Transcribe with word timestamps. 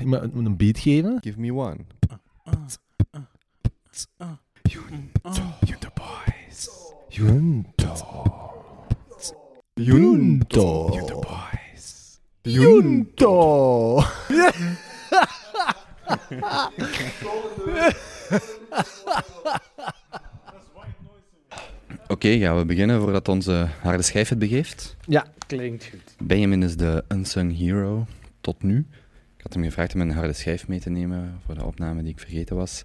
iemand 0.00 0.34
moet 0.34 0.46
een 0.46 0.56
beat 0.56 0.78
geven. 0.78 1.18
Give 1.20 1.40
me 1.40 1.52
one. 1.54 1.76
Junto 4.62 5.88
boys. 5.94 6.68
Junto. 7.08 8.22
Junto. 9.74 10.90
Junto 10.92 11.20
boys. 11.20 12.20
Junto. 12.42 14.02
Oké, 22.08 22.38
gaan 22.38 22.56
we 22.56 22.64
beginnen 22.64 23.00
voordat 23.00 23.28
onze 23.28 23.68
harde 23.82 24.02
schijf 24.02 24.28
het 24.28 24.38
begeeft. 24.38 24.96
Ja. 25.06 25.26
Klinkt 25.46 25.84
goed. 25.84 26.14
Benjamin 26.18 26.62
is 26.62 26.76
de 26.76 27.04
unsung 27.08 27.58
hero 27.58 28.06
tot 28.40 28.62
nu. 28.62 28.86
Had 29.46 29.54
hem 29.54 29.64
gevraagd 29.64 29.94
om 29.94 30.00
een 30.00 30.10
harde 30.10 30.32
schijf 30.32 30.68
mee 30.68 30.80
te 30.80 30.90
nemen 30.90 31.40
voor 31.44 31.54
de 31.54 31.64
opname 31.64 32.02
die 32.02 32.12
ik 32.12 32.18
vergeten 32.18 32.56
was. 32.56 32.84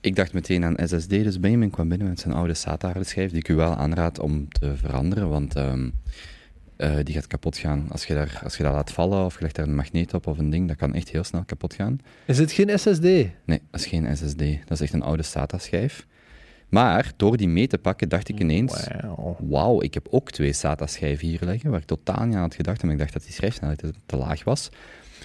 Ik 0.00 0.16
dacht 0.16 0.32
meteen 0.32 0.64
aan 0.64 0.76
SSD, 0.88 1.08
dus 1.08 1.40
Benjamin 1.40 1.70
kwam 1.70 1.88
binnen 1.88 2.08
met 2.08 2.20
zijn 2.20 2.34
oude 2.34 2.54
SATA 2.54 2.86
harde 2.86 3.04
schijf, 3.04 3.30
die 3.30 3.38
ik 3.38 3.48
u 3.48 3.54
wel 3.54 3.74
aanraad 3.76 4.18
om 4.18 4.48
te 4.48 4.76
veranderen, 4.76 5.28
want 5.28 5.54
ehm, 5.54 5.90
eh, 6.76 6.96
die 7.02 7.14
gaat 7.14 7.26
kapot 7.26 7.56
gaan. 7.56 7.86
Als 7.90 8.04
je, 8.04 8.14
daar, 8.14 8.40
als 8.44 8.56
je 8.56 8.62
dat 8.62 8.72
laat 8.72 8.92
vallen 8.92 9.24
of 9.24 9.34
je 9.34 9.42
legt 9.42 9.54
daar 9.54 9.66
een 9.66 9.74
magneet 9.74 10.14
op 10.14 10.26
of 10.26 10.38
een 10.38 10.50
ding, 10.50 10.68
dat 10.68 10.76
kan 10.76 10.94
echt 10.94 11.08
heel 11.08 11.24
snel 11.24 11.44
kapot 11.44 11.74
gaan. 11.74 11.98
Is 12.26 12.38
het 12.38 12.52
geen 12.52 12.78
SSD? 12.78 13.02
Nee, 13.02 13.32
dat 13.44 13.80
is 13.80 13.86
geen 13.86 14.16
SSD. 14.16 14.38
Dat 14.38 14.70
is 14.70 14.80
echt 14.80 14.92
een 14.92 15.02
oude 15.02 15.22
SATA-schijf. 15.22 16.06
Maar 16.68 17.12
door 17.16 17.36
die 17.36 17.48
mee 17.48 17.66
te 17.66 17.78
pakken, 17.78 18.08
dacht 18.08 18.28
ik 18.28 18.40
ineens: 18.40 18.86
Wauw. 19.00 19.36
wauw, 19.40 19.82
ik 19.82 19.94
heb 19.94 20.06
ook 20.10 20.30
twee 20.30 20.52
SATA-schijven 20.52 21.28
hier 21.28 21.40
liggen, 21.44 21.70
waar 21.70 21.80
ik 21.80 21.86
totaal 21.86 22.24
niet 22.24 22.34
aan 22.34 22.40
had 22.40 22.54
gedacht, 22.54 22.82
omdat 22.82 22.96
ik 22.96 23.02
dacht 23.02 23.12
dat 23.12 23.22
die 23.22 23.32
schrijfsnelheid 23.32 23.78
te, 23.78 23.92
te 24.06 24.16
laag 24.16 24.44
was. 24.44 24.70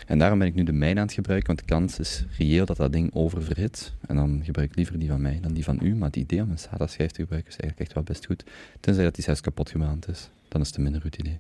En 0.06 0.20
daarom 0.20 0.40
ben 0.40 0.48
ik 0.48 0.54
nu 0.56 0.64
de 0.64 0.72
mijne 0.72 1.00
aan 1.00 1.06
het 1.06 1.16
gebruiken, 1.16 1.48
want 1.48 1.60
de 1.60 1.66
kans 1.66 2.00
is 2.00 2.26
reëel 2.38 2.66
dat 2.66 2.78
dat 2.78 2.92
ding 2.92 3.14
oververhit. 3.14 3.94
En 4.08 4.16
dan 4.16 4.42
gebruik 4.44 4.70
ik 4.70 4.76
liever 4.76 5.00
die 5.00 5.08
van 5.10 5.22
mij 5.22 5.40
dan 5.42 5.54
die 5.54 5.64
van 5.64 5.80
u. 5.82 5.96
Maar 5.96 6.08
het 6.08 6.16
idee 6.16 6.42
om 6.42 6.50
een 6.50 6.58
SATA-schijf 6.58 7.12
te 7.12 7.22
gebruiken 7.22 7.52
is 7.52 7.58
eigenlijk 7.58 7.80
echt 7.80 7.94
wel 7.94 8.04
best 8.04 8.26
goed. 8.26 8.44
Tenzij 8.80 9.04
dat 9.04 9.16
die 9.16 9.24
zelfs 9.24 9.42
kapot 9.42 9.70
gemaakt 9.70 10.10
is. 10.10 10.30
Dan 10.48 10.62
is 10.62 10.68
het 10.68 10.78
een 10.78 10.84
minder 10.84 11.02
goed 11.02 11.16
idee. 11.16 11.40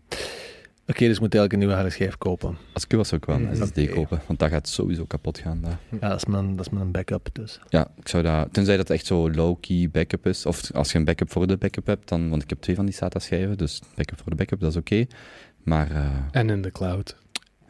Oké, 0.87 1.07
dus 1.07 1.19
moet 1.19 1.33
eigenlijk 1.35 1.53
een 1.53 1.59
nieuwe 1.59 1.73
harde 1.73 1.89
schijf 1.89 2.17
kopen. 2.17 2.57
Als 2.73 2.83
ik 2.83 2.93
u 2.93 2.97
was, 2.97 3.07
zou 3.07 3.21
ik 3.21 3.27
wel 3.27 3.35
een 3.35 3.45
Mm, 3.45 3.55
SSD 3.55 3.89
kopen, 3.89 4.21
want 4.27 4.39
dat 4.39 4.49
gaat 4.49 4.67
sowieso 4.67 5.05
kapot 5.05 5.37
gaan. 5.37 5.61
Dat. 5.61 5.71
Ja, 6.01 6.09
dat 6.09 6.17
is 6.17 6.25
mijn, 6.25 6.55
dat 6.55 6.65
is 6.65 6.71
mijn 6.71 6.91
backup 6.91 7.29
dus. 7.33 7.59
Ja, 7.69 7.87
ik 7.99 8.07
zou 8.07 8.23
dat, 8.23 8.53
tenzij 8.53 8.77
dat 8.77 8.89
echt 8.89 9.05
zo 9.05 9.31
low-key 9.31 9.89
backup 9.91 10.25
is. 10.25 10.45
Of 10.45 10.71
als 10.71 10.91
je 10.91 10.97
een 10.97 11.05
backup 11.05 11.31
voor 11.31 11.47
de 11.47 11.57
backup 11.57 11.85
hebt, 11.85 12.09
dan, 12.09 12.29
want 12.29 12.43
ik 12.43 12.49
heb 12.49 12.61
twee 12.61 12.75
van 12.75 12.85
die 12.85 12.93
SATA-schijven, 12.93 13.57
dus 13.57 13.81
backup 13.95 14.19
voor 14.21 14.29
de 14.29 14.35
backup, 14.35 14.59
dat 14.59 14.69
is 14.71 14.77
oké. 14.77 15.05
Maar 15.63 15.91
eh, 15.91 16.09
En 16.31 16.49
in 16.49 16.61
de 16.61 16.71
cloud. 16.71 17.15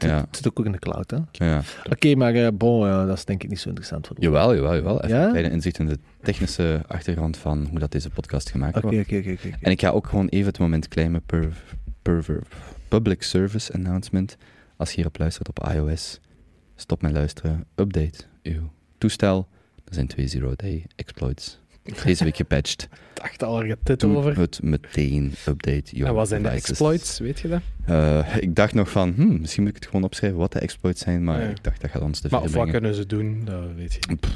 Het, 0.04 0.12
ja, 0.12 0.26
het 0.28 0.36
zit 0.36 0.48
ook 0.48 0.66
in 0.66 0.72
de 0.72 0.80
cloud, 0.80 1.12
hè? 1.12 1.18
Oké, 1.18 1.46
ja. 1.46 2.16
maar 2.16 2.34
eh, 2.34 2.48
bon, 2.54 2.88
ja, 2.88 3.06
dat 3.06 3.18
is 3.18 3.26
denk 3.26 3.44
ik 3.44 3.50
niet 3.50 3.60
zo 3.60 3.68
interessant 3.68 4.08
voor 4.08 4.16
de 4.16 4.22
Jawel, 4.22 4.56
jawel, 4.56 4.76
jawel. 4.76 5.04
Even 5.04 5.18
Ja? 5.18 5.24
een 5.24 5.30
kleine 5.30 5.52
inzicht 5.52 5.80
in 5.80 5.86
de 5.88 6.00
technische 6.22 6.82
achtergrond 6.88 7.38
van 7.38 7.68
hoe 7.70 7.80
dat 7.80 7.92
deze 7.92 8.10
podcast 8.10 8.50
gemaakt 8.50 8.76
Oké, 8.78 8.86
wordt. 8.86 9.00
oké, 9.00 9.18
oké, 9.18 9.32
oké. 9.32 9.58
En 9.62 9.72
ik 9.72 9.82
ga 9.82 9.90
ook 9.90 10.08
gewoon 10.08 10.28
even 10.28 10.48
het 10.48 10.60
moment 10.60 10.88
claimen 10.88 11.22
per, 11.26 11.54
per, 12.02 12.24
per 12.24 12.44
public 12.88 13.24
service 13.24 13.74
announcement. 13.74 14.38
Als 14.78 14.90
je 14.90 14.96
hierop 14.96 15.18
luistert 15.18 15.50
op 15.50 15.68
iOS, 15.74 16.20
stop 16.76 17.02
met 17.02 17.12
luisteren, 17.12 17.66
update 17.76 18.20
uw 18.44 18.72
toestel. 18.98 19.48
Er 19.86 19.94
zijn 19.94 20.08
twee 20.08 20.28
zero-day 20.28 20.86
exploits. 20.96 21.60
Deze 22.04 22.24
week 22.24 22.36
gepatcht. 22.36 22.88
dacht 23.14 23.44
al, 23.44 23.62
er 23.62 23.68
gaat 23.68 23.78
dit 23.84 24.00
Doe 24.00 24.16
over. 24.18 24.40
het 24.40 24.62
meteen 24.64 25.34
update 25.48 25.84
your 25.96 26.08
En 26.08 26.14
wat 26.14 26.28
zijn 26.28 26.44
de 26.44 26.50
exploits, 26.50 27.20
weet 27.20 27.40
je 27.40 27.48
dat? 27.48 27.62
Eh, 27.86 28.36
ik 28.40 28.56
dacht 28.56 28.74
nog 28.74 28.90
van, 28.90 29.14
hmm, 29.16 29.40
misschien 29.40 29.62
moet 29.64 29.72
ik 29.72 29.78
het 29.78 29.86
gewoon 29.86 30.04
opschrijven 30.04 30.40
wat 30.40 30.52
de 30.52 30.60
exploits 30.60 31.02
zijn, 31.02 31.24
maar 31.24 31.42
Ja. 31.42 31.48
ik 31.50 31.64
dacht 31.64 31.82
dat 31.82 31.90
gaat 31.92 32.02
ons 32.02 32.20
te 32.20 32.28
Maar 32.32 32.40
ver 32.40 32.50
of 32.50 32.56
wat 32.56 32.70
kunnen 32.70 32.96
ze 32.96 33.06
doen, 33.06 33.42
dat 33.46 33.64
weet 33.76 33.94
je 33.94 34.00
niet. 34.10 34.28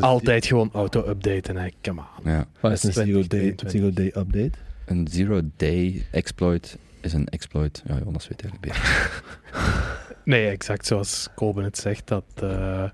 Altijd 0.00 0.46
gewoon 0.46 0.70
auto-updaten, 0.72 1.56
hè. 1.56 1.68
Come 1.82 2.00
on. 2.24 2.30
Ja. 2.30 2.46
wat 2.60 2.72
is 2.72 2.82
een 2.82 2.92
zero 2.92 3.20
day, 3.26 3.52
2022. 3.52 3.70
zero 3.70 3.90
day 3.92 4.06
update? 4.22 4.58
Een 4.84 5.08
zero-day 5.10 6.06
exploit 6.10 6.78
is 7.00 7.12
een 7.12 7.26
exploit. 7.28 7.82
Ja, 7.86 7.98
Jonas 8.04 8.28
weet 8.28 8.42
eigenlijk 8.42 8.72
beter. 8.72 9.22
Nee, 10.24 10.48
exact 10.48 10.86
zoals 10.86 11.28
Koben 11.34 11.64
het 11.64 11.78
zegt. 11.78 12.06
Dat, 12.06 12.24
eh, 12.34 12.84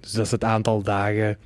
dus 0.00 0.12
dat 0.12 0.24
is 0.24 0.30
het 0.30 0.44
aantal 0.44 0.82
dagen 0.82 1.36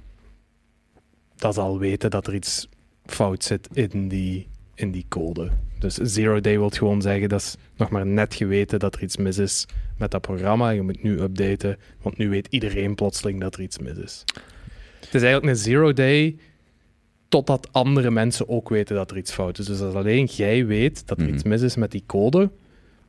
dat 1.37 1.55
ze 1.55 1.61
al 1.61 1.79
weten 1.79 2.11
dat 2.11 2.27
er 2.27 2.35
iets 2.35 2.69
fout 3.05 3.45
zit 3.45 3.69
in 3.73 4.09
die, 4.09 4.49
in 4.75 4.91
die 4.91 5.07
code. 5.09 5.51
Dus 5.79 5.95
zero 5.95 6.41
day 6.41 6.59
wil 6.59 6.69
gewoon 6.71 7.03
zeggen 7.03 7.29
dat 7.29 7.41
is 7.41 7.57
nog 7.77 7.91
maar 7.91 8.07
net 8.07 8.35
geweten 8.35 8.79
dat 8.79 8.95
er 8.95 9.03
iets 9.03 9.17
mis 9.17 9.39
is 9.39 9.67
met 9.99 10.11
dat 10.11 10.21
programma. 10.21 10.71
Je 10.71 10.83
moet 10.83 11.03
nu 11.03 11.21
updaten, 11.21 11.79
want 12.03 12.17
nu 12.19 12.29
weet 12.29 12.47
iedereen 12.51 12.95
plotseling 12.95 13.41
dat 13.41 13.55
er 13.55 13.61
iets 13.63 13.79
mis 13.79 13.97
is. 13.97 14.25
Het 15.01 15.15
is 15.15 15.23
eigenlijk 15.23 15.53
een 15.53 15.63
zero 15.63 15.93
day 15.93 16.37
totdat 17.29 17.69
andere 17.73 18.11
mensen 18.11 18.49
ook 18.49 18.69
weten 18.69 18.97
dat 18.97 19.11
er 19.11 19.17
iets 19.17 19.33
fout 19.33 19.59
is. 19.59 19.67
Dus 19.67 19.81
als 19.81 19.95
alleen 19.95 20.25
jij 20.25 20.67
weet 20.67 21.07
dat 21.07 21.19
er 21.19 21.25
Mhm. 21.25 21.35
iets 21.35 21.43
mis 21.43 21.63
is 21.63 21.77
met 21.77 21.91
die 21.91 22.03
code, 22.07 22.51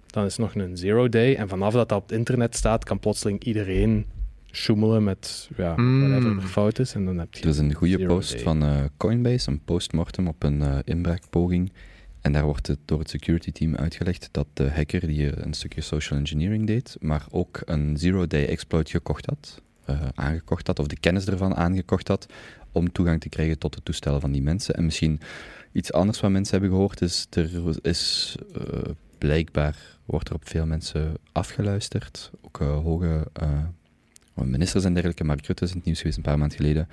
dan 0.07 0.25
is 0.25 0.37
het 0.37 0.41
nog 0.53 0.55
een 0.65 0.77
zero 0.77 1.09
day. 1.09 1.35
En 1.35 1.47
vanaf 1.47 1.73
dat 1.73 1.89
dat 1.89 1.97
op 2.01 2.09
het 2.09 2.17
internet 2.17 2.55
staat, 2.55 2.83
kan 2.83 2.99
plotseling 2.99 3.43
iedereen 3.43 4.05
sjoemelen 4.57 5.03
met 5.03 5.49
ja, 5.57 5.75
Mm. 5.75 6.09
whatever 6.09 6.35
er 6.37 6.41
fout 6.47 6.79
is. 6.79 6.93
En 6.93 7.05
dan 7.05 7.17
heb 7.17 7.33
je 7.33 7.41
Er 7.43 7.49
is 7.49 7.57
een 7.57 7.73
goede 7.73 8.05
post 8.05 8.31
day. 8.31 8.39
van 8.41 8.63
eh, 8.63 8.83
Coinbase, 8.97 9.49
een 9.51 9.61
postmortem 9.65 10.27
op 10.27 10.43
een 10.43 10.61
eh, 10.61 10.77
inbraakpoging. 10.83 11.71
En 12.21 12.31
daar 12.33 12.43
wordt 12.45 12.67
het 12.67 12.79
door 12.85 12.99
het 12.99 13.09
security 13.09 13.51
team 13.51 13.75
uitgelegd 13.75 14.29
dat 14.31 14.47
de 14.53 14.69
hacker 14.69 15.07
die 15.07 15.29
eh, 15.31 15.43
een 15.45 15.53
stukje 15.53 15.81
social 15.81 16.19
engineering 16.19 16.67
deed, 16.67 16.97
maar 16.99 17.25
ook 17.31 17.61
een 17.65 17.97
zero-day 17.97 18.45
exploit 18.47 18.89
gekocht 18.89 19.25
had, 19.25 19.61
eh, 19.85 20.01
aangekocht 20.15 20.67
had, 20.67 20.79
of 20.79 20.87
de 20.87 20.99
kennis 20.99 21.25
ervan 21.25 21.55
aangekocht 21.55 22.07
had, 22.07 22.25
om 22.71 22.91
toegang 22.91 23.21
te 23.21 23.29
krijgen 23.29 23.57
tot 23.59 23.73
de 23.73 23.83
toestellen 23.83 24.21
van 24.21 24.31
die 24.31 24.41
mensen. 24.41 24.75
En 24.75 24.85
misschien 24.85 25.19
iets 25.71 25.91
anders 25.93 26.19
wat 26.19 26.31
mensen 26.31 26.53
hebben 26.59 26.71
gehoord 26.77 27.01
is, 27.01 27.27
er 27.29 27.49
is 27.81 28.35
eh, 28.55 28.61
blijkbaar, 29.17 29.75
wordt 30.05 30.29
er 30.29 30.35
op 30.35 30.47
veel 30.47 30.65
mensen 30.65 31.13
afgeluisterd, 31.31 32.31
ook 32.41 32.61
eh, 32.61 32.77
hoge 32.79 33.27
eh, 33.33 33.49
ministers 34.45 34.83
en 34.83 34.93
dergelijke, 34.93 35.23
Mark 35.23 35.45
Rutte 35.45 35.63
is 35.63 35.69
in 35.69 35.77
het 35.77 35.85
nieuws 35.85 35.97
geweest 35.97 36.17
een 36.17 36.23
paar 36.23 36.37
maanden 36.37 36.57
geleden. 36.57 36.87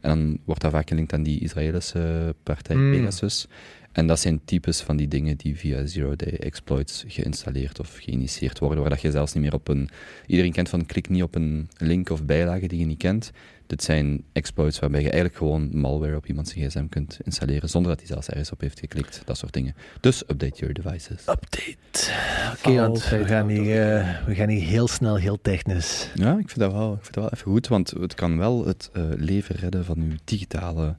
En 0.00 0.10
dan 0.10 0.38
wordt 0.44 0.60
dat 0.60 0.70
vaak 0.72 0.88
gelinkt 0.88 1.12
aan 1.12 1.22
die 1.22 1.40
Israëlische 1.40 2.34
partij 2.42 2.76
Mm. 2.76 2.90
Pegasus. 2.90 3.46
En 3.92 4.06
dat 4.06 4.20
zijn 4.20 4.40
types 4.44 4.80
van 4.80 4.96
die 4.96 5.08
dingen 5.08 5.36
die 5.36 5.56
via 5.56 5.86
zero-day 5.86 6.32
exploits 6.38 7.04
geïnstalleerd 7.08 7.80
of 7.80 7.96
geïnitieerd 8.00 8.58
worden, 8.58 8.80
waar 8.80 8.90
dat 8.90 9.00
je 9.00 9.10
zelfs 9.10 9.32
niet 9.32 9.42
meer 9.42 9.54
op 9.54 9.68
een... 9.68 9.88
Iedereen 10.26 10.52
kent 10.52 10.68
van 10.68 10.86
klik 10.86 11.08
niet 11.08 11.22
op 11.22 11.34
een 11.34 11.68
link 11.76 12.10
of 12.10 12.24
bijlage 12.24 12.66
die 12.66 12.78
je 12.78 12.86
niet 12.86 12.98
kent. 12.98 13.30
Dit 13.66 13.82
zijn 13.82 14.24
exploits 14.32 14.78
waarbij 14.78 15.00
je 15.00 15.10
eigenlijk 15.10 15.36
gewoon 15.36 15.68
malware 15.72 16.16
op 16.16 16.26
iemand 16.26 16.48
zijn 16.48 16.64
gsm 16.64 16.86
kunt 16.88 17.18
installeren, 17.24 17.68
zonder 17.68 17.90
dat 17.90 18.00
hij 18.00 18.08
zelfs 18.08 18.28
ergens 18.28 18.50
op 18.50 18.60
heeft 18.60 18.80
geklikt. 18.80 19.22
Dat 19.24 19.38
soort 19.38 19.52
dingen. 19.52 19.74
Dus 20.00 20.22
update 20.22 20.58
your 20.58 20.74
devices. 20.74 21.20
Update. 21.20 22.12
Oké, 22.58 22.74
want 22.74 23.08
we 23.08 23.16
Altijd 23.16 23.26
gaan, 23.26 23.48
hier, 23.48 23.96
eh, 23.96 24.26
we 24.26 24.34
gaan 24.34 24.48
hier 24.48 24.66
heel 24.66 24.88
snel, 24.88 25.16
heel 25.16 25.38
technisch. 25.42 26.10
Ja, 26.14 26.38
ik 26.38 26.48
vind 26.48 26.58
dat 26.58 26.72
wel, 26.72 26.92
ik 26.92 27.02
vind 27.02 27.14
dat 27.14 27.24
wel 27.24 27.32
even 27.32 27.52
goed, 27.52 27.68
want 27.68 27.90
het 27.90 28.14
kan 28.14 28.38
wel 28.38 28.66
het 28.66 28.90
eh, 28.92 29.02
leven 29.16 29.56
redden 29.56 29.84
van 29.84 29.98
uw 29.98 30.16
digitale, 30.24 30.96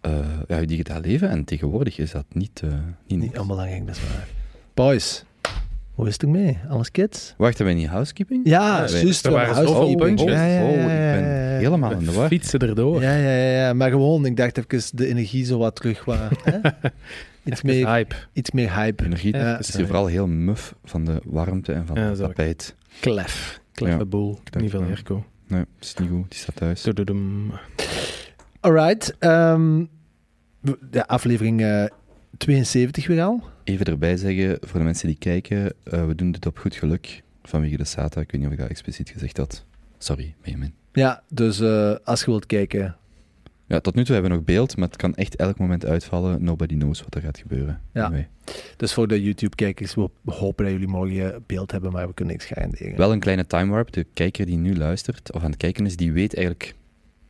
eh, 0.00 0.12
ja, 0.48 0.58
uw 0.58 0.64
digitaal 0.64 1.00
leven. 1.00 1.28
En 1.28 1.44
tegenwoordig 1.44 1.98
is 1.98 2.10
dat 2.10 2.24
niet, 2.32 2.60
eh 2.64 2.70
niet, 3.06 3.38
onbelangrijk, 3.38 3.86
dat 3.86 3.96
is 3.96 4.02
waar. 4.02 4.28
Boys, 4.74 5.24
hoe 5.94 6.06
is 6.06 6.12
het 6.12 6.22
ermee? 6.22 6.58
Alles 6.68 6.90
kids? 6.90 7.34
Wacht, 7.36 7.56
hebben 7.58 7.74
we 7.76 7.80
niet 7.82 7.90
housekeeping? 7.90 8.40
Ja, 8.44 8.84
Ja, 8.84 8.98
juist. 8.98 9.26
waren 9.26 9.54
housekeeping. 9.54 9.98
puntjes. 9.98 10.32
Ja, 10.32 10.44
ja, 10.46 10.62
oh, 10.64 10.70
ik 10.80 10.86
ben 10.86 11.24
helemaal 11.58 11.90
in 11.90 12.04
de 12.04 12.12
war. 12.12 12.28
Fietsen 12.28 12.58
erdoor. 12.60 13.02
Ja, 13.02 13.14
ja, 13.14 13.30
ja, 13.30 13.66
ja, 13.66 13.72
maar 13.72 13.90
gewoon, 13.90 14.26
ik 14.26 14.36
dacht 14.36 14.58
even 14.72 14.96
de 14.96 15.06
energie 15.06 15.44
zo 15.44 15.58
wat 15.58 15.76
terug. 15.76 16.04
Hè? 16.44 16.56
iets, 17.44 17.62
Even 17.62 17.66
meer, 17.66 17.86
hype. 17.88 18.14
iets 18.32 18.50
meer 18.50 18.74
hype. 18.74 19.04
Energie 19.04 19.36
Ja. 19.36 19.58
is 19.58 19.76
hier 19.76 19.86
vooral 19.86 20.06
heel 20.06 20.26
muf 20.26 20.74
van 20.84 21.04
de 21.04 21.20
warmte 21.24 21.72
en 21.72 21.86
van 21.86 21.96
Ja, 21.96 22.02
het 22.08 22.18
tapijt. 22.18 22.74
Klef. 23.00 23.60
Kleffe 23.72 23.98
Ja. 23.98 24.04
boel. 24.04 24.38
Niet 24.60 24.70
veel 24.70 24.82
airco. 24.82 25.24
Nee, 25.48 25.60
het 25.60 25.68
is 25.84 25.94
niet 25.94 26.08
goed, 26.08 26.30
die 26.30 26.38
staat 26.38 26.56
thuis. 26.56 26.86
Alright. 28.60 29.14
ehm, 29.18 29.84
de 30.90 31.06
aflevering 31.06 31.62
eh, 31.62 31.84
72 32.36 33.06
weer 33.06 33.22
al. 33.22 33.42
Even 33.64 33.86
erbij 33.86 34.16
zeggen, 34.16 34.58
voor 34.60 34.78
de 34.78 34.84
mensen 34.84 35.06
die 35.06 35.18
kijken, 35.18 35.72
eh, 35.82 36.06
we 36.06 36.14
doen 36.14 36.32
dit 36.32 36.46
op 36.46 36.58
goed 36.58 36.74
geluk 36.74 37.22
vanwege 37.42 37.76
de 37.76 37.84
SATA. 37.84 38.20
Ik 38.20 38.30
weet 38.30 38.40
niet 38.40 38.50
of 38.50 38.54
ik 38.54 38.60
dat 38.60 38.70
expliciet 38.70 39.10
gezegd 39.10 39.36
had. 39.36 39.64
Sorry, 39.98 40.34
Benjamin. 40.42 40.74
Ja, 40.92 41.22
dus 41.28 41.60
eh, 41.60 41.94
als 42.04 42.20
je 42.20 42.26
wilt 42.26 42.46
kijken. 42.46 42.96
Ja, 43.68 43.80
tot 43.80 43.94
nu 43.94 44.04
toe 44.04 44.12
hebben 44.14 44.30
we 44.30 44.36
nog 44.36 44.46
beeld, 44.46 44.76
maar 44.76 44.88
het 44.88 44.96
kan 44.96 45.14
echt 45.14 45.36
elk 45.36 45.58
moment 45.58 45.86
uitvallen. 45.86 46.44
Nobody 46.44 46.76
knows 46.76 47.02
wat 47.02 47.14
er 47.14 47.20
gaat 47.20 47.38
gebeuren. 47.38 47.80
Ja. 47.92 48.04
Anyway. 48.04 48.28
Dus 48.76 48.92
voor 48.92 49.08
de 49.08 49.22
YouTube-kijkers, 49.22 49.94
we 49.94 50.10
hopen 50.24 50.64
dat 50.64 50.72
jullie 50.72 50.88
morgen 50.88 51.44
beeld 51.46 51.70
hebben, 51.70 51.92
maar 51.92 52.06
we 52.06 52.14
kunnen 52.14 52.34
niks 52.34 52.46
garanderen. 52.46 52.96
Wel 52.96 53.12
een 53.12 53.20
kleine 53.20 53.46
time 53.46 53.70
warp. 53.70 53.92
De 53.92 54.06
kijker 54.14 54.46
die 54.46 54.56
nu 54.56 54.76
luistert, 54.76 55.32
of 55.32 55.42
aan 55.42 55.50
het 55.50 55.58
kijken 55.58 55.86
is, 55.86 55.96
die 55.96 56.12
weet 56.12 56.34
eigenlijk 56.34 56.74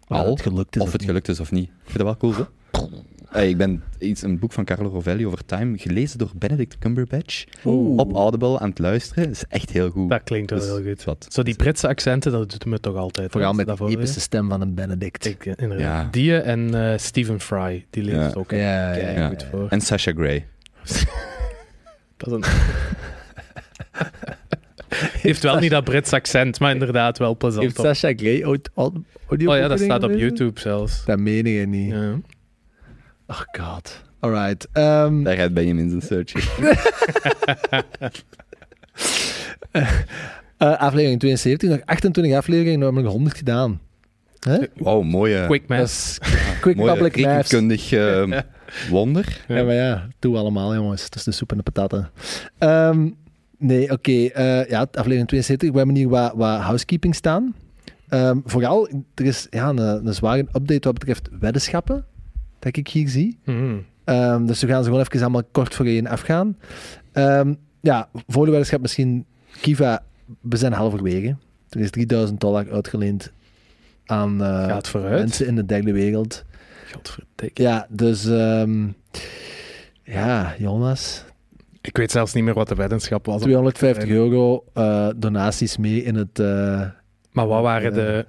Of 0.09 0.17
al 0.17 0.31
het 0.31 0.41
gelukt 0.41 0.77
is 0.77 0.83
of 0.83 0.93
het 0.93 1.05
gelukt 1.05 1.29
is 1.29 1.41
of 1.41 1.51
niet. 1.51 1.69
Ik 1.69 1.91
vind 1.91 1.99
dat 1.99 2.07
wel 2.07 2.17
cool, 2.17 2.35
hè? 2.35 2.45
Eh, 3.37 3.49
ik 3.49 3.57
ben 3.57 3.83
iets, 3.99 4.23
een 4.23 4.39
boek 4.39 4.53
van 4.53 4.65
Carlo 4.65 4.89
Rovelli 4.89 5.27
over 5.27 5.45
Time 5.45 5.79
gelezen 5.79 6.19
door 6.19 6.31
Benedict 6.37 6.79
Cumberbatch 6.79 7.45
Oeh. 7.65 7.99
op 7.99 8.13
Audible 8.15 8.59
aan 8.59 8.69
het 8.69 8.79
luisteren. 8.79 9.23
Dat 9.25 9.33
is 9.33 9.45
echt 9.49 9.71
heel 9.71 9.91
goed. 9.91 10.11
Dat 10.11 10.23
klinkt 10.25 10.51
wel 10.51 10.59
Dus 10.59 10.69
heel 10.69 10.83
goed. 10.83 11.05
Wat. 11.05 11.27
Zo 11.29 11.43
die 11.43 11.55
Britse 11.57 11.89
accenten, 11.89 12.33
dat 12.33 12.51
doet 12.51 12.65
me 12.65 12.81
toch 12.81 12.97
altijd. 12.97 13.31
Vooral 13.33 13.53
met 13.53 13.67
de 13.67 13.87
epische 13.89 14.21
stem 14.21 14.49
van 14.49 14.61
een 14.61 14.75
Benedict. 14.75 15.25
Ik, 15.27 15.47
eh, 15.47 15.53
inderdaad. 15.57 16.03
Ja. 16.05 16.09
Die 16.11 16.37
en 16.41 16.75
eh, 16.93 16.99
Stephen 16.99 17.41
Fry, 17.41 17.87
die 17.91 18.03
leest 18.03 18.17
Ja. 18.17 18.31
ook 18.35 18.51
Ja, 18.51 18.95
ja, 18.95 19.09
ja. 19.11 19.29
goed 19.29 19.47
voor. 19.51 19.67
En 19.69 19.81
Sasha 19.81 20.13
Grey. 20.13 20.47
Dat 22.17 22.29
is 22.29 22.33
een... 22.33 22.45
heeft 25.23 25.43
wel 25.43 25.59
niet 25.59 25.71
dat 25.71 25.85
Brits 25.85 26.13
accent, 26.13 26.61
maar 26.61 26.73
inderdaad 26.73 27.19
wel 27.19 27.37
plezant. 27.37 27.63
Heeft 27.65 27.77
Sasha 27.81 28.13
Grey 28.17 28.45
ooit 28.47 28.71
au- 28.75 29.03
audio 29.29 29.51
Oh 29.51 29.57
ja, 29.57 29.69
dat 29.69 29.81
staat 29.81 30.03
op 30.03 30.11
YouTube 30.13 30.61
zelfs. 30.61 31.05
Dat 31.05 31.19
meen 31.19 31.47
je 31.47 31.67
niet. 31.67 31.91
Ja. 31.93 32.19
Oh 33.27 33.41
god. 33.53 34.03
Alright. 34.21 34.69
ehm, 34.73 35.23
Daar 35.23 35.37
gaat 35.37 35.55
Benjamin 35.55 35.89
zijn 35.91 36.03
search. 36.03 36.33
eh, 40.57 40.79
aflevering 40.79 41.21
72, 41.21 41.69
nog 41.69 41.81
28 41.85 42.35
afleveringen, 42.37 42.79
namelijk 42.79 43.09
100 43.09 43.37
gedaan. 43.37 43.81
Hè? 44.41 44.59
Wauw, 44.77 45.03
mooie, 45.03 45.45
Quick 45.47 45.69
is 45.69 46.19
quick 46.61 46.77
mooie 46.77 46.93
public 46.93 47.17
maths. 47.17 47.51
rekenkundig 47.51 47.93
eh, 47.93 48.41
wonder. 48.91 49.45
Ja, 49.49 49.65
maar 49.65 49.75
ja, 49.75 50.09
doe 50.19 50.37
allemaal, 50.37 50.75
jongens. 50.75 51.05
Het 51.05 51.15
is 51.15 51.25
de 51.25 51.33
soep 51.33 51.51
en 51.51 51.57
de 51.57 51.63
patatten. 51.63 52.11
Ehm, 52.59 53.09
nee, 53.59 53.91
oké. 53.91 54.11
eh, 54.27 54.69
ja, 54.69 54.81
aflevering 54.93 55.29
72. 55.29 55.71
We 55.71 55.77
hebben 55.77 55.97
hier 55.97 56.09
wat, 56.09 56.33
wat 56.35 56.61
housekeeping 56.61 57.15
staan. 57.15 57.55
Ehm, 58.09 58.39
vooral, 58.45 58.89
er 59.15 59.25
is 59.25 59.47
ja, 59.51 59.69
een, 59.69 59.79
een 60.07 60.15
zware 60.15 60.41
update 60.41 60.81
wat 60.89 60.99
betreft 60.99 61.29
weddenschappen, 61.41 62.05
dat 62.67 62.77
ik 62.77 62.89
hier 62.89 63.09
zie. 63.09 63.39
Ehm, 64.05 64.47
dus 64.47 64.61
we 64.61 64.67
gaan 64.67 64.83
ze 64.85 64.89
gewoon 64.91 65.05
even 65.05 65.21
allemaal 65.21 65.45
kort 65.53 65.75
voor 65.75 65.87
één 65.87 66.07
afgaan. 66.07 66.57
Ehm, 67.13 67.55
ja, 67.81 68.09
voor 68.27 68.45
de 68.45 68.51
weddenschap 68.51 68.81
misschien, 68.81 69.25
Kiva, 69.61 70.03
we 70.41 70.57
zijn 70.57 70.73
halverwege. 70.73 71.37
Er 71.71 71.81
is 71.81 71.91
3000 71.91 72.41
dollar 72.41 72.71
uitgeleend 72.71 73.33
aan 74.07 74.43
eh, 74.43 74.67
mensen 75.11 75.47
in 75.47 75.55
de 75.57 75.67
derde 75.67 75.93
wereld. 75.93 76.45
Godverdikke. 76.93 77.63
Ja, 77.63 77.87
dus 77.91 78.27
ehm, 78.27 78.87
ja, 80.03 80.55
Jonas, 80.59 81.25
Ik 81.81 81.97
weet 81.97 82.11
zelfs 82.11 82.33
niet 82.33 82.45
meer 82.45 82.55
wat 82.55 82.69
de 82.69 82.75
weddenschap 82.75 83.27
was. 83.27 83.41
250 83.43 84.09
euro 84.09 84.65
eh, 84.73 85.09
donaties 85.17 85.77
mee 85.77 86.03
in 86.03 86.15
het... 86.15 86.39
eh, 86.39 86.81
Maar 87.33 87.47
wat 87.47 87.63
waren 87.63 87.93
de, 87.95 88.27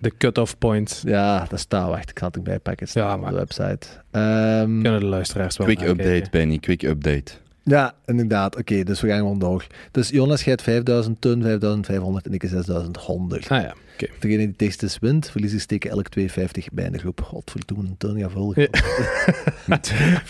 de 0.00 0.12
cut-off 0.18 0.58
points? 0.58 1.02
ja, 1.06 1.46
dat 1.48 1.60
staat, 1.60 1.88
wacht, 1.88 2.10
ik 2.10 2.18
ga 2.18 2.26
het 2.26 2.36
erbij 2.36 2.58
pakken. 2.58 2.86
Het 2.86 2.94
Ja, 2.94 3.14
op 3.14 3.20
maar- 3.20 3.30
de 3.30 3.36
website. 3.36 3.86
Ehm, 4.10 4.64
Kunnen 4.82 5.00
de 5.00 5.06
luisteraars 5.06 5.56
wel 5.56 5.66
Quick 5.66 5.80
update, 5.88 6.26
Benny, 6.30 6.58
quick 6.58 6.82
update. 6.82 7.32
ja, 7.62 7.94
inderdaad. 8.06 8.56
Oké, 8.56 8.82
dus 8.84 9.00
we 9.00 9.08
gaan 9.08 9.18
gewoon 9.18 9.38
door. 9.38 9.66
Dus 9.90 10.08
Jonas 10.08 10.42
gaat 10.42 10.62
5000, 10.62 11.20
Teun 11.20 11.42
5500 11.42 12.26
en 12.26 12.32
ik 12.32 12.42
6100. 12.46 13.48
Ah 13.48 13.62
ja, 13.62 13.74
oké. 13.94 14.06
Degene 14.18 14.38
die 14.38 14.54
dichtst 14.56 14.82
is 14.82 14.98
wint, 15.00 15.30
verliezers 15.30 15.62
steken 15.62 15.90
elk 15.90 16.08
250 16.08 16.68
bij 16.72 16.84
in 16.84 16.92
de 16.92 16.98
groep. 16.98 17.20
Godverdomme, 17.22 17.88
Teun 17.98 18.20
gaat 18.20 18.32
vol. 18.32 18.52
Ja. 18.60 18.66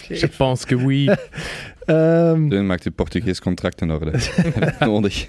Je 0.08 0.28
pense 0.36 0.66
que 0.66 0.76
oui. 0.76 1.08
Ehm, 1.84 2.48
Teun 2.48 2.66
maakt 2.66 2.84
uw 2.84 2.92
Portugees 2.92 3.40
contract 3.40 3.80
in 3.80 3.90
orde. 3.90 4.12
Nodig. 4.80 5.28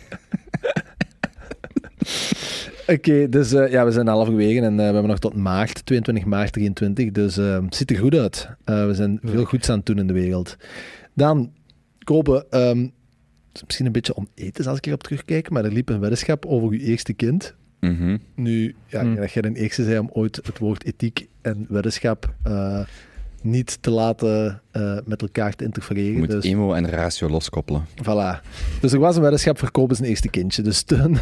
Oké, 2.93 3.29
dus 3.29 3.53
eh, 3.53 3.71
ja, 3.71 3.85
we 3.85 3.91
zijn 3.91 4.07
halverwege 4.07 4.59
en 4.61 4.71
eh, 4.71 4.75
we 4.77 4.83
hebben 4.83 5.07
nog 5.07 5.19
tot 5.19 5.35
maart, 5.35 5.85
22 5.85 6.25
maart 6.25 6.51
23. 6.53 7.11
Dus 7.11 7.37
eh, 7.37 7.61
het 7.63 7.75
ziet 7.75 7.91
er 7.91 7.97
goed 7.97 8.15
uit. 8.15 8.49
Eh, 8.63 8.85
we 8.85 8.93
zijn 8.93 9.19
veel 9.23 9.43
goeds 9.45 9.69
aan 9.69 9.77
het 9.77 9.85
doen 9.85 9.97
in 9.97 10.07
de 10.07 10.13
wereld. 10.13 10.55
Dan, 11.13 11.51
Kopen, 12.03 12.45
ehm, 12.49 12.79
het 12.79 13.53
is 13.53 13.63
misschien 13.65 13.85
een 13.85 13.91
beetje 13.91 14.15
onethisch 14.15 14.67
als 14.67 14.77
ik 14.77 14.85
erop 14.85 15.03
terugkijk, 15.03 15.49
maar 15.49 15.65
er 15.65 15.71
liep 15.71 15.89
een 15.89 15.99
weddenschap 15.99 16.45
over 16.45 16.69
uw 16.69 16.79
eerste 16.79 17.13
kind. 17.13 17.55
Mhm. 17.79 18.17
Nu, 18.35 18.75
ja, 18.87 19.01
Hmm. 19.01 19.15
dat 19.15 19.31
jij 19.31 19.41
de 19.41 19.53
eerste 19.53 19.83
zei 19.83 19.99
om 19.99 20.09
ooit 20.13 20.35
het 20.43 20.57
woord 20.57 20.85
ethiek 20.85 21.27
en 21.41 21.65
weddenschap 21.69 22.33
eh, 22.43 22.79
niet 23.41 23.77
te 23.81 23.89
laten 23.89 24.61
eh, 24.71 24.97
met 25.05 25.21
elkaar 25.21 25.49
te 25.51 25.57
Je 25.59 25.65
interfereren. 25.65 26.17
moet 26.19 26.29
Dus, 26.29 26.43
emo 26.43 26.73
en 26.73 26.89
ratio 26.89 27.29
loskoppelen. 27.29 27.85
Voilà. 28.03 28.41
Dus 28.81 28.91
er 28.93 28.99
was 28.99 29.15
een 29.15 29.21
weddenschap 29.21 29.59
voor 29.59 29.71
Kopen 29.71 29.95
zijn 29.95 30.09
eerste 30.09 30.29
kindje. 30.29 30.61
Dus 30.61 30.81
Teun, 30.83 31.17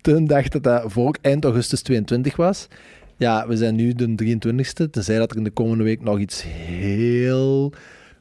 Teun 0.00 0.26
dacht 0.26 0.52
dat 0.52 0.62
dat 0.62 0.92
voor 0.92 1.16
eind 1.20 1.44
augustus 1.44 1.82
22 1.82 2.36
was. 2.36 2.68
Ja, 3.16 3.48
we 3.48 3.56
zijn 3.56 3.74
nu 3.74 3.92
de 3.92 4.38
23ste. 4.38 4.90
Tenzij 4.90 5.18
dat 5.18 5.30
er 5.30 5.36
in 5.36 5.44
de 5.44 5.50
komende 5.50 5.84
week 5.84 6.02
nog 6.02 6.18
iets 6.18 6.42
heel 6.42 7.72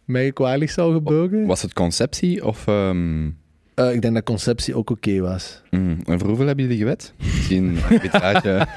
merkwaardigs 0.05 0.73
zou 0.73 0.93
gebeuren. 0.93 1.45
Was 1.45 1.61
het 1.61 1.73
conceptie 1.73 2.45
of... 2.45 2.67
ehm, 2.67 3.29
Eh, 3.73 3.93
ik 3.93 4.01
denk 4.01 4.13
dat 4.13 4.23
conceptie 4.23 4.75
ook 4.75 4.89
oké 4.89 5.19
was. 5.19 5.61
10%, 5.69 5.81
mm, 5.83 5.97
en 6.05 6.19
voor 6.19 6.27
hoeveel 6.27 6.45
hebben 6.47 6.65
jullie 6.65 6.79
gewet? 6.79 7.13
Misschien 7.17 7.77
arbitrage. 7.89 8.67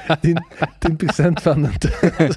10% 0.79 1.41
van 1.41 1.63
een 1.63 1.77
teun. 1.77 2.31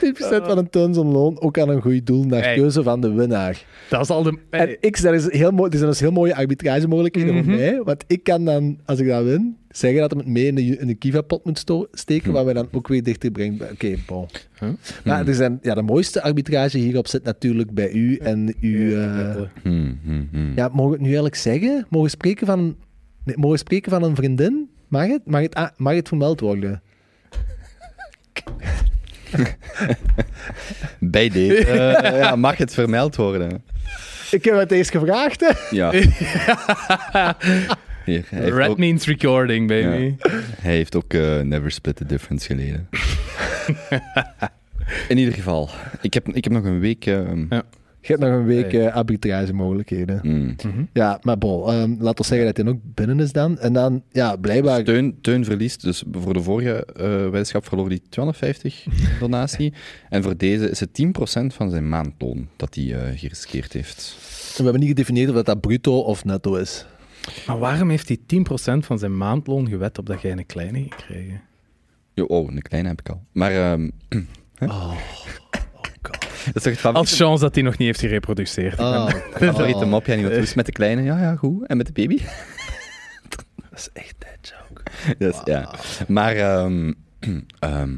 10% 0.00 0.46
van 0.48 0.58
een 0.58 0.70
teun 0.70 0.94
zijn 0.94 1.06
loon 1.06 1.40
ook 1.40 1.58
aan 1.58 1.68
een 1.68 1.80
goed 1.82 2.06
doel 2.06 2.24
naar 2.24 2.42
Hey. 2.42 2.54
keuze 2.54 2.82
van 2.82 3.00
de 3.00 3.12
winnaar. 3.12 3.64
Dat 3.88 4.00
is 4.00 4.10
al 4.10 4.22
de... 4.22 4.38
En 4.50 4.76
ik, 4.80 5.02
dat 5.02 5.14
is 5.14 5.32
heel 5.32 5.50
mooi, 5.50 5.70
er 5.70 5.76
zijn 5.76 5.90
dus 5.90 6.00
heel 6.00 6.10
mooie 6.12 6.34
arbitragemogelijkheden 6.36 7.34
Mhm. 7.34 7.44
voor 7.44 7.52
mij. 7.54 7.80
Want 7.84 8.04
ik 8.06 8.22
kan 8.22 8.44
dan, 8.44 8.78
als 8.84 8.98
ik 8.98 9.06
dat 9.08 9.24
win, 9.24 9.56
zeggen 9.70 10.00
dat 10.00 10.10
hij 10.10 10.20
het 10.20 10.28
mee 10.28 10.46
in 10.46 10.54
de, 10.54 10.62
in 10.78 10.86
de 10.86 10.94
Kiva-pot 10.94 11.44
moet 11.44 11.58
sto- 11.58 11.86
steken, 11.92 12.28
Hm. 12.28 12.32
wat 12.32 12.44
mij 12.44 12.54
dan 12.54 12.68
ook 12.72 12.88
weer 12.88 13.02
dichter 13.02 13.30
brengt. 13.30 13.58
bij- 13.58 13.70
Oké, 13.70 13.94
bon. 14.06 14.28
Huh? 14.58 14.68
Maar 15.04 15.22
Hm. 15.22 15.28
er 15.28 15.34
zijn, 15.34 15.58
ja, 15.62 15.74
de 15.74 15.82
mooiste 15.82 16.22
arbitrage 16.22 16.78
hierop 16.78 17.08
zit 17.08 17.22
natuurlijk 17.22 17.70
bij 17.74 17.90
u 17.92 18.16
en 18.16 18.54
uw... 18.60 18.88
Ja, 18.90 19.34
eh, 19.34 19.42
Hmm, 19.62 19.98
hmm, 20.04 20.28
hmm. 20.30 20.52
ja, 20.56 20.68
mogen 20.68 20.84
we 20.84 20.90
het 20.90 21.00
nu 21.00 21.04
eigenlijk 21.06 21.34
zeggen? 21.36 21.86
Mogen 21.88 22.06
we 22.06 22.14
spreken 22.14 22.46
van, 22.46 22.76
nee, 23.24 23.36
mogen 23.36 23.50
we 23.50 23.56
spreken 23.56 23.90
van 23.90 24.02
een 24.02 24.16
vriendin? 24.16 24.68
Mag 24.88 25.06
het? 25.06 25.20
Mag 25.26 25.40
het, 25.40 25.70
mag 25.76 25.94
het 25.94 26.08
vermeld 26.08 26.40
worden? 26.40 26.82
Bij 30.98 31.28
deze 31.28 31.66
eh, 31.66 32.18
ja, 32.18 32.36
mag 32.36 32.56
het 32.56 32.74
vermeld 32.74 33.16
worden. 33.16 33.62
Ik 34.30 34.44
heb 34.44 34.54
het 34.56 34.72
eens 34.72 34.90
gevraagd, 34.90 35.40
hè? 35.40 35.52
Ja. 35.76 35.92
Heeft 38.10 38.54
Red 38.54 38.68
ook, 38.68 38.78
means 38.78 39.06
recording, 39.06 39.68
baby. 39.68 40.14
hij 40.60 40.74
heeft 40.74 40.96
ook 40.96 41.12
eh, 41.14 41.40
Never 41.40 41.70
Split 41.70 41.96
the 41.96 42.06
Difference 42.06 42.46
geleden. 42.46 42.88
In 45.08 45.18
ieder 45.18 45.34
geval, 45.34 45.68
ik 46.00 46.14
heb, 46.14 46.28
ik 46.28 46.44
heb 46.44 46.52
nog 46.52 46.64
een 46.64 46.80
week... 46.80 47.06
ehm, 47.06 47.44
Ja. 47.50 47.62
Je 48.02 48.06
hebt 48.06 48.20
nog 48.20 48.30
een 48.30 48.44
week 48.44 48.72
Hey. 48.72 48.86
eh, 48.86 48.94
arbitragemogelijkheden. 48.94 50.18
hmm. 50.22 50.56
Mhm. 50.64 50.82
Ja, 50.92 51.18
maar 51.22 51.38
bon, 51.38 51.68
ehm, 51.68 51.94
laten 51.98 52.22
we 52.22 52.24
zeggen 52.24 52.46
dat 52.46 52.56
hij 52.56 52.66
ook 52.66 52.80
binnen 52.84 53.20
is 53.20 53.32
dan. 53.32 53.58
En 53.58 53.72
dan, 53.72 54.02
ja, 54.12 54.36
blijkbaar... 54.36 54.84
Teun, 54.84 55.18
Teun 55.20 55.44
verliest, 55.44 55.82
dus 55.82 56.02
voor 56.12 56.32
de 56.32 56.42
vorige 56.42 56.86
eh 56.96 57.22
weddenschap 57.22 57.66
verloor 57.68 57.88
hij 57.88 58.00
250 58.08 58.86
donatie. 59.20 59.72
En 60.08 60.22
voor 60.22 60.36
deze 60.36 60.70
is 60.70 60.80
het 60.80 60.88
10% 60.90 61.46
van 61.46 61.70
zijn 61.70 61.88
maandloon 61.88 62.48
dat 62.56 62.74
hij 62.74 62.94
eh, 62.94 63.18
geriskeerd 63.18 63.72
heeft. 63.72 64.16
We 64.56 64.62
hebben 64.62 64.80
niet 64.80 64.88
gedefinieerd 64.88 65.28
of 65.28 65.34
dat, 65.34 65.46
dat 65.46 65.60
bruto 65.60 65.98
of 65.98 66.24
netto 66.24 66.54
is. 66.54 66.86
Maar 67.46 67.58
waarom 67.58 67.90
heeft 67.90 68.08
hij 68.08 68.18
10% 68.80 68.84
van 68.84 68.98
zijn 68.98 69.16
maandloon 69.16 69.68
gewet 69.68 69.98
op 69.98 70.06
dat 70.06 70.20
jij 70.20 70.32
een 70.32 70.46
kleine 70.46 70.82
gekregen? 70.82 71.40
Jo, 72.14 72.24
oh, 72.24 72.52
een 72.52 72.62
kleine 72.62 72.88
heb 72.88 73.00
ik 73.00 73.08
al. 73.08 73.22
Maar 73.32 73.52
ehm, 73.52 73.90
Oh, 74.62 74.92
dat 76.52 76.66
is 76.66 76.78
favoriete, 76.78 76.92
Als 76.92 77.16
chance 77.16 77.42
dat 77.42 77.54
hij 77.54 77.64
nog 77.64 77.78
niet 77.78 77.86
heeft 77.86 78.00
gereproduceerd. 78.00 78.78
oh, 78.78 79.08
favoriete 79.42 79.84
mopje. 79.84 80.12
En 80.12 80.18
iemand, 80.18 80.34
hoe 80.36 80.44
is 80.44 80.54
met 80.54 80.66
de 80.66 80.72
kleine? 80.72 81.02
Ja, 81.02 81.18
ja, 81.20 81.36
goed. 81.36 81.66
En 81.66 81.76
met 81.76 81.86
de 81.86 81.92
baby? 81.92 82.18
Dat 83.70 83.78
is 83.78 83.88
echt 83.92 84.14
dat 84.18 84.52
joke. 84.68 84.82
Dus, 85.18 85.40
ja. 85.44 85.74
Maar, 86.08 86.36
ehm, 86.36 86.92
ehm, 87.58 87.96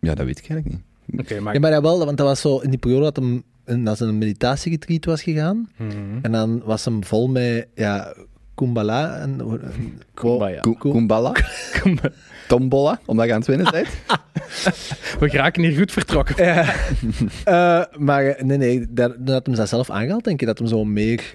ja, 0.00 0.14
dat 0.14 0.26
weet 0.26 0.38
ik 0.38 0.48
eigenlijk 0.48 0.82
niet. 1.06 1.20
Oké, 1.20 1.40
maar... 1.40 1.54
Ja, 1.54 1.60
maar 1.60 1.70
dat 1.70 1.82
wel, 1.82 2.04
want 2.04 2.16
dat 2.16 2.26
was 2.26 2.40
zo 2.40 2.58
in 2.58 2.70
die 2.70 2.78
periode 2.78 3.04
dat 3.04 3.16
hem 3.16 3.44
ze 3.96 4.04
een 4.04 4.18
meditatieretreat 4.18 5.04
was 5.04 5.22
gegaan. 5.22 5.68
Mhm. 5.76 6.18
En 6.22 6.32
dan 6.32 6.62
was 6.64 6.84
hem 6.84 7.04
vol 7.04 7.28
met, 7.28 7.68
ja, 7.74 8.14
Kumbala. 8.58 9.16
En, 9.16 9.40
en- 9.40 10.00
Kumbaya. 10.14 10.60
Ko- 10.60 10.74
Ko- 10.74 10.90
Kumbala? 10.90 11.32
Tombola, 12.48 13.00
omdat 13.06 13.26
je 13.26 13.32
aan 13.32 13.38
het 13.38 13.48
winnen 13.48 13.70
bent? 13.72 13.88
We 15.20 15.28
geraken 15.28 15.62
hier 15.62 15.78
goed 15.78 15.92
vertrokken. 15.92 16.44
Ja. 16.44 16.74
Eh, 17.44 17.82
maar 17.98 18.36
nee, 18.44 18.56
nee, 18.58 18.86
dat, 18.92 19.14
dat 19.18 19.34
had 19.34 19.46
hem 19.46 19.54
dat 19.54 19.68
zelf 19.68 19.90
aangehaald, 19.90 20.24
denk 20.24 20.40
je, 20.40 20.46
dat 20.46 20.58
hem 20.58 20.66
zo 20.68 20.84
meer 20.84 21.34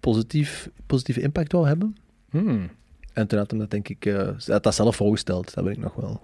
positief, 0.00 0.68
positieve 0.86 1.20
impact 1.20 1.52
wou 1.52 1.66
hebben. 1.66 1.96
Hmm. 2.30 2.70
En 3.12 3.26
toen 3.26 3.38
had 3.38 3.50
hem 3.50 3.60
dat, 3.60 3.70
denk 3.70 3.88
ik, 3.88 4.06
eh, 4.06 4.14
hij 4.14 4.34
had 4.46 4.62
dat 4.62 4.74
zelf 4.74 4.96
voorgesteld, 4.96 5.54
dat 5.54 5.64
weet 5.64 5.76
ik 5.76 5.82
nog 5.82 5.94
wel. 5.94 6.20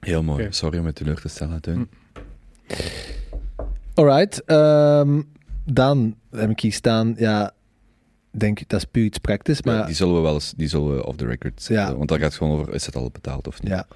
Heel 0.00 0.22
mooi. 0.22 0.46
Sorry 0.50 0.78
om 0.78 0.86
het 0.86 0.94
teleur 0.94 1.20
te 1.20 1.28
stellen, 1.28 1.60
Teun. 1.60 1.88
Alright, 3.94 4.44
ehm, 4.44 5.22
dan 5.64 6.16
heb 6.30 6.50
ik 6.50 6.60
hier 6.60 6.72
staan, 6.72 7.14
ja, 7.18 7.52
denk 8.40 8.68
dat 8.68 8.80
is 8.80 8.84
puur 8.84 9.04
iets 9.04 9.18
praktisch, 9.18 9.60
Ja, 9.62 9.72
maar 9.72 9.86
die 9.86 9.94
zullen 9.94 10.14
we 10.14 10.20
wel 10.20 10.34
eens, 10.34 10.52
die 10.56 10.68
zullen 10.68 10.96
we 10.96 11.06
off 11.06 11.16
the 11.16 11.26
record 11.26 11.62
zetten. 11.62 11.86
Ja. 11.86 11.96
Want 11.96 12.08
dan 12.08 12.18
gaat 12.18 12.26
het 12.26 12.36
gewoon 12.36 12.60
over, 12.60 12.74
is 12.74 12.86
het 12.86 12.96
al 12.96 13.10
betaald 13.10 13.46
of 13.46 13.62
niet? 13.62 13.72
ja. 13.72 13.86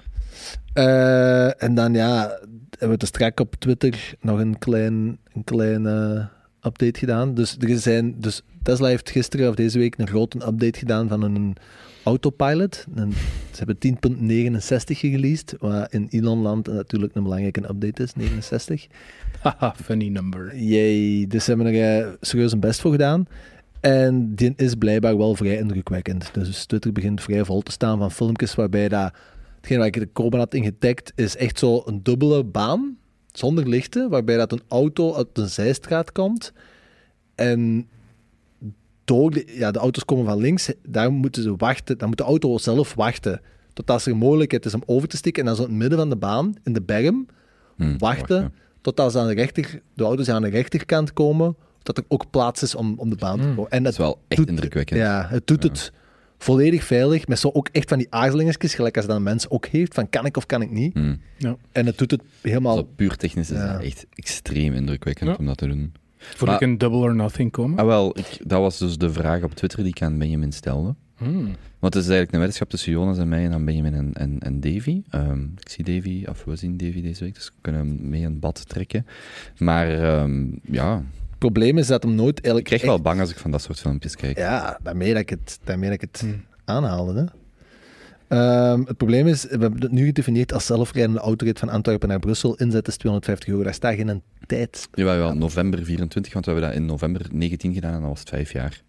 Eh, 0.73 1.63
en 1.63 1.75
dan 1.75 1.93
ja, 1.93 2.39
hebben 2.69 2.89
we 2.89 2.97
dus 2.97 3.07
strak 3.07 3.39
op 3.39 3.55
Twitter 3.55 4.13
nog 4.21 4.39
een 4.39 4.57
klein, 4.57 5.17
een 5.33 5.43
klein 5.43 5.85
eh, 5.85 6.25
update 6.61 6.99
gedaan. 6.99 7.33
Dus, 7.33 7.57
er 7.59 7.79
zijn, 7.79 8.15
dus 8.19 8.41
Tesla 8.63 8.87
heeft 8.87 9.09
gisteren 9.09 9.49
of 9.49 9.55
deze 9.55 9.79
week 9.79 9.97
een 9.97 10.07
grote 10.07 10.37
update 10.37 10.79
gedaan 10.79 11.07
van 11.07 11.21
een 11.21 11.55
autopilot. 12.03 12.85
Een, 12.95 13.13
ze 13.51 13.63
hebben 13.63 13.77
10.69 14.53 14.59
gereleased, 14.97 15.55
wat 15.59 15.93
in 15.93 16.07
Elon-land 16.09 16.67
natuurlijk 16.67 17.15
een 17.15 17.23
belangrijke 17.23 17.69
update 17.69 18.03
is, 18.03 18.13
69. 18.13 18.87
Haha, 19.41 19.75
funny 19.83 20.07
number. 20.07 20.57
Jee, 20.57 21.27
dus 21.27 21.43
ze 21.43 21.49
hebben 21.53 21.73
er 21.73 21.99
eh, 21.99 22.07
serieus 22.21 22.51
een 22.51 22.59
best 22.59 22.81
voor 22.81 22.91
gedaan. 22.91 23.27
En 23.81 24.35
die 24.35 24.53
is 24.55 24.75
blijkbaar 24.75 25.17
wel 25.17 25.35
vrij 25.35 25.57
indrukwekkend. 25.57 26.33
Dus 26.33 26.65
Twitter 26.65 26.91
begint 26.91 27.21
vrij 27.21 27.45
vol 27.45 27.61
te 27.61 27.71
staan 27.71 27.97
van 27.97 28.11
filmpjes 28.11 28.55
waarbij 28.55 28.89
dat... 28.89 29.13
Hetgeen 29.55 29.77
waar 29.77 29.87
ik 29.87 29.99
de 29.99 30.05
Koban 30.05 30.39
had 30.39 30.53
ingetagd, 30.53 31.11
is 31.15 31.35
echt 31.35 31.59
zo 31.59 31.81
een 31.85 32.03
dubbele 32.03 32.43
baan, 32.43 32.97
zonder 33.31 33.67
lichten, 33.67 34.09
waarbij 34.09 34.37
dat 34.37 34.51
een 34.51 34.61
auto 34.67 35.15
uit 35.15 35.27
een 35.33 35.49
zijstraat 35.49 36.11
komt. 36.11 36.53
En 37.35 37.89
door 39.05 39.31
de, 39.31 39.45
ja, 39.47 39.71
de 39.71 39.79
auto's 39.79 40.05
komen 40.05 40.25
van 40.25 40.37
links, 40.37 40.71
daar 40.87 41.11
moeten 41.11 41.43
ze 41.43 41.55
wachten. 41.55 41.97
Dan 41.97 42.07
moet 42.07 42.17
de 42.17 42.23
auto 42.23 42.57
zelf 42.57 42.93
wachten. 42.93 43.41
Totdat 43.73 44.05
er 44.05 44.11
een 44.11 44.17
mogelijkheid 44.17 44.65
is 44.65 44.73
om 44.73 44.83
over 44.85 45.07
te 45.07 45.17
steken. 45.17 45.39
En 45.41 45.45
dan 45.47 45.55
zo 45.55 45.63
in 45.63 45.69
het 45.69 45.77
midden 45.77 45.97
van 45.97 46.09
de 46.09 46.15
baan, 46.15 46.53
in 46.63 46.73
de 46.73 46.81
berm, 46.81 47.27
Hm, 47.81 47.97
wachten 47.97 48.53
totdat 48.81 49.11
ze 49.11 49.19
aan 49.19 49.27
de, 49.27 49.33
rechter, 49.33 49.81
de 49.93 50.03
auto's 50.03 50.29
aan 50.29 50.41
de 50.41 50.49
rechterkant 50.49 51.13
komen, 51.13 51.55
dat 51.83 51.97
er 51.97 52.03
ook 52.07 52.29
plaats 52.29 52.63
is 52.63 52.75
om, 52.75 52.93
om 52.97 53.09
de 53.09 53.15
baan 53.15 53.39
te 53.39 53.47
Mm. 53.47 53.55
komen. 53.55 53.71
En 53.71 53.83
Dat 53.83 53.91
is 53.91 53.97
wel 53.97 54.19
echt 54.27 54.39
doet- 54.39 54.49
indrukwekkend. 54.49 54.99
Ja, 54.99 55.27
het 55.29 55.47
doet 55.47 55.63
het 55.63 55.91
volledig 56.37 56.83
veilig, 56.83 57.27
met 57.27 57.39
zo 57.39 57.49
ook 57.53 57.69
echt 57.71 57.89
van 57.89 57.97
die 57.97 58.07
aarzelingetjes, 58.09 58.73
gelijk 58.75 58.97
als 58.97 59.05
dat 59.05 59.15
een 59.15 59.23
mens 59.23 59.49
ook 59.49 59.65
heeft, 59.65 59.93
van 59.93 60.09
kan 60.09 60.25
ik 60.25 60.37
of 60.37 60.45
kan 60.45 60.61
ik 60.61 60.71
niet. 60.71 60.93
Hm. 60.93 61.15
En 61.71 61.85
het 61.85 61.97
doet 61.97 62.11
het 62.11 62.21
helemaal... 62.41 62.75
Zo 62.75 62.87
puur 62.95 63.15
technisch 63.15 63.51
is 63.51 63.57
Ja. 63.57 63.73
dat 63.73 63.81
echt 63.81 64.05
extreem 64.13 64.73
indrukwekkend 64.73 65.29
Ja. 65.29 65.35
om 65.39 65.45
dat 65.45 65.57
te 65.57 65.67
doen. 65.67 65.93
Voel 66.17 66.47
Maar- 66.47 66.55
ik 66.61 66.61
een 66.67 66.77
double 66.77 66.99
or 66.99 67.15
nothing 67.15 67.51
komen? 67.51 67.79
Ah, 67.79 67.85
wel, 67.85 68.17
ik, 68.17 68.37
dat 68.47 68.59
was 68.59 68.77
dus 68.77 68.97
de 68.97 69.11
vraag 69.11 69.43
op 69.43 69.53
Twitter 69.55 69.79
die 69.79 69.87
ik 69.95 70.01
aan 70.01 70.17
Benjamin 70.17 70.51
stelde. 70.51 70.95
Hmm. 71.17 71.43
Want 71.79 71.93
het 71.93 72.03
is 72.03 72.09
eigenlijk 72.09 72.31
een 72.31 72.37
weddenschap 72.39 72.69
tussen 72.69 72.91
Jonas 72.91 73.17
en 73.17 73.29
mij 73.29 73.43
en 73.45 73.51
dan 73.51 73.65
Benjamin 73.65 73.93
en, 73.93 74.13
en, 74.13 74.39
en 74.39 74.59
Davy. 74.59 75.01
Ehm, 75.09 75.43
ik 75.59 75.69
zie 75.69 75.83
Davy, 75.83 76.25
of 76.29 76.43
we 76.43 76.55
zien 76.55 76.77
Davy 76.77 77.01
deze 77.01 77.23
week, 77.23 77.33
dus 77.35 77.45
we 77.45 77.51
kunnen 77.61 77.81
hem 77.87 78.09
mee 78.09 78.21
in 78.21 78.39
bad 78.39 78.69
trekken. 78.69 79.05
Maar 79.57 79.89
ehm, 80.03 80.45
ja, 80.63 81.03
probleem 81.49 81.77
is 81.77 81.87
dat 81.87 82.03
hem 82.03 82.15
nooit 82.15 82.37
ik 82.37 82.45
eigenlijk... 82.45 82.65
krijg 82.65 82.81
echt- 82.81 82.91
wel 82.91 83.01
bang 83.01 83.19
als 83.19 83.29
ik 83.31 83.37
van 83.37 83.51
dat 83.51 83.61
soort 83.61 83.79
filmpjes 83.79 84.15
kijk. 84.15 84.37
Ja, 84.37 84.79
daarmee 84.83 85.11
dat 85.11 85.21
ik 85.21 85.29
het, 85.29 85.59
daarmee 85.63 85.89
dat 85.89 86.01
ik 86.01 86.09
het 86.11 86.21
Hmm. 86.21 86.45
aanhaalde. 86.65 87.13
Hè. 87.19 87.25
Ehm, 88.37 88.81
het 88.85 88.97
probleem 88.97 89.27
is, 89.27 89.43
we 89.43 89.49
hebben 89.57 89.81
het 89.81 89.91
nu 89.91 90.05
gedefinieerd 90.05 90.53
als 90.53 90.65
zelfrijdende 90.65 91.19
autorit 91.19 91.59
van 91.59 91.69
Antwerpen 91.69 92.07
naar 92.09 92.19
Brussel. 92.19 92.55
Inzet 92.55 92.87
is 92.87 92.97
250 92.97 93.49
euro. 93.49 93.63
Daar 93.63 93.73
staat 93.73 93.95
geen 93.95 94.21
tijd. 94.45 94.87
Jawel, 94.93 95.17
wel, 95.17 95.33
november 95.35 95.83
24, 95.83 96.33
want 96.33 96.45
we 96.45 96.51
hebben 96.51 96.69
dat 96.69 96.79
in 96.79 96.85
november 96.85 97.25
19 97.31 97.73
gedaan 97.73 97.93
en 97.93 97.99
dat 97.99 98.09
was 98.09 98.19
het 98.19 98.29
vijf 98.29 98.51
jaar. 98.51 98.81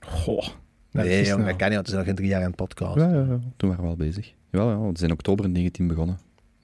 Goh. 0.00 0.46
dat 0.92 1.04
nee, 1.04 1.16
jongen, 1.22 1.36
nou- 1.38 1.48
dat 1.50 1.56
kan 1.56 1.66
niet, 1.66 1.74
want 1.76 1.86
we 1.86 1.92
zijn 1.92 1.96
nog 1.96 2.06
geen 2.06 2.14
drie 2.14 2.28
jaar 2.28 2.40
aan 2.40 2.46
het 2.46 2.56
podcast. 2.56 2.96
Ja, 2.96 3.08
ja, 3.12 3.24
ja. 3.28 3.38
Toen 3.56 3.68
waren 3.68 3.82
we 3.82 3.86
wel 3.88 3.96
bezig. 3.96 4.32
Ja, 4.50 4.60
ja, 4.62 4.78
we 4.80 4.90
zijn 4.94 5.10
in 5.10 5.16
oktober 5.16 5.48
19 5.48 5.86
begonnen. 5.86 6.18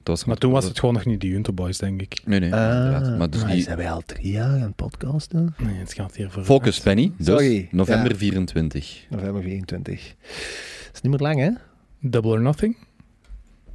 Was 0.06 0.25
Maar 0.25 0.36
toen 0.36 0.52
was 0.52 0.64
het 0.64 0.78
gewoon 0.78 0.94
nog 0.94 1.04
niet 1.04 1.20
de 1.20 1.28
Junto 1.28 1.52
Boys, 1.52 1.78
denk 1.78 2.02
ik. 2.02 2.20
Nee, 2.25 2.40
nee, 2.40 2.48
inderdaad. 2.50 3.18
Maar 3.18 3.30
dus 3.30 3.42
maar 3.42 3.52
die... 3.52 3.62
zijn 3.62 3.76
wij 3.76 3.90
al 3.90 4.02
drie 4.06 4.32
jaar 4.32 4.50
aan 4.50 4.60
het 4.60 4.76
podcasten? 4.76 5.54
Nee, 5.58 5.75
het 5.75 5.92
gaat 5.94 6.16
hier 6.16 6.30
voor... 6.30 6.44
Focus, 6.44 6.80
Penny. 6.80 7.12
Dus 7.16 7.26
Sorry. 7.26 7.68
november 7.70 8.10
Ja. 8.10 8.16
24. 8.16 9.06
November 9.10 9.42
24. 9.42 10.14
Dat 10.86 10.94
is 10.94 11.00
niet 11.00 11.12
meer 11.12 11.20
lang, 11.20 11.38
hè? 11.38 11.50
Double 12.00 12.30
or 12.30 12.40
nothing? 12.40 12.76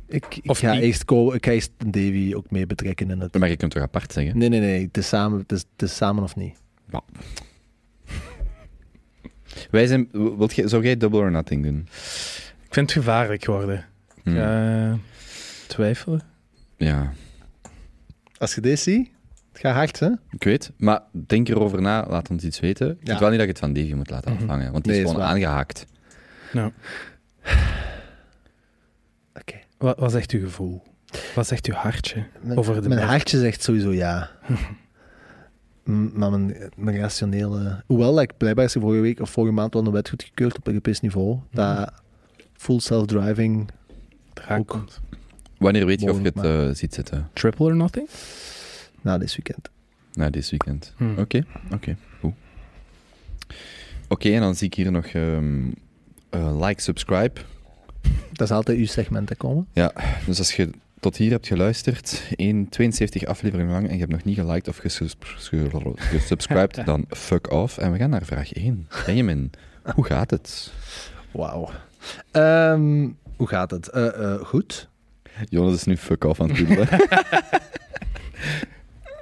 Ik, 0.08 0.26
ik, 0.42 0.50
Of 0.50 0.60
ga 0.60 0.74
niet? 0.74 0.82
eerst 0.82 1.06
ko- 1.06 1.34
ik 1.34 1.46
ga 1.46 1.52
eerst 1.52 1.72
Davy 1.78 2.34
ook 2.36 2.52
mee 2.52 2.66
betrekken 2.66 3.10
in 3.12 3.20
het... 3.20 3.38
Maar 3.38 3.50
je 3.50 3.58
kunt 3.58 3.72
toch 3.72 3.84
apart 3.84 4.14
zeggen? 4.14 4.38
Nee, 4.38 4.50
nee, 4.50 4.60
nee. 4.60 4.86
Het 4.86 4.98
is 4.98 5.08
samen, 5.08 5.40
het 5.40 5.52
is, 5.52 5.66
het 5.78 5.90
is 5.90 5.96
samen 5.96 6.24
of 6.24 6.36
niet. 6.36 6.60
Wij 9.72 9.88
zijn... 9.88 10.08
Wilt 10.12 10.54
zou 10.66 10.84
jij 10.84 10.98
double 10.98 11.20
or 11.20 11.32
nothing 11.32 11.64
doen? 11.64 11.80
Ik 12.66 12.74
vind 12.74 12.90
het 12.90 12.92
gevaarlijk 13.04 13.44
geworden. 13.44 13.86
Hm. 14.24 14.38
Eh, 14.38 14.94
twijfelen? 15.72 16.22
Ja, 16.78 17.12
Als 18.38 18.56
je 18.56 18.62
deze 18.62 18.84
ziet, 18.84 19.10
het 19.52 19.62
gaat 19.62 19.76
hard, 19.76 20.00
hè? 20.00 20.10
ik 20.30 20.44
weet. 20.44 20.72
Maar 20.78 21.02
denk 21.12 21.48
erover 21.48 21.82
na, 21.82 22.06
laat 22.10 22.30
ons 22.30 22.44
iets 22.44 22.60
weten. 22.60 22.90
Ik 22.90 22.98
Ja. 23.00 23.06
vind 23.08 23.20
wel 23.20 23.30
niet 23.30 23.38
dat 23.38 23.48
je 23.48 23.54
het 23.54 23.62
van 23.64 23.74
Davy 23.74 23.94
moet 23.94 24.10
laten 24.10 24.34
Mhm. 24.34 24.42
afhangen, 24.42 24.72
want 24.72 24.84
die 24.84 24.94
Nee, 24.94 25.02
is 25.02 25.08
is 25.08 25.12
gewoon 25.12 25.28
waar. 25.28 25.36
aangehaakt. 25.36 25.86
Nou, 26.54 26.72
Oké. 29.40 29.56
wat, 29.78 30.00
wat 30.00 30.12
zegt 30.12 30.32
uw 30.32 30.40
gevoel? 30.44 30.84
Wat 31.36 31.48
zegt 31.48 31.66
uw 31.68 31.74
hartje? 31.74 32.24
Mijn, 32.42 32.58
Over 32.58 32.74
de 32.82 32.88
mijn 32.88 33.00
berg. 33.00 33.10
hartje 33.12 33.40
zegt 33.40 33.64
sowieso 33.64 33.92
ja. 33.94 34.30
Maar 35.84 36.30
mijn, 36.32 36.72
mijn 36.76 36.98
rationele... 36.98 37.84
Hoewel, 37.86 38.22
ik 38.22 38.38
blijkbaar 38.38 38.66
is 38.66 38.76
er 38.76 38.82
vorige 38.82 39.02
week 39.02 39.20
of 39.20 39.30
vorige 39.30 39.54
maand 39.54 39.74
wel 39.74 39.86
een 39.86 39.92
wet 39.92 40.10
goedgekeurd 40.10 40.58
op 40.58 40.68
Europees 40.68 41.00
niveau. 41.00 41.40
Dat 41.52 41.92
full 42.54 42.80
self-driving... 42.80 43.70
Ook. 44.50 44.68
komt. 44.68 45.00
Wanneer 45.62 45.86
weet 45.86 46.02
je 46.02 46.10
of 46.10 46.18
je 46.18 46.24
het 46.24 46.44
eh, 46.44 46.70
ziet 46.72 46.94
zitten? 46.94 47.30
Triple 47.34 47.66
or 47.66 47.76
nothing? 47.76 48.10
Na 49.02 49.18
dit 49.18 49.36
weekend. 49.36 49.70
Na 50.14 50.30
dit 50.30 50.50
weekend. 50.50 50.94
Hm. 50.98 51.20
Oké, 51.20 51.46
oké. 51.74 51.96
Oké, 54.08 54.30
en 54.30 54.40
dan 54.40 54.56
zie 54.56 54.68
ik 54.68 54.74
hier 54.74 54.92
nog 54.92 55.06
ehm, 55.06 55.72
eh, 56.30 56.62
like, 56.62 56.82
subscribe. 56.82 57.42
Dat 58.32 58.50
is 58.50 58.56
altijd 58.56 58.78
uw 58.78 58.86
segment 58.86 59.28
te 59.28 59.36
komen. 59.36 59.68
Dus 60.26 60.38
als 60.38 60.56
je 60.56 60.70
tot 61.00 61.18
hier 61.18 61.32
hebt 61.32 61.48
geluisterd, 61.48 62.24
1, 62.36 62.70
72 62.70 63.26
afleveringen 63.26 63.72
lang, 63.72 63.88
en 63.88 63.94
je 63.94 64.00
hebt 64.00 64.12
nog 64.12 64.24
niet 64.24 64.38
geliked 64.38 64.68
of 64.68 64.78
gesubscribed, 64.78 66.86
dan 66.92 67.06
fuck 67.10 67.52
off. 67.52 67.78
En 67.78 67.92
we 67.92 67.98
gaan 67.98 68.10
naar 68.10 68.26
vraag 68.26 68.54
1. 68.54 68.88
Benjamin, 69.06 69.52
hoe 69.96 70.06
gaat 70.06 70.30
het? 70.30 70.74
Wauw. 71.32 71.70
Ehm, 72.32 73.10
hoe 73.36 73.48
gaat 73.48 73.72
het? 73.72 73.88
Eh, 73.88 74.34
eh, 74.34 74.42
goed. 74.42 74.90
Jonas 75.50 75.74
is 75.76 75.84
nu 75.84 75.98
fuck 75.98 76.24
off 76.24 76.42
aan 76.42 76.50
het 76.50 76.58
doen. 76.58 76.78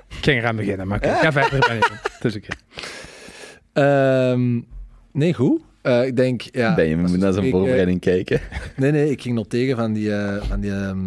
Ik 0.09 0.25
ging 0.25 0.39
eraan 0.39 0.55
beginnen, 0.55 0.87
maar 0.87 0.97
oké, 0.97 1.07
ga 1.13 1.31
verder. 1.31 1.59
Benjamin. 1.59 1.99
Het 2.11 2.25
is 2.25 2.35
oké. 2.35 2.47
Ehm, 3.73 4.59
nee, 5.11 5.33
goed. 5.33 5.61
Eh, 5.81 6.05
ik 6.05 6.15
denk, 6.15 6.41
ja... 6.41 6.67
Als 6.75 6.77
moet 6.77 7.11
we 7.11 7.17
naar 7.17 7.19
zijn 7.19 7.33
spreken- 7.33 7.49
voorbereiding 7.51 7.99
kijken. 7.99 8.41
Nee, 8.75 8.91
nee, 8.91 9.11
ik 9.11 9.21
ging 9.21 9.35
noteren 9.35 9.75
van 9.77 9.93
die... 9.93 10.15
eh, 10.15 10.43
van 10.43 10.59
die, 10.59 10.71
ehm, 10.71 10.99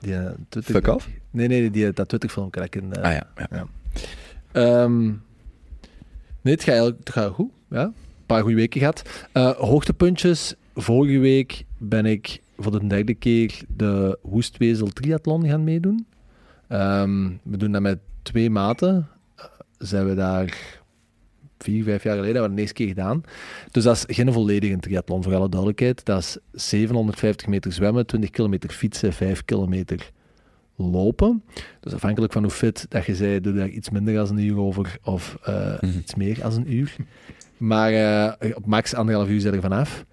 die 0.00 0.14
eh, 0.16 0.30
Twitter... 0.48 0.74
Fuck 0.74 0.86
off? 0.86 1.08
Nee, 1.30 1.48
nee, 1.48 1.70
die, 1.70 1.92
dat 1.92 2.08
Twitter-filmpje 2.08 2.60
dat 2.60 2.74
ik 2.74 2.82
in... 2.82 2.92
eh, 2.92 3.02
Ah 3.02 3.12
ja, 3.12 3.26
ja. 3.50 3.66
Ehm, 4.52 5.04
nee, 6.40 6.54
het 6.54 6.62
gaat 6.62 6.68
eigenlijk 6.68 6.98
het 6.98 7.10
gaat 7.10 7.32
goed. 7.32 7.50
Ja. 7.70 7.82
Een 7.84 7.94
paar 8.26 8.40
goede 8.40 8.56
weken 8.56 8.80
gehad. 8.80 9.02
Eh, 9.32 9.50
hoogtepuntjes. 9.50 10.54
Vorige 10.74 11.18
week 11.18 11.64
ben 11.78 12.06
ik 12.06 12.40
voor 12.62 12.72
de 12.80 12.86
derde 12.86 13.14
keer 13.14 13.60
de 13.76 14.18
Hoestwezel 14.22 14.86
Triathlon 14.86 15.46
gaan 15.48 15.64
meedoen. 15.64 16.06
Ehm, 16.68 17.30
we 17.42 17.56
doen 17.56 17.72
dat 17.72 17.82
met 17.82 17.98
twee 18.22 18.50
maten. 18.50 19.08
Eh, 19.36 19.44
zijn 19.78 20.06
we 20.08 20.14
daar 20.14 20.80
vier, 21.58 21.84
vijf 21.84 22.02
jaar 22.02 22.14
geleden, 22.14 22.32
hebben 22.34 22.50
we 22.50 22.56
de 22.56 22.60
eerste 22.62 22.76
keer 22.76 22.88
gedaan. 22.88 23.22
Dus 23.70 23.84
dat 23.84 23.96
is 23.96 24.16
geen 24.16 24.32
volledige 24.32 24.78
triathlon, 24.78 25.22
voor 25.22 25.34
alle 25.34 25.48
duidelijkheid. 25.48 26.04
Dat 26.04 26.18
is 26.18 26.38
750 26.52 27.46
meter 27.46 27.72
zwemmen, 27.72 28.06
20 28.06 28.30
kilometer 28.30 28.70
fietsen, 28.70 29.12
5 29.12 29.44
kilometer 29.44 30.10
lopen. 30.76 31.42
Dus 31.80 31.94
afhankelijk 31.94 32.32
van 32.32 32.42
hoe 32.42 32.50
fit 32.52 32.86
dat 32.88 33.04
je 33.06 33.14
zei, 33.14 33.40
doe 33.40 33.52
je 33.52 33.58
daar 33.58 33.68
iets 33.68 33.90
minder 33.90 34.14
dan 34.14 34.28
een 34.28 34.38
uur 34.44 34.58
over 34.58 34.98
of 35.04 35.38
eh, 35.42 35.80
Mhm. 35.80 35.98
iets 35.98 36.14
meer 36.14 36.38
dan 36.40 36.52
een 36.52 36.72
uur. 36.74 36.96
Maar 37.56 37.92
eh, 37.92 38.56
op 38.56 38.66
max 38.66 38.94
anderhalf 38.94 39.28
uur 39.28 39.40
zit 39.40 39.54
er 39.54 39.60
vanaf. 39.60 40.04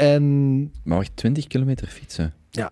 En 0.00 0.60
Maar 0.84 0.96
wacht, 0.96 1.16
20 1.16 1.46
kilometer 1.46 1.86
fietsen? 1.86 2.34
Ja. 2.50 2.70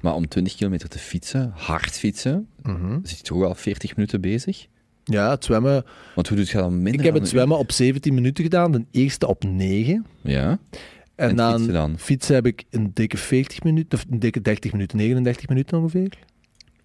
Maar 0.00 0.14
om 0.14 0.28
20 0.28 0.54
kilometer 0.54 0.88
te 0.88 0.98
fietsen, 0.98 1.52
hard 1.54 1.98
fietsen, 1.98 2.48
mhm. 2.62 2.98
zit 3.02 3.16
je 3.18 3.24
toch 3.24 3.38
wel 3.38 3.54
40 3.54 3.96
minuten 3.96 4.20
bezig? 4.20 4.66
ja, 5.04 5.30
het 5.30 5.44
zwemmen. 5.44 5.84
Want 6.14 6.28
hoe 6.28 6.36
doe 6.36 6.46
je 6.46 6.52
dan 6.52 6.74
minder 6.74 6.94
Ik 6.94 7.00
heb 7.04 7.14
het 7.14 7.22
een 7.22 7.28
zwemmen 7.28 7.58
op 7.58 7.72
17 7.72 8.14
minuten 8.14 8.44
gedaan, 8.44 8.72
de 8.72 8.84
eerste 8.90 9.26
op 9.26 9.44
9. 9.44 10.06
Ja. 10.20 10.58
En, 11.14 11.28
En 11.28 11.36
dan, 11.36 11.52
fietsen 11.52 11.72
dan? 11.72 11.98
fietsen 11.98 12.34
heb 12.34 12.46
ik 12.46 12.64
een 12.70 12.90
dikke 12.94 13.16
40 13.16 13.62
minuten, 13.62 13.98
of 13.98 14.04
een 14.10 14.18
dikke 14.18 14.40
30 14.40 14.72
minuten, 14.72 14.96
39 14.96 15.48
minuten 15.48 15.78
ongeveer. 15.78 16.18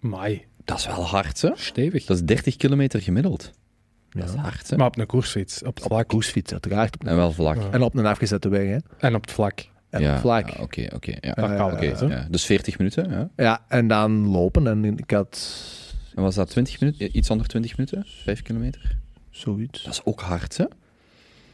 Mai, 0.00 0.44
Dat 0.64 0.78
is 0.78 0.86
wel 0.86 1.04
hard, 1.06 1.40
hè? 1.40 1.50
stevig. 1.54 2.04
Dat 2.04 2.16
is 2.16 2.22
30 2.24 2.56
kilometer 2.56 3.02
gemiddeld. 3.02 3.52
Ja. 4.10 4.20
Dat 4.20 4.28
is 4.28 4.34
hard, 4.34 4.70
hè? 4.70 4.76
Maar 4.76 4.86
op 4.86 4.98
een 4.98 5.06
koersfiets, 5.06 5.62
op 5.62 5.74
het 5.74 5.84
Op 5.84 5.90
vlak. 5.90 6.08
koersfiets, 6.08 6.52
uiteraard. 6.52 6.94
Op 6.94 7.06
En 7.06 7.16
wel 7.16 7.32
vlak. 7.32 7.56
Ja. 7.56 7.70
En 7.70 7.82
op 7.82 7.94
een 7.94 8.06
afgezette 8.06 8.48
weg, 8.48 8.66
hè. 8.68 8.76
En 8.98 9.14
op 9.14 9.20
het 9.20 9.30
vlak. 9.30 9.68
En 9.90 10.00
ja, 10.02 10.18
vlak. 10.20 10.48
ja, 10.50 10.62
Oké, 10.62 10.86
oké. 10.94 11.12
ja. 11.20 11.34
Eh, 11.34 12.08
ja. 12.08 12.26
Dus 12.30 12.44
40 12.44 12.78
minuten, 12.78 13.10
ja. 13.10 13.28
Ja, 13.36 13.64
en 13.68 13.88
dan 13.88 14.26
lopen. 14.28 14.66
En 14.66 14.84
ik 14.98 15.10
had 15.10 15.54
En 16.14 16.22
was 16.22 16.34
dat 16.34 16.50
20 16.50 16.80
minuten? 16.80 17.16
Iets 17.16 17.30
onder 17.30 17.46
20 17.46 17.76
minuten? 17.76 18.04
5 18.22 18.42
kilometer? 18.42 18.96
zoiets. 19.30 19.82
Dat 19.82 19.92
is 19.92 20.00
ook 20.04 20.20
hard, 20.20 20.56
hè? 20.56 20.64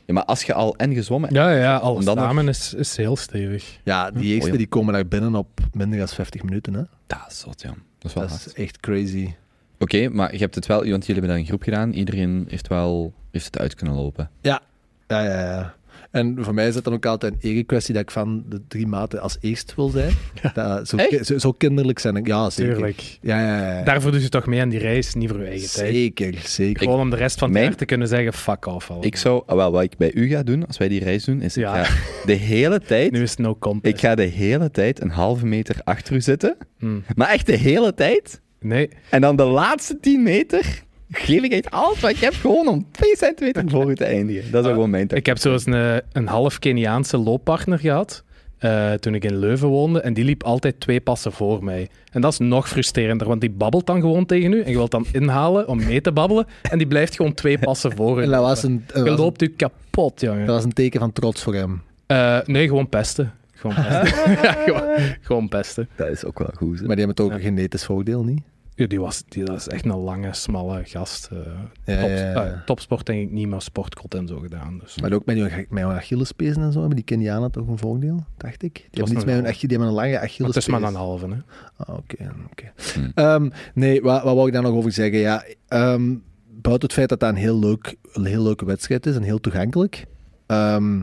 Ja, 0.05 0.15
maar 0.15 0.25
als 0.25 0.43
je 0.43 0.55
al 0.55 0.77
en 0.77 0.95
gezwommen... 0.95 1.35
Ja, 1.35 1.51
ja, 1.51 1.77
alles 1.77 1.99
En 2.07 2.15
dan 2.15 2.35
nog- 2.35 2.45
is, 2.49 2.75
is 2.75 2.97
heel 2.97 3.17
stevig. 3.17 3.79
Ja, 3.85 4.11
die 4.11 4.25
eerste 4.25 4.47
Mooi. 4.47 4.59
die 4.59 4.67
komen 4.67 4.93
daar 4.93 5.07
binnen 5.07 5.35
op 5.35 5.61
minder 5.73 5.99
dan 5.99 6.09
50 6.09 6.43
minuten. 6.43 6.75
Hè? 6.75 6.83
Dat 7.07 7.25
is 7.29 7.39
zot, 7.39 7.63
ja. 7.63 7.69
Dat 7.69 7.77
is 8.11 8.13
wel 8.13 8.23
Dat 8.23 8.33
hard. 8.33 8.47
is 8.47 8.53
echt 8.53 8.81
crazy. 8.81 9.35
Oké, 9.79 10.09
maar 10.09 10.33
je 10.33 10.39
hebt 10.39 10.55
het 10.55 10.67
wel... 10.67 10.79
Want 10.79 11.07
jullie 11.07 11.07
hebben 11.13 11.29
dat 11.31 11.39
in 11.39 11.47
groep 11.47 11.63
gedaan. 11.63 11.93
Iedereen 11.93 12.47
heeft 12.49 12.69
wel... 12.69 13.13
Heeft 13.31 13.45
het 13.45 13.59
uit 13.59 13.75
kunnen 13.75 13.95
lopen. 13.95 14.31
Ja, 14.41 14.61
ja, 15.07 15.23
ja. 15.23 15.75
En 16.17 16.37
voor 16.41 16.55
mij 16.55 16.69
is 16.69 16.75
het 16.75 16.85
dan 16.85 16.93
ook 16.93 17.07
altijd 17.07 17.33
een 17.33 17.51
ere-kwestie 17.51 17.95
dat 17.95 18.03
ik 18.03 18.11
van 18.11 18.45
de 18.49 18.61
drie 18.69 18.87
maten 18.87 19.21
als 19.21 19.37
eerst 19.41 19.75
wil 19.75 19.89
zijn. 19.89 20.13
Dat, 20.55 20.89
zo, 20.89 20.97
ki- 21.09 21.25
zo, 21.25 21.39
zo 21.39 21.53
kinderlijk 21.53 21.99
zijn. 21.99 22.17
ik- 22.17 22.27
Ja, 22.27 22.51
zeker. 22.51 22.73
Tuurlijk. 22.73 23.19
Ja, 23.21 23.41
ja, 23.41 23.77
ja. 23.79 23.83
Daarvoor 23.85 24.11
doe 24.11 24.21
je 24.21 24.29
toch 24.29 24.47
mee 24.47 24.61
aan 24.61 24.69
die 24.69 24.79
reis, 24.79 25.15
niet 25.15 25.29
voor 25.31 25.39
je 25.41 25.47
eigen 25.47 25.71
tijd. 25.71 25.93
Zeker, 25.95 26.35
zeker. 26.45 26.83
Gewoon 26.83 27.01
om 27.01 27.11
de 27.11 27.17
rest 27.17 27.39
van 27.39 27.49
het 27.49 27.57
Mijn- 27.57 27.69
jaar 27.69 27.77
te 27.79 27.85
kunnen 27.85 28.09
zeggen, 28.09 28.33
fuck 28.33 28.67
off. 28.67 28.89
allemaal. 28.91 29.07
Ik 29.07 29.17
zou... 29.17 29.43
ah, 29.47 29.57
wel, 29.57 29.73
wat 29.73 29.83
ik 29.83 29.97
bij 29.97 30.13
u 30.15 30.29
ga 30.29 30.43
doen, 30.43 30.67
als 30.67 30.79
wij 30.79 30.89
die 30.89 31.05
reis 31.05 31.25
doen, 31.25 31.41
is 31.43 31.55
Ja. 31.55 31.79
ik 31.81 31.85
ga 31.87 31.95
de 32.27 32.33
hele 32.33 32.81
tijd... 32.93 33.13
Nu 33.13 33.23
is 33.23 33.31
het 33.31 33.39
no 33.39 33.57
contest. 33.57 33.95
Ik 33.95 34.01
ga 34.01 34.15
de 34.15 34.23
hele 34.23 34.71
tijd 34.71 35.01
een 35.01 35.11
halve 35.11 35.47
meter 35.47 35.77
achter 35.85 36.15
u 36.15 36.21
zitten. 36.21 36.57
Hm. 36.79 36.99
Maar 37.15 37.29
echt 37.29 37.47
de 37.47 37.57
hele 37.57 37.95
tijd. 37.95 38.41
Nee, 38.61 38.89
En 39.11 39.21
dan 39.21 39.37
de 39.37 39.45
laatste 39.45 40.01
10 40.01 40.23
meter 40.23 40.83
geef 41.11 41.43
ik 41.43 41.53
echt 41.53 41.71
alles 41.71 42.01
wat 42.01 42.11
ik 42.11 42.17
heb 42.19 42.35
gewoon 42.35 42.69
om 42.69 42.87
2 42.91 43.17
centimeter 43.17 43.65
voor 43.67 43.91
u 43.91 43.95
te 43.95 44.05
eindigen. 44.05 44.51
Dat 44.51 44.61
is 44.63 44.67
Ah, 44.69 44.75
gewoon 44.75 44.91
mijn 44.91 45.03
tactiek. 45.07 45.19
ik 45.19 45.27
heb 45.27 45.39
zo 45.39 45.53
eens 45.53 45.67
een, 45.67 46.03
een 46.13 46.27
half 46.27 46.59
Keniaanse 46.59 47.17
looppartner 47.17 47.79
gehad. 47.79 48.25
eh, 48.59 48.93
toen 48.93 49.15
ik 49.15 49.25
in 49.25 49.37
Leuven 49.39 49.69
woonde. 49.69 50.01
En 50.01 50.15
die 50.15 50.25
liep 50.25 50.43
altijd 50.43 50.81
twee 50.81 51.01
passen 51.01 51.33
voor 51.33 51.65
mij. 51.65 51.89
En 52.13 52.21
dat 52.21 52.33
is 52.33 52.39
nog 52.39 52.69
frustrerender, 52.69 53.27
want 53.29 53.41
die 53.41 53.51
babbelt 53.51 53.87
dan 53.87 54.01
gewoon 54.01 54.27
tegen 54.27 54.53
u. 54.53 54.63
En 54.63 54.71
je 54.71 54.77
wilt 54.77 54.91
dan 54.91 55.07
inhalen 55.13 55.69
om 55.69 55.85
mee 55.85 56.01
te 56.01 56.13
babbelen. 56.13 56.47
En 56.71 56.79
die 56.79 56.87
blijft 56.87 57.17
gewoon 57.17 57.35
twee 57.35 57.59
passen 57.59 57.97
voor 57.97 58.19
u. 58.21 58.23
En 58.23 58.31
dat 58.31 58.41
was 58.43 58.63
een, 58.63 58.85
dat 58.87 58.97
Je 58.97 59.03
was 59.03 59.11
een, 59.11 59.17
loopt 59.25 59.43
u 59.43 59.49
kapot, 59.49 60.21
jongen. 60.21 60.47
dat 60.47 60.55
was 60.55 60.65
een 60.65 60.73
teken 60.73 61.01
van 61.01 61.13
trots 61.13 61.43
voor 61.43 61.55
hem. 61.55 61.83
Eh, 62.07 62.39
nee, 62.45 62.67
gewoon 62.69 62.89
pesten. 62.89 63.33
Gewoon 63.55 63.77
pesten. 63.77 64.21
ja, 64.43 64.53
gewoon, 64.53 64.83
gewoon 65.21 65.49
pesten. 65.49 65.89
Dat 65.97 66.09
is 66.09 66.25
ook 66.25 66.39
wel 66.39 66.51
goed. 66.55 66.79
hè. 66.79 66.87
Maar 66.87 66.97
die 66.97 67.05
hebben 67.05 67.15
toch 67.15 67.27
ook 67.27 67.33
een 67.33 67.41
genetisch 67.45 67.85
voordeel, 67.85 68.25
niet? 68.25 68.41
Ja, 68.79 68.87
die, 68.87 69.01
was, 69.01 69.25
die 69.29 69.45
dat 69.45 69.57
is 69.57 69.69
echt 69.69 69.85
een 69.85 69.97
lange, 69.97 70.35
smalle 70.35 70.85
gast. 70.85 71.29
eh. 71.33 71.39
Ja, 71.85 72.01
Top- 72.01 72.09
ja, 72.09 72.17
ja. 72.31 72.45
eh, 72.47 72.61
topsport 72.65 73.07
denk 73.07 73.23
ik 73.23 73.31
niet, 73.31 73.49
maar 73.49 73.63
sportkot 73.63 74.15
en 74.15 74.27
zo 74.27 74.39
gedaan. 74.39 74.79
Dus. 74.79 75.01
Maar 75.01 75.13
ook 75.13 75.25
met 75.25 75.37
hun, 75.37 75.67
met 75.69 75.83
hun 75.85 75.93
Achillespezen 75.93 76.63
en 76.63 76.73
zo 76.73 76.79
hebben 76.79 76.97
die 76.97 77.05
Kenianen 77.05 77.51
toch 77.51 77.69
een 77.69 77.79
voordeel, 77.79 78.25
dacht 78.37 78.63
ik. 78.63 78.75
Die 78.75 79.05
hebben, 79.05 79.15
met 79.15 79.35
hun, 79.35 79.45
die 79.45 79.69
hebben 79.69 79.89
een 79.89 79.95
lange 79.95 80.11
Maar 80.11 80.21
het 80.21 80.31
Achillespees. 80.31 80.67
is 80.67 80.71
maar 80.73 80.83
een 80.83 80.95
halve, 80.95 81.27
hè. 81.29 81.37
Ah, 81.77 81.97
Oké, 81.97 82.33
oké. 82.51 82.73
Hmm. 82.95 83.11
Ehm, 83.15 83.49
nee, 83.75 84.03
wat, 84.03 84.23
wat 84.23 84.35
wou 84.35 84.47
ik 84.47 84.53
daar 84.53 84.63
nog 84.63 84.73
over 84.75 84.93
zeggen? 84.93 85.19
Ja, 85.19 85.45
ehm, 85.69 86.15
buiten 86.61 86.89
het 86.89 86.93
feit 86.93 87.09
dat 87.09 87.21
dat 87.21 87.29
een 87.31 87.37
heel, 87.37 87.59
leuk, 87.59 87.95
een 88.13 88.25
heel 88.25 88.43
leuke 88.43 88.65
wedstrijd 88.65 89.07
is 89.07 89.17
en 89.17 89.23
heel 89.23 89.41
toegankelijk. 89.41 90.05
ehm, 90.47 91.03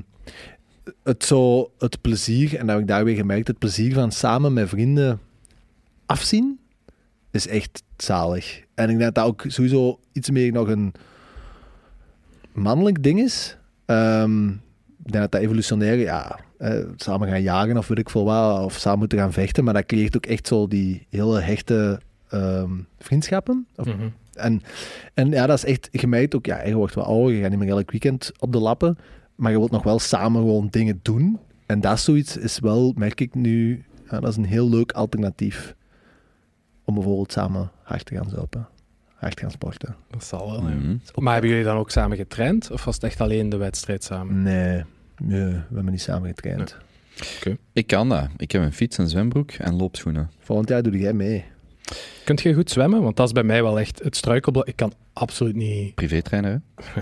het, 1.03 1.23
zo, 1.25 1.71
het 1.77 2.01
plezier, 2.01 2.51
en 2.55 2.59
dat 2.65 2.69
heb 2.69 2.79
ik 2.79 2.87
daar 2.87 3.03
weer 3.05 3.15
gemerkt, 3.15 3.47
het 3.47 3.57
plezier 3.59 3.93
van 3.93 4.11
samen 4.11 4.53
met 4.53 4.69
vrienden 4.69 5.19
afzien, 6.05 6.59
is 7.33 7.47
echt 7.47 7.83
zalig. 7.97 8.63
En 8.73 8.89
ik 8.89 8.97
denk 8.97 8.99
dat 9.01 9.15
dat 9.15 9.25
ook 9.25 9.43
sowieso 9.47 9.99
iets 10.11 10.29
meer 10.29 10.51
nog 10.51 10.67
een 10.67 10.93
mannelijk 12.53 13.03
ding 13.03 13.19
is. 13.19 13.57
Ehm, 13.85 14.47
ik 15.05 15.11
denk 15.11 15.23
dat 15.23 15.31
dat 15.31 15.41
evolutionair, 15.41 15.97
ja, 15.97 16.39
eh, 16.57 16.85
samen 16.95 17.27
gaan 17.27 17.41
jagen 17.41 17.77
of 17.77 17.87
weet 17.87 17.97
ik 17.99 18.09
veel 18.09 18.23
wat, 18.25 18.63
of 18.63 18.73
samen 18.77 18.99
moeten 18.99 19.17
gaan 19.17 19.33
vechten, 19.33 19.63
maar 19.63 19.73
dat 19.73 19.85
creëert 19.85 20.15
ook 20.15 20.25
echt 20.25 20.47
zo 20.47 20.67
die 20.67 21.07
hele 21.09 21.39
hechte 21.39 21.99
ehm, 22.29 22.71
vriendschappen. 22.99 23.67
Of, 23.75 23.85
Mhm. 23.85 24.07
en, 24.33 24.61
en 25.13 25.29
ja, 25.29 25.47
dat 25.47 25.57
is 25.57 25.65
echt, 25.65 26.05
merkt 26.05 26.35
ook, 26.35 26.45
ja, 26.45 26.63
je 26.65 26.75
wordt 26.75 26.95
wel 26.95 27.03
ouder, 27.05 27.35
je 27.35 27.41
gaat 27.41 27.49
niet 27.49 27.59
meer 27.59 27.69
elk 27.69 27.91
weekend 27.91 28.31
op 28.39 28.51
de 28.51 28.59
lappen, 28.59 28.97
maar 29.35 29.51
je 29.51 29.57
wilt 29.57 29.71
nog 29.71 29.83
wel 29.83 29.99
samen 29.99 30.41
gewoon 30.41 30.67
dingen 30.69 30.99
doen. 31.01 31.39
En 31.65 31.81
dat 31.81 31.93
is 31.93 32.03
zoiets 32.03 32.37
is 32.37 32.59
wel, 32.59 32.93
merk 32.97 33.21
ik 33.21 33.35
nu, 33.35 33.83
ja, 34.09 34.19
dat 34.19 34.29
is 34.29 34.35
een 34.35 34.45
heel 34.45 34.69
leuk 34.69 34.91
alternatief 34.91 35.75
om 36.85 36.93
bijvoorbeeld 36.93 37.31
samen 37.31 37.71
hard 37.83 38.05
te 38.05 38.15
gaan 38.15 38.29
zuipen, 38.29 38.67
hard 39.15 39.35
te 39.35 39.41
gaan 39.41 39.51
sporten. 39.51 39.95
Dat 40.09 40.23
zal 40.23 40.51
wel. 40.51 40.61
Mhm. 40.61 40.97
Maar 41.15 41.33
hebben 41.33 41.51
jullie 41.51 41.65
dan 41.65 41.77
ook 41.77 41.91
samen 41.91 42.17
getraind? 42.17 42.71
Of 42.71 42.85
was 42.85 42.95
het 42.95 43.03
echt 43.03 43.21
alleen 43.21 43.49
de 43.49 43.57
wedstrijd 43.57 44.03
samen? 44.03 44.41
Nee, 44.41 44.83
nee 45.21 45.45
we 45.45 45.73
hebben 45.73 45.91
niet 45.91 46.01
samen 46.01 46.29
getraind. 46.29 46.77
Ik 47.73 47.87
kan 47.87 48.09
dat. 48.09 48.27
Ik 48.37 48.51
heb 48.51 48.61
een 48.61 48.73
fiets, 48.73 48.97
een 48.97 49.09
zwembroek 49.09 49.51
en 49.51 49.75
loopschoenen. 49.75 50.31
Volgend 50.39 50.69
jaar 50.69 50.83
doe 50.83 50.97
jij 50.97 51.13
mee. 51.13 51.45
Kunt 52.23 52.41
je 52.41 52.53
goed 52.53 52.69
zwemmen? 52.69 53.01
Want 53.01 53.15
dat 53.15 53.27
is 53.27 53.33
bij 53.33 53.43
mij 53.43 53.63
wel 53.63 53.79
echt 53.79 54.03
het 54.03 54.15
struikelblok. 54.15 54.67
Ik 54.67 54.75
kan 54.75 54.93
absoluut 55.13 55.55
niet... 55.55 55.95
Privétrainer, 55.95 56.61
hè? 56.75 57.01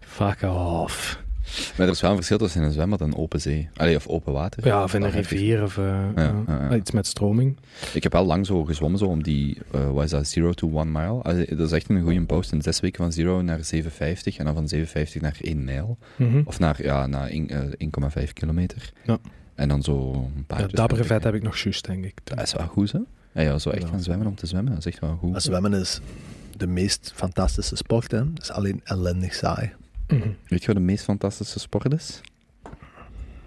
Fuck 0.00 0.42
off. 0.42 1.26
Maar 1.76 1.86
er 1.86 1.92
is 1.92 2.00
wel 2.00 2.10
een 2.10 2.16
verschil 2.16 2.38
tussen 2.38 2.62
een 2.62 2.72
zwembad 2.72 3.00
en 3.00 3.16
open 3.16 3.40
zee. 3.40 3.68
Allee, 3.76 3.96
of 3.96 4.06
open 4.06 4.32
water. 4.32 4.66
Ja, 4.66 4.82
of 4.82 4.94
in 4.94 5.02
een 5.02 5.10
rivier 5.10 5.62
of 5.62 5.78
eh, 5.78 6.72
iets 6.76 6.90
met 6.90 7.06
stroming. 7.06 7.56
Ik 7.94 8.02
heb 8.02 8.12
wel 8.12 8.24
lang 8.24 8.46
zo 8.46 8.64
gezwommen, 8.64 8.98
zo 8.98 9.04
om 9.06 9.22
die, 9.22 9.58
eh 9.72 9.90
wat 9.90 10.04
is 10.04 10.10
dat, 10.10 10.34
0 10.36 10.52
to 10.54 10.70
1 10.78 10.92
mile. 10.92 11.22
Allee, 11.22 11.46
dat 11.56 11.66
is 11.66 11.72
echt 11.72 11.88
een 11.88 12.02
goede 12.02 12.24
post. 12.24 12.52
In 12.52 12.62
zes 12.62 12.80
weken 12.80 13.12
van 13.12 13.24
0 13.24 13.42
naar 13.42 13.60
7,50 13.74 14.36
en 14.36 14.44
dan 14.44 14.54
van 14.54 14.68
7,50 14.68 15.20
naar 15.20 15.36
1 15.40 15.64
mijl. 15.64 15.98
Mhm. 16.16 16.40
Of 16.44 16.58
naar, 16.58 16.82
ja, 16.82 17.06
naar 17.06 17.28
één- 17.28 17.48
eh, 17.50 17.60
1,5 17.78 18.32
kilometer. 18.32 18.92
Ja. 19.04 19.18
En 19.54 19.68
dan 19.68 19.82
zo 19.82 20.12
een 20.36 20.44
paar... 20.46 20.60
Ja, 20.60 20.66
dat 20.66 20.86
brevet 20.88 21.24
heb 21.24 21.34
ik 21.34 21.42
nog 21.42 21.56
juist, 21.58 21.86
denk 21.86 22.04
ik. 22.04 22.14
Dat 22.24 22.42
is 22.42 22.52
wel 22.54 22.66
goed, 22.66 22.92
hè? 22.92 22.98
Ja, 23.32 23.40
ja, 23.40 23.58
zo 23.58 23.70
echt 23.70 23.82
Ja. 23.82 23.88
gaan 23.88 24.02
zwemmen 24.02 24.26
om 24.26 24.34
te 24.34 24.46
zwemmen, 24.46 24.72
dat 24.72 24.86
is 24.86 24.92
echt 24.92 25.00
wel 25.00 25.16
goed. 25.20 25.30
Maar 25.30 25.40
zwemmen 25.40 25.72
is 25.72 26.00
de 26.56 26.66
meest 26.66 27.12
fantastische 27.14 27.76
sport, 27.76 28.10
hè. 28.10 28.18
Het 28.18 28.42
is 28.42 28.50
alleen 28.50 28.80
ellendig 28.84 29.34
saai. 29.34 29.70
Mhm. 30.08 30.28
Weet 30.48 30.60
je 30.60 30.66
wat 30.66 30.76
de 30.76 30.82
meest 30.82 31.04
fantastische 31.04 31.58
sport 31.58 31.92
is? 31.92 32.20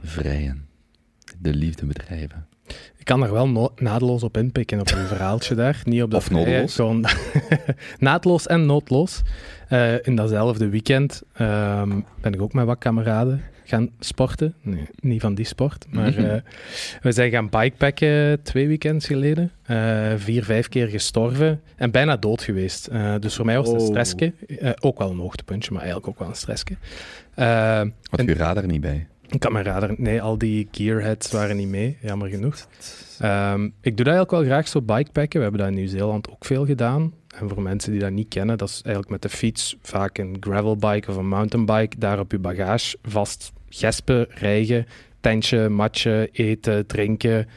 Vrijen. 0.04 0.66
De 1.40 1.54
liefde 1.54 1.86
bedrijven. 1.86 2.46
Ik 2.98 3.06
kan 3.06 3.24
er 3.24 3.32
wel 3.32 3.48
no- 3.50 3.74
naadloos 3.76 4.24
op 4.24 4.38
inpikken 4.38 4.80
op 4.80 4.92
een 4.92 5.08
verhaaltje 5.16 5.56
daar. 5.56 5.82
Niet 5.86 6.04
op 6.04 6.12
dat 6.12 6.20
Of 6.20 6.30
noodloos. 6.30 6.76
Gewoon 6.76 7.06
naadloos 8.00 8.48
en 8.48 8.66
noodloos. 8.66 9.22
Eh, 9.68 10.06
in 10.06 10.16
datzelfde 10.16 10.70
weekend 10.70 11.22
ehm, 11.34 12.00
ben 12.22 12.34
ik 12.34 12.42
ook 12.42 12.54
met 12.54 12.66
wat 12.66 12.78
kameraden 12.78 13.44
gaan 13.72 13.90
sporten. 14.00 14.54
Nee, 14.62 14.86
niet 15.00 15.22
van 15.22 15.36
die 15.36 15.46
sport. 15.46 15.86
Maar 15.90 16.10
Mhm. 16.12 16.20
eh, 16.26 16.42
we 17.02 17.12
zijn 17.12 17.32
gaan 17.32 17.50
bikepacken 17.50 18.42
twee 18.44 18.68
weekends 18.68 19.06
geleden. 19.08 19.52
Eh, 19.64 20.12
vier, 20.18 20.44
vijf 20.44 20.68
keer 20.68 20.88
gestorven 20.88 21.62
en 21.76 21.92
bijna 21.92 22.18
dood 22.18 22.42
geweest. 22.44 22.88
Eh, 22.88 23.16
dus 23.20 23.36
voor 23.36 23.46
mij 23.46 23.58
was 23.58 23.68
het 23.68 23.76
een 23.76 23.82
Oh. 23.82 23.88
stressje. 23.88 24.34
Ook 24.80 24.98
wel 24.98 25.10
een 25.12 25.20
hoogtepuntje, 25.20 25.72
maar 25.72 25.82
eigenlijk 25.82 26.12
ook 26.12 26.20
wel 26.20 26.28
een 26.30 26.36
stressje. 26.36 26.76
Had 27.36 28.20
En- 28.20 28.26
je 28.26 28.34
radar 28.34 28.66
niet 28.66 28.82
bij? 28.82 29.08
ik 29.30 29.40
kan 29.40 29.52
me 29.54 29.62
radar. 29.62 29.94
Nee, 29.98 30.22
al 30.22 30.38
die 30.38 30.68
gearheads 30.72 31.32
waren 31.32 31.56
niet 31.58 31.68
mee, 31.68 31.98
jammer 32.02 32.30
genoeg. 32.30 32.68
Ehm, 33.20 33.64
ik 33.66 33.98
doe 33.98 34.06
dat 34.06 34.08
eigenlijk 34.14 34.32
wel 34.32 34.44
graag 34.44 34.68
zo 34.68 34.82
bikepacken. 34.82 35.38
We 35.38 35.42
hebben 35.42 35.60
dat 35.62 35.70
in 35.70 35.76
Nieuw-Zeeland 35.76 36.30
ook 36.30 36.46
veel 36.46 36.66
gedaan. 36.66 37.14
En 37.40 37.50
voor 37.50 37.62
mensen 37.62 37.92
die 37.92 38.02
dat 38.02 38.12
niet 38.12 38.28
kennen, 38.28 38.58
dat 38.58 38.70
is 38.70 38.74
eigenlijk 38.84 39.10
met 39.10 39.22
de 39.22 39.38
fiets, 39.38 39.78
vaak 39.82 40.18
een 40.18 40.38
gravelbike 40.40 41.10
of 41.12 41.16
een 41.18 41.28
mountainbike, 41.28 41.98
daar 41.98 42.20
op 42.20 42.32
je 42.32 42.40
bagage 42.40 42.98
vast 43.04 43.52
gespen, 43.74 44.26
rijgen, 44.30 44.86
tentje, 45.22 45.70
matje, 45.70 46.30
eten, 46.32 46.88
drinken. 46.88 47.48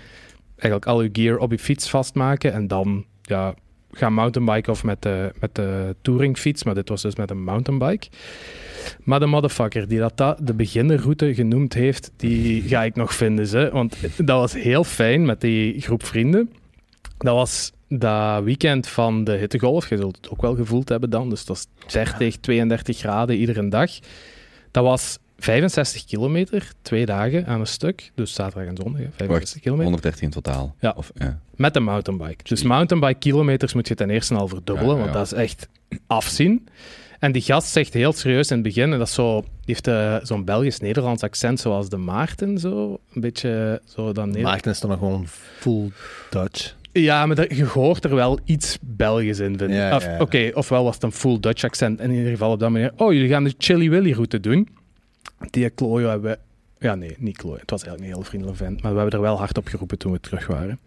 Eigenlijk 0.57 0.87
al 0.87 1.03
je 1.03 1.09
gear 1.12 1.38
op 1.38 1.50
je 1.50 1.59
fiets 1.59 1.90
vastmaken 1.90 2.53
en 2.53 2.66
dan 2.66 3.05
ja, 3.22 3.55
gaan 3.92 4.12
mountainbiken 4.12 4.72
of 4.72 4.85
met 4.85 5.03
de, 5.03 5.33
met 5.40 5.55
de 5.55 5.96
touringfiets, 6.03 6.64
maar 6.64 6.74
dit 6.74 6.88
was 6.88 7.03
dus 7.03 7.16
met 7.16 7.31
een 7.31 7.44
mountainbike. 7.44 8.09
Maar 9.03 9.20
de 9.20 9.27
motherfucker 9.27 9.88
die 9.88 9.98
dat, 9.98 10.16
da- 10.16 10.38
de 10.42 10.55
beginnerroute 10.55 11.35
genoemd 11.35 11.74
heeft, 11.74 12.12
die 12.16 12.62
ga 12.62 12.83
ik 12.85 12.94
nog 12.94 13.14
vinden. 13.14 13.46
Ze. 13.46 13.68
Want 13.72 13.96
dat 14.16 14.38
was 14.38 14.53
heel 14.53 14.85
fijn 14.85 15.24
met 15.24 15.40
die 15.40 15.81
groep 15.81 16.05
vrienden. 16.05 16.50
Dat 17.18 17.35
was 17.35 17.72
dat 17.88 18.42
weekend 18.42 18.88
van 18.88 19.24
de 19.24 19.33
hittegolf. 19.33 19.88
Je 19.88 19.96
zult 19.96 20.16
het 20.16 20.31
ook 20.31 20.42
wel 20.42 20.55
gevoeld 20.55 20.88
hebben 20.88 21.11
dan. 21.11 21.31
Dus 21.31 21.44
dat 21.44 21.57
is 21.57 21.92
30, 21.92 22.37
32 22.37 22.98
graden 22.98 23.37
iedere 23.37 23.68
dag. 23.68 23.90
Dat 24.70 24.85
was 24.85 25.18
65 25.44 26.04
kilometer, 26.04 26.70
twee 26.83 27.07
dagen 27.07 27.46
aan 27.46 27.61
een 27.61 27.66
stuk. 27.66 28.11
Dus 28.14 28.35
zaterdag 28.35 28.68
en 28.68 28.76
zondag, 28.76 29.00
hè, 29.00 29.07
65 29.16 29.61
kilometer. 29.61 29.85
113 29.90 30.22
in 30.24 30.30
totaal. 30.30 30.74
Ja. 30.80 30.92
Of, 30.96 31.11
ja. 31.14 31.38
Met 31.54 31.76
een 31.76 31.83
mountainbike. 31.85 32.44
Dus 32.44 32.62
mountainbike 32.62 33.18
kilometers 33.18 33.72
moet 33.74 33.88
je 33.88 33.94
ten 33.94 34.11
eerste 34.11 34.35
al 34.35 34.48
verdubbelen, 34.48 34.90
Ja, 34.96 34.96
ja, 34.96 35.00
want 35.00 35.12
dat 35.12 35.26
is 35.26 35.33
echt 35.33 35.68
afzien. 36.07 36.68
En 37.18 37.33
die 37.33 37.42
gast 37.42 37.68
zegt 37.68 37.92
heel 37.94 38.12
serieus 38.12 38.48
in 38.50 38.54
het 38.57 38.64
begin, 38.66 38.92
en 38.92 38.98
dat 38.98 39.09
is 39.09 39.14
zo, 39.14 39.40
die 39.40 39.50
heeft 39.64 39.87
eh, 39.87 40.16
zo'n 40.22 40.44
Belgisch-Nederlands 40.44 41.22
accent 41.22 41.61
zoals 41.61 41.88
de 41.88 41.96
Maarten, 41.96 42.59
zo. 42.59 42.98
Een 43.14 43.20
beetje 43.20 43.80
zo 43.87 44.12
dan 44.12 44.26
Neder- 44.28 44.42
Maarten 44.42 44.70
is 44.70 44.80
dan 44.80 44.90
nog 44.90 44.98
gewoon 44.98 45.24
full 45.59 45.90
Dutch. 46.30 46.74
Ja, 46.92 47.26
maar 47.26 47.54
je 47.54 47.64
hoort 47.64 48.04
er 48.04 48.14
wel 48.14 48.38
iets 48.44 48.78
Belgisch 48.80 49.38
in, 49.38 49.59
vind 49.59 49.70
ik. 49.70 49.76
Ja, 49.76 49.96
Of- 49.96 50.04
ja, 50.04 50.11
ja. 50.11 50.20
Oké, 50.20 50.50
ofwel 50.54 50.85
was 50.85 50.94
het 50.94 51.02
een 51.02 51.12
full 51.12 51.40
Dutch 51.40 51.64
accent, 51.64 52.00
in 52.00 52.11
ieder 52.11 52.30
geval 52.30 52.50
op 52.52 52.59
dat 52.59 52.70
manier. 52.70 52.92
Oh, 52.96 53.12
jullie 53.12 53.28
gaan 53.28 53.44
de 53.44 53.54
Chili 53.59 53.90
Willy 53.90 54.12
route 54.12 54.40
doen. 54.40 54.68
Die 55.51 55.70
Klojo 55.70 56.09
hebben 56.09 56.31
we... 56.31 56.38
Ja, 56.79 56.94
nee, 56.94 57.16
niet 57.18 57.37
Klojo. 57.37 57.57
Het 57.57 57.70
was 57.70 57.83
eigenlijk 57.83 58.11
een 58.11 58.16
heel 58.18 58.29
vriendelijk 58.29 58.59
vent, 58.59 58.83
maar 58.83 58.92
we 58.92 58.99
hebben 58.99 59.18
er 59.18 59.25
wel 59.25 59.38
hard 59.38 59.59
op 59.59 59.66
geroepen 59.66 59.99
toen 59.99 60.12
we 60.12 60.20
terug 60.20 60.47
waren. 60.47 60.79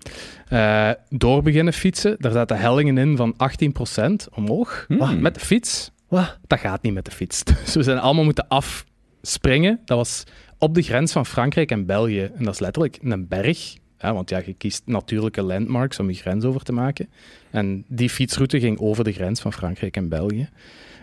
Eh, 0.48 0.92
door 1.10 1.42
beginnen 1.42 1.74
fietsen. 1.74 2.16
Daar 2.20 2.32
zaten 2.32 2.58
hellingen 2.58 2.98
in 2.98 3.18
van 3.18 3.36
18% 3.38 4.30
omhoog. 4.34 4.86
Hmm. 4.88 5.22
Met 5.22 5.34
de 5.34 5.40
fiets. 5.40 5.92
Wat? 6.08 6.38
Dat 6.48 6.60
gaat 6.60 6.82
niet 6.82 6.94
met 6.94 7.06
de 7.06 7.12
fiets. 7.12 7.44
Dus 7.64 7.76
we 7.76 7.84
zijn 7.84 8.00
allemaal 8.00 8.24
moeten 8.24 8.48
afspringen. 8.48 9.80
Dat 9.86 9.98
was 9.98 10.24
op 10.58 10.76
de 10.76 10.82
grens 10.82 11.12
van 11.12 11.26
Frankrijk 11.26 11.72
en 11.72 11.86
België. 11.86 12.32
En 12.36 12.44
dat 12.44 12.54
is 12.54 12.60
letterlijk 12.60 12.98
een 13.02 13.28
berg. 13.28 13.76
Ja, 14.00 14.14
want 14.14 14.30
ja, 14.30 14.42
je 14.46 14.54
kiest 14.54 14.82
natuurlijke 14.86 15.42
landmarks 15.42 16.00
om 16.00 16.10
je 16.10 16.16
grens 16.16 16.46
over 16.46 16.64
te 16.64 16.72
maken. 16.72 17.10
En 17.50 17.86
die 17.88 18.10
fietsroute 18.10 18.60
ging 18.60 18.80
over 18.80 19.04
de 19.04 19.12
grens 19.12 19.42
van 19.42 19.54
Frankrijk 19.54 19.96
en 19.96 20.10
België. 20.10 20.50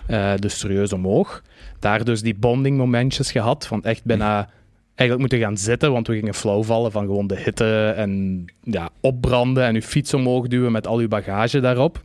Eh, 0.07 0.35
dus 0.37 0.59
serieus 0.59 0.93
omhoog. 0.93 1.43
Daar 1.79 2.05
dus 2.05 2.23
die 2.23 2.35
bonding 2.35 2.77
momentjes 2.77 3.31
gehad. 3.31 3.67
Van 3.67 3.83
echt 3.83 4.05
bijna 4.05 4.49
eigenlijk 4.95 5.19
moeten 5.19 5.39
gaan 5.49 5.57
zitten. 5.57 5.93
Want 5.93 6.07
we 6.07 6.15
gingen 6.15 6.35
flauw 6.35 6.63
vallen 6.63 6.93
van 6.93 7.05
gewoon 7.05 7.27
de 7.27 7.37
hitte 7.37 7.95
en 7.97 8.45
ja, 8.63 8.89
opbranden. 9.01 9.65
En 9.65 9.75
je 9.75 9.83
fiets 9.83 10.15
omhoog 10.15 10.47
duwen 10.47 10.73
met 10.73 10.87
al 10.87 11.01
je 11.01 11.09
bagage 11.09 11.61
daarop. 11.61 12.03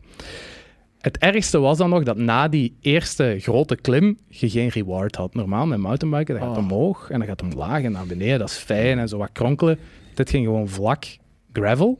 Het 1.00 1.18
ergste 1.18 1.58
was 1.58 1.78
dan 1.78 1.90
nog 1.90 2.02
dat 2.02 2.16
na 2.16 2.48
die 2.48 2.76
eerste 2.80 3.36
grote 3.38 3.76
klim 3.76 4.18
je 4.28 4.50
geen 4.50 4.68
reward 4.68 5.16
had. 5.16 5.34
Normaal 5.34 5.66
met 5.66 5.78
mountainbiken, 5.78 6.34
dat 6.34 6.42
gaat 6.44 6.56
Oh. 6.56 6.62
omhoog 6.62 7.10
en 7.10 7.18
dan 7.18 7.28
gaat 7.28 7.42
omlaag 7.42 7.82
en 7.82 7.92
naar 7.92 8.06
beneden. 8.06 8.38
Dat 8.38 8.48
is 8.48 8.56
fijn 8.56 8.98
en 8.98 9.08
zo 9.08 9.18
wat 9.18 9.32
kronkelen. 9.32 9.78
Dit 10.14 10.30
ging 10.30 10.44
gewoon 10.44 10.68
vlak 10.68 11.04
gravel. 11.52 11.98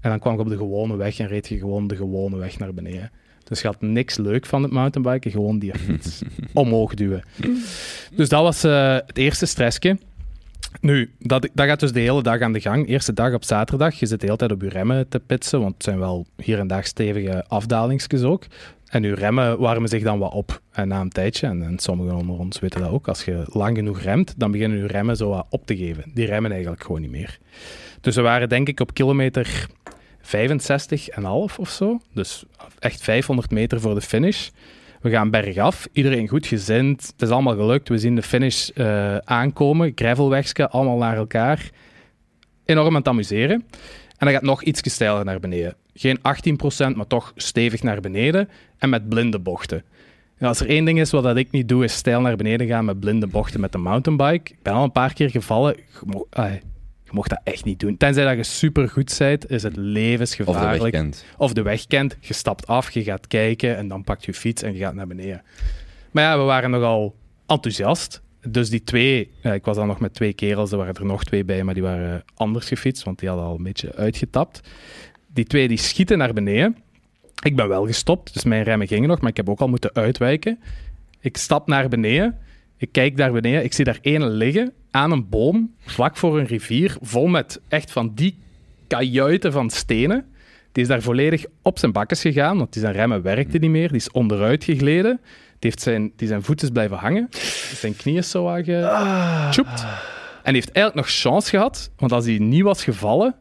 En 0.00 0.10
dan 0.10 0.18
kwam 0.18 0.34
je 0.34 0.40
op 0.40 0.48
de 0.48 0.56
gewone 0.56 0.96
weg 0.96 1.18
en 1.18 1.26
reed 1.26 1.48
je 1.48 1.58
gewoon 1.58 1.86
de 1.86 1.96
gewone 1.96 2.36
weg 2.36 2.58
naar 2.58 2.74
beneden. 2.74 3.10
Dus 3.50 3.60
je 3.60 3.66
had 3.66 3.80
niks 3.80 4.16
leuk 4.16 4.46
van 4.46 4.62
het 4.62 4.72
mountainbiken, 4.72 5.30
gewoon 5.30 5.58
die 5.58 5.78
fiets 5.78 6.22
omhoog 6.52 6.94
duwen. 6.94 7.22
Dus 8.14 8.28
dat 8.28 8.42
was 8.42 8.64
eh, 8.64 8.92
het 9.06 9.18
eerste 9.18 9.46
stressje. 9.46 9.98
Nu, 10.80 11.10
dat, 11.18 11.48
dat 11.54 11.66
gaat 11.66 11.80
dus 11.80 11.92
de 11.92 12.00
hele 12.00 12.22
dag 12.22 12.40
aan 12.40 12.52
de 12.52 12.60
gang. 12.60 12.88
Eerste 12.88 13.12
dag 13.12 13.34
op 13.34 13.44
zaterdag. 13.44 13.94
Je 13.94 14.06
zit 14.06 14.20
de 14.20 14.26
hele 14.26 14.38
tijd 14.38 14.52
op 14.52 14.62
je 14.62 14.68
remmen 14.68 15.08
te 15.08 15.20
pitsen, 15.20 15.60
want 15.60 15.74
het 15.74 15.82
zijn 15.82 15.98
wel 15.98 16.26
hier 16.36 16.58
en 16.58 16.66
daar 16.66 16.84
stevige 16.84 17.44
afdalingsjes 17.48 18.22
ook. 18.22 18.44
En 18.86 19.04
uw 19.04 19.14
remmen 19.14 19.58
warmen 19.58 19.88
zich 19.88 20.02
dan 20.02 20.18
wat 20.18 20.32
op 20.32 20.60
en 20.72 20.88
na 20.88 21.00
een 21.00 21.10
tijdje. 21.10 21.46
En, 21.46 21.62
en 21.62 21.78
sommigen 21.78 22.16
onder 22.16 22.38
ons 22.38 22.60
weten 22.60 22.80
dat 22.80 22.90
ook. 22.90 23.08
Als 23.08 23.24
je 23.24 23.42
lang 23.46 23.76
genoeg 23.76 24.00
remt, 24.00 24.34
dan 24.36 24.50
beginnen 24.50 24.78
uw 24.78 24.86
remmen 24.86 25.16
zo 25.16 25.28
wat 25.28 25.46
op 25.50 25.66
te 25.66 25.76
geven. 25.76 26.04
Die 26.14 26.26
remmen 26.26 26.50
eigenlijk 26.50 26.82
gewoon 26.82 27.00
niet 27.00 27.10
meer. 27.10 27.38
Dus 28.00 28.16
we 28.16 28.22
waren 28.22 28.48
denk 28.48 28.68
ik 28.68 28.80
op 28.80 28.94
kilometer 28.94 29.66
65,5 30.36 31.56
of 31.58 31.70
zo. 31.70 32.00
Dus 32.14 32.44
echt 32.78 33.00
500 33.00 33.50
meter 33.50 33.80
voor 33.80 33.94
de 33.94 34.00
finish. 34.00 34.48
We 35.00 35.10
gaan 35.10 35.30
bergaf, 35.30 35.88
iedereen 35.92 36.28
goed 36.28 36.46
gezind. 36.46 37.06
Het 37.06 37.22
is 37.22 37.30
allemaal 37.30 37.56
gelukt. 37.56 37.88
We 37.88 37.98
zien 37.98 38.14
de 38.14 38.22
finish 38.22 38.68
eh, 38.68 39.16
aankomen. 39.16 39.92
Gravelwegske, 39.94 40.68
allemaal 40.68 40.96
naar 40.96 41.16
elkaar. 41.16 41.70
Enorm 42.64 42.88
aan 42.88 42.94
het 42.94 43.08
amuseren. 43.08 43.64
En 44.16 44.26
dan 44.26 44.30
gaat 44.30 44.42
nog 44.42 44.62
iets 44.62 44.92
steiler 44.92 45.24
naar 45.24 45.40
beneden. 45.40 45.76
Geen 45.94 46.18
18%, 46.18 46.22
maar 46.96 47.06
toch 47.06 47.32
stevig 47.36 47.82
naar 47.82 48.00
beneden. 48.00 48.48
En 48.78 48.90
met 48.90 49.08
blinde 49.08 49.38
bochten. 49.38 49.84
En 50.36 50.46
als 50.46 50.60
er 50.60 50.68
één 50.68 50.84
ding 50.84 51.00
is 51.00 51.10
wat 51.10 51.22
dat 51.22 51.36
ik 51.36 51.50
niet 51.50 51.68
doe, 51.68 51.84
is 51.84 51.94
stijl 51.94 52.20
naar 52.20 52.36
beneden 52.36 52.66
gaan 52.66 52.84
met 52.84 53.00
blinde 53.00 53.26
bochten 53.26 53.60
met 53.60 53.72
de 53.72 53.78
mountainbike. 53.78 54.52
Ik 54.52 54.62
ben 54.62 54.72
al 54.72 54.84
een 54.84 54.92
paar 54.92 55.12
keer 55.12 55.30
gevallen. 55.30 55.76
Je, 57.10 57.16
mocht 57.16 57.30
dat 57.30 57.40
echt 57.44 57.64
niet 57.64 57.80
doen. 57.80 57.96
Tenzij 57.96 58.24
dat 58.24 58.36
je 58.36 58.42
supergoed 58.42 59.16
bent, 59.18 59.50
is 59.50 59.62
het 59.62 59.72
Of 59.72 59.78
de 59.78 59.84
levensgevaarlijk 59.84 60.82
weg 60.82 60.90
kent. 60.90 61.24
of 61.36 61.52
de 61.52 61.62
weg 61.62 61.86
kent. 61.86 62.16
Je 62.20 62.34
stapt 62.34 62.66
af, 62.66 62.90
je 62.90 63.02
gaat 63.02 63.26
kijken 63.26 63.76
en 63.76 63.88
dan 63.88 64.04
pakt 64.04 64.24
je 64.24 64.34
fiets 64.34 64.62
en 64.62 64.72
je 64.72 64.78
gaat 64.78 64.94
naar 64.94 65.06
beneden. 65.06 65.42
Maar 66.10 66.24
ja, 66.24 66.38
we 66.38 66.44
waren 66.44 66.70
nogal 66.70 67.14
enthousiast. 67.46 68.22
Dus 68.48 68.70
die 68.70 68.84
twee, 68.84 69.30
ik 69.42 69.64
was 69.64 69.76
dan 69.76 69.86
nog 69.86 70.00
met 70.00 70.14
twee 70.14 70.32
kerels, 70.32 70.72
er 70.72 70.78
waren 70.78 70.94
er 70.94 71.04
nog 71.04 71.24
twee 71.24 71.44
bij, 71.44 71.64
maar 71.64 71.74
die 71.74 71.82
waren 71.82 72.24
anders 72.34 72.66
gefietst, 72.66 73.02
want 73.02 73.18
die 73.18 73.28
hadden 73.28 73.46
al 73.46 73.56
een 73.56 73.62
beetje 73.62 73.94
uitgetapt. 73.94 74.60
Die 75.32 75.44
twee 75.44 75.68
die 75.68 75.78
schieten 75.78 76.18
naar 76.18 76.32
beneden. 76.32 76.76
Ik 77.42 77.56
ben 77.56 77.68
wel 77.68 77.86
gestopt, 77.86 78.34
dus 78.34 78.44
mijn 78.44 78.62
remmen 78.62 78.86
gingen 78.86 79.08
nog, 79.08 79.20
maar 79.20 79.30
ik 79.30 79.36
heb 79.36 79.48
ook 79.48 79.60
al 79.60 79.68
moeten 79.68 79.94
uitwijken. 79.94 80.58
Ik 81.20 81.36
stap 81.36 81.66
naar 81.66 81.88
beneden, 81.88 82.38
ik 82.76 82.92
kijk 82.92 83.16
naar 83.16 83.32
beneden, 83.32 83.64
ik 83.64 83.72
zie 83.72 83.84
daar 83.84 83.98
één 84.02 84.30
liggen 84.30 84.72
aan 84.90 85.10
een 85.10 85.28
boom, 85.28 85.74
vlak 85.80 86.16
voor 86.16 86.38
een 86.38 86.46
rivier, 86.46 86.96
vol 87.00 87.26
met 87.26 87.60
echt 87.68 87.90
van 87.90 88.12
die 88.14 88.38
kajuiten 88.86 89.52
van 89.52 89.70
stenen. 89.70 90.24
Die 90.72 90.82
is 90.82 90.88
daar 90.88 91.02
volledig 91.02 91.44
op 91.62 91.78
zijn 91.78 91.92
bakkes 91.92 92.20
gegaan, 92.20 92.58
want 92.58 92.72
die 92.72 92.82
zijn 92.82 92.94
remmen 92.94 93.22
werkten 93.22 93.60
niet 93.60 93.70
meer. 93.70 93.88
Die 93.88 93.96
is 93.96 94.10
onderuit 94.10 94.64
gegleden. 94.64 95.20
Die, 95.22 95.70
heeft 95.70 95.80
zijn, 95.80 96.12
die 96.16 96.28
zijn 96.28 96.42
voet 96.42 96.62
is 96.62 96.70
blijven 96.70 96.96
hangen. 96.96 97.28
Zijn 97.74 97.96
knie 97.96 98.16
is 98.16 98.30
zo 98.30 98.42
wat 98.42 98.64
getjoept. 98.64 99.84
En 100.42 100.52
die 100.52 100.62
heeft 100.62 100.72
eigenlijk 100.72 100.94
nog 100.94 101.08
chance 101.08 101.50
gehad, 101.50 101.90
want 101.96 102.12
als 102.12 102.24
hij 102.24 102.38
niet 102.38 102.62
was 102.62 102.84
gevallen, 102.84 103.34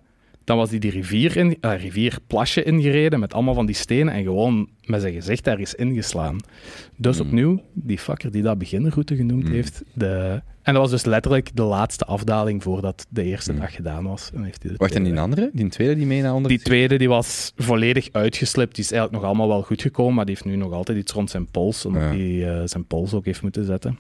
dan 0.49 0.57
was 0.57 0.69
hij 0.69 0.79
die 0.79 0.91
rivier, 0.91 1.38
in, 1.38 1.57
eh, 1.62 1.81
rivierplasje 1.81 2.63
ingereden 2.63 3.19
met 3.19 3.33
allemaal 3.33 3.53
van 3.53 3.65
die 3.65 3.75
stenen 3.75 4.13
en 4.13 4.23
gewoon 4.23 4.69
met 4.85 5.01
zijn 5.01 5.13
gezicht 5.13 5.43
daar 5.43 5.59
is 5.59 5.75
ingeslaan. 5.75 6.38
Dus 6.95 7.19
opnieuw, 7.19 7.62
die 7.73 7.97
fucker 7.99 8.31
die 8.31 8.41
dat 8.41 8.57
beginnerroute 8.57 9.15
genoemd 9.15 9.47
heeft. 9.47 9.83
De, 9.93 10.41
en 10.62 10.73
dat 10.73 10.81
was 10.81 10.91
dus 10.91 11.05
letterlijk 11.05 11.55
de 11.55 11.63
laatste 11.63 12.05
afdaling 12.05 12.63
voordat 12.63 13.05
de 13.09 13.23
eerste 13.23 13.53
dag 13.55 13.73
gedaan 13.75 14.03
was. 14.03 14.31
En 14.33 14.43
heeft 14.43 14.63
hij 14.63 14.71
Wacht, 14.77 14.95
en 14.95 15.03
die 15.03 15.19
andere? 15.19 15.49
Die 15.53 15.69
tweede 15.69 15.95
die 15.95 16.05
mee 16.05 16.21
naar 16.21 16.33
onder 16.33 16.49
die 16.51 16.59
tweede 16.62 16.97
die 16.97 17.09
was 17.09 17.51
volledig 17.55 18.09
uitgeslipt. 18.12 18.75
Die 18.75 18.83
is 18.83 18.91
eigenlijk 18.91 19.21
nog 19.21 19.31
allemaal 19.31 19.47
wel 19.55 19.63
goed 19.63 19.81
gekomen, 19.81 20.13
maar 20.13 20.25
die 20.25 20.33
heeft 20.35 20.47
nu 20.47 20.55
nog 20.55 20.71
altijd 20.71 20.97
iets 20.97 21.12
rond 21.12 21.29
zijn 21.29 21.45
pols, 21.51 21.85
omdat 21.85 22.01
Ja. 22.01 22.09
hij 22.09 22.59
eh, 22.62 22.67
zijn 22.67 22.85
pols 22.85 23.13
ook 23.13 23.25
heeft 23.25 23.41
moeten 23.41 23.65
zetten. 23.65 23.99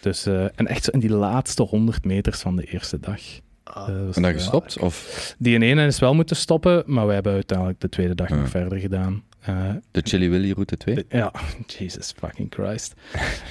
Dus, 0.00 0.26
eh, 0.26 0.44
en 0.44 0.66
echt 0.66 0.84
zo 0.84 0.90
in 0.90 1.00
die 1.00 1.12
laatste 1.12 1.62
100 1.62 2.04
meters 2.04 2.40
van 2.40 2.56
de 2.56 2.62
eerste 2.64 3.00
dag. 3.00 3.20
Ah. 3.64 3.88
Eh, 3.88 4.16
En 4.16 4.22
dan 4.22 4.32
gestopt? 4.32 4.78
Of 4.78 5.34
Die 5.38 5.54
in 5.54 5.62
ene 5.62 5.86
is 5.86 5.98
wel 5.98 6.14
moeten 6.14 6.36
stoppen, 6.36 6.82
maar 6.86 7.04
wij 7.06 7.14
hebben 7.14 7.32
uiteindelijk 7.32 7.80
de 7.80 7.88
tweede 7.88 8.14
dag 8.14 8.28
Ja. 8.28 8.34
nog 8.34 8.48
verder 8.48 8.78
gedaan. 8.78 9.22
Eh, 9.40 9.70
de 9.90 10.00
Chili 10.04 10.28
Willy 10.30 10.52
route 10.52 10.76
2? 10.76 11.04
ja, 11.08 11.32
Jesus 11.78 12.12
fucking 12.16 12.52
Christ. 12.54 12.94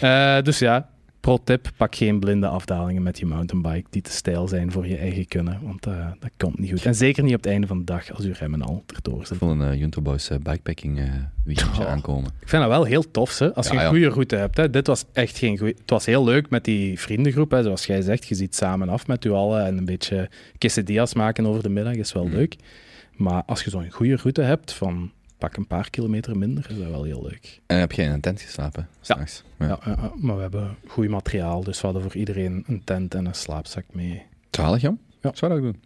Eh, 0.01 0.41
dus 0.41 0.59
ja, 0.59 0.89
pro 1.23 1.37
tip, 1.43 1.71
pak 1.77 1.95
geen 1.95 2.19
blinde 2.19 2.47
afdalingen 2.47 3.03
met 3.03 3.19
je 3.19 3.25
mountainbike 3.25 3.87
die 3.89 4.01
te 4.01 4.11
stijl 4.11 4.47
zijn 4.47 4.71
voor 4.71 4.87
je 4.87 4.97
eigen 4.97 5.27
kunnen, 5.27 5.59
want 5.61 5.85
eh, 5.87 6.07
dat 6.19 6.29
komt 6.37 6.59
niet 6.59 6.69
goed. 6.71 6.85
En 6.85 6.95
zeker 6.95 7.23
niet 7.23 7.35
op 7.35 7.43
het 7.43 7.51
einde 7.51 7.67
van 7.67 7.77
de 7.77 7.83
dag 7.83 8.11
als 8.15 8.23
je 8.25 8.33
remmen 8.33 8.61
al 8.61 8.83
erdoor 8.95 9.19
Ik 9.19 9.27
zitten. 9.27 9.37
voel 9.47 9.49
een 9.61 9.73
uh, 9.73 9.79
Junto 9.79 10.01
Boys 10.01 10.29
bikepacking 10.41 11.01
weekendje 11.43 11.81
Oh. 11.83 11.89
aankomen. 11.89 12.29
Ik 12.41 12.49
vind 12.49 12.61
dat 12.61 12.71
wel 12.71 12.83
heel 12.83 13.11
tof, 13.11 13.39
hè? 13.39 13.53
als 13.53 13.67
je 13.67 13.73
een 13.75 13.81
ja. 13.81 13.87
goede 13.89 14.07
route 14.09 14.35
hebt. 14.35 14.57
Hè? 14.57 14.69
Dit 14.69 14.87
was 14.87 15.05
echt 15.13 15.37
geen 15.37 15.57
goeie... 15.57 15.73
Het 15.81 15.89
was 15.89 16.05
heel 16.05 16.23
leuk 16.23 16.49
met 16.49 16.63
die 16.65 16.99
vriendengroep, 16.99 17.51
hè? 17.51 17.63
zoals 17.63 17.85
jij 17.85 18.01
zegt. 18.01 18.27
Je 18.27 18.35
ziet 18.35 18.55
samen 18.55 18.89
af 18.89 19.07
met 19.07 19.25
u 19.25 19.31
allen 19.31 19.65
en 19.65 19.77
een 19.77 19.85
beetje 19.85 20.29
quesadillas 20.57 21.13
maken 21.13 21.45
over 21.45 21.63
de 21.63 21.69
middag 21.69 21.93
is 21.93 22.13
wel 22.13 22.25
Mhm. 22.25 22.35
leuk. 22.35 22.55
Maar 23.15 23.43
als 23.45 23.63
je 23.63 23.69
zo'n 23.69 23.91
goede 23.91 24.15
route 24.15 24.41
hebt 24.41 24.73
van 24.73 25.11
pak 25.43 25.57
een 25.57 25.67
paar 25.67 25.89
kilometer 25.89 26.37
minder, 26.37 26.65
is 26.69 26.77
dat 26.77 26.87
wel 26.87 27.03
heel 27.03 27.21
leuk. 27.23 27.61
En 27.65 27.79
heb 27.79 27.91
jij 27.91 28.05
in 28.05 28.11
een 28.11 28.21
tent 28.21 28.41
geslapen? 28.41 28.87
Ja. 29.01 29.17
Ja, 29.59 29.67
ja, 29.67 29.79
ja, 29.85 30.11
maar 30.15 30.35
we 30.35 30.41
hebben 30.41 30.75
goed 30.87 31.07
materiaal, 31.09 31.63
dus 31.63 31.79
we 31.81 31.85
hadden 31.85 32.03
voor 32.03 32.15
iedereen 32.15 32.63
een 32.67 32.83
tent 32.83 33.15
en 33.15 33.25
een 33.25 33.33
slaapzak 33.35 33.83
mee. 33.91 34.23
Zalig, 34.51 34.81
Jan? 34.81 34.99
Ja. 35.21 35.31
Zou 35.33 35.51
dat 35.51 35.61
ook 35.61 35.65
doen. 35.71 35.81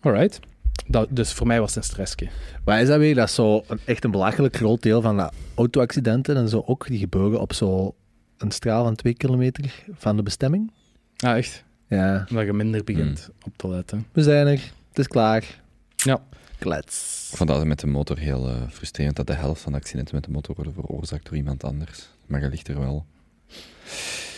Alright. 0.00 0.40
Dat, 0.86 1.08
dus 1.10 1.32
voor 1.32 1.46
mij 1.46 1.60
was 1.60 1.74
het 1.74 1.84
een 1.84 1.90
stressje. 1.90 2.28
Maar 2.64 2.80
is 2.80 2.88
dat 2.88 2.98
weer 2.98 3.14
dat 3.14 3.28
is 3.28 3.34
zo 3.34 3.64
een, 3.68 3.78
echt 3.84 4.04
een 4.04 4.10
belachelijk 4.10 4.56
groot 4.56 4.82
deel 4.82 5.00
van 5.00 5.16
de 5.16 5.30
auto-accidenten 5.54 6.36
en 6.36 6.48
zo 6.48 6.62
ook, 6.66 6.86
die 6.86 6.98
gebeuren 6.98 7.40
op 7.40 7.52
zo 7.52 7.94
een 8.38 8.50
straal 8.50 8.84
van 8.84 8.94
twee 8.94 9.14
kilometer 9.14 9.84
van 9.92 10.16
de 10.16 10.22
bestemming? 10.22 10.72
Ja, 11.16 11.36
echt. 11.36 11.64
Ja, 11.88 12.26
Omdat 12.30 12.44
je 12.44 12.52
minder 12.52 12.84
begint 12.84 13.30
op 13.44 13.56
te 13.56 13.68
letten. 13.68 14.06
we 14.12 14.22
zijn 14.22 14.46
er. 14.46 14.60
Het 14.88 14.98
is 14.98 15.08
klaar. 15.08 15.60
Ja. 15.96 16.20
Klets. 16.58 17.21
Ik 17.32 17.38
vond 17.38 17.50
dat 17.50 17.64
met 17.64 17.80
de 17.80 17.86
motor 17.86 18.18
heel 18.18 18.48
eh, 18.48 18.68
frustrerend 18.70 19.16
dat 19.16 19.26
de 19.26 19.32
helft 19.32 19.62
van 19.62 19.72
de 19.72 19.78
accidenten 19.78 20.14
met 20.14 20.24
de 20.24 20.30
motor 20.30 20.54
worden 20.54 20.74
veroorzaakt 20.74 21.24
door 21.24 21.36
iemand 21.36 21.64
anders. 21.64 22.08
Maar 22.26 22.40
je 22.40 22.48
ligt 22.48 22.68
er 22.68 22.78
wel. 22.78 23.06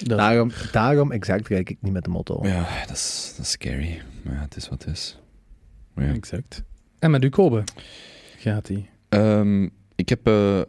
Dat, 0.01 0.19
Daarom, 0.19 0.51
daarom 0.73 1.13
exact 1.13 1.49
rijd 1.49 1.69
ik 1.69 1.77
niet 1.81 1.93
met 1.93 2.05
de 2.05 2.11
motto. 2.11 2.47
Ja, 2.47 2.67
dat 2.87 2.97
is, 2.97 3.33
dat 3.37 3.45
is 3.45 3.51
scary. 3.51 4.03
Maar 4.23 4.35
ja, 4.35 4.41
het 4.41 4.57
is 4.57 4.69
wat 4.69 4.85
het 4.85 4.95
is. 4.95 5.19
Ja. 5.97 6.13
Exact. 6.13 6.63
En 6.99 7.11
met 7.11 7.25
u, 7.25 7.29
Kobe? 7.29 7.65
Gaat 8.39 8.67
die? 8.67 8.89
Ehm, 9.09 9.69
ik 9.95 10.09
heb 10.09 10.27
eh, 10.27 10.61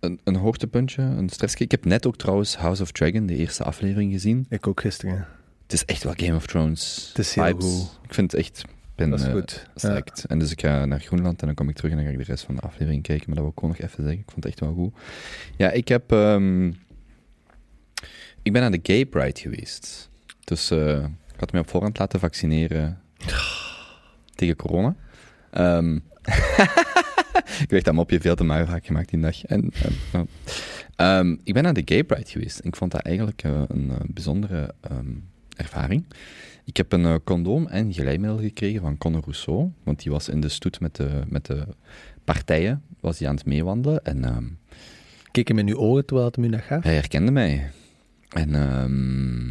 een, 0.00 0.20
een 0.24 0.36
hoogtepuntje, 0.36 1.02
een 1.02 1.28
stressje. 1.28 1.64
Ik 1.64 1.70
heb 1.70 1.84
net 1.84 2.06
ook 2.06 2.16
trouwens 2.16 2.56
House 2.56 2.82
of 2.82 2.92
Dragon, 2.92 3.26
de 3.26 3.36
eerste 3.36 3.64
aflevering, 3.64 4.12
gezien. 4.12 4.46
Ik 4.48 4.66
ook 4.66 4.80
gisteren. 4.80 5.26
Het 5.62 5.72
is 5.72 5.84
echt 5.84 6.02
wel 6.02 6.12
Game 6.16 6.36
of 6.36 6.46
Thrones 6.46 7.08
Het 7.08 7.18
is 7.18 7.34
heel 7.34 7.52
goed. 7.52 7.98
Ik 8.02 8.14
vind 8.14 8.32
het 8.32 8.40
echt... 8.40 8.64
Ben 8.94 9.10
Dat 9.10 9.20
is 9.20 9.26
eh, 9.26 9.32
goed. 9.32 9.66
Ja. 9.66 9.70
psyched. 9.74 10.24
En 10.24 10.38
dus 10.38 10.50
ik 10.50 10.60
ga 10.60 10.84
naar 10.84 11.00
Groenland 11.00 11.40
en 11.40 11.46
dan 11.46 11.56
kom 11.56 11.68
ik 11.68 11.74
terug 11.74 11.90
en 11.90 11.96
dan 11.96 12.06
ga 12.06 12.12
ik 12.12 12.18
de 12.18 12.24
rest 12.24 12.44
van 12.44 12.54
de 12.54 12.60
aflevering 12.60 13.02
kijken. 13.02 13.24
Maar 13.26 13.34
dat 13.34 13.44
wil 13.44 13.52
ik 13.52 13.58
gewoon 13.58 13.74
nog 13.78 13.88
even 13.88 14.02
zeggen. 14.02 14.20
Ik 14.20 14.30
vond 14.30 14.44
het 14.44 14.52
echt 14.52 14.60
wel 14.60 14.74
goed. 14.74 14.94
Ja, 15.56 15.70
ik 15.70 15.88
heb... 15.88 16.12
ehm, 16.12 16.72
ik 18.42 18.52
ben 18.52 18.62
aan 18.62 18.72
de 18.72 18.80
Gay 18.82 19.06
Pride 19.06 19.40
geweest. 19.40 20.10
Dus 20.44 20.70
eh, 20.70 21.04
ik 21.04 21.40
had 21.40 21.52
me 21.52 21.58
op 21.58 21.68
voorhand 21.68 21.98
laten 21.98 22.20
vaccineren 22.20 23.00
tegen 24.34 24.56
corona. 24.56 24.96
Ehm, 25.50 25.94
ik 27.64 27.70
werd 27.70 27.84
dat 27.84 27.94
mopje 27.94 28.20
veel 28.20 28.34
te 28.34 28.46
vaak 28.46 28.86
gemaakt 28.86 29.10
die 29.10 29.20
dag. 29.20 29.44
En, 29.44 29.72
ehm, 30.96 31.36
ik 31.44 31.54
ben 31.54 31.62
naar 31.62 31.74
de 31.74 31.82
Gay 31.84 32.04
Pride 32.04 32.30
geweest. 32.30 32.58
En 32.58 32.68
ik 32.68 32.76
vond 32.76 32.90
dat 32.90 33.00
eigenlijk 33.00 33.42
eh, 33.42 33.62
een 33.68 33.92
bijzondere 34.06 34.74
ervaring. 35.56 36.04
Ik 36.64 36.76
heb 36.76 36.92
een 36.92 37.04
eh, 37.04 37.14
condoom 37.24 37.66
en 37.66 37.92
glijmiddel 37.92 38.38
gekregen 38.38 38.80
van 38.80 38.98
Conor 38.98 39.20
Rousseau. 39.20 39.72
Want 39.82 40.02
die 40.02 40.12
was 40.12 40.28
in 40.28 40.40
de 40.40 40.48
stoet 40.48 40.80
met 40.80 40.96
de, 40.96 41.22
met 41.28 41.46
de 41.46 41.66
partijen 42.24 42.82
was 43.00 43.18
die 43.18 43.28
aan 43.28 43.34
het 43.34 43.46
meewandelen. 43.46 44.04
En 44.04 44.24
ehm, 44.24 44.44
keek 45.30 45.48
hem 45.48 45.58
in 45.58 45.68
uw 45.68 45.76
ogen 45.76 46.06
terwijl 46.06 46.26
het 46.26 46.36
hem 46.36 46.44
u 46.44 46.48
dat 46.48 46.60
gaf? 46.60 46.82
Hij 46.82 46.94
herkende 46.94 47.30
mij. 47.30 47.70
En 48.28 48.54
ehm, 48.54 49.48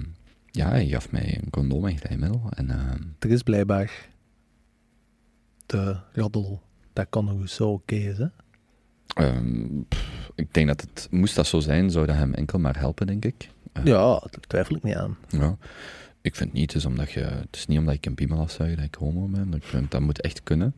ja, 0.52 0.70
hij 0.70 0.88
gaf 0.88 1.12
mij 1.12 1.40
een 1.42 1.50
condoom 1.50 1.88
en 1.88 1.98
glijmiddel. 1.98 2.42
En 2.50 2.70
ehm, 2.70 3.02
Er 3.20 3.32
is 3.32 3.44
blijkbaar 3.44 4.10
de 5.66 5.98
roddel. 6.14 6.62
Dat 6.94 7.08
eens 7.16 7.56
zo 7.56 7.70
oké 7.70 7.96
is, 7.96 8.18
hè? 8.18 8.28
pff, 9.88 10.32
ik 10.36 10.54
denk 10.54 10.68
dat 10.68 10.82
het, 10.82 11.08
moest 11.12 11.36
dat 11.36 11.48
zo 11.48 11.60
zijn, 11.60 11.92
zou 11.92 12.06
dat 12.06 12.16
hem 12.16 12.34
enkel 12.34 12.60
maar 12.60 12.78
helpen, 12.78 13.08
denk 13.08 13.26
ik. 13.26 13.50
Ja, 13.84 14.10
daar 14.20 14.40
twijfel 14.48 14.76
ik 14.76 14.84
niet 14.84 14.96
aan. 14.96 15.18
Ja. 15.30 15.58
Ik 16.22 16.36
vind 16.36 16.54
niet, 16.54 16.72
het 16.74 16.82
is, 16.82 16.86
omdat 16.86 17.12
je, 17.12 17.20
het 17.20 17.48
is 17.56 17.66
niet 17.68 17.78
omdat 17.80 17.94
ik 17.94 18.06
een 18.06 18.16
piemel 18.16 18.40
afzuig 18.40 18.76
dat 18.76 18.86
ik 18.86 18.96
homo 18.96 19.28
ben. 19.28 19.54
Ik 19.54 19.64
vind, 19.64 19.92
dat 19.92 20.02
moet 20.02 20.22
echt 20.22 20.44
kunnen. 20.44 20.74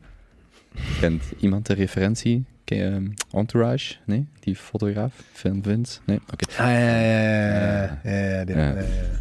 Kent 1.00 1.22
iemand 1.40 1.66
de 1.66 1.74
referentie? 1.74 2.44
Ken 2.64 2.92
ehm, 2.92 3.38
Entourage? 3.40 3.94
Nee? 4.06 4.26
Die 4.40 4.56
fotograaf? 4.56 5.22
Film 5.32 5.62
Vince? 5.62 5.98
Nee? 6.06 6.20
Oké. 6.32 6.44
Ah, 6.50 6.56
Ja. 6.56 8.00
ja, 8.04 8.44
ja. 8.46 8.74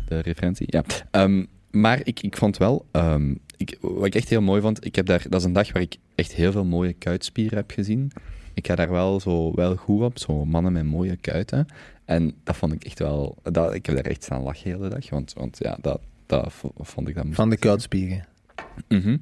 de 0.08 0.20
referentie. 0.20 0.68
Ja. 0.70 0.84
Ehm, 1.12 1.46
maar 1.72 2.00
ik, 2.04 2.20
ik 2.22 2.38
vond 2.38 2.58
wel, 2.58 2.86
ehm, 2.92 3.36
ik, 3.58 3.78
wat 3.82 4.06
ik 4.06 4.16
echt 4.16 4.30
heel 4.30 4.42
mooi 4.42 4.62
vond, 4.62 4.86
ik 4.86 4.96
heb 4.96 5.06
daar, 5.06 5.26
dat 5.30 5.40
is 5.40 5.46
een 5.46 5.54
dag 5.54 5.72
waar 5.72 5.82
ik 5.82 5.96
echt 6.16 6.34
heel 6.34 6.52
veel 6.52 6.66
mooie 6.66 6.94
kuitspieren 6.94 7.58
heb 7.58 7.72
gezien. 7.72 8.12
Ik 8.54 8.68
ga 8.68 8.76
daar 8.76 8.92
wel 8.92 9.20
zo 9.20 9.54
wel 9.56 9.76
goed 9.76 10.02
op, 10.02 10.20
zo 10.20 10.46
mannen 10.46 10.74
met 10.74 10.86
mooie 10.86 11.16
kuiten. 11.16 11.68
En 12.06 12.34
dat 12.44 12.56
vond 12.56 12.74
ik 12.74 12.84
echt 12.84 13.00
wel, 13.00 13.36
dat, 13.44 13.74
ik 13.74 13.86
heb 13.86 13.96
daar 13.96 14.06
echt 14.06 14.24
staan 14.24 14.41
lachen 14.41 14.63
de 14.63 14.70
hele 14.70 14.89
dag, 14.89 15.10
want, 15.10 15.34
want 15.34 15.58
ja, 15.60 15.78
dat, 15.82 16.00
dat 16.26 16.54
vo- 16.54 16.72
vond 16.76 17.08
ik 17.08 17.24
moest 17.24 17.36
Van 17.36 17.50
de 17.50 17.58
kuitspieren. 17.58 18.26
Mhm. 18.89 19.18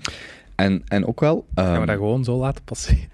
en, 0.55 0.81
en 0.87 1.05
ook 1.05 1.19
wel, 1.19 1.45
Gaan 1.55 1.71
we 1.71 1.77
ehm, 1.77 1.85
dat 1.85 1.95
gewoon 1.95 2.23
zo 2.23 2.37
laten 2.37 2.63
passeren? 2.63 3.09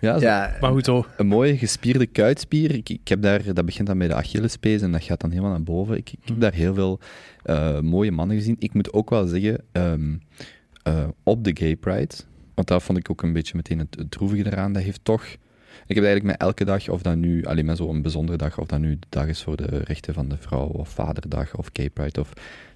ja, 0.00 0.18
zo 0.18 0.24
Ja, 0.26 0.56
Maar 0.60 0.72
goed, 0.72 0.84
zo. 0.84 1.06
een 1.16 1.26
mooie 1.26 1.56
gespierde 1.58 2.06
kuitspier. 2.06 2.74
Ik, 2.74 2.88
ik 2.88 3.08
heb 3.08 3.22
daar, 3.22 3.54
dat 3.54 3.64
begint 3.64 3.86
dan 3.86 3.98
bij 3.98 4.08
de 4.08 4.14
Achillespees 4.14 4.82
en 4.82 4.92
dat 4.92 5.02
gaat 5.02 5.20
dan 5.20 5.30
helemaal 5.30 5.50
naar 5.50 5.62
boven. 5.62 5.96
Ik, 5.96 6.10
ik 6.12 6.18
heb 6.28 6.40
daar 6.40 6.52
heel 6.54 6.74
veel 6.74 6.98
eh, 7.42 7.80
mooie 7.80 8.10
mannen 8.12 8.36
gezien. 8.36 8.56
Ik 8.58 8.74
moet 8.74 8.92
ook 8.92 9.10
wel 9.10 9.26
zeggen, 9.26 9.60
ehm, 9.72 10.14
eh, 10.82 11.04
op 11.22 11.44
de 11.44 11.56
Gay 11.56 11.76
Pride, 11.76 12.14
want 12.54 12.68
daar 12.68 12.80
vond 12.82 12.98
ik 12.98 13.10
ook 13.10 13.22
een 13.22 13.32
beetje 13.32 13.56
meteen 13.56 13.78
het, 13.78 13.94
het 13.98 14.10
droevige 14.10 14.46
eraan, 14.46 14.72
dat 14.72 14.82
heeft 14.82 15.00
toch... 15.02 15.24
Ik 15.86 15.94
heb 15.94 16.04
eigenlijk 16.04 16.24
met 16.24 16.48
elke 16.48 16.64
dag, 16.64 16.88
of 16.88 17.02
dat 17.02 17.16
nu, 17.16 17.44
alleen 17.44 17.64
met 17.64 17.76
zo'n 17.76 18.02
bijzondere 18.02 18.38
dag, 18.38 18.58
of 18.58 18.66
dat 18.66 18.80
nu 18.80 18.98
de 18.98 19.06
dag 19.08 19.26
is 19.26 19.42
voor 19.42 19.56
de 19.56 19.64
rechten 19.64 20.14
van 20.14 20.28
de 20.28 20.36
vrouw, 20.36 20.66
of 20.66 20.88
Vaderdag, 20.88 21.56
of 21.56 21.70
Gay 21.72 21.90
Pride, 21.90 22.20
of, 22.20 22.28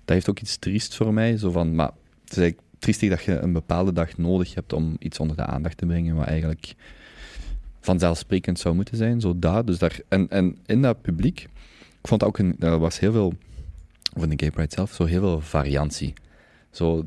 dat 0.04 0.16
heeft 0.16 0.30
ook 0.30 0.40
iets 0.40 0.56
triest 0.56 0.94
voor 0.94 1.14
mij. 1.14 1.36
Zo 1.36 1.50
van, 1.50 1.74
maar 1.74 1.90
het 2.20 2.30
is 2.30 2.36
eigenlijk 2.36 2.68
triestig 2.78 3.08
dat 3.08 3.22
je 3.22 3.38
een 3.38 3.52
bepaalde 3.52 3.92
dag 3.92 4.16
nodig 4.16 4.54
hebt 4.54 4.72
om 4.72 4.96
iets 4.98 5.18
onder 5.18 5.36
de 5.36 5.44
aandacht 5.44 5.76
te 5.76 5.86
brengen, 5.86 6.16
wat 6.16 6.26
eigenlijk 6.26 6.74
vanzelfsprekend 7.80 8.58
zou 8.58 8.74
moeten 8.74 8.96
zijn. 8.96 9.20
Zo 9.20 9.38
dat. 9.38 9.66
Dus 9.66 9.78
daar, 9.78 10.00
en, 10.08 10.28
en 10.30 10.56
in 10.66 10.82
dat 10.82 11.02
publiek, 11.02 11.40
ik 12.00 12.08
vond 12.08 12.24
ook 12.24 12.38
een, 12.38 12.56
er 12.58 12.78
was 12.78 12.98
heel 12.98 13.12
veel, 13.12 13.34
in 14.14 14.28
de 14.28 14.38
Gay 14.38 14.50
Pride 14.50 14.74
zelf, 14.74 14.92
zo 14.92 15.04
heel 15.04 15.20
veel 15.20 15.40
variantie. 15.40 16.14
Zo, 16.78 17.04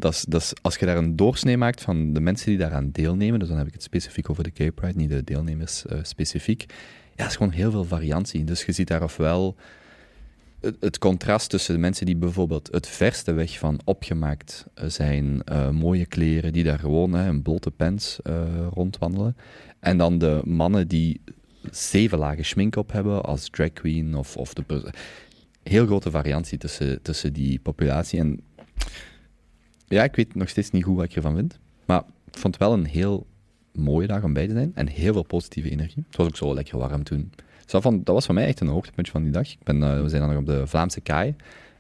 als 0.62 0.76
je 0.80 0.86
daar 0.86 0.98
een 0.98 1.16
doorsnee 1.16 1.58
maakt 1.58 1.82
van 1.82 2.14
de 2.14 2.20
mensen 2.20 2.50
die 2.50 2.58
daaraan 2.58 2.92
deelnemen, 2.92 3.40
dus 3.40 3.48
dan 3.48 3.58
heb 3.58 3.68
ik 3.68 3.74
het 3.74 3.84
specifiek 3.84 4.30
over 4.30 4.44
de 4.44 4.52
Gay 4.54 4.72
Pride, 4.72 4.98
niet 4.98 5.10
de 5.10 5.24
deelnemers 5.24 5.86
eh, 5.86 6.00
specifiek, 6.02 6.66
ja, 7.16 7.26
is 7.26 7.36
gewoon 7.36 7.52
heel 7.52 7.72
veel 7.72 7.84
variantie. 7.84 8.44
Dus 8.44 8.66
je 8.66 8.72
ziet 8.72 8.88
daar 8.88 9.04
ofwel 9.04 9.56
het, 10.60 10.76
het 10.80 10.98
contrast 10.98 11.50
tussen 11.50 11.74
de 11.74 11.80
mensen 11.80 12.06
die 12.06 12.16
bijvoorbeeld 12.16 12.70
het 12.72 12.88
verste 12.88 13.34
weg 13.34 13.60
van 13.60 13.80
opgemaakt 13.84 14.66
eh, 14.74 14.86
zijn, 14.88 15.44
eh, 15.44 15.70
mooie 15.70 16.06
kleren, 16.06 16.54
die 16.54 16.64
daar 16.64 16.80
gewoon 16.80 17.14
een 17.14 17.42
blote 17.42 17.72
pens 17.72 18.20
rondwandelen, 18.74 19.36
en 19.80 19.98
dan 19.98 20.18
de 20.18 20.42
mannen 20.44 20.88
die 20.88 21.22
zeven 21.72 22.18
lagen 22.18 22.46
schmink 22.46 22.76
op 22.76 22.92
hebben 22.92 23.24
als 23.24 23.50
drag 23.50 23.74
queen 23.74 24.16
of, 24.16 24.38
of 24.38 24.54
de... 24.54 24.94
Heel 25.64 25.86
grote 25.86 26.12
variantie 26.12 26.58
tussen, 26.58 27.02
tussen 27.02 27.34
die 27.34 27.60
populatie. 27.60 28.20
En 28.20 28.40
ja, 29.92 30.04
ik 30.04 30.16
weet 30.16 30.36
nog 30.36 30.50
steeds 30.50 30.72
niet 30.72 30.84
goed 30.84 30.96
wat 30.96 31.06
ik 31.06 31.16
ervan 31.16 31.36
vind. 31.36 31.60
Maar 31.86 32.04
ik 32.32 32.38
vond 32.38 32.54
het 32.54 32.64
wel 32.64 32.74
een 32.74 32.86
heel 32.86 33.28
mooie 33.74 34.08
dag 34.08 34.24
om 34.24 34.34
bij 34.34 34.48
te 34.48 34.54
zijn. 34.54 34.72
En 34.76 34.88
heel 34.88 35.14
veel 35.14 35.24
positieve 35.24 35.70
energie. 35.70 36.04
Het 36.08 36.16
was 36.18 36.28
ook 36.28 36.38
zo 36.38 36.54
lekker 36.54 36.78
warm 36.78 37.04
toen. 37.04 37.32
Dus 37.66 37.82
dat, 37.82 37.84
dat 37.84 38.16
was 38.16 38.26
voor 38.26 38.36
mij 38.36 38.46
echt 38.46 38.60
een 38.60 38.68
hoogtepuntje 38.68 39.12
van 39.12 39.24
die 39.24 39.32
dag. 39.32 39.52
Ik 39.52 39.64
ben, 39.64 39.84
eh, 39.84 40.02
we 40.02 40.10
zijn 40.10 40.22
dan 40.22 40.30
nog 40.30 40.40
op 40.40 40.46
de 40.46 40.68
Vlaamse 40.68 41.02
kaai. 41.02 41.36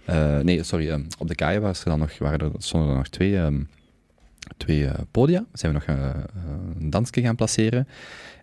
Eh, 0.05 0.39
nee, 0.39 0.63
sorry. 0.63 0.89
eh, 0.89 0.99
op 1.17 1.27
de 1.27 1.35
kaai 1.35 1.59
was 1.59 1.79
er 1.79 1.89
dan 1.89 1.99
nog, 1.99 2.17
waren 2.17 2.39
er, 2.39 2.51
stonden 2.57 2.89
er 2.89 2.95
nog 2.95 3.07
twee, 3.07 3.37
ehm, 3.37 3.63
twee 4.57 4.87
eh, 4.87 4.99
podia. 5.11 5.45
Zijn 5.53 5.73
we 5.73 5.79
nog 5.79 5.97
een 6.79 6.89
dansje 6.89 7.21
gaan 7.21 7.35
placeren. 7.35 7.87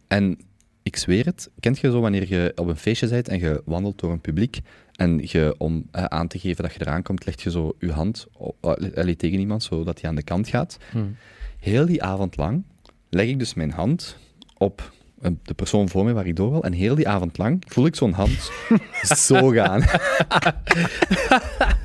En 0.07 0.39
ik 0.83 0.97
zweer 0.97 1.25
het, 1.25 1.51
kent 1.61 1.79
je 1.79 1.91
zo 1.91 2.01
wanneer 2.01 2.29
je 2.29 2.53
op 2.55 2.69
een 2.69 2.77
feestje 2.77 3.09
bent 3.09 3.29
en 3.29 3.39
je 3.39 3.63
wandelt 3.65 3.99
door 3.99 4.13
een 4.13 4.21
publiek 4.21 4.61
en 4.99 5.21
je, 5.23 5.55
om 5.59 5.87
eh, 5.91 6.05
aan 6.05 6.29
te 6.29 6.39
geven 6.39 6.63
dat 6.63 6.73
je 6.73 6.81
eraan 6.81 7.03
komt, 7.03 7.27
leg 7.27 7.43
je 7.43 7.51
zo 7.51 7.77
je 7.79 7.93
hand 7.93 8.27
op, 8.33 8.57
eh, 8.61 8.97
allee, 8.97 9.17
tegen 9.17 9.39
iemand, 9.39 9.63
zodat 9.63 10.01
hij 10.01 10.11
aan 10.11 10.17
de 10.17 10.23
kant 10.23 10.49
gaat. 10.49 10.79
Heel 11.59 11.87
die 11.87 12.03
avond 12.03 12.37
lang 12.37 12.63
leg 13.09 13.27
ik 13.27 13.39
dus 13.39 13.55
mijn 13.55 13.71
hand 13.71 14.17
op 14.57 14.93
eh, 15.23 15.31
de 15.43 15.55
persoon 15.55 15.89
voor 15.89 16.05
me 16.05 16.13
waar 16.13 16.27
ik 16.27 16.37
door 16.37 16.51
wil. 16.51 16.63
En 16.63 16.73
heel 16.73 16.95
die 16.95 17.09
avond 17.09 17.39
lang 17.39 17.63
voel 17.67 17.87
ik 17.87 17.97
zo'n 17.97 18.13
hand 18.13 18.51
zo 19.27 19.49
gaan. 19.49 19.81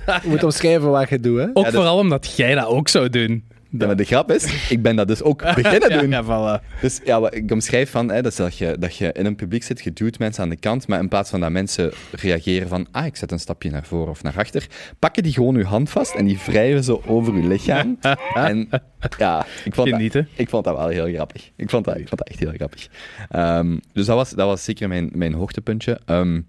Je 0.06 0.28
moet 0.28 0.43
omschrijven 0.43 0.89
wat 0.89 1.10
je 1.10 1.19
doet, 1.19 1.39
hè? 1.39 1.47
Ook 1.54 1.65
Ja, 1.65 1.71
vooral 1.71 1.97
omdat 1.97 2.36
jij 2.36 2.56
dat 2.56 2.65
ook 2.65 2.88
zou 2.88 3.10
doen. 3.10 3.43
Ja, 3.80 3.86
maar 3.86 3.96
de 3.96 4.04
grap 4.04 4.32
is, 4.32 4.70
ik 4.70 4.82
ben 4.82 4.96
dat 4.96 5.08
dus 5.08 5.22
ook 5.22 5.42
beginnen 5.62 5.90
doen. 5.90 6.10
Ja, 6.10 6.24
ja, 6.28 6.60
voilà. 6.60 6.82
Dus 6.82 7.00
ja, 7.04 7.20
wat 7.20 7.36
ik 7.36 7.52
omschrijf 7.52 7.92
van, 7.92 8.12
hè, 8.12 8.22
dat, 8.22 8.32
is 8.32 8.38
dat, 8.38 8.58
je, 8.58 8.76
dat 8.80 8.96
je 8.96 9.12
in 9.12 9.26
een 9.26 9.36
publiek 9.36 9.64
zit, 9.64 9.84
je 9.84 9.94
duwt 9.94 10.20
mensen 10.20 10.44
aan 10.44 10.50
de 10.50 10.56
kant, 10.56 10.88
maar 10.88 11.00
in 11.00 11.08
plaats 11.08 11.30
van 11.30 11.40
dat 11.40 11.52
mensen 11.52 11.92
reageren 12.12 12.68
van, 12.68 12.88
ah, 12.92 13.06
ik 13.06 13.16
zet 13.16 13.32
een 13.32 13.40
stapje 13.40 13.70
naar 13.70 13.86
voren 13.86 14.10
of 14.10 14.24
naar 14.24 14.38
achter, 14.38 14.68
pakken 15.00 15.24
die 15.24 15.34
gewoon 15.34 15.56
je 15.56 15.64
hand 15.64 15.90
vast 15.90 16.16
en 16.16 16.26
die 16.26 16.40
wrijven 16.46 16.84
zo 16.84 17.02
over 17.06 17.36
je 17.36 17.48
lichaam. 17.48 17.98
en 18.34 18.70
ja, 19.18 19.46
ik 19.64 19.74
vond, 19.74 19.90
dat, 19.90 19.98
Genieten. 19.98 20.28
ik 20.36 20.50
vond 20.50 20.64
dat 20.64 20.78
wel 20.78 20.88
heel 20.88 21.14
grappig. 21.14 21.52
Ik 21.56 21.70
vond 21.70 21.86
dat, 21.86 21.98
ik 21.98 22.08
vond 22.08 22.18
dat 22.18 22.28
echt 22.28 22.40
heel 22.40 22.52
grappig. 22.56 22.88
Ehm, 23.30 23.78
dus 23.94 24.06
dat 24.06 24.16
was, 24.16 24.30
dat 24.30 24.48
was 24.48 24.64
zeker 24.64 24.88
mijn, 24.88 25.10
mijn 25.14 25.34
hoogtepuntje. 25.34 26.00
Ehm, 26.06 26.42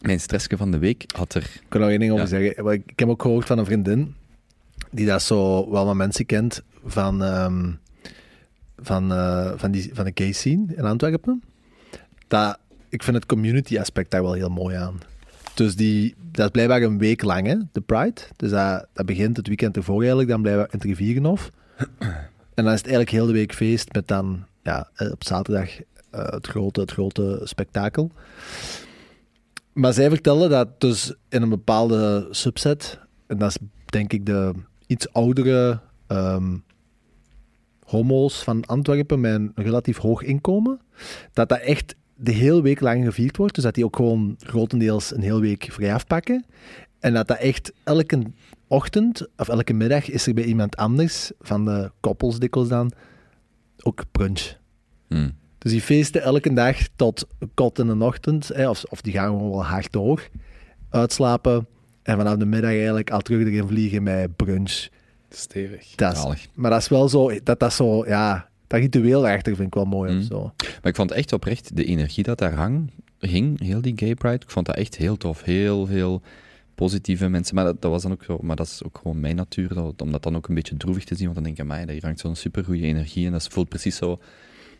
mijn 0.00 0.20
stressje 0.20 0.56
van 0.56 0.70
de 0.70 0.78
week 0.78 1.04
had 1.16 1.34
er... 1.34 1.42
Ik 1.42 1.66
kan 1.68 1.80
nog 1.80 1.90
één 1.90 1.98
ding 1.98 2.12
over 2.12 2.28
zeggen. 2.28 2.64
Want 2.64 2.82
Ik 2.86 2.98
heb 2.98 3.08
ook 3.08 3.22
gehoord 3.22 3.46
van 3.46 3.58
een 3.58 3.64
vriendin 3.64 4.14
die 4.90 5.06
dat 5.06 5.22
zo 5.22 5.70
wel 5.70 5.84
wat 5.84 5.94
mensen 5.94 6.26
kent 6.26 6.62
van, 6.84 7.22
ehm, 7.22 7.72
van, 8.76 9.12
eh, 9.12 9.52
van, 9.56 9.70
die, 9.70 9.90
van 9.92 10.04
de 10.04 10.10
gay 10.14 10.32
scene 10.32 10.74
in 10.76 10.84
Antwerpen. 10.84 11.42
Dat, 12.28 12.58
ik 12.88 13.02
vind 13.02 13.16
het 13.16 13.26
community 13.26 13.78
aspect 13.78 14.10
daar 14.10 14.22
wel 14.22 14.32
heel 14.32 14.48
mooi 14.48 14.76
aan. 14.76 15.00
Dus 15.54 15.76
die, 15.76 16.14
dat 16.32 16.44
is 16.44 16.50
blijkbaar 16.50 16.82
een 16.82 16.98
week 16.98 17.22
lang, 17.22 17.46
hè, 17.46 17.56
de 17.72 17.80
Pride. 17.80 18.20
Dus 18.36 18.50
dat, 18.50 18.86
dat 18.92 19.06
begint 19.06 19.36
het 19.36 19.46
weekend 19.46 19.76
ervoor 19.76 19.98
eigenlijk, 19.98 20.28
dan 20.28 20.42
blijven 20.42 20.62
we 20.62 20.68
in 20.72 20.78
het 20.78 20.88
Rivierenhof. 20.88 21.50
En 22.54 22.64
dan 22.64 22.72
is 22.72 22.78
het 22.78 22.88
eigenlijk 22.88 23.16
heel 23.16 23.26
de 23.26 23.38
week 23.38 23.54
feest 23.54 23.92
met 23.92 24.08
dan 24.08 24.44
ja, 24.62 24.88
eh, 24.94 25.10
op 25.10 25.24
zaterdag 25.24 25.80
eh, 26.10 26.26
het, 26.26 26.46
grote, 26.46 26.80
het 26.80 26.90
grote 26.90 27.40
spektakel. 27.44 28.10
Maar 29.72 29.92
zij 29.92 30.08
vertelde 30.08 30.48
dat 30.48 30.80
dus 30.80 31.14
in 31.28 31.42
een 31.42 31.48
bepaalde 31.48 32.28
subset, 32.30 32.98
en 33.26 33.38
dat 33.38 33.48
is 33.48 33.56
denk 33.84 34.12
ik 34.12 34.26
de 34.26 34.52
iets 34.88 35.12
oudere 35.12 35.80
ehm, 36.06 36.56
homo's 37.84 38.42
van 38.42 38.66
Antwerpen 38.66 39.20
met 39.20 39.34
een 39.34 39.52
relatief 39.54 39.96
hoog 39.96 40.22
inkomen, 40.22 40.80
dat 41.32 41.48
dat 41.48 41.60
echt 41.60 41.94
de 42.14 42.32
hele 42.32 42.62
week 42.62 42.80
lang 42.80 43.04
gevierd 43.04 43.36
wordt. 43.36 43.54
Dus 43.54 43.64
dat 43.64 43.74
die 43.74 43.84
ook 43.84 43.96
gewoon 43.96 44.36
grotendeels 44.38 45.14
een 45.14 45.22
hele 45.22 45.40
week 45.40 45.68
vrij 45.70 45.94
afpakken. 45.94 46.44
En 46.98 47.14
dat 47.14 47.28
dat 47.28 47.38
echt 47.38 47.72
elke 47.84 48.22
ochtend 48.66 49.28
of 49.36 49.48
elke 49.48 49.72
middag 49.72 50.10
is 50.10 50.26
er 50.26 50.34
bij 50.34 50.44
iemand 50.44 50.76
anders, 50.76 51.30
van 51.40 51.64
de 51.64 51.90
koppels 52.00 52.38
dikwijls 52.38 52.68
dan, 52.68 52.92
ook 53.82 54.04
brunch. 54.12 54.56
Hmm. 55.06 55.32
Dus 55.58 55.72
die 55.72 55.80
feesten 55.80 56.22
elke 56.22 56.52
dag 56.52 56.76
tot 56.96 57.26
kot 57.54 57.78
in 57.78 57.86
de 57.86 58.04
ochtend, 58.04 58.48
hè, 58.48 58.68
of, 58.68 58.84
of 58.84 59.00
die 59.00 59.12
gaan 59.12 59.26
gewoon 59.26 59.50
wel 59.50 59.64
hard 59.64 59.92
door, 59.92 60.28
uitslapen 60.90 61.66
en 62.08 62.16
vanaf 62.16 62.36
de 62.36 62.46
middag 62.46 62.70
eigenlijk 62.70 63.10
al 63.10 63.20
terug 63.20 63.46
erin 63.46 63.66
vliegen 63.66 64.02
met 64.02 64.36
brunch. 64.36 64.88
Stevig. 65.30 65.94
Dat 65.94 66.16
is- 66.34 66.48
maar 66.54 66.70
dat 66.70 66.80
is 66.80 66.88
wel 66.88 67.08
zo, 67.08 67.40
dat 67.42 67.60
dat 67.60 67.72
zo, 67.72 68.06
ja, 68.06 68.48
dat 68.66 68.80
ritueel 68.80 69.26
erachter 69.26 69.54
vind 69.56 69.66
ik 69.66 69.74
wel 69.74 69.84
mooi 69.84 70.12
Mm. 70.12 70.18
of 70.18 70.24
zo. 70.24 70.42
Maar 70.56 70.78
ik 70.90 70.96
vond 70.96 71.10
echt 71.10 71.32
oprecht 71.32 71.76
de 71.76 71.84
energie 71.84 72.24
dat 72.24 72.38
daar 72.38 72.54
hang, 72.54 72.90
hing, 73.18 73.60
heel 73.60 73.80
die 73.80 73.92
gay 73.96 74.14
pride, 74.14 74.34
ik 74.44 74.50
vond 74.50 74.66
dat 74.66 74.76
echt 74.76 74.96
heel 74.96 75.16
tof. 75.16 75.42
Heel 75.42 75.86
veel 75.86 76.22
positieve 76.74 77.28
mensen. 77.28 77.54
Maar 77.54 77.64
dat, 77.64 77.82
dat 77.82 77.90
was 77.90 78.02
dan 78.02 78.12
ook 78.12 78.24
zo, 78.24 78.38
maar 78.42 78.56
dat 78.56 78.66
is 78.66 78.84
ook 78.84 78.98
gewoon 79.02 79.20
mijn 79.20 79.36
natuur, 79.36 79.74
dat, 79.74 80.02
om 80.02 80.12
dat 80.12 80.22
dan 80.22 80.36
ook 80.36 80.48
een 80.48 80.54
beetje 80.54 80.76
droevig 80.76 81.04
te 81.04 81.14
zien. 81.14 81.24
Want 81.24 81.34
dan 81.34 81.44
denk 81.44 81.58
ik, 81.58 81.64
mij, 81.64 81.84
hier 81.92 82.02
hangt 82.04 82.20
zo'n 82.20 82.36
supergoeie 82.36 82.82
energie 82.86 83.26
en 83.26 83.32
dat 83.32 83.48
voelt 83.48 83.68
precies 83.68 83.96
zo, 83.96 84.20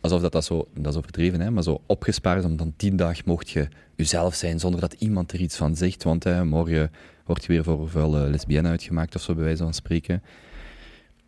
alsof 0.01 0.21
dat, 0.21 0.31
dat 0.31 0.45
zo, 0.45 0.67
dat 0.75 0.91
is 0.93 0.97
overdreven, 0.99 1.39
hè, 1.41 1.51
maar 1.51 1.63
zo 1.63 1.81
opgespaard 1.85 2.39
is 2.39 2.45
om 2.45 2.57
dan 2.57 2.73
tien 2.77 2.95
dagen 2.95 3.23
mocht 3.25 3.49
je 3.49 3.67
jezelf 3.95 4.35
zijn 4.35 4.59
zonder 4.59 4.79
dat 4.81 4.93
iemand 4.93 5.31
er 5.31 5.39
iets 5.39 5.55
van 5.57 5.75
zegt. 5.75 6.03
Want 6.03 6.23
hè, 6.23 6.45
morgen 6.45 6.91
word 7.29 7.45
je 7.45 7.53
weer 7.53 7.63
voor 7.63 7.89
vuile 7.89 8.29
lesbienne 8.29 8.69
uitgemaakt 8.69 9.15
of 9.15 9.21
zo, 9.21 9.33
bij 9.33 9.43
wijze 9.43 9.63
van 9.63 9.73
spreken. 9.73 10.23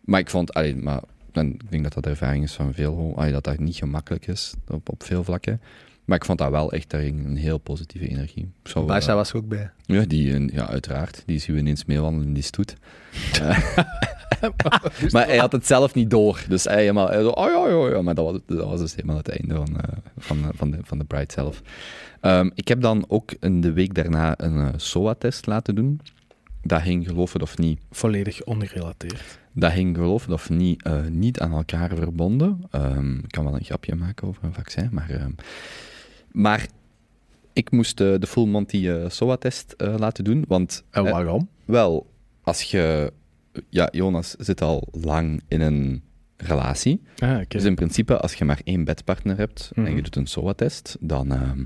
Maar 0.00 0.20
ik 0.20 0.30
vond, 0.30 0.54
allee, 0.54 0.76
maar 0.76 1.02
en 1.32 1.52
ik 1.52 1.70
denk 1.70 1.82
dat 1.82 1.92
dat 1.92 2.06
ervaring 2.06 2.44
is 2.44 2.52
van 2.52 2.74
veel, 2.74 3.12
allee, 3.16 3.32
dat 3.32 3.44
dat 3.44 3.58
niet 3.58 3.76
gemakkelijk 3.76 4.26
is 4.26 4.54
op, 4.68 4.88
op 4.88 5.02
veel 5.02 5.24
vlakken. 5.24 5.60
Maar 6.04 6.16
ik 6.16 6.24
vond 6.24 6.38
dat 6.38 6.50
wel 6.50 6.72
echt, 6.72 6.90
daar 6.90 7.00
ging 7.00 7.24
een 7.24 7.36
heel 7.36 7.58
positieve 7.58 8.08
energie. 8.08 8.50
Barca 8.74 9.08
eh, 9.08 9.14
was 9.14 9.30
er 9.30 9.36
ook 9.36 9.48
bij. 9.48 9.70
ja, 9.86 10.04
die, 10.04 10.34
eh, 10.34 10.48
ja, 10.48 10.68
uiteraard. 10.68 11.22
Die 11.26 11.38
zien 11.38 11.54
we 11.54 11.60
ineens 11.60 11.84
meewandelen 11.84 12.26
in 12.26 12.34
die 12.34 12.42
stoet. 12.42 12.74
Eh, 14.42 14.50
maar 15.12 15.26
hij 15.26 15.36
had 15.36 15.52
het 15.52 15.66
zelf 15.66 15.94
niet 15.94 16.10
door. 16.10 16.44
Dus 16.48 16.64
hij 16.64 16.80
helemaal, 16.80 17.08
hij 17.08 17.22
zo, 17.22 17.28
oh 17.28 17.50
ja, 17.50 17.68
ja, 17.68 17.94
ja. 17.94 18.02
Maar 18.02 18.14
dat 18.14 18.24
was, 18.24 18.40
dat 18.46 18.68
was 18.68 18.80
dus 18.80 18.94
helemaal 18.94 19.16
het 19.16 19.28
einde 19.28 19.54
van, 19.54 19.76
van, 20.18 20.52
van, 20.54 20.70
de, 20.70 20.78
van 20.82 20.98
de 20.98 21.04
Pride 21.04 21.32
zelf. 21.32 21.62
Ehm, 22.20 22.50
ik 22.54 22.68
heb 22.68 22.80
dan 22.80 23.04
ook 23.08 23.32
in 23.40 23.60
de 23.60 23.72
week 23.72 23.94
daarna 23.94 24.34
een 24.36 24.80
SOA-test 24.80 25.46
laten 25.46 25.74
doen. 25.74 26.00
Dat 26.62 26.82
ging, 26.82 27.06
geloof 27.06 27.32
het 27.32 27.42
of 27.42 27.58
niet, 27.58 27.80
Volledig 27.90 28.44
ongerelateerd. 28.44 29.38
dat 29.52 29.72
ging, 29.72 29.96
geloof 29.96 30.22
het 30.22 30.32
of 30.32 30.50
niet, 30.50 30.82
eh, 30.82 31.06
niet 31.06 31.40
aan 31.40 31.52
elkaar 31.52 31.96
verbonden. 31.96 32.64
Ehm, 32.70 33.18
ik 33.18 33.30
kan 33.30 33.44
wel 33.44 33.54
een 33.54 33.64
grapje 33.64 33.94
maken 33.94 34.28
over 34.28 34.44
een 34.44 34.54
vaccin, 34.54 34.88
maar... 34.92 35.10
ehm, 35.10 35.30
maar 36.32 36.66
ik 37.52 37.70
moest 37.70 37.98
de 37.98 38.26
full 38.28 38.46
Monty 38.46 38.88
eh, 38.88 39.08
SOA-test 39.08 39.72
eh, 39.76 39.94
laten 39.98 40.24
doen, 40.24 40.44
want... 40.48 40.84
En 40.90 41.06
eh, 41.06 41.12
waarom? 41.12 41.48
wel, 41.64 42.06
als 42.42 42.62
je... 42.62 43.12
Ja, 43.68 43.88
Jonas 43.92 44.30
zit 44.38 44.60
al 44.62 44.88
lang 44.90 45.42
in 45.48 45.60
een 45.60 46.02
relatie. 46.36 47.00
Ah, 47.18 47.34
oké. 47.36 47.44
Dus 47.48 47.64
in 47.64 47.74
principe, 47.74 48.18
als 48.18 48.34
je 48.34 48.44
maar 48.44 48.60
één 48.64 48.84
bedpartner 48.84 49.36
hebt 49.36 49.70
en 49.74 49.82
Mhm. 49.82 49.94
je 49.96 50.02
doet 50.02 50.16
een 50.16 50.26
SOA-test, 50.26 50.96
dan, 51.00 51.32
ehm, 51.32 51.64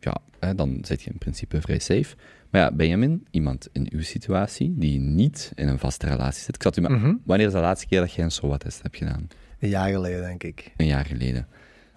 ja, 0.00 0.16
hè, 0.40 0.54
dan 0.54 0.78
zit 0.82 1.02
je 1.02 1.10
in 1.10 1.18
principe 1.18 1.60
vrij 1.60 1.78
safe. 1.78 2.16
Maar 2.50 2.60
ja, 2.60 2.72
Benjamin, 2.72 3.26
iemand 3.30 3.68
in 3.72 3.88
uw 3.92 4.02
situatie 4.02 4.74
die 4.76 4.98
niet 5.00 5.52
in 5.54 5.68
een 5.68 5.78
vaste 5.78 6.06
relatie 6.06 6.42
zit. 6.42 6.54
Ik 6.54 6.62
zat 6.62 6.76
u 6.76 6.80
maar, 6.80 6.90
Mhm. 6.92 7.14
Wanneer 7.24 7.46
is 7.46 7.52
de 7.52 7.58
laatste 7.58 7.86
keer 7.86 8.00
dat 8.00 8.12
jij 8.12 8.24
een 8.24 8.30
SOA-test 8.30 8.82
hebt 8.82 8.96
gedaan? 8.96 9.28
Een 9.60 9.68
jaar 9.68 9.90
geleden, 9.90 10.22
denk 10.22 10.42
ik. 10.42 10.72
Een 10.76 10.86
jaar 10.86 11.04
geleden. 11.04 11.46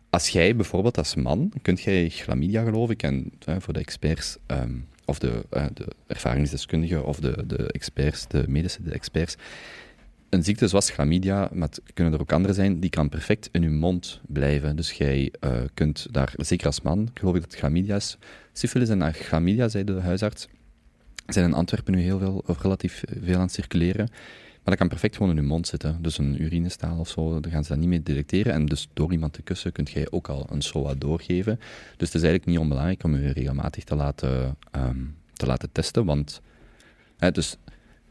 Als 0.09 0.29
jij 0.29 0.55
bijvoorbeeld 0.55 0.97
als 0.97 1.15
man, 1.15 1.51
kunt 1.61 1.81
jij 1.81 2.09
chlamydia 2.09 2.63
geloof 2.63 2.89
ik, 2.89 3.03
en 3.03 3.31
eh, 3.45 3.55
voor 3.59 3.73
de 3.73 3.79
experts, 3.79 4.37
ehm, 4.45 4.73
of 5.05 5.19
de, 5.19 5.45
eh, 5.49 5.65
de 5.73 5.87
ervaringsdeskundigen, 6.07 7.05
of 7.05 7.19
de, 7.19 7.43
de 7.47 7.71
experts, 7.71 8.27
de 8.27 8.43
medische 8.47 8.83
de 8.83 8.91
experts, 8.91 9.35
een 10.29 10.43
ziekte 10.43 10.67
zoals 10.67 10.89
chlamydia, 10.89 11.49
maar 11.53 11.67
het 11.67 11.81
kunnen 11.93 12.13
er 12.13 12.21
ook 12.21 12.31
andere 12.31 12.53
zijn, 12.53 12.79
die 12.79 12.89
kan 12.89 13.09
perfect 13.09 13.49
in 13.51 13.61
je 13.61 13.69
mond 13.69 14.21
blijven. 14.27 14.75
Dus 14.75 14.91
jij 14.91 15.31
eh, 15.39 15.51
kunt 15.73 16.07
daar, 16.11 16.33
zeker 16.37 16.65
als 16.65 16.81
man, 16.81 17.09
geloof 17.13 17.35
ik 17.35 17.41
dat 17.41 17.55
chlamydia 17.55 17.95
is. 17.95 18.17
Syphilis 18.53 18.89
en 18.89 19.13
chlamydia, 19.13 19.67
zei 19.67 19.83
de 19.83 19.99
huisarts, 19.99 20.47
zijn 21.27 21.45
in 21.45 21.53
Antwerpen 21.53 21.93
nu 21.93 22.01
heel 22.01 22.19
veel, 22.19 22.43
of 22.45 22.61
relatief 22.61 23.03
veel 23.21 23.35
aan 23.35 23.41
het 23.41 23.53
circuleren. 23.53 24.09
Maar 24.69 24.77
dat 24.77 24.87
kan 24.87 24.97
perfect 24.97 25.17
gewoon 25.17 25.37
in 25.37 25.43
je 25.43 25.49
mond 25.49 25.67
zitten. 25.67 26.01
Dus 26.01 26.17
een 26.17 26.41
urinestaal 26.41 26.99
of 26.99 27.09
zo, 27.09 27.39
daar 27.39 27.51
gaan 27.51 27.63
ze 27.63 27.69
dat 27.69 27.77
niet 27.79 27.87
mee 27.87 28.03
detecteren. 28.03 28.53
En 28.53 28.65
dus 28.65 28.89
door 28.93 29.11
iemand 29.11 29.33
te 29.33 29.41
kussen 29.41 29.71
kun 29.71 29.83
jij 29.83 30.07
ook 30.11 30.27
al 30.27 30.47
een 30.51 30.61
SOA 30.61 30.93
doorgeven. 30.93 31.55
Dus 31.97 32.07
het 32.07 32.15
is 32.15 32.21
eigenlijk 32.21 32.45
niet 32.45 32.57
onbelangrijk 32.57 33.03
om 33.03 33.15
je 33.15 33.31
regelmatig 33.31 33.83
te 33.83 33.95
laten, 33.95 34.57
ehm, 34.71 35.05
te 35.33 35.45
laten 35.45 35.71
testen. 35.71 36.05
Want 36.05 36.41
hè, 37.17 37.31
dus 37.31 37.57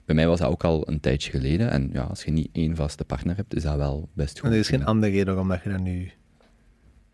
bij 0.04 0.14
mij 0.14 0.26
was 0.26 0.38
dat 0.38 0.50
ook 0.50 0.64
al 0.64 0.88
een 0.88 1.00
tijdje 1.00 1.30
geleden. 1.30 1.70
En 1.70 1.90
ja, 1.92 2.02
als 2.02 2.24
je 2.24 2.30
niet 2.30 2.48
één 2.52 2.76
vaste 2.76 3.04
partner 3.04 3.36
hebt, 3.36 3.54
is 3.54 3.62
dat 3.62 3.76
wel 3.76 4.08
best 4.12 4.38
goed. 4.38 4.48
En 4.48 4.54
er 4.54 4.60
is 4.60 4.68
geen 4.68 4.84
andere 4.84 5.12
reden 5.12 5.26
waarom 5.26 5.48
dat 5.48 5.62
je 5.62 5.70
dat 5.70 5.80
nu 5.80 6.10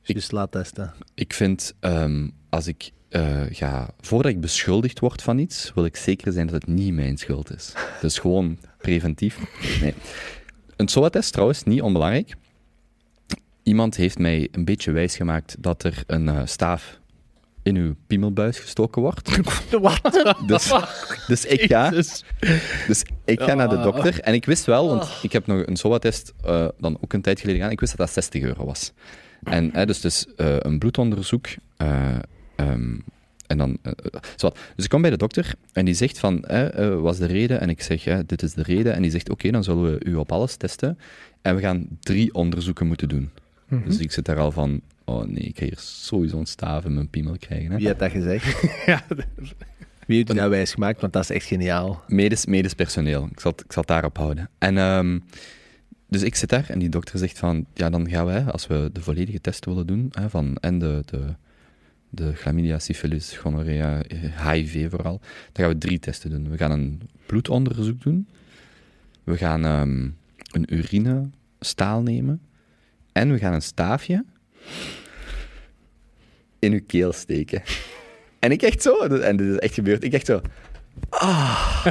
juist 0.02 0.32
laat 0.32 0.52
testen. 0.52 0.92
Ik 1.14 1.32
vind, 1.32 1.74
ehm, 1.80 2.28
als 2.48 2.66
ik 2.66 2.90
eh, 3.14 3.42
ga, 3.50 3.88
voordat 4.00 4.32
ik 4.32 4.40
beschuldigd 4.40 4.98
word 4.98 5.22
van 5.22 5.38
iets, 5.38 5.72
wil 5.74 5.84
ik 5.84 5.96
zeker 5.96 6.32
zijn 6.32 6.46
dat 6.46 6.54
het 6.54 6.66
niet 6.66 6.94
mijn 6.94 7.16
schuld 7.16 7.54
is. 7.54 7.72
Dus 8.00 8.18
gewoon 8.18 8.58
preventief. 8.78 9.38
Nee. 9.80 9.94
Een 10.76 10.88
SOA-test 10.88 11.32
trouwens, 11.32 11.64
niet 11.64 11.82
onbelangrijk. 11.82 12.34
Iemand 13.62 13.96
heeft 13.96 14.18
mij 14.18 14.48
een 14.52 14.64
beetje 14.64 14.92
wijsgemaakt 14.92 15.56
dat 15.58 15.82
er 15.82 16.02
een 16.06 16.28
eh, 16.28 16.40
staaf 16.44 17.00
in 17.62 17.76
uw 17.76 17.94
piemelbuis 18.06 18.58
gestoken 18.58 19.02
wordt. 19.02 19.38
Wat? 19.80 20.36
Dus, 20.46 20.72
dus 21.26 21.44
ik 21.44 21.70
ga, 21.70 21.90
dus 21.90 23.04
ik 23.24 23.42
ga 23.42 23.54
naar 23.54 23.68
de 23.68 23.80
dokter. 23.80 24.20
En 24.20 24.34
ik 24.34 24.44
wist 24.44 24.64
wel, 24.64 24.88
want 24.88 25.08
ik 25.22 25.32
heb 25.32 25.46
nog 25.46 25.66
een 25.66 25.76
SOA-test 25.76 26.32
eh, 26.44 26.68
dan 26.78 26.98
ook 27.00 27.12
een 27.12 27.22
tijd 27.22 27.40
geleden 27.40 27.56
gedaan. 27.56 27.72
Ik 27.72 27.80
wist 27.80 27.96
dat 27.96 28.06
dat 28.06 28.14
60 28.24 28.42
euro 28.42 28.64
was. 28.64 28.92
En 29.42 29.70
hè, 29.72 29.86
dus, 29.86 30.00
dus 30.00 30.26
een 30.36 30.78
bloedonderzoek. 30.78 31.46
Ehm, 32.56 32.94
en 33.46 33.58
dan, 33.58 33.78
zowat. 34.36 34.58
Dus 34.76 34.84
ik 34.84 34.90
kom 34.90 35.00
bij 35.02 35.10
de 35.10 35.16
dokter 35.16 35.54
en 35.72 35.84
die 35.84 35.94
zegt 35.94 36.18
van, 36.18 36.44
hè, 36.46 36.66
eh, 36.66 37.00
wat 37.00 37.12
is 37.12 37.18
de 37.18 37.26
reden? 37.26 37.60
En 37.60 37.68
ik 37.68 37.82
zeg, 37.82 38.04
ja, 38.04 38.22
dit 38.26 38.42
is 38.42 38.52
de 38.54 38.62
reden. 38.62 38.94
En 38.94 39.02
die 39.02 39.10
zegt, 39.10 39.30
oké, 39.30 39.50
dan 39.50 39.64
zullen 39.64 39.92
we 39.92 40.04
u 40.04 40.14
op 40.14 40.32
alles 40.32 40.56
testen. 40.56 40.98
En 41.42 41.54
we 41.54 41.60
gaan 41.60 41.86
drie 42.00 42.34
onderzoeken 42.34 42.86
moeten 42.86 43.08
doen. 43.08 43.30
Mhm. 43.68 43.84
Dus 43.88 43.98
ik 43.98 44.12
zit 44.12 44.24
daar 44.24 44.38
al 44.38 44.52
van, 44.52 44.80
oh 45.04 45.24
nee, 45.26 45.42
ik 45.44 45.58
ga 45.58 45.64
hier 45.64 45.78
sowieso 45.78 46.38
een 46.38 46.46
staaf 46.46 46.84
in 46.84 46.94
mijn 46.94 47.08
piemel 47.08 47.36
krijgen. 47.38 47.70
Hè. 47.70 47.76
Wie 47.76 47.86
heeft 47.86 47.98
dat 47.98 48.10
gezegd? 48.10 48.62
ja, 48.86 49.02
Wie 50.06 50.16
heeft 50.16 50.30
u 50.30 50.34
dat 50.34 50.48
wijsgemaakt? 50.48 51.00
Want 51.00 51.12
dat 51.12 51.22
is 51.22 51.30
echt 51.30 51.46
geniaal. 51.46 52.02
Medisch, 52.08 52.46
medisch 52.46 52.74
personeel. 52.74 53.28
Ik 53.32 53.40
zal, 53.40 53.50
het- 53.50 53.60
ik 53.64 53.72
zal 53.72 53.82
het 53.82 53.90
daarop 53.90 54.16
houden. 54.16 54.50
En, 54.58 54.78
ehm, 54.78 55.18
dus 56.08 56.22
ik 56.22 56.34
zit 56.34 56.48
daar 56.48 56.66
en 56.70 56.78
die 56.78 56.88
dokter 56.88 57.18
zegt 57.18 57.38
van, 57.38 57.66
ja, 57.74 57.90
dan 57.90 58.08
gaan 58.10 58.26
we, 58.26 58.32
hè, 58.32 58.52
als 58.52 58.66
we 58.66 58.90
de 58.92 59.00
volledige 59.00 59.40
test 59.40 59.64
willen 59.64 59.86
doen, 59.86 60.08
hè, 60.10 60.30
van, 60.30 60.56
en 60.60 60.78
de, 60.78 61.02
de, 61.04 61.20
de 62.14 62.34
chlamydia, 62.34 62.78
syphilis, 62.78 63.36
gonorrea, 63.36 64.02
eh, 64.02 64.48
HIV 64.48 64.90
vooral, 64.90 65.20
dan 65.52 65.64
gaan 65.64 65.68
we 65.68 65.78
drie 65.78 65.98
testen 65.98 66.30
doen. 66.30 66.50
We 66.50 66.56
gaan 66.56 66.70
een 66.70 67.00
bloedonderzoek 67.26 68.02
doen, 68.02 68.28
we 69.24 69.36
gaan 69.36 69.64
ehm, 69.64 70.08
een 70.52 70.74
urinestaal 70.74 72.02
nemen 72.02 72.40
en 73.12 73.32
we 73.32 73.38
gaan 73.38 73.52
een 73.52 73.62
staafje 73.62 74.24
in 76.58 76.72
uw 76.72 76.84
keel 76.86 77.12
steken. 77.12 77.62
En 78.38 78.50
ik 78.50 78.62
echt 78.62 78.82
zo, 78.82 78.98
en 78.98 79.36
dit 79.36 79.46
is 79.46 79.58
echt 79.58 79.74
gebeurd, 79.74 80.04
ik 80.04 80.12
echt 80.12 80.26
zo... 80.26 80.40
Ah. 81.08 81.86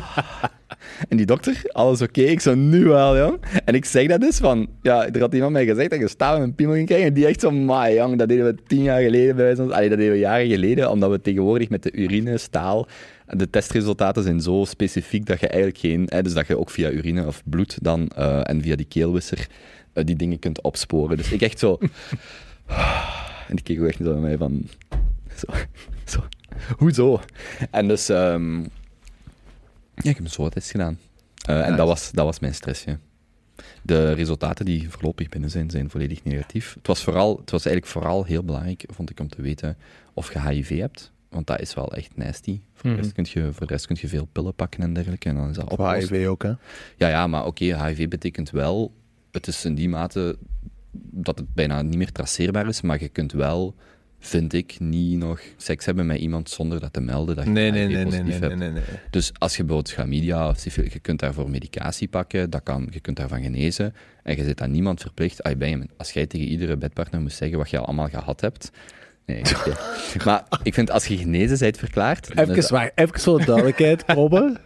En 1.09 1.17
die 1.17 1.25
dokter, 1.25 1.61
alles 1.71 2.01
oké, 2.01 2.21
ik 2.21 2.39
zo 2.39 2.55
nu 2.55 2.83
wel, 2.83 3.17
jong. 3.17 3.37
En 3.65 3.75
ik 3.75 3.85
zeg 3.85 4.07
dat 4.07 4.21
dus 4.21 4.37
van, 4.37 4.67
ja, 4.81 5.07
er 5.07 5.19
had 5.19 5.33
iemand 5.33 5.51
mij 5.51 5.65
gezegd 5.65 5.89
dat 5.89 5.99
je 5.99 6.07
staaf 6.07 6.37
met 6.37 6.47
een 6.47 6.55
piemel 6.55 6.75
ging 6.75 6.87
krijgen. 6.87 7.07
En 7.07 7.13
die 7.13 7.25
echt 7.25 7.39
zo, 7.39 7.51
my 7.51 7.93
jong, 7.95 8.17
dat 8.17 8.27
deden 8.27 8.45
we 8.45 8.55
tien 8.67 8.83
jaar 8.83 9.01
geleden 9.01 9.35
bij 9.35 9.49
ons. 9.49 9.71
Allee, 9.71 9.89
dat 9.89 9.97
deden 9.97 10.13
we 10.13 10.19
jaren 10.19 10.47
geleden, 10.47 10.91
omdat 10.91 11.09
we 11.09 11.21
tegenwoordig 11.21 11.69
met 11.69 11.83
de 11.83 11.91
urine, 11.91 12.37
staal, 12.37 12.87
de 13.27 13.49
testresultaten 13.49 14.23
zijn 14.23 14.41
zo 14.41 14.65
specifiek 14.67 15.25
dat 15.25 15.39
je 15.39 15.47
eigenlijk 15.47 15.79
geen, 15.79 16.05
hè, 16.09 16.21
dus 16.21 16.33
dat 16.33 16.47
je 16.47 16.57
ook 16.57 16.69
via 16.69 16.91
urine 16.91 17.25
of 17.25 17.41
bloed 17.45 17.77
dan, 17.81 18.07
eh, 18.07 18.39
en 18.43 18.61
via 18.61 18.75
die 18.75 18.85
keelwisser, 18.85 19.47
eh, 19.93 20.03
die 20.03 20.15
dingen 20.15 20.39
kunt 20.39 20.61
opsporen. 20.61 21.17
Dus 21.17 21.31
ik 21.31 21.41
echt 21.41 21.59
zo... 21.59 21.77
En 23.47 23.55
die 23.55 23.63
keek 23.63 23.79
ook 23.79 23.87
echt 23.87 23.97
zo 23.97 24.11
naar 24.11 24.21
mij 24.21 24.37
van... 24.37 24.67
Zo, 25.35 25.47
zo. 26.05 26.19
Hoezo? 26.77 27.19
En 27.71 27.87
dus... 27.87 28.09
ehm, 28.09 28.61
ja, 29.95 30.09
ik 30.09 30.15
heb 30.15 30.25
een 30.25 30.29
SWOT-test 30.31 30.71
gedaan. 30.71 30.99
Eh, 31.45 31.67
en 31.67 31.75
dat 31.75 31.87
was, 31.87 32.11
dat 32.11 32.25
was 32.25 32.39
mijn 32.39 32.53
stressje. 32.55 32.97
De 33.81 34.11
resultaten 34.13 34.65
die 34.65 34.89
voorlopig 34.89 35.29
binnen 35.29 35.49
zijn, 35.49 35.69
zijn 35.69 35.89
volledig 35.89 36.23
negatief. 36.23 36.73
Het 36.73 36.87
was, 36.87 37.03
vooral, 37.03 37.37
het 37.37 37.51
was 37.51 37.65
eigenlijk 37.65 37.95
vooral 37.95 38.23
heel 38.23 38.43
belangrijk, 38.43 38.83
vond 38.87 39.09
ik, 39.09 39.19
om 39.19 39.27
te 39.29 39.41
weten 39.41 39.77
of 40.13 40.33
je 40.33 40.41
HIV 40.49 40.79
hebt. 40.79 41.11
Want 41.29 41.47
dat 41.47 41.59
is 41.61 41.73
wel 41.73 41.93
echt 41.93 42.09
nasty. 42.15 42.59
Voor, 42.73 42.89
de, 42.89 42.95
rest 42.95 43.17
Mhm. 43.17 43.23
kun 43.23 43.41
je, 43.43 43.53
voor 43.53 43.67
de 43.67 43.73
rest 43.73 43.85
kun 43.87 43.97
je 43.99 44.07
veel 44.07 44.25
pillen 44.31 44.53
pakken 44.53 44.81
en 44.83 44.93
dergelijke. 44.93 45.29
En 45.29 45.35
dan 45.35 45.49
is 45.49 45.55
dat 45.55 45.69
opgelost. 45.71 46.09
HIV 46.09 46.27
ook, 46.27 46.43
hè? 46.43 46.53
Ja, 46.97 47.07
ja, 47.07 47.27
maar 47.27 47.45
oké, 47.45 47.85
HIV 47.85 48.07
betekent 48.07 48.49
wel... 48.49 48.93
Het 49.31 49.47
is 49.47 49.65
in 49.65 49.75
die 49.75 49.89
mate 49.89 50.37
dat 51.11 51.37
het 51.39 51.53
bijna 51.53 51.81
niet 51.81 51.97
meer 51.97 52.11
traceerbaar 52.11 52.67
is, 52.67 52.81
maar 52.81 52.99
je 53.01 53.09
kunt 53.09 53.31
wel, 53.31 53.75
vind 54.25 54.53
ik, 54.53 54.75
niet 54.79 55.17
nog 55.17 55.41
seks 55.57 55.85
hebben 55.85 56.05
met 56.05 56.17
iemand 56.19 56.49
zonder 56.49 56.79
dat 56.79 56.93
te 56.93 57.01
melden 57.01 57.35
dat 57.35 57.43
je 57.45 57.49
Nee, 57.49 57.71
nee, 57.71 57.85
nee, 57.85 57.95
nee, 57.95 58.03
positief 58.05 58.25
nee, 58.39 58.39
hebt. 58.39 58.55
nee, 58.55 58.69
nee, 58.69 58.81
nee. 58.89 58.99
Dus 59.09 59.31
als 59.37 59.57
je 59.57 59.63
bijvoorbeeld 59.63 59.93
chlamydia 59.95 60.49
of 60.49 60.57
syfilis, 60.57 60.93
je 60.93 60.99
kunt 60.99 61.19
daarvoor 61.19 61.49
medicatie 61.49 62.07
pakken, 62.07 62.49
dat 62.49 62.63
kan, 62.63 62.87
je 62.91 62.99
kunt 62.99 63.17
daarvan 63.17 63.41
genezen, 63.41 63.93
en 64.23 64.35
je 64.37 64.43
zit 64.43 64.61
aan 64.61 64.71
niemand 64.71 65.01
verplicht. 65.01 65.43
Ah, 65.43 65.57
Benjamin, 65.57 65.89
als 65.97 66.11
jij 66.11 66.25
tegen 66.25 66.47
iedere 66.47 66.77
bedpartner 66.77 67.21
moest 67.21 67.37
zeggen 67.37 67.57
wat 67.57 67.69
je 67.69 67.79
allemaal 67.79 68.09
gehad 68.09 68.41
hebt... 68.41 68.71
Nee, 69.25 69.41
maar 70.25 70.43
ik 70.63 70.73
vind, 70.73 70.91
als 70.91 71.07
je 71.07 71.17
genezen 71.17 71.57
bent 71.59 71.77
verklaard... 71.77 72.29
is 72.29 72.35
Even, 72.35 72.55
dat- 72.55 72.69
waar, 72.69 72.91
even 72.95 73.19
voor 73.19 73.39
de 73.39 73.45
duidelijkheid, 73.45 74.03
Robbe. 74.15 74.57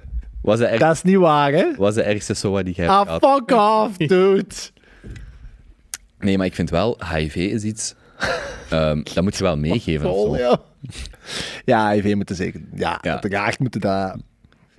was, 0.42 0.60
erg, 0.60 0.80
Dat 0.80 0.94
is 0.96 1.02
niet 1.04 1.16
waar, 1.18 1.52
hè? 1.52 1.76
was 1.76 1.94
de 1.96 2.02
ergste 2.02 2.34
SOA 2.34 2.64
die 2.64 2.74
jij 2.74 2.86
hebt 2.86 2.98
Ah, 2.98 3.06
gehad? 3.06 3.24
fuck 3.48 3.52
off, 3.58 3.98
dude. 3.98 4.46
Nee, 6.20 6.38
maar 6.38 6.46
ik 6.46 6.56
vind 6.56 6.70
wel, 6.70 7.00
HIV 7.14 7.36
is 7.36 7.64
iets... 7.64 7.96
ehm, 8.70 9.04
dat 9.14 9.24
moet 9.24 9.38
je 9.38 9.44
wel 9.44 9.58
meegeven 9.58 10.10
Vol, 10.10 10.38
ja. 10.38 10.62
Ja, 11.66 11.92
HIV 11.92 12.16
moeten 12.16 12.36
zeker... 12.36 12.62
Ja, 12.76 13.00
Ja. 13.02 13.12
uiteraard 13.12 13.60
moeten 13.60 13.82
dat... 13.82 14.18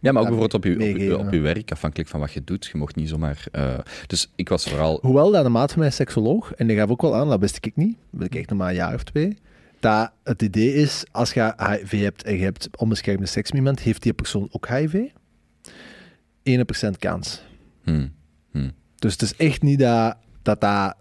Ja, 0.01 0.13
maar 0.13 0.23
ook 0.23 0.29
bijvoorbeeld 0.29 0.55
op 0.55 0.65
je, 0.65 0.75
op, 0.75 0.97
je, 0.97 1.19
op 1.19 1.33
je 1.33 1.41
werk, 1.41 1.73
afhankelijk 1.73 2.09
van 2.09 2.21
wat 2.21 2.33
je 2.33 2.45
doet. 2.45 2.67
Je 2.73 2.79
mocht 2.79 2.97
niet 2.97 3.09
zomaar... 3.09 3.45
eh, 3.53 3.79
dus 4.07 4.33
ik 4.37 4.49
was 4.49 4.69
vooral... 4.69 4.99
Hoewel 5.03 5.31
dat 5.31 5.45
een 5.45 5.53
maat 5.53 5.73
van 5.73 5.81
mij 5.81 5.91
seksoloog, 5.91 6.53
en 6.55 6.67
die 6.67 6.77
gaf 6.77 6.91
ook 6.91 7.03
wel 7.03 7.17
aan, 7.17 7.29
dat 7.29 7.41
wist 7.41 7.57
ik 7.61 7.77
niet, 7.77 7.97
dat 8.11 8.25
ik 8.25 8.35
echt 8.35 8.49
nog 8.49 8.59
maar 8.59 8.69
een 8.69 8.75
jaar 8.75 8.95
of 8.95 9.03
twee, 9.03 9.37
dat 9.81 10.11
het 10.25 10.43
idee 10.43 10.75
is, 10.75 11.05
als 11.11 11.33
je 11.33 11.55
HIV 11.57 12.01
hebt 12.03 12.23
en 12.23 12.37
je 12.37 12.43
hebt 12.43 12.69
onbeschermde 12.77 13.27
seks 13.27 13.51
met 13.51 13.61
iemand, 13.61 13.81
heeft 13.81 14.03
die 14.03 14.13
persoon 14.13 14.49
ook 14.51 14.69
HIV? 14.69 15.09
1% 16.87 16.99
kans. 16.99 17.43
Hmm, 17.83 18.13
hmm. 18.51 18.73
Dus 18.95 19.13
het 19.13 19.23
is 19.23 19.37
echt 19.37 19.63
niet 19.63 19.79
dat 19.79 20.17
dat, 20.43 20.61
dat 20.61 20.95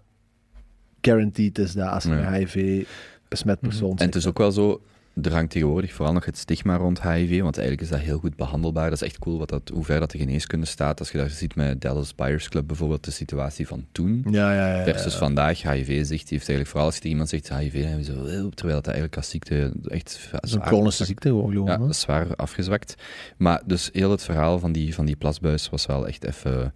guaranteed 1.00 1.58
is 1.58 1.72
dat 1.72 1.88
als 1.88 2.04
je 2.04 2.10
Nee. 2.10 2.24
met 2.24 2.52
HIV 2.52 2.86
besmet 3.28 3.60
persoon. 3.60 3.96
En 3.98 4.06
het 4.06 4.14
is 4.14 4.26
ook 4.26 4.38
wel 4.38 4.52
zo, 4.52 4.82
er 5.22 5.32
hangt 5.32 5.50
tegenwoordig 5.50 5.92
vooral 5.92 6.14
nog 6.14 6.24
het 6.24 6.38
stigma 6.38 6.76
rond 6.76 7.02
HIV, 7.02 7.40
want 7.40 7.56
eigenlijk 7.58 7.90
is 7.90 7.96
dat 7.96 8.06
heel 8.06 8.18
goed 8.18 8.36
behandelbaar. 8.36 8.90
Dat 8.90 9.02
is 9.02 9.08
echt 9.08 9.18
cool 9.18 9.38
wat 9.38 9.48
dat, 9.48 9.68
hoe 9.74 9.84
ver 9.84 10.00
dat 10.00 10.10
de 10.10 10.18
geneeskunde 10.18 10.66
staat. 10.66 10.98
Als 10.98 11.10
je 11.10 11.18
daar 11.18 11.30
ziet 11.30 11.54
met 11.54 11.80
Dallas 11.80 12.14
Buyers 12.14 12.48
Club 12.48 12.66
bijvoorbeeld, 12.66 13.04
de 13.04 13.10
situatie 13.10 13.66
van 13.66 13.86
toen 13.92 14.24
Ja, 14.30 14.54
ja, 14.54 14.76
ja. 14.76 14.84
versus 14.84 15.14
vandaag. 15.14 15.62
HIV 15.62 15.86
zegt, 16.06 16.30
heeft 16.30 16.30
eigenlijk 16.30 16.68
vooral 16.68 16.84
als 16.86 16.94
je 16.94 17.00
tegen 17.00 17.10
iemand 17.10 17.28
zegt 17.28 17.54
HIV, 17.58 17.90
dan 17.90 18.04
zo, 18.04 18.14
terwijl 18.48 18.76
dat 18.76 18.86
eigenlijk 18.86 19.16
als 19.16 19.28
ziekte 19.30 19.72
echt 19.88 20.28
Dat 20.30 20.44
is 20.44 20.52
een 20.52 20.62
chronische 20.62 21.04
ziekte 21.04 21.28
gewoon. 21.28 21.64
Ja, 21.66 21.76
dat 21.76 21.90
is 21.90 22.00
zwaar 22.00 22.36
afgezwakt. 22.36 22.94
Maar 23.36 23.62
dus 23.66 23.90
heel 23.92 24.10
het 24.10 24.22
verhaal 24.22 24.58
van 24.58 24.72
die, 24.72 24.94
van 24.94 25.04
die 25.06 25.16
plasbuis 25.16 25.70
was 25.70 25.86
wel 25.86 26.06
echt 26.06 26.24
even 26.24 26.74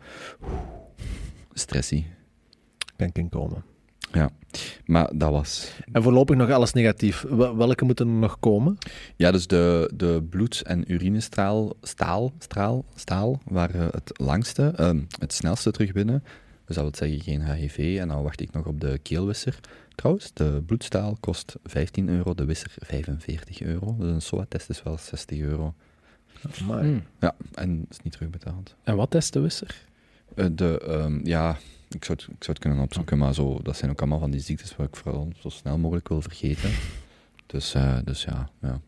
stressy. 1.53 2.05
Kan 2.97 3.07
ik 3.07 3.19
inkomen. 3.19 3.65
Maar 4.85 5.11
dat 5.15 5.31
was... 5.31 5.73
En 5.93 6.03
voorlopig 6.03 6.37
nog 6.37 6.51
alles 6.51 6.73
negatief. 6.73 7.23
Wel- 7.29 7.57
Welke 7.57 7.85
moeten 7.85 8.07
er 8.09 8.13
nog 8.13 8.39
komen? 8.41 8.79
Ja, 9.17 9.31
dus 9.31 9.47
de, 9.47 9.91
de 9.95 10.27
bloed- 10.31 10.63
en 10.63 10.93
urinestraal, 10.93 11.73
staal, 11.83 12.33
straal, 12.39 12.85
staal 12.95 13.41
waren 13.45 13.85
het 13.93 14.11
langste, 14.15 14.73
ehm, 14.77 15.01
het 15.19 15.33
snelste 15.33 15.71
terug 15.71 15.93
binnen. 15.93 16.23
Dus 16.67 16.77
dat 16.77 16.85
wil 16.85 17.09
zeggen 17.09 17.21
geen 17.33 17.53
HIV. 17.55 17.99
En 18.01 18.09
dan 18.09 18.23
wacht 18.23 18.41
ik 18.41 18.53
nog 18.53 18.67
op 18.67 18.81
de 18.81 18.99
keelwisser. 19.03 19.59
Trouwens, 19.95 20.31
de 20.33 20.63
bloedstaal 20.67 21.17
kost 21.21 21.55
15 21.65 22.09
euro, 22.09 22.35
de 22.35 22.45
wisser 22.45 22.75
45 22.79 23.61
euro. 23.63 23.97
Dus 23.99 24.11
een 24.11 24.23
SOA-test 24.23 24.69
is 24.69 24.83
wel 24.83 24.99
60 24.99 25.39
euro. 25.39 25.75
Amai. 26.63 27.03
Ja, 27.21 27.35
en 27.55 27.87
is 27.91 27.99
niet 28.03 28.13
terugbetaald. 28.13 28.75
En 28.83 28.97
wat 28.97 29.15
is 29.15 29.31
de 29.31 29.41
wisser? 29.41 29.85
Eh, 30.35 30.47
de, 30.53 30.81
ehm, 30.87 31.27
ja, 31.27 31.57
ik 31.95 32.05
zou, 32.05 32.19
het, 32.19 32.29
ik 32.29 32.45
zou 32.45 32.53
het 32.53 32.59
kunnen 32.59 32.79
opzoeken, 32.79 33.19
maar 33.19 33.35
zo, 33.35 33.61
dat 33.63 33.77
zijn 33.77 33.91
ook 33.91 34.01
allemaal 34.01 34.19
van 34.19 34.31
die 34.31 34.41
ziektes 34.41 34.77
waar 34.77 34.87
ik 34.87 34.97
vooral 34.97 35.29
zo 35.39 35.49
snel 35.49 35.79
mogelijk 35.79 36.09
wil 36.09 36.23
vergeten. 36.23 36.71
Dus, 37.47 37.75
eh, 37.75 37.99
dus 38.05 38.23
ja, 38.25 38.49
ja. 38.63 38.81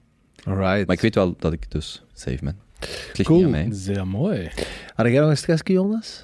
Alright. 0.44 0.86
Maar 0.86 0.96
ik 0.96 1.00
weet 1.02 1.14
wel 1.14 1.34
dat 1.38 1.52
ik 1.52 1.70
dus 1.70 2.02
safe 2.12 2.38
ben. 2.44 2.58
Het 2.78 3.10
ligt 3.14 3.22
Cool. 3.28 3.36
niet 3.38 3.44
aan 3.46 3.50
mij. 3.50 3.68
Zeer 3.70 4.06
mooi. 4.06 4.50
Had 4.94 5.06
jij 5.06 5.20
nog 5.20 5.30
een 5.30 5.36
stressje, 5.36 5.72
Jonas? 5.72 6.22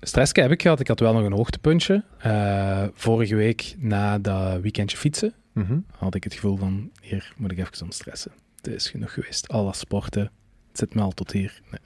Stressje 0.00 0.40
heb 0.40 0.50
ik 0.50 0.62
gehad. 0.62 0.80
Ik 0.80 0.88
had 0.88 1.00
wel 1.00 1.12
nog 1.12 1.24
een 1.24 1.32
hoogtepuntje. 1.32 2.04
Eh, 2.18 2.84
vorige 2.92 3.34
week 3.34 3.74
na 3.78 4.18
dat 4.18 4.60
weekendje 4.60 4.96
fietsen 4.96 5.34
Mhm. 5.52 5.78
had 5.96 6.14
ik 6.14 6.24
het 6.24 6.34
gevoel 6.34 6.56
van, 6.56 6.90
hier 7.00 7.32
moet 7.36 7.50
ik 7.52 7.58
even 7.58 7.86
stressen. 7.92 8.32
Het 8.56 8.66
is 8.66 8.88
genoeg 8.90 9.12
geweest. 9.12 9.48
Al 9.48 9.64
dat 9.64 9.76
sporten, 9.76 10.30
het 10.74 10.82
zit 10.88 10.94
me 10.94 11.02
al 11.02 11.10
tot 11.10 11.32
hier. 11.32 11.60
Nee, 11.70 11.80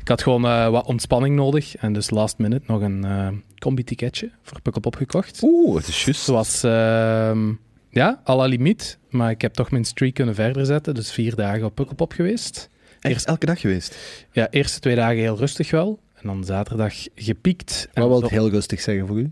ik 0.00 0.08
had 0.08 0.22
gewoon 0.22 0.44
eh, 0.44 0.68
wat 0.68 0.86
ontspanning 0.86 1.36
nodig 1.36 1.76
en 1.76 1.92
dus 1.92 2.10
last 2.10 2.38
minute 2.38 2.64
nog 2.66 2.80
een 2.80 3.04
eh 3.04 3.28
combi-ticketje 3.58 4.30
voor 4.42 4.60
Pukkelpop 4.60 4.96
gekocht. 4.96 5.40
Oeh, 5.42 5.76
het 5.76 5.88
is 5.88 6.04
juist. 6.04 6.20
Zoals, 6.22 6.62
ehm 6.62 7.52
ja, 7.90 8.20
à 8.28 8.36
la 8.36 8.44
limiet, 8.44 8.98
maar 9.08 9.30
ik 9.30 9.40
heb 9.40 9.54
toch 9.54 9.70
mijn 9.70 9.84
streak 9.84 10.14
kunnen 10.14 10.34
verder 10.34 10.66
zetten, 10.66 10.94
dus 10.94 11.12
vier 11.12 11.34
dagen 11.34 11.64
op 11.64 11.74
Pukkelpop 11.74 12.12
geweest. 12.12 12.68
Eerst 13.00 13.26
elke 13.26 13.46
dag 13.46 13.60
geweest. 13.60 13.96
Ja, 14.32 14.50
eerste 14.50 14.80
twee 14.80 14.94
dagen 14.94 15.16
heel 15.16 15.36
rustig 15.36 15.70
wel. 15.70 16.00
En 16.14 16.28
dan 16.28 16.44
zaterdag 16.44 16.94
gepiekt. 17.14 17.88
Wat 17.92 18.08
wil 18.08 18.22
het 18.22 18.30
heel 18.30 18.50
rustig 18.50 18.80
zeggen 18.80 19.06
voor 19.06 19.18
u? 19.18 19.30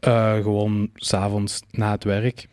eh, 0.00 0.34
gewoon 0.34 0.90
s'avonds 0.94 1.60
na 1.70 1.90
het 1.90 2.04
werk 2.04 2.48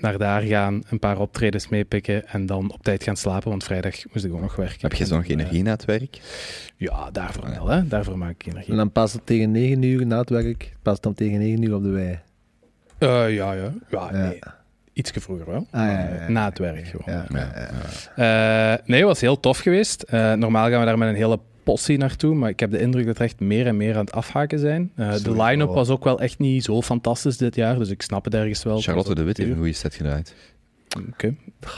naar 0.00 0.18
daar 0.18 0.42
gaan, 0.42 0.82
een 0.90 0.98
paar 0.98 1.18
optredens 1.18 1.68
meepikken 1.68 2.26
en 2.28 2.46
dan 2.46 2.72
op 2.72 2.82
tijd 2.82 3.02
gaan 3.02 3.16
slapen, 3.16 3.50
want 3.50 3.64
vrijdag 3.64 3.94
moest 4.12 4.24
ik 4.24 4.32
ook 4.32 4.40
nog 4.40 4.56
werken. 4.56 4.78
Heb 4.80 4.92
je 4.92 5.04
zo 5.04 5.14
nog 5.16 5.24
En, 5.24 5.30
eh, 5.30 5.36
energie 5.36 5.62
na 5.62 5.70
het 5.70 5.84
werk? 5.84 6.20
Ja, 6.76 7.10
daarvoor 7.10 7.50
wel, 7.50 7.68
hè. 7.68 7.86
Daarvoor 7.86 8.18
maak 8.18 8.30
ik 8.30 8.46
energie. 8.46 8.70
En 8.70 8.76
dan 8.76 8.92
past 8.92 9.12
het 9.14 9.26
tegen 9.26 9.50
9 9.50 9.82
uur 9.82 10.06
na 10.06 10.18
het 10.18 10.30
werk. 10.30 10.72
Past 10.82 11.02
dan 11.02 11.14
tegen 11.14 11.38
9 11.38 11.62
uur 11.62 11.74
op 11.74 11.82
de 11.82 11.88
wei. 11.88 12.18
Eh, 12.98 13.34
ja, 13.34 13.52
ja. 13.52 13.72
Ja, 13.90 14.08
Ja. 14.12 14.28
nee. 14.28 14.38
Ietsje 14.92 15.20
vroeger 15.20 15.46
wel. 15.46 15.66
Ah, 15.70 15.80
ja, 15.86 15.90
ja, 15.90 16.14
ja. 16.14 16.28
Na 16.28 16.44
het 16.48 16.58
werk 16.58 16.86
gewoon. 16.86 17.14
Ja, 17.14 17.24
ja, 17.38 17.68
ja. 18.16 18.72
Eh, 18.74 18.86
nee, 18.86 18.98
het 18.98 19.08
was 19.08 19.20
heel 19.20 19.40
tof 19.40 19.58
geweest. 19.58 20.02
Eh, 20.02 20.32
normaal 20.32 20.68
gaan 20.68 20.78
we 20.80 20.86
daar 20.86 20.98
met 20.98 21.08
een 21.08 21.14
hele 21.14 21.38
possie 21.70 21.98
naartoe, 21.98 22.34
maar 22.34 22.48
ik 22.48 22.60
heb 22.60 22.70
de 22.70 22.80
indruk 22.80 23.06
dat 23.06 23.18
er 23.18 23.24
echt 23.24 23.40
meer 23.40 23.66
en 23.66 23.76
meer 23.76 23.94
aan 23.94 24.04
het 24.04 24.12
afhaken 24.12 24.58
zijn. 24.58 24.92
Eh, 24.96 25.14
de 25.14 25.42
line-up 25.42 25.68
was 25.68 25.88
ook 25.88 26.04
wel 26.04 26.20
echt 26.20 26.38
niet 26.38 26.64
zo 26.64 26.82
fantastisch 26.82 27.36
dit 27.36 27.54
jaar, 27.54 27.78
dus 27.78 27.88
ik 27.88 28.02
snap 28.02 28.24
het 28.24 28.34
ergens 28.34 28.62
wel. 28.62 28.80
Charlotte 28.80 29.14
de 29.14 29.22
Wit 29.22 29.36
heeft 29.36 29.50
een 29.50 29.56
goede 29.56 29.72
set 29.72 29.94
gedraaid. 29.94 30.34
Oké. 31.08 31.34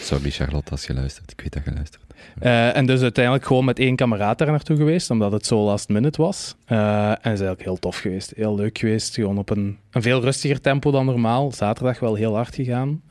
Sorry 0.00 0.30
Charlotte 0.30 0.70
als 0.70 0.86
je 0.86 0.94
luistert. 0.94 1.30
Ik 1.30 1.40
weet 1.40 1.52
dat 1.52 1.64
je 1.64 1.72
luistert. 1.72 2.02
Eh, 2.38 2.76
en 2.76 2.86
dus 2.86 3.00
uiteindelijk 3.00 3.46
gewoon 3.46 3.64
met 3.64 3.78
één 3.78 3.96
kameraad 3.96 4.38
daar 4.38 4.50
naartoe 4.50 4.76
geweest, 4.76 5.10
omdat 5.10 5.32
het 5.32 5.46
zo 5.46 5.64
last 5.64 5.88
minute 5.88 6.22
was. 6.22 6.54
Eh, 6.64 7.08
en 7.08 7.10
het 7.10 7.18
is 7.22 7.24
eigenlijk 7.24 7.62
heel 7.62 7.78
tof 7.78 7.98
geweest. 7.98 8.32
Heel 8.36 8.54
leuk 8.54 8.78
geweest. 8.78 9.14
Gewoon 9.14 9.38
op 9.38 9.50
een, 9.50 9.78
een 9.90 10.02
veel 10.02 10.20
rustiger 10.20 10.60
tempo 10.60 10.90
dan 10.90 11.06
normaal. 11.06 11.52
Zaterdag 11.52 11.98
wel 11.98 12.14
heel 12.14 12.34
hard 12.34 12.54
gegaan. 12.54 13.02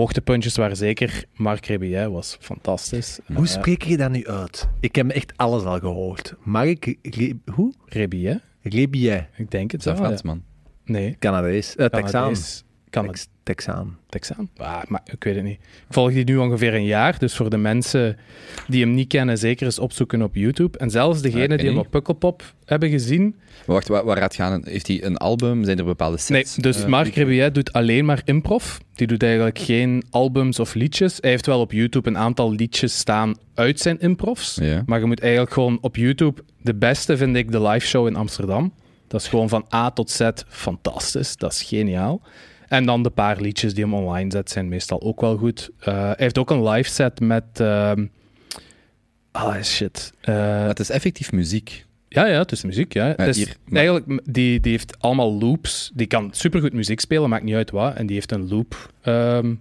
Hoogtepuntjes 0.00 0.56
waren 0.56 0.76
zeker 0.76 1.24
Marc 1.34 1.66
Rebillet, 1.66 2.10
was 2.10 2.36
fantastisch. 2.40 3.18
Hoe 3.34 3.44
Eh, 3.44 3.50
spreek 3.50 3.82
je 3.82 3.96
dat 3.96 4.10
nu 4.10 4.26
uit? 4.26 4.68
Ik 4.80 4.94
heb 4.94 5.08
echt 5.10 5.32
alles 5.36 5.62
al 5.64 5.78
gehoord. 5.78 6.34
Mark, 6.42 6.96
Re- 7.02 7.32
hoe? 7.54 7.72
Rebillet? 7.86 8.40
Rebillet. 8.62 9.26
Ik 9.36 9.50
denk 9.50 9.70
het 9.70 9.84
ja. 9.84 9.96
Fransman? 9.96 10.42
Nee. 10.84 11.16
Canadees. 11.18 11.74
Texaan. 11.76 12.34
Cana- 13.00 13.08
Tex- 13.12 13.28
Texaan. 13.42 13.96
Texaan? 14.08 14.48
Ah, 14.56 14.82
maar 14.88 15.00
ik 15.12 15.24
weet 15.24 15.34
het 15.34 15.44
niet. 15.44 15.58
Ik 15.60 15.86
volg 15.94 16.12
die 16.12 16.24
nu 16.24 16.36
ongeveer 16.36 16.74
een 16.74 16.84
jaar, 16.84 17.18
dus 17.18 17.34
voor 17.36 17.50
de 17.50 17.56
mensen 17.56 18.16
die 18.68 18.80
hem 18.84 18.94
niet 18.94 19.08
kennen, 19.08 19.38
zeker 19.38 19.66
eens 19.66 19.78
opzoeken 19.78 20.22
op 20.22 20.34
YouTube. 20.34 20.78
En 20.78 20.90
zelfs 20.90 21.20
degenen 21.22 21.48
ken 21.48 21.58
die 21.58 21.66
hem 21.68 21.78
op 21.78 21.90
Pukkelpop 21.90 22.42
hebben 22.64 22.90
gezien, 22.90 23.34
Maar 23.66 23.74
wacht, 23.76 23.88
waar, 23.88 24.04
waar 24.04 24.16
gaat 24.16 24.34
gaan? 24.34 24.62
Heeft 24.64 24.86
hij 24.86 25.04
een 25.04 25.16
album? 25.16 25.64
Zijn 25.64 25.78
er 25.78 25.84
bepaalde 25.84 26.18
Nee, 26.28 26.44
sets? 26.44 26.54
dus 26.54 26.82
Eh, 26.82 26.88
Marc 26.88 27.14
Rebillet 27.14 27.54
doet 27.54 27.72
alleen 27.72 28.04
maar 28.04 28.22
improv. 28.24 28.76
Die 28.94 29.06
doet 29.06 29.22
eigenlijk 29.22 29.58
geen 29.58 30.02
albums 30.10 30.58
of 30.60 30.74
liedjes. 30.74 31.18
Hij 31.20 31.30
heeft 31.30 31.46
wel 31.46 31.60
op 31.60 31.72
YouTube 31.72 32.08
een 32.08 32.18
aantal 32.18 32.52
liedjes 32.52 32.98
staan 32.98 33.34
uit 33.54 33.80
zijn 33.80 34.00
improvs. 34.00 34.54
Ja. 34.60 34.82
Maar 34.86 34.98
je 34.98 35.04
moet 35.06 35.20
eigenlijk 35.20 35.52
gewoon 35.52 35.78
op 35.80 35.96
YouTube... 35.96 36.42
De 36.62 36.74
beste 36.74 37.16
vind 37.16 37.36
ik 37.36 37.52
de 37.52 37.62
live 37.62 37.86
show 37.86 38.06
in 38.06 38.16
Amsterdam. 38.16 38.72
Dat 39.08 39.20
is 39.20 39.28
gewoon 39.28 39.48
van 39.48 39.66
A 39.74 39.90
tot 39.90 40.10
Z 40.10 40.30
fantastisch. 40.48 41.36
Dat 41.36 41.52
is 41.52 41.62
geniaal. 41.62 42.20
En 42.68 42.86
dan 42.86 43.02
de 43.02 43.10
paar 43.10 43.40
liedjes 43.40 43.74
die 43.74 43.84
hem 43.84 43.94
online 43.94 44.30
zet 44.30 44.50
zijn 44.50 44.68
meestal 44.68 45.02
ook 45.02 45.20
wel 45.20 45.36
goed. 45.36 45.70
Eh, 45.78 45.94
hij 45.94 46.14
heeft 46.16 46.38
ook 46.38 46.50
een 46.50 46.68
live 46.68 46.90
set 46.90 47.20
met... 47.20 47.44
ehm, 47.52 48.06
Ah, 49.32 49.62
shit. 49.62 50.12
Eh, 50.20 50.66
Het 50.66 50.78
is 50.80 50.90
effectief 50.90 51.32
muziek. 51.32 51.84
ja, 52.08 52.26
ja, 52.26 52.38
het 52.38 52.52
is 52.52 52.64
muziek. 52.64 52.92
Ja. 52.92 53.14
Het 53.16 53.28
is 53.28 53.36
hier, 53.36 53.56
maar- 53.68 53.82
Eigenlijk, 53.82 54.20
die, 54.34 54.60
die 54.60 54.70
heeft 54.72 54.96
allemaal 55.02 55.38
loops. 55.38 55.90
Die 55.94 56.06
kan 56.06 56.28
supergoed 56.32 56.72
muziek 56.72 57.00
spelen, 57.00 57.28
maakt 57.28 57.44
niet 57.44 57.54
uit 57.54 57.70
wat. 57.70 57.94
En 57.94 58.06
die 58.06 58.14
heeft 58.16 58.32
een 58.32 58.48
loop. 58.48 58.90
ehm, 59.02 59.54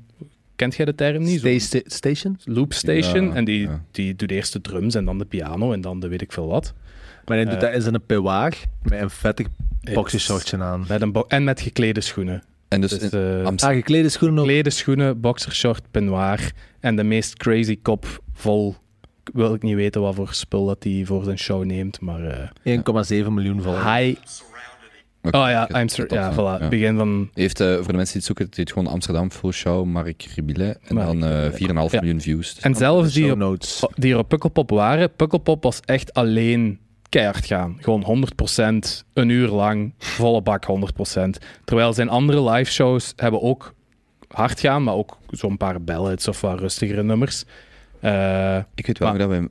kent 0.56 0.76
jij 0.76 0.86
de 0.86 0.96
term 0.96 1.24
niet? 1.24 1.40
Sta- 1.40 1.60
sta- 1.60 1.80
Station? 1.86 2.40
loop 2.44 2.74
station. 2.74 3.26
Ja, 3.28 3.34
en 3.34 3.46
die, 3.46 3.62
ja. 3.62 3.84
die 3.92 4.16
doet 4.16 4.32
eerst 4.32 4.54
de 4.54 4.62
drums 4.62 4.96
en 4.96 5.06
dan 5.06 5.18
de 5.18 5.26
piano 5.26 5.72
en 5.74 5.82
dan 5.82 6.00
de 6.00 6.08
weet 6.08 6.22
ik 6.22 6.32
veel 6.32 6.48
wat. 6.48 6.74
Maar 7.26 7.38
hij 7.38 7.46
doet 7.46 7.54
Eh. 7.56 7.60
dat 7.62 7.74
in 7.74 7.82
zijn 7.82 8.02
pewaar 8.06 8.58
met 8.84 9.02
een 9.02 9.10
vettig 9.10 9.48
boxershortje 9.94 10.58
aan. 10.58 10.86
Met 10.88 11.02
een 11.02 11.12
bo- 11.12 11.26
en 11.28 11.44
met 11.44 11.62
geklede 11.62 12.02
schoenen. 12.02 12.44
En 12.76 12.82
dus, 12.82 13.00
Dus, 13.00 13.10
eh, 13.12 13.20
Amsterdam- 13.46 13.70
Ah, 13.70 13.76
geklede 13.76 14.10
schoenen 14.10 14.40
ook. 14.40 14.46
geklede 14.46 14.70
schoenen, 14.70 15.20
boxershort, 15.20 15.82
peignoir. 15.92 16.52
En 16.80 16.96
de 16.96 17.04
meest 17.04 17.38
crazy 17.38 17.80
kop 17.82 18.20
vol... 18.34 18.76
Wil 19.34 19.54
ik 19.54 19.62
niet 19.62 19.76
weten 19.76 20.02
wat 20.02 20.16
voor 20.16 20.34
spul 20.34 20.66
dat 20.66 20.84
hij 20.84 21.02
voor 21.06 21.24
zijn 21.24 21.38
show 21.38 21.64
neemt, 21.64 22.00
maar... 22.02 22.24
eh 22.64 22.78
1,7 23.24 23.34
miljoen 23.34 23.62
volgers. 23.62 23.84
hij... 23.84 24.18
Oh 25.22 25.32
ja, 25.32 25.70
I'm 25.80 25.88
sorry. 25.88 26.14
Ja, 26.16 26.30
hè. 26.30 26.34
voilà. 26.34 26.62
Ja. 26.62 26.68
Begin 26.70 26.98
van... 26.98 27.30
Heeft, 27.34 27.60
eh, 27.60 27.68
voor 27.76 27.88
de 27.88 27.94
mensen 27.94 28.06
die 28.06 28.14
het 28.16 28.24
zoeken, 28.26 28.46
het 28.46 28.56
heet 28.58 28.72
gewoon 28.72 28.88
Amsterdam 28.88 29.32
Full 29.32 29.52
Show, 29.52 29.86
Mark 29.86 30.24
Ribilet. 30.36 30.80
En 30.88 30.96
Mark 30.96 31.08
dan 31.08 31.24
eh, 31.26 31.30
Ribilet. 31.50 31.58
4,5 31.90 31.92
Ja. 31.92 32.00
miljoen 32.02 32.22
views. 32.22 32.54
Dus 32.54 32.64
En 32.64 32.76
zelfs 32.76 33.14
die 33.14 33.36
die 33.96 34.12
er 34.14 34.18
op 34.20 34.30
Pukkelpop 34.30 34.70
waren, 34.70 35.14
Pukkelpop 35.16 35.64
was 35.64 35.80
echt 35.80 36.14
alleen 36.14 36.80
keihard 37.10 37.46
gaan. 37.46 37.78
Gewoon 37.80 38.28
100%, 39.04 39.06
een 39.14 39.30
uur 39.30 39.48
lang, 39.48 39.94
volle 39.98 40.42
bak 40.42 40.66
100%. 40.66 41.30
Terwijl 41.64 41.94
zijn 41.94 42.10
andere 42.10 42.50
live 42.50 42.72
shows 42.72 43.14
hebben 43.16 43.42
ook 43.42 43.74
hard 44.28 44.60
gaan, 44.60 44.84
maar 44.84 44.94
ook 44.94 45.18
zo'n 45.30 45.58
paar 45.58 45.82
ballads 45.82 46.28
of 46.28 46.42
wat 46.42 46.60
rustigere 46.60 47.04
nummers. 47.04 47.44
Eh 48.00 48.58
ik 48.76 48.86
weet 48.86 48.98
wel 48.98 49.10
maar- 49.10 49.18
dat 49.18 49.30
wij... 49.30 49.48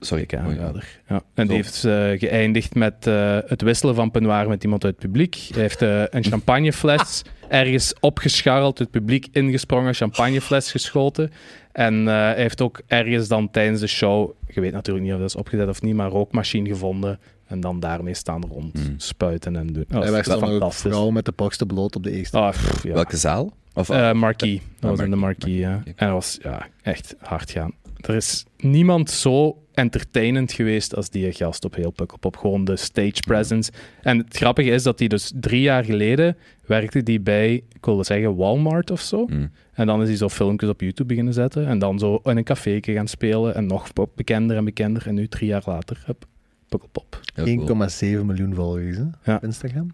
Sorry. 0.00 0.22
ik 0.22 0.30
ja. 0.30 0.38
aanrader. 0.38 1.00
Ja. 1.08 1.22
En 1.34 1.46
die 1.46 1.56
heeft 1.56 1.84
eh, 1.84 2.10
geëindigd 2.18 2.74
met 2.74 3.06
eh, 3.06 3.38
het 3.46 3.62
wisselen 3.62 3.94
van 3.94 4.10
peignoir 4.10 4.48
met 4.48 4.64
iemand 4.64 4.84
uit 4.84 4.92
het 4.92 5.02
publiek. 5.02 5.34
Hij 5.34 5.60
heeft 5.60 5.82
eh, 5.82 6.02
een 6.10 6.24
champagnefles 6.24 7.22
ergens 7.48 7.94
opgescharreld, 8.00 8.78
het 8.78 8.90
publiek 8.90 9.26
ingesprongen, 9.32 9.94
champagnefles 9.94 10.70
geschoten. 10.70 11.32
En 11.72 12.08
eh, 12.08 12.14
hij 12.14 12.34
heeft 12.36 12.60
ook 12.60 12.80
ergens 12.86 13.28
dan 13.28 13.50
tijdens 13.50 13.80
de 13.80 13.86
show, 13.86 14.30
je 14.48 14.60
weet 14.60 14.72
natuurlijk 14.72 15.04
niet 15.04 15.14
of 15.14 15.20
dat 15.20 15.28
is 15.28 15.36
opgezet 15.36 15.68
of 15.68 15.82
niet, 15.82 15.94
maar 15.94 16.06
een 16.06 16.12
rookmachine 16.12 16.68
gevonden. 16.68 17.18
En 17.46 17.60
dan 17.60 17.80
daarmee 17.80 18.14
staan 18.14 18.44
rond 18.50 18.78
Hmm. 18.78 18.94
spuiten 18.96 19.56
en 19.56 19.66
doen. 19.66 19.84
Oh, 19.94 20.02
Hij 20.02 20.22
dat 20.22 20.30
ook 20.42 20.48
fantastisch. 20.48 20.90
vrouw 20.92 21.10
met 21.10 21.24
de 21.24 21.32
borsten 21.36 21.66
bloot 21.66 21.96
op 21.96 22.02
de 22.02 22.10
eerste. 22.10 22.38
Ah, 22.38 22.50
pff, 22.50 22.82
ja. 22.82 22.92
Welke 22.92 23.16
zaal? 23.16 23.52
Of, 23.74 23.88
Eh, 23.90 24.12
Marquis. 24.12 24.60
Dat 24.80 24.90
Ah, 24.90 24.96
was 24.96 25.04
in 25.04 25.10
de 25.10 25.16
Marquis, 25.16 25.56
ja. 25.58 25.82
En 25.84 25.94
dat 25.96 26.10
was 26.10 26.38
ja, 26.42 26.66
echt 26.82 27.14
hard 27.18 27.50
gaan. 27.50 27.72
Er 28.00 28.14
is 28.14 28.44
niemand 28.56 29.10
zo 29.10 29.62
entertainend 29.80 30.52
geweest 30.52 30.96
als 30.96 31.10
die 31.10 31.32
gast 31.32 31.64
op 31.64 31.74
heel 31.74 31.90
Pukkelpop. 31.90 32.36
Gewoon 32.36 32.64
de 32.64 32.76
stage 32.76 33.20
presence. 33.26 33.72
En 34.02 34.18
het 34.18 34.36
grappige 34.36 34.70
is 34.70 34.82
dat 34.82 34.98
hij 34.98 35.08
dus 35.08 35.32
drie 35.34 35.60
jaar 35.60 35.84
geleden 35.84 36.36
werkte 36.66 37.02
die 37.02 37.20
bij, 37.20 37.54
ik 37.54 37.84
wilde 37.84 38.04
zeggen 38.04 38.36
Walmart 38.36 38.90
of 38.90 39.00
zo. 39.00 39.26
Mm. 39.26 39.50
En 39.72 39.86
dan 39.86 40.02
is 40.02 40.08
hij 40.08 40.16
zo 40.16 40.28
filmpjes 40.28 40.70
op 40.70 40.80
YouTube 40.80 41.08
beginnen 41.08 41.34
zetten. 41.34 41.66
En 41.66 41.78
dan 41.78 41.98
zo 41.98 42.20
in 42.24 42.36
een 42.36 42.44
café 42.44 42.78
gaan 42.82 43.08
spelen. 43.08 43.54
En 43.54 43.66
nog 43.66 43.92
pop- 43.92 44.12
bekender 44.16 44.56
en 44.56 44.64
bekender. 44.64 45.06
En 45.06 45.14
nu 45.14 45.28
drie 45.28 45.48
jaar 45.48 45.62
later, 45.66 46.02
heb 46.06 46.24
Pukkelpop. 46.68 47.20
Heel 47.34 47.44
cool. 47.66 47.88
1,7 48.20 48.26
miljoen 48.26 48.54
volgers 48.54 48.96
hè, 48.96 49.04
Ja. 49.24 49.36
op 49.36 49.42
Instagram. 49.44 49.90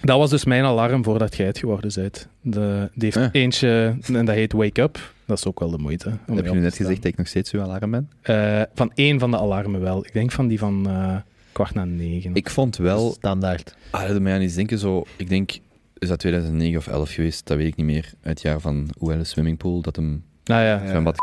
Dat 0.00 0.18
was 0.18 0.30
dus 0.30 0.44
mijn 0.44 0.64
alarm 0.64 1.04
voordat 1.04 1.36
jij 1.36 1.46
het 1.46 1.58
geworden 1.58 1.90
bent. 1.94 2.28
De, 2.40 2.90
die 2.94 3.10
heeft 3.14 3.34
eentje, 3.34 3.96
en 4.12 4.24
dat 4.24 4.34
heet 4.34 4.52
Wake 4.52 4.82
Up. 4.82 5.14
Dat 5.26 5.38
is 5.38 5.46
ook 5.46 5.60
wel 5.60 5.70
de 5.70 5.78
moeite. 5.78 6.18
om 6.26 6.36
Heb 6.36 6.44
je 6.44 6.52
nu 6.52 6.60
net 6.60 6.76
gezegd 6.76 7.02
dat 7.02 7.12
ik 7.12 7.16
nog 7.16 7.26
steeds 7.26 7.52
uw 7.52 7.60
alarm 7.62 7.90
ben? 7.90 8.10
Eh, 8.22 8.62
van 8.74 8.90
één 8.94 9.18
van 9.18 9.30
de 9.30 9.38
alarmen 9.38 9.80
wel. 9.80 10.04
Ik 10.04 10.12
denk 10.12 10.32
van 10.32 10.46
die 10.46 10.58
van 10.58 10.88
eh, 10.88 11.16
kwart 11.52 11.74
na 11.74 11.84
negen. 11.84 12.34
Ik 12.34 12.50
vond 12.50 12.76
wel... 12.76 13.12
Standaard. 13.12 13.76
Ah, 13.90 14.08
dat 14.08 14.20
mij 14.20 14.34
aan 14.34 14.42
iets 14.42 14.54
denken 14.54 14.78
zo... 14.78 15.04
Ik 15.16 15.28
denk... 15.28 15.58
Is 15.98 16.08
dat 16.08 16.18
2009 16.18 16.78
of 16.78 16.86
11 16.86 17.10
geweest? 17.10 17.46
Dat 17.46 17.56
weet 17.56 17.66
ik 17.66 17.76
niet 17.76 17.86
meer. 17.86 18.12
Het 18.20 18.42
jaar 18.42 18.60
van 18.60 18.88
Oelle 19.00 19.24
Swimmingpool. 19.24 19.80
Dat 19.80 19.96
hem 19.96 20.24
nou 20.44 20.62
ja. 20.62 20.82
Ja. 20.82 20.88
zwembad... 20.88 21.16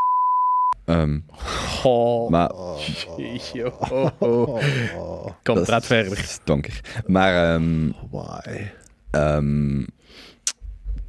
Ehm, 0.85 1.19
Oh, 1.83 2.29
maar... 2.29 2.51
oh, 2.55 2.79
oh. 4.19 5.25
Kom, 5.43 5.55
dat 5.55 5.65
praat 5.65 5.85
verder. 5.85 6.37
donker. 6.43 6.81
Maar... 7.07 7.53
ehm, 7.53 7.89
Why? 8.11 8.71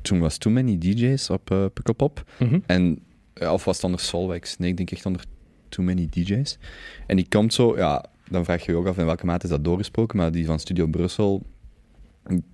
Toen 0.05 0.18
was 0.18 0.38
Too 0.38 0.52
Many 0.52 0.78
DJ's 0.78 1.30
op 1.30 1.50
eh 1.50 1.64
Pukkelpop. 1.74 2.24
Mhm. 2.38 2.59
En, 2.66 2.98
ja, 3.34 3.52
of 3.52 3.64
was 3.64 3.76
het 3.76 3.84
onder? 3.84 4.57
Nee, 4.59 4.70
ik 4.70 4.76
denk 4.76 4.90
echt 4.90 5.07
onder 5.07 5.24
Too 5.68 5.84
Many 5.84 6.09
DJ's. 6.11 6.59
En 7.07 7.16
die 7.16 7.26
komt 7.28 7.55
zo, 7.55 7.76
ja, 7.76 8.05
dan 8.28 8.44
vraag 8.44 8.64
je 8.64 8.72
je 8.72 8.78
ook 8.78 8.86
af 8.86 8.98
in 8.98 9.05
welke 9.05 9.26
mate 9.26 9.44
is 9.44 9.50
dat 9.50 9.64
doorgesproken, 9.64 10.16
maar 10.16 10.32
die 10.32 10.46
van 10.46 10.59
Studio 10.59 10.86
Brussel, 10.86 11.42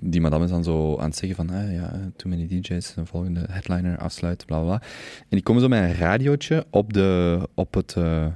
die 0.03 0.21
madame 0.21 0.45
is 0.45 0.51
dan 0.51 0.65
zo 0.65 0.99
aan 0.99 1.09
het 1.09 1.17
zeggen 1.17 1.37
van, 1.37 1.51
ah, 1.57 1.73
ja, 1.73 2.11
Too 2.17 2.31
Many 2.31 2.47
DJ's, 2.47 2.95
de 2.95 3.07
volgende 3.07 3.47
headliner 3.51 3.99
afsluiten, 3.99 4.47
bla 4.47 4.61
bla. 4.61 4.83
En 5.19 5.29
die 5.29 5.43
komen 5.43 5.63
zo 5.63 5.69
met 5.69 5.83
een 5.83 5.95
radiootje 5.95 6.67
op, 6.71 6.93
de, 6.93 7.49
op, 7.55 7.75
het, 7.75 7.95
eh, 7.97 8.27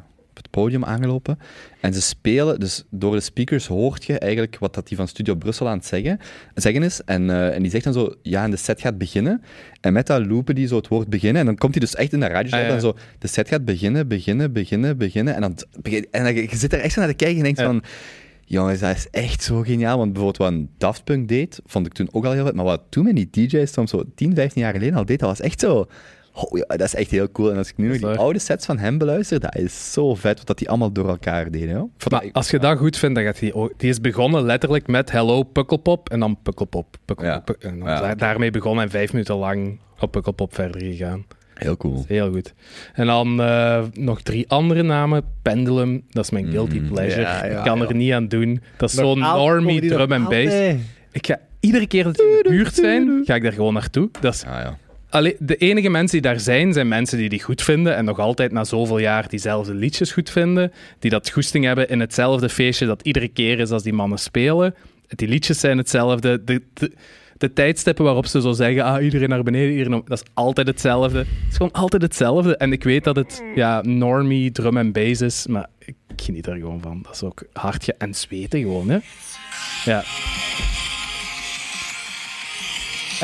het 0.45 0.51
podium 0.51 0.85
aangelopen. 0.85 1.39
En 1.81 1.95
ze 1.95 2.01
spelen, 2.03 2.61
dus 2.61 2.85
door 2.91 3.15
de 3.15 3.21
speakers 3.21 3.67
hoort 3.67 4.05
je 4.05 4.19
eigenlijk 4.19 4.59
wat 4.59 4.75
dat 4.75 4.89
die 4.89 4.97
van 4.97 5.09
Studio 5.09 5.35
Brussel 5.35 5.69
aan 5.69 5.77
het 5.77 5.87
zeggen, 5.87 6.19
zeggen 6.55 6.83
is. 6.83 7.01
En, 7.05 7.31
eh, 7.31 7.55
en 7.55 7.63
die 7.63 7.71
zegt 7.71 7.85
dan 7.85 7.93
zo, 7.93 8.15
ja, 8.23 8.45
en 8.45 8.51
de 8.51 8.57
set 8.57 8.81
gaat 8.81 8.99
beginnen. 8.99 9.43
En 9.81 9.93
met 9.93 10.07
dat 10.07 10.27
loopen 10.27 10.55
die 10.55 10.67
zo 10.67 10.77
het 10.77 10.89
woord 10.89 11.09
beginnen. 11.09 11.41
En 11.41 11.47
dan 11.47 11.57
komt 11.57 11.73
hij 11.75 11.81
dus 11.81 11.95
echt 11.95 12.13
in 12.13 12.21
dat 12.21 12.31
radio 12.31 12.57
Ah, 12.59 12.67
ja. 12.67 12.75
en 12.75 12.81
zo, 12.81 12.97
de 13.19 13.29
set 13.29 13.49
gaat 13.49 13.65
beginnen, 13.65 14.09
beginnen, 14.09 14.53
beginnen, 14.53 14.99
beginnen. 14.99 15.35
En 15.35 15.41
dan, 15.41 15.57
en 16.11 16.25
dan 16.25 16.35
je 16.35 16.49
zit 16.53 16.73
er 16.73 16.81
echt 16.81 16.93
zo 16.95 17.01
naar 17.01 17.09
te 17.09 17.15
kijken 17.17 17.37
en 17.37 17.43
denkt 17.43 17.59
Ja. 17.59 17.67
van... 17.67 17.83
Jongens, 18.47 18.81
dat 18.81 18.97
is 18.97 19.09
echt 19.11 19.43
zo 19.43 19.61
geniaal. 19.61 19.99
Want 19.99 20.13
bijvoorbeeld 20.13 20.51
wat 20.51 20.53
een 20.61 20.71
Daft 20.79 21.05
Punk 21.05 21.29
deed, 21.29 21.61
vond 21.67 21.87
ik 21.87 21.93
toen 21.93 22.09
ook 22.13 22.25
al 22.25 22.33
heel 22.33 22.45
vet. 22.45 22.55
Maar 22.55 22.65
wat 22.65 22.83
toen 22.89 23.05
met 23.05 23.17
die 23.17 23.29
DJ's 23.31 23.73
soms 23.73 23.91
zo 23.91 24.03
10, 24.15 24.35
15 24.35 24.63
jaar 24.63 24.73
geleden 24.73 24.95
al 24.95 25.05
deed, 25.05 25.19
dat 25.19 25.29
was 25.29 25.41
echt 25.41 25.61
zo... 25.61 25.87
Oh 26.37 26.59
ja, 26.59 26.65
dat 26.77 26.81
is 26.81 26.95
echt 26.95 27.11
heel 27.11 27.31
cool. 27.33 27.51
En 27.51 27.57
als 27.57 27.69
ik 27.69 27.77
nu 27.77 27.89
nog 27.89 27.97
die 27.97 28.07
oude 28.07 28.39
sets 28.39 28.67
van 28.67 28.79
hem 28.79 28.99
beluister, 28.99 29.41
dat 29.41 29.57
is 29.57 29.93
zo 29.93 30.15
vet 30.15 30.39
wat 30.39 30.47
dat 30.47 30.59
die 30.59 30.69
allemaal 30.69 30.93
door 30.93 31.09
elkaar 31.09 31.51
deden. 31.51 31.75
Hoor. 31.75 31.85
Ik 31.85 31.91
vond 32.03 32.13
Maar 32.13 32.23
dat- 32.23 32.33
als 32.33 32.51
je 32.51 32.59
dat 32.59 32.79
goed 32.79 32.97
vindt, 32.97 33.15
dan 33.15 33.25
gaat 33.25 33.41
hij 33.41 33.53
ook... 33.53 33.73
Die 33.77 33.89
is 33.89 34.01
begonnen 34.01 34.43
letterlijk 34.45 34.87
met 34.87 35.11
Hello 35.11 35.43
Pukkelpop 35.43 36.09
en 36.11 36.21
dan 36.21 36.39
Pukkelpop. 36.43 36.97
Pukkelpop 37.05 37.57
Ja. 37.61 37.69
En 37.69 37.79
dan 37.79 37.89
Ja. 37.89 38.01
daar- 38.01 38.17
daarmee 38.17 38.51
begonnen 38.51 38.85
en 38.85 38.91
vijf 38.91 39.13
minuten 39.13 39.35
lang 39.35 39.79
op 40.01 40.11
Pukkelpop 40.11 40.55
verder 40.55 40.81
gegaan. 40.81 41.25
Heel 41.55 41.77
cool. 41.77 42.05
Heel 42.09 42.31
goed. 42.31 42.55
En 42.95 43.07
dan 43.07 43.41
eh, 43.43 43.83
nog 43.93 44.23
drie 44.23 44.49
andere 44.51 44.83
namen. 44.83 45.25
Pendulum, 45.43 46.05
dat 46.11 46.25
is 46.25 46.31
mijn 46.31 46.47
guilty 46.51 46.79
Mm, 46.79 46.89
pleasure. 46.89 47.21
ja, 47.21 47.45
ja, 47.47 47.59
ik 47.59 47.65
kan 47.65 47.79
ja. 47.79 47.87
er 47.87 47.95
niet 47.95 48.13
aan 48.13 48.29
doen. 48.29 48.61
Dat 48.77 48.89
is 48.89 48.95
zo'n 48.95 49.19
normie 49.19 49.81
die 49.81 49.91
drum 49.91 50.13
en 50.13 50.25
bass. 50.25 50.55
Ik 51.13 51.27
ga 51.27 51.39
iedere 51.61 51.87
keer 51.87 52.05
dat 52.05 52.15
die 52.17 52.27
in 52.27 52.43
de 52.43 52.49
buurt 52.49 52.75
zijn, 52.75 53.23
ga 53.25 53.35
ik 53.35 53.43
daar 53.43 53.53
gewoon 53.53 53.73
naartoe. 53.73 54.09
Dat 54.21 54.35
is 54.35 54.45
Ah, 54.45 54.61
ja. 54.63 54.79
Allee, 55.15 55.37
de 55.39 55.57
enige 55.57 55.91
mensen 55.91 56.21
die 56.21 56.31
daar 56.31 56.41
zijn, 56.41 56.73
zijn 56.73 56.89
mensen 56.89 57.19
die 57.19 57.29
die 57.29 57.43
goed 57.43 57.63
vinden 57.63 57.97
en 57.97 58.05
nog 58.05 58.19
altijd 58.19 58.53
na 58.53 58.65
zoveel 58.65 58.99
jaar 58.99 59.29
diezelfde 59.29 59.75
liedjes 59.75 60.13
goed 60.13 60.31
vinden, 60.31 60.73
die 60.99 61.11
dat 61.11 61.31
goesting 61.31 61.65
hebben 61.65 61.89
in 61.89 62.01
hetzelfde 62.01 62.49
feestje 62.49 62.87
dat 62.87 63.03
iedere 63.03 63.29
keer 63.29 63.59
is 63.59 63.71
als 63.71 63.83
die 63.83 63.93
mannen 63.93 64.19
spelen. 64.19 64.75
Die 65.09 65.29
liedjes 65.29 65.61
zijn 65.61 65.79
hetzelfde. 65.79 66.45
De, 66.45 66.63
de, 67.37 67.53
tijdstippen 67.53 68.05
waarop 68.05 68.27
ze 68.27 68.41
zo 68.41 68.53
zeggen, 68.53 68.85
ah, 68.85 69.05
iedereen 69.05 69.29
naar 69.29 69.43
beneden, 69.43 69.71
iedereen 69.71 70.03
dat 70.07 70.23
is 70.23 70.31
altijd 70.35 70.67
hetzelfde. 70.67 71.19
Het 71.19 71.27
is 71.51 71.57
gewoon 71.57 71.73
altijd 71.73 72.03
hetzelfde. 72.03 72.57
En 72.57 72.73
ik 72.73 72.83
weet 72.85 73.05
dat 73.05 73.17
het 73.17 73.43
ja, 73.55 73.83
normie, 73.83 74.53
drum 74.53 74.77
en 74.77 74.93
bass 74.93 75.21
is, 75.21 75.47
maar 75.47 75.67
ik 75.79 75.95
geniet 76.17 76.47
er 76.47 76.57
gewoon 76.57 76.81
van. 76.81 77.03
Dat 77.03 77.15
is 77.15 77.23
ook 77.23 77.45
hartje 77.53 77.95
en 77.99 78.15
zweten 78.15 78.61
gewoon, 78.61 78.89
hè. 78.89 78.99
Ja. 79.85 80.03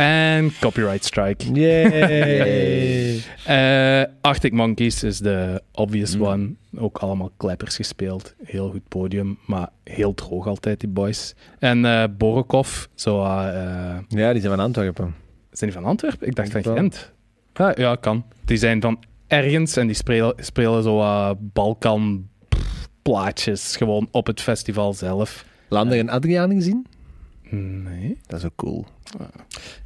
En 0.01 0.53
copyright 0.61 1.05
strike. 1.05 1.53
Yay. 1.53 3.22
Eh 3.44 4.05
Arctic 4.20 4.53
Monkeys 4.53 5.03
is 5.03 5.18
de 5.18 5.62
obvious 5.72 6.16
Mm. 6.16 6.22
one. 6.22 6.55
Ook 6.76 6.98
allemaal 6.98 7.30
kleppers 7.36 7.76
gespeeld. 7.76 8.34
Heel 8.44 8.70
goed 8.70 8.88
podium, 8.88 9.38
maar 9.46 9.68
heel 9.84 10.14
droog 10.14 10.46
altijd, 10.46 10.80
die 10.80 10.88
boys. 10.88 11.34
En 11.59 11.84
eh 11.84 12.05
Borokov, 12.18 12.84
zo, 12.94 13.22
eh, 13.22 13.98
ja, 14.09 14.32
die 14.32 14.40
zijn 14.40 14.55
van 14.55 14.64
Antwerpen. 14.64 15.14
zijn 15.51 15.70
die 15.70 15.78
van 15.80 15.88
Antwerpen? 15.88 16.26
Ik 16.26 16.34
dacht 16.34 16.51
van. 16.51 16.62
Gent. 16.62 17.12
Ja, 17.55 17.72
ja, 17.76 17.94
kan. 17.96 18.24
Die 18.44 18.57
zijn 18.57 18.80
van 18.80 18.98
ergens 19.26 19.76
en 19.76 19.86
die 19.86 19.96
spelen, 19.96 20.34
spelen 20.36 20.82
zo 20.82 21.34
Balkan 21.40 22.28
plaatjes 23.03 23.76
gewoon 23.76 24.09
op 24.11 24.26
het 24.26 24.40
festival 24.40 24.92
zelf. 24.94 25.44
Lander 25.68 25.98
en 25.98 26.09
Adriaan 26.09 26.51
gezien? 26.53 26.86
Nee. 27.51 28.18
Dat 28.26 28.38
is 28.38 28.44
ook 28.44 28.57
cool. 28.57 28.86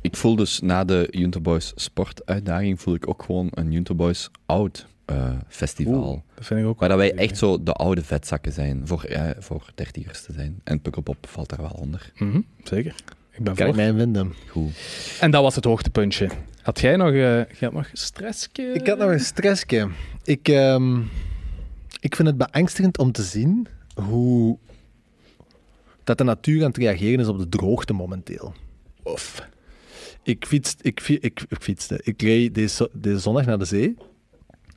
Ik 0.01 0.17
voel 0.17 0.37
dus 0.37 0.61
na 0.61 0.85
de 0.85 1.09
Junto 1.11 1.41
Boys 1.41 1.73
sportuitdaging, 1.75 2.81
voel 2.81 2.95
ik 2.95 3.09
ook 3.09 3.23
gewoon 3.23 3.49
een 3.51 3.73
Junto 3.73 3.95
Boys 3.95 4.31
oud 4.47 4.87
eh, 5.05 5.33
festival. 5.49 6.09
Oeh, 6.11 6.21
Dat 6.35 6.47
vind 6.47 6.61
ik 6.61 6.67
ook 6.67 6.81
Waar 6.81 6.89
dat 6.89 6.99
wij 6.99 7.15
echt 7.15 7.39
zo 7.39 7.63
de 7.63 7.73
oude 7.73 8.03
vetzakken 8.03 8.53
zijn, 8.53 8.87
voor, 8.87 9.03
eh, 9.05 9.31
voor 9.39 9.71
dertigers 9.75 10.23
te 10.23 10.33
zijn. 10.33 10.61
En 10.65 10.81
Pukkelpop 10.81 11.27
valt 11.29 11.49
daar 11.49 11.61
wel 11.61 11.77
onder. 11.81 12.13
Mhm, 12.17 12.41
zeker. 12.65 12.95
Ik 13.31 13.45
ben 13.45 13.55
Kan 13.55 13.67
ik 13.67 13.75
voor. 13.75 13.83
mij 13.83 13.93
vinden. 13.95 14.33
Goed. 14.49 14.71
En 15.21 15.31
dat 15.31 15.43
was 15.43 15.55
het 15.55 15.65
hoogtepuntje. 15.65 16.29
Had 16.63 16.81
jij 16.81 16.97
nog, 16.97 17.09
eh 17.09 17.15
jij 17.15 17.47
had 17.61 17.73
nog 17.73 17.89
stressje? 17.93 18.63
Ik 18.63 18.87
had 18.87 18.99
nog 18.99 19.11
een 19.11 19.21
stressje. 19.21 19.89
Ik, 20.25 20.49
ehm, 20.49 21.01
ik 22.01 22.17
vind 22.17 22.29
het 22.29 22.37
beangstigend 22.37 22.99
om 22.99 23.13
te 23.13 23.23
zien 23.23 23.67
hoe 23.95 24.59
dat 26.05 26.19
de 26.19 26.25
natuur 26.25 26.61
aan 26.61 26.69
het 26.69 26.77
reageren 26.77 27.21
is 27.21 27.27
op 27.27 27.39
de 27.39 27.49
droogte 27.49 27.93
momenteel. 27.93 28.55
Of. 29.03 29.49
Ik, 30.23 30.47
ik, 30.81 31.01
ik, 31.09 31.45
ik 31.49 31.57
fietste. 31.61 32.01
Ik 32.03 32.23
reed 32.23 32.55
deze, 32.55 32.75
zo- 32.75 32.89
deze 32.93 33.19
zondag 33.19 33.47
naar 33.47 33.59
de 33.59 33.65
zee. 33.65 33.97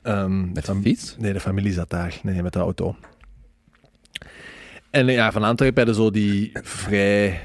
Ehm, 0.02 0.46
Met 0.46 0.54
de 0.54 0.62
fam- 0.62 0.82
fiets? 0.82 1.16
Nee, 1.18 1.32
de 1.32 1.40
familie 1.40 1.72
zat 1.72 1.90
daar. 1.90 2.20
Nee, 2.22 2.42
met 2.42 2.52
de 2.52 2.58
auto. 2.58 2.96
En 4.90 5.06
ja, 5.06 5.32
van 5.32 5.42
Antwerpen 5.42 5.84
hadden 5.84 6.04
zo 6.04 6.10
die 6.10 6.50
vrij... 6.62 7.40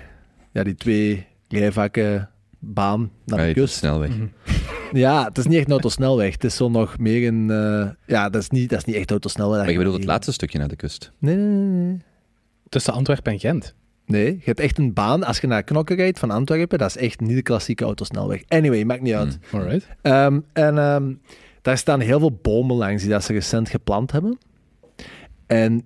Ja, 0.51 0.63
die 0.63 0.75
twee 0.75 1.25
rijvakken 1.47 2.29
baan 2.59 3.11
naar 3.25 3.47
de 3.47 3.53
kust. 3.53 3.75
snelweg. 3.75 4.09
Mhm. 4.09 4.25
Ja, 4.93 5.23
het 5.25 5.38
is 5.38 5.45
niet 5.45 5.55
echt 5.57 5.65
een 5.65 5.71
autosnelweg. 5.71 6.34
Het 6.34 6.43
is 6.43 6.55
zo 6.55 6.69
nog 6.69 6.97
meer 6.97 7.27
een... 7.27 7.49
eh, 7.51 7.89
ja, 8.07 8.29
dat 8.29 8.41
is 8.41 8.49
niet, 8.49 8.69
dat 8.69 8.79
is 8.79 8.86
niet 8.86 8.95
echt 8.95 9.09
autosnelweg. 9.11 9.59
Maar 9.61 9.71
je 9.71 9.77
bedoelt 9.77 9.95
het 9.95 10.05
laatste 10.05 10.31
stukje 10.31 10.57
naar 10.59 10.67
de 10.67 10.75
kust. 10.75 11.11
Nee, 11.17 11.36
nee, 11.36 11.45
nee, 11.45 11.86
nee. 11.88 12.01
Tussen 12.74 12.93
Antwerpen 12.93 13.32
en 13.32 13.39
Gent. 13.39 13.76
Nee, 14.05 14.26
je 14.26 14.41
hebt 14.43 14.59
echt 14.59 14.78
een 14.78 14.93
baan. 14.93 15.24
Als 15.24 15.39
je 15.39 15.47
naar 15.47 15.63
Knokke 15.63 15.93
rijdt 15.93 16.19
van 16.19 16.32
Antwerpen, 16.32 16.78
dat 16.78 16.89
is 16.89 16.97
echt 16.97 17.19
niet 17.19 17.36
de 17.36 17.41
klassieke 17.41 17.84
autosnelweg. 17.84 18.43
Anyway, 18.47 18.84
maakt 18.84 19.01
niet 19.01 19.13
uit. 19.13 19.38
Hmm. 19.49 19.59
Alright. 19.59 19.88
Ehm, 20.01 20.39
en 20.53 20.78
ehm, 20.78 21.13
daar 21.61 21.78
staan 21.78 21.99
heel 21.99 22.19
veel 22.19 22.39
bomen 22.41 22.76
langs 22.76 23.01
die 23.01 23.11
dat 23.11 23.24
ze 23.24 23.34
recent 23.34 23.69
geplant 23.69 24.11
hebben. 24.11 24.38
En 25.45 25.86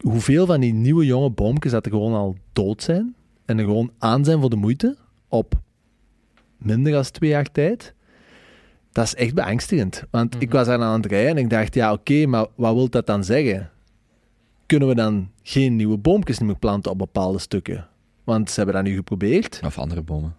hoeveel 0.00 0.46
van 0.46 0.60
die 0.60 0.72
nieuwe 0.72 1.06
jonge 1.06 1.30
boomjes 1.30 1.72
dat 1.72 1.84
er 1.84 1.92
gewoon 1.92 2.14
al 2.14 2.36
dood 2.52 2.82
zijn 2.82 3.14
en 3.44 3.58
er 3.58 3.64
gewoon 3.64 3.92
aan 3.98 4.24
zijn 4.24 4.40
voor 4.40 4.50
de 4.50 4.56
moeite 4.56 4.96
op 5.28 5.54
minder 6.58 6.92
dan 6.92 7.02
twee 7.02 7.30
jaar 7.30 7.50
tijd, 7.52 7.94
dat 8.92 9.04
is 9.04 9.14
echt 9.14 9.34
beangstigend. 9.34 10.04
Want 10.10 10.36
ik 10.38 10.52
was 10.52 10.66
daar 10.66 10.80
aan 10.80 11.02
het 11.02 11.10
rijden 11.10 11.30
en 11.30 11.36
ik 11.36 11.50
dacht, 11.50 11.74
ja 11.74 11.92
oké, 11.92 12.26
maar 12.26 12.46
wat 12.54 12.74
wil 12.74 12.90
dat 12.90 13.06
dan 13.06 13.24
zeggen? 13.24 13.70
Kunnen 14.70 14.88
we 14.88 14.94
dan 14.94 15.30
geen 15.42 15.76
nieuwe 15.76 15.98
boompjes 15.98 16.38
meer 16.38 16.58
planten 16.58 16.90
op 16.90 16.98
bepaalde 16.98 17.38
stukken? 17.38 17.86
Want 18.24 18.50
ze 18.50 18.56
hebben 18.56 18.74
dat 18.74 18.84
nu 18.84 18.94
geprobeerd. 18.94 19.60
Of 19.64 19.78
andere 19.78 20.02
bomen. 20.02 20.34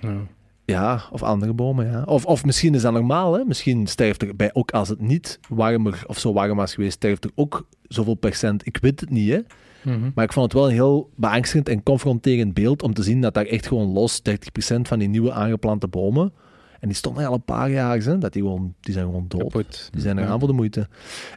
Ja. 0.00 0.16
Ja, 0.64 1.02
of 1.10 1.22
andere 1.22 1.52
bomen, 1.52 1.86
ja. 1.86 2.02
Of, 2.02 2.24
of 2.24 2.44
misschien 2.44 2.74
is 2.74 2.82
dat 2.82 2.92
normaal, 2.92 3.34
hè. 3.34 3.44
Misschien 3.44 3.86
sterft 3.86 4.22
er 4.22 4.36
bij, 4.36 4.50
ook 4.52 4.70
als 4.70 4.88
het 4.88 5.00
niet 5.00 5.40
warmer 5.48 6.02
of 6.06 6.18
zo 6.18 6.32
warm 6.32 6.56
was 6.56 6.74
geweest, 6.74 6.92
sterft 6.92 7.24
er 7.24 7.30
ook 7.34 7.66
zoveel 7.82 8.14
procent. 8.14 8.66
Ik 8.66 8.78
weet 8.80 9.00
het 9.00 9.10
niet, 9.10 9.30
hè. 9.30 9.40
Mhm. 9.82 10.10
Maar 10.14 10.24
ik 10.24 10.32
vond 10.32 10.44
het 10.44 10.60
wel 10.60 10.68
een 10.68 10.74
heel 10.74 11.10
beangstigend 11.14 11.68
en 11.68 11.82
confronterend 11.82 12.54
beeld 12.54 12.82
om 12.82 12.94
te 12.94 13.02
zien 13.02 13.20
dat 13.20 13.34
daar 13.34 13.46
echt 13.46 13.66
gewoon 13.66 13.92
los 13.92 14.22
30% 14.22 14.88
van 14.88 14.98
die 14.98 15.08
nieuwe 15.08 15.32
aangeplante 15.32 15.88
bomen, 15.88 16.32
en 16.80 16.88
die 16.88 16.96
stonden 16.96 17.26
al 17.26 17.34
een 17.34 17.44
paar 17.44 17.70
jaar, 17.70 17.98
hè, 17.98 18.18
dat 18.18 18.32
die 18.32 18.42
gewoon, 18.42 18.74
die 18.80 18.92
zijn 18.92 19.06
gewoon 19.06 19.24
dood. 19.28 19.40
Kapot. 19.40 19.88
Die 19.92 20.00
zijn 20.00 20.18
eraan 20.18 20.38
voor 20.38 20.48
de 20.48 20.54
moeite. 20.54 20.88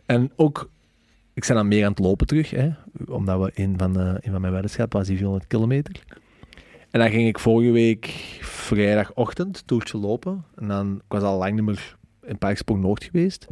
En 0.06 0.32
ook 0.36 0.70
ik 1.36 1.46
ben 1.48 1.56
dan 1.56 1.68
meer 1.68 1.84
aan 1.84 1.90
het 1.90 2.00
lopen 2.00 2.28
terug, 2.28 2.50
hè, 2.50 2.70
omdat 3.08 3.42
we 3.42 3.52
een 3.56 3.74
van, 3.78 3.94
de, 3.94 4.18
een 4.22 4.32
van 4.32 4.42
mijn 4.42 4.54
weddenschappen 4.54 5.00
was 5.00 5.08
die 5.08 5.18
400 5.18 5.48
kilometer. 5.48 6.04
En 6.92 7.00
dan 7.00 7.10
ging 7.10 7.28
ik 7.28 7.40
vorige 7.40 7.72
week 7.72 8.06
vrijdagochtend 8.42 9.64
toertje 9.68 9.98
lopen. 9.98 10.46
En 10.56 10.68
dan, 10.68 10.96
ik 10.96 11.02
was 11.08 11.24
al 11.24 11.38
lang 11.38 11.54
niet 11.54 11.64
meer 11.64 11.98
in 12.26 12.38
Parksprong 12.38 12.82
Noord 12.82 13.04
geweest. 13.04 13.48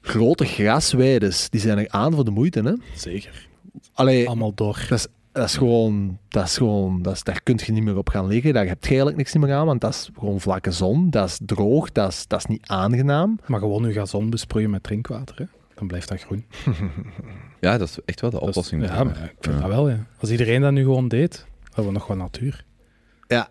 Grote 0.00 0.44
grasweides, 0.44 1.50
die 1.50 1.60
zijn 1.60 1.78
er 1.78 1.88
aan 1.88 2.12
voor 2.14 2.24
de 2.24 2.30
moeite. 2.30 2.60
Hè? 2.60 2.72
Zeker. 2.94 3.48
Allee, 3.92 4.26
Allemaal 4.26 4.54
door. 4.54 4.86
dat 4.88 4.98
is, 4.98 5.06
dat 5.32 5.44
is 5.48 5.56
gewoon, 5.56 6.18
dat 6.28 6.44
is 6.44 6.56
gewoon 6.56 7.02
dat 7.02 7.14
is, 7.14 7.22
daar 7.22 7.42
kun 7.42 7.60
je 7.64 7.72
niet 7.72 7.82
meer 7.82 7.96
op 7.96 8.08
gaan 8.08 8.26
liggen. 8.26 8.52
Daar 8.52 8.66
heb 8.66 8.82
je 8.82 8.88
eigenlijk 8.88 9.16
niks 9.16 9.36
meer 9.36 9.52
aan, 9.52 9.66
want 9.66 9.80
dat 9.80 9.92
is 9.92 10.10
gewoon 10.18 10.40
vlakke 10.40 10.70
zon. 10.70 11.10
Dat 11.10 11.28
is 11.28 11.38
droog, 11.46 11.92
dat 11.92 12.10
is, 12.12 12.26
dat 12.26 12.38
is 12.38 12.46
niet 12.46 12.66
aangenaam. 12.66 13.38
Maar 13.46 13.60
gewoon 13.60 13.86
je 13.86 13.92
gazon 13.92 14.30
besproeien 14.30 14.70
met 14.70 14.82
drinkwater, 14.82 15.36
hè? 15.38 15.44
Dan 15.78 15.86
blijft 15.86 16.08
dat 16.08 16.20
groen. 16.20 16.44
Ja, 17.60 17.78
dat 17.78 17.88
is 17.88 17.98
echt 18.04 18.20
wel 18.20 18.30
de 18.30 18.36
Dat 18.38 18.48
is- 18.48 18.54
oplossing. 18.56 18.84
ja, 18.86 19.04
maar 19.04 19.14
ik 19.24 19.34
vind 19.40 19.54
Ja. 19.54 19.60
dat 19.60 19.70
wel, 19.70 19.88
ja. 19.88 20.06
Als 20.20 20.30
iedereen 20.30 20.60
dat 20.60 20.72
nu 20.72 20.82
gewoon 20.82 21.08
deed, 21.08 21.46
hadden 21.64 21.86
we 21.86 21.92
nog 21.92 22.06
wat 22.06 22.16
natuur. 22.16 22.64
Ja. 23.28 23.48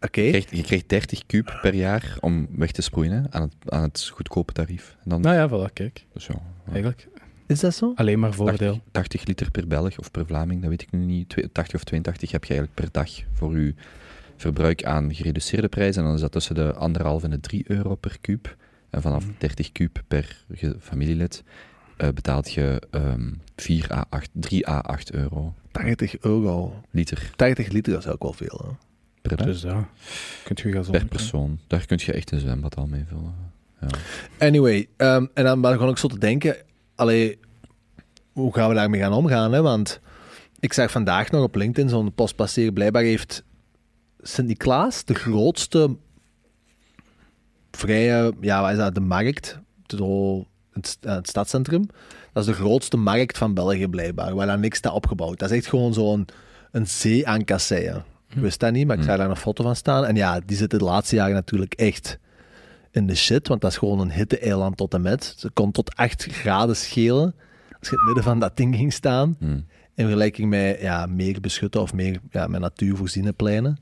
Oké. 0.00 0.20
Je, 0.20 0.28
krijgt, 0.30 0.50
je 0.56 0.62
krijgt 0.62 0.88
30 0.88 1.26
kuub 1.26 1.58
per 1.62 1.74
jaar 1.74 2.16
om 2.20 2.46
weg 2.50 2.70
te 2.72 2.82
sproeien 2.82 3.12
hè, 3.12 3.30
aan, 3.30 3.42
het, 3.42 3.54
aan 3.72 3.82
het 3.82 4.10
goedkope 4.14 4.52
tarief. 4.52 4.96
En 5.04 5.10
dan, 5.10 5.20
Nou 5.20 5.36
ja, 5.36 5.48
voilà, 5.68 5.72
kijk. 5.72 6.04
dus 6.12 6.26
ja, 6.26 6.34
ja, 6.36 6.70
Eigenlijk 6.72 7.08
Is 7.46 7.60
dat 7.60 7.74
zo? 7.74 7.92
alleen 7.94 8.18
maar 8.18 8.32
voordeel. 8.32 8.80
80 8.90 9.24
liter 9.26 9.50
per 9.50 9.66
Belg 9.66 9.98
of 9.98 10.10
per 10.10 10.26
Vlaming, 10.26 10.60
dat 10.60 10.70
weet 10.70 10.82
ik 10.82 10.90
nu 10.90 10.98
niet. 11.04 11.28
Twee- 11.28 11.52
80 11.52 11.74
of 11.74 11.84
82 11.84 12.30
heb 12.32 12.44
je 12.44 12.54
eigenlijk 12.54 12.80
per 12.80 13.02
dag 13.02 13.10
voor 13.32 13.58
je 13.58 13.74
verbruik 14.36 14.84
aan 14.84 15.14
gereduceerde 15.14 15.68
prijs. 15.68 15.96
En 15.96 16.02
dan 16.04 16.14
is 16.14 16.20
dat 16.20 16.32
tussen 16.32 16.54
de 16.54 16.74
1,5 16.78 17.24
en 17.24 17.30
de 17.30 17.40
3 17.40 17.64
euro 17.66 17.94
per 17.94 18.18
kuub. 18.20 18.56
En 18.90 19.02
vanaf 19.02 19.24
Mhm. 19.24 19.32
30 19.38 19.72
kuub 19.72 20.02
per 20.08 20.44
familielid 20.80 21.42
eh, 21.96 22.08
betaalt 22.08 22.52
je 22.52 22.82
ehm 22.90 23.32
4 23.56 23.92
à 23.92 24.04
8, 24.10 24.30
3 24.32 24.68
à 24.68 24.80
8 24.80 25.12
euro 25.12 25.54
80 25.72 26.18
euro. 26.20 26.82
liter 26.90 27.30
80 27.36 27.68
liter 27.68 27.98
is 27.98 28.06
ook 28.06 28.22
wel 28.22 28.32
veel. 28.32 28.60
Hè? 28.64 28.70
per. 29.36 29.46
Dus 29.46 29.62
ja, 29.62 29.88
kunt 30.44 30.60
je 30.60 30.80
per 30.90 31.06
persoon. 31.06 31.58
Daar 31.66 31.86
kun 31.86 31.98
je 32.00 32.12
echt 32.12 32.30
een 32.30 32.40
zwembad 32.40 32.76
al 32.76 32.86
mee 32.86 33.04
vullen. 33.08 33.34
Ja. 33.80 33.88
Anyway, 34.46 34.88
ehm, 34.96 35.26
en 35.34 35.44
dan 35.44 35.60
ben 35.60 35.70
ik 35.70 35.76
gewoon 35.76 35.90
ook 35.92 35.98
zo 35.98 36.08
te 36.08 36.18
denken, 36.18 36.56
allee, 36.94 37.38
hoe 38.32 38.54
gaan 38.54 38.68
we 38.68 38.74
daarmee 38.74 39.00
gaan 39.00 39.12
omgaan? 39.12 39.52
Hè? 39.52 39.62
Want 39.62 40.00
ik 40.60 40.72
zag 40.72 40.90
vandaag 40.90 41.30
nog 41.30 41.42
op 41.42 41.54
LinkedIn 41.54 41.88
zo'n 41.90 42.12
post 42.14 42.36
passeren. 42.36 42.72
Blijkbaar 42.72 43.02
heeft 43.02 43.44
Sint-Niklaas 44.20 45.04
de 45.04 45.14
grootste 45.14 45.96
vrije, 47.70 48.32
ja, 48.40 48.60
wat 48.62 48.70
is 48.70 48.76
dat, 48.76 48.94
de 48.94 49.00
markt, 49.00 49.58
het, 49.86 50.98
eh, 51.00 51.14
het 51.14 51.28
stadscentrum. 51.28 51.86
Dat 52.32 52.42
is 52.48 52.54
de 52.54 52.62
grootste 52.62 52.96
markt 52.96 53.38
van 53.38 53.54
België 53.54 53.86
blijkbaar, 53.88 54.34
waar 54.34 54.46
daar 54.46 54.58
niks 54.58 54.78
staat 54.78 54.92
opgebouwd. 54.92 55.38
Dat 55.38 55.50
is 55.50 55.56
echt 55.56 55.66
gewoon 55.66 55.94
zo'n 55.94 56.26
een 56.72 56.86
zee 56.86 57.26
aan 57.28 57.44
kasseien. 57.44 58.04
Ik 58.34 58.40
wist 58.40 58.60
dat 58.60 58.72
niet, 58.72 58.86
maar 58.86 58.96
ik 58.96 59.02
Hm. 59.02 59.08
zag 59.08 59.18
daar 59.18 59.30
een 59.30 59.36
foto 59.36 59.62
van 59.64 59.76
staan. 59.76 60.04
En 60.04 60.16
ja, 60.16 60.40
die 60.46 60.56
zitten 60.56 60.78
de 60.78 60.84
laatste 60.84 61.14
jaren 61.16 61.34
natuurlijk 61.34 61.74
echt 61.74 62.18
in 62.90 63.06
de 63.06 63.14
shit, 63.14 63.48
want 63.48 63.60
dat 63.60 63.70
is 63.70 63.76
gewoon 63.76 64.00
een 64.00 64.12
hitte-eiland 64.12 64.76
tot 64.76 64.94
en 64.94 65.00
met. 65.02 65.34
Ze 65.38 65.50
kon 65.50 65.70
tot 65.72 65.94
8 65.96 66.26
graden 66.30 66.76
schelen 66.76 67.34
als 67.78 67.88
je 67.88 67.90
in 67.90 67.96
het 67.96 68.04
midden 68.04 68.24
van 68.24 68.38
dat 68.38 68.56
ding 68.56 68.76
ging 68.76 68.92
staan. 68.92 69.36
Hm. 69.38 69.44
In 69.94 70.04
vergelijking 70.04 70.48
met 70.48 70.80
ja, 70.80 71.06
meer 71.06 71.40
beschutte 71.40 71.80
of 71.80 71.92
meer 71.92 72.20
ja, 72.30 72.46
met 72.46 72.60
natuur 72.60 72.96
voorziene 72.96 73.32
pleinen. 73.32 73.78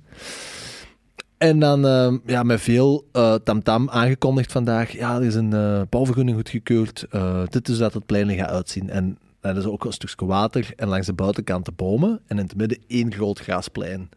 En 1.39 1.59
dan 1.59 1.87
ehm, 1.87 2.19
ja, 2.27 2.43
met 2.43 2.61
veel 2.61 3.09
eh, 3.13 3.35
tamtam 3.35 3.91
aangekondigd 3.91 4.53
vandaag. 4.53 4.93
Ja, 4.93 5.17
er 5.17 5.23
is 5.23 5.35
een 5.35 5.53
eh, 5.53 5.83
bouwvergunning 5.89 6.37
goedgekeurd. 6.37 7.07
Eh, 7.11 7.43
dit 7.49 7.69
is 7.69 7.79
dat 7.79 7.95
het 7.95 8.07
plein 8.07 8.29
er 8.29 8.37
gaat 8.37 8.51
uitzien. 8.51 8.91
En 8.91 9.19
dat 9.41 9.57
is 9.57 9.65
ook 9.65 9.85
een 9.85 9.93
stukje 9.93 10.27
water. 10.27 10.73
En 10.77 10.89
langs 10.89 11.07
de 11.07 11.13
buitenkant 11.13 11.65
de 11.65 11.73
bomen. 11.73 12.21
En 12.27 12.39
in 12.39 12.45
het 12.45 12.57
midden 12.57 12.79
één 12.87 13.13
groot 13.13 13.39
grasplein. 13.39 14.09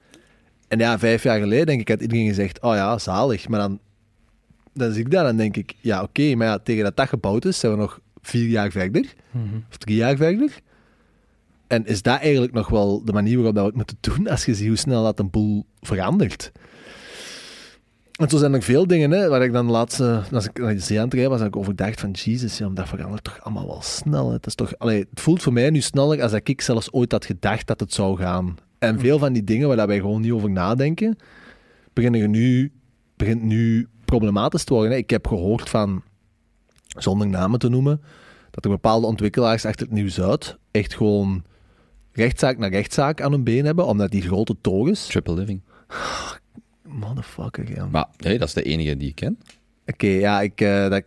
En 0.68 0.80
ja, 0.80 1.00
vijf 1.00 1.24
jaar 1.24 1.40
geleden 1.40 1.66
denk 1.66 1.80
ik 1.80 1.90
had 1.90 2.02
iedereen 2.02 2.28
gezegd, 2.28 2.62
oh 2.62 2.76
ja, 2.76 2.98
zalig. 2.98 3.48
Maar 3.48 3.60
dan, 3.60 3.80
dan 4.74 4.92
zie 4.92 5.06
ik 5.06 5.12
dat 5.12 5.26
en 5.26 5.38
denk 5.38 5.58
ik, 5.58 5.76
ja 5.80 6.02
oké, 6.02 6.36
maar 6.36 6.48
ja, 6.48 6.60
tegen 6.60 6.84
dat 6.84 6.96
dat 6.96 7.08
gebouwd 7.08 7.46
is, 7.46 7.60
zijn 7.60 7.72
we 7.72 7.78
nog 7.78 8.00
vier 8.22 8.48
jaar 8.48 8.72
verder. 8.72 9.14
Mhm. 9.32 9.56
Of 9.70 9.78
drie 9.78 9.96
jaar 9.96 10.16
verder. 10.16 10.60
En 11.68 11.86
is 11.86 12.02
dat 12.02 12.20
eigenlijk 12.20 12.54
nog 12.54 12.70
wel 12.70 13.06
de 13.06 13.14
manier 13.14 13.36
waarop 13.36 13.56
dat 13.56 13.64
we 13.64 13.70
het 13.70 13.78
moeten 13.78 13.98
doen, 14.16 14.28
als 14.28 14.46
je 14.46 14.56
ziet 14.56 14.68
hoe 14.68 14.76
snel 14.76 15.04
dat 15.04 15.20
een 15.20 15.30
boel 15.30 15.66
verandert? 15.82 16.52
En 18.20 18.30
zo 18.30 18.38
zijn 18.38 18.54
er 18.54 18.62
veel 18.62 18.88
dingen, 18.88 19.12
hè, 19.12 19.30
waar 19.30 19.44
ik 19.44 19.54
dan 19.54 19.70
laatst, 19.70 20.00
eh, 20.00 20.32
als 20.32 20.46
ik 20.46 20.60
naar 20.60 20.74
de 20.74 20.80
zee 20.80 20.98
aan 20.98 21.04
het 21.04 21.14
rijden 21.14 21.32
was, 21.32 21.42
ik 21.42 21.56
overdacht 21.56 22.00
van, 22.00 22.12
jezus, 22.12 22.58
ja, 22.58 22.70
dat 22.70 22.88
verandert 22.88 23.24
toch 23.24 23.42
allemaal 23.42 23.68
wel 23.68 23.82
snel. 23.82 24.28
Hè. 24.28 24.34
Het, 24.34 24.46
is 24.46 24.56
toch, 24.56 24.78
allee, 24.78 25.00
het 25.10 25.20
voelt 25.20 25.42
voor 25.42 25.54
mij 25.54 25.70
nu 25.70 25.82
sneller 25.82 26.22
als 26.22 26.34
ik 26.34 26.62
zelfs 26.62 26.92
ooit 26.92 27.12
had 27.12 27.26
gedacht 27.26 27.68
dat 27.68 27.80
het 27.80 27.94
zou 27.94 28.18
gaan. 28.18 28.58
En 28.80 29.00
veel 29.00 29.20
van 29.20 29.34
die 29.34 29.44
dingen 29.44 29.68
waar 29.68 29.78
dat 29.78 29.88
wij 29.88 30.00
gewoon 30.00 30.22
niet 30.22 30.32
over 30.32 30.50
nadenken, 30.50 31.18
beginnen 31.94 32.22
er 32.22 32.28
nu, 32.28 32.72
begint 33.16 33.44
nu 33.44 33.88
problematisch 34.06 34.64
te 34.64 34.74
worden. 34.74 34.92
Hè. 34.92 34.98
Ik 34.98 35.10
heb 35.10 35.28
gehoord 35.28 35.70
van, 35.70 36.04
zonder 36.88 37.28
namen 37.28 37.60
te 37.60 37.70
noemen, 37.70 38.02
dat 38.52 38.64
er 38.64 38.70
bepaalde 38.70 39.08
ontwikkelaars 39.08 39.66
achter 39.66 39.86
het 39.86 39.96
Nieuw-Zuid 39.96 40.58
echt 40.72 40.96
gewoon 40.96 41.44
rechtszaak 42.12 42.58
na 42.58 42.68
rechtszaak 42.68 43.22
aan 43.22 43.32
hun 43.32 43.44
been 43.44 43.66
hebben, 43.66 43.86
omdat 43.86 44.12
die 44.12 44.22
grote 44.22 44.56
torens... 44.62 45.08
Triple 45.08 45.34
living. 45.34 45.62
Motherfucker, 46.90 47.76
ja. 47.76 47.86
Maar 47.92 48.06
nee, 48.18 48.38
dat 48.38 48.48
is 48.48 48.54
de 48.54 48.64
enige 48.64 48.98
die 48.98 49.10
ik 49.10 49.16
ken. 49.16 49.40
Oké, 49.86 50.08
ja, 50.08 50.42
ik... 50.42 50.62
eh, 50.62 50.90
dat, 50.90 51.04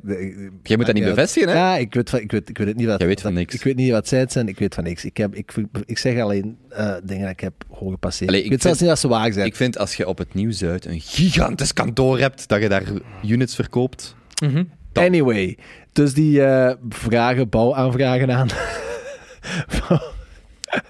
Jij 0.62 0.76
moet 0.76 0.86
dat 0.86 0.94
niet 0.94 1.04
bevestigen, 1.04 1.48
hè? 1.48 1.54
Ja, 1.54 1.76
ik 1.76 1.94
weet, 1.94 2.10
van, 2.10 2.20
ik, 2.20 2.30
weet, 2.30 2.48
ik 2.48 2.58
weet 2.58 2.66
het 2.66 2.76
niet 2.76 2.86
wat... 2.86 2.98
Jij 2.98 3.08
weet 3.08 3.20
van 3.20 3.30
dat- 3.30 3.38
niks. 3.40 3.54
Ik 3.54 3.62
weet 3.62 3.76
niet 3.76 3.90
wat 3.90 4.08
zij 4.08 4.18
het 4.18 4.32
zijn, 4.32 4.48
ik 4.48 4.58
weet 4.58 4.74
van 4.74 4.84
niks. 4.84 5.04
Ik, 5.04 5.16
heb, 5.16 5.34
ik, 5.34 5.52
ik 5.84 5.98
zeg 5.98 6.20
alleen 6.20 6.56
eh, 6.68 6.94
dingen 7.04 7.22
dat 7.22 7.30
ik 7.30 7.40
heb 7.40 7.52
horen 7.68 7.98
passeren. 7.98 8.28
Allee, 8.28 8.38
ik, 8.40 8.44
ik 8.44 8.50
weet 8.52 8.62
zelfs 8.62 8.80
niet 8.80 8.88
dat 8.88 8.98
ze 8.98 9.08
waar 9.08 9.32
zijn. 9.32 9.46
Ik 9.46 9.56
vind 9.56 9.78
als 9.78 9.94
je 9.94 10.08
op 10.08 10.18
het 10.18 10.34
Nieuw-Zuid 10.34 10.84
een 10.84 11.00
gigantisch 11.00 11.72
kantoor 11.72 12.18
hebt, 12.18 12.48
dat 12.48 12.62
je 12.62 12.68
daar 12.68 12.82
units 13.26 13.54
verkoopt. 13.54 14.14
Mhm. 14.42 14.64
Anyway, 14.92 15.58
dus 15.92 16.14
die 16.14 16.42
eh, 16.44 16.74
vragen, 16.88 17.48
bouwaanvragen 17.48 18.30
aan... 18.32 18.48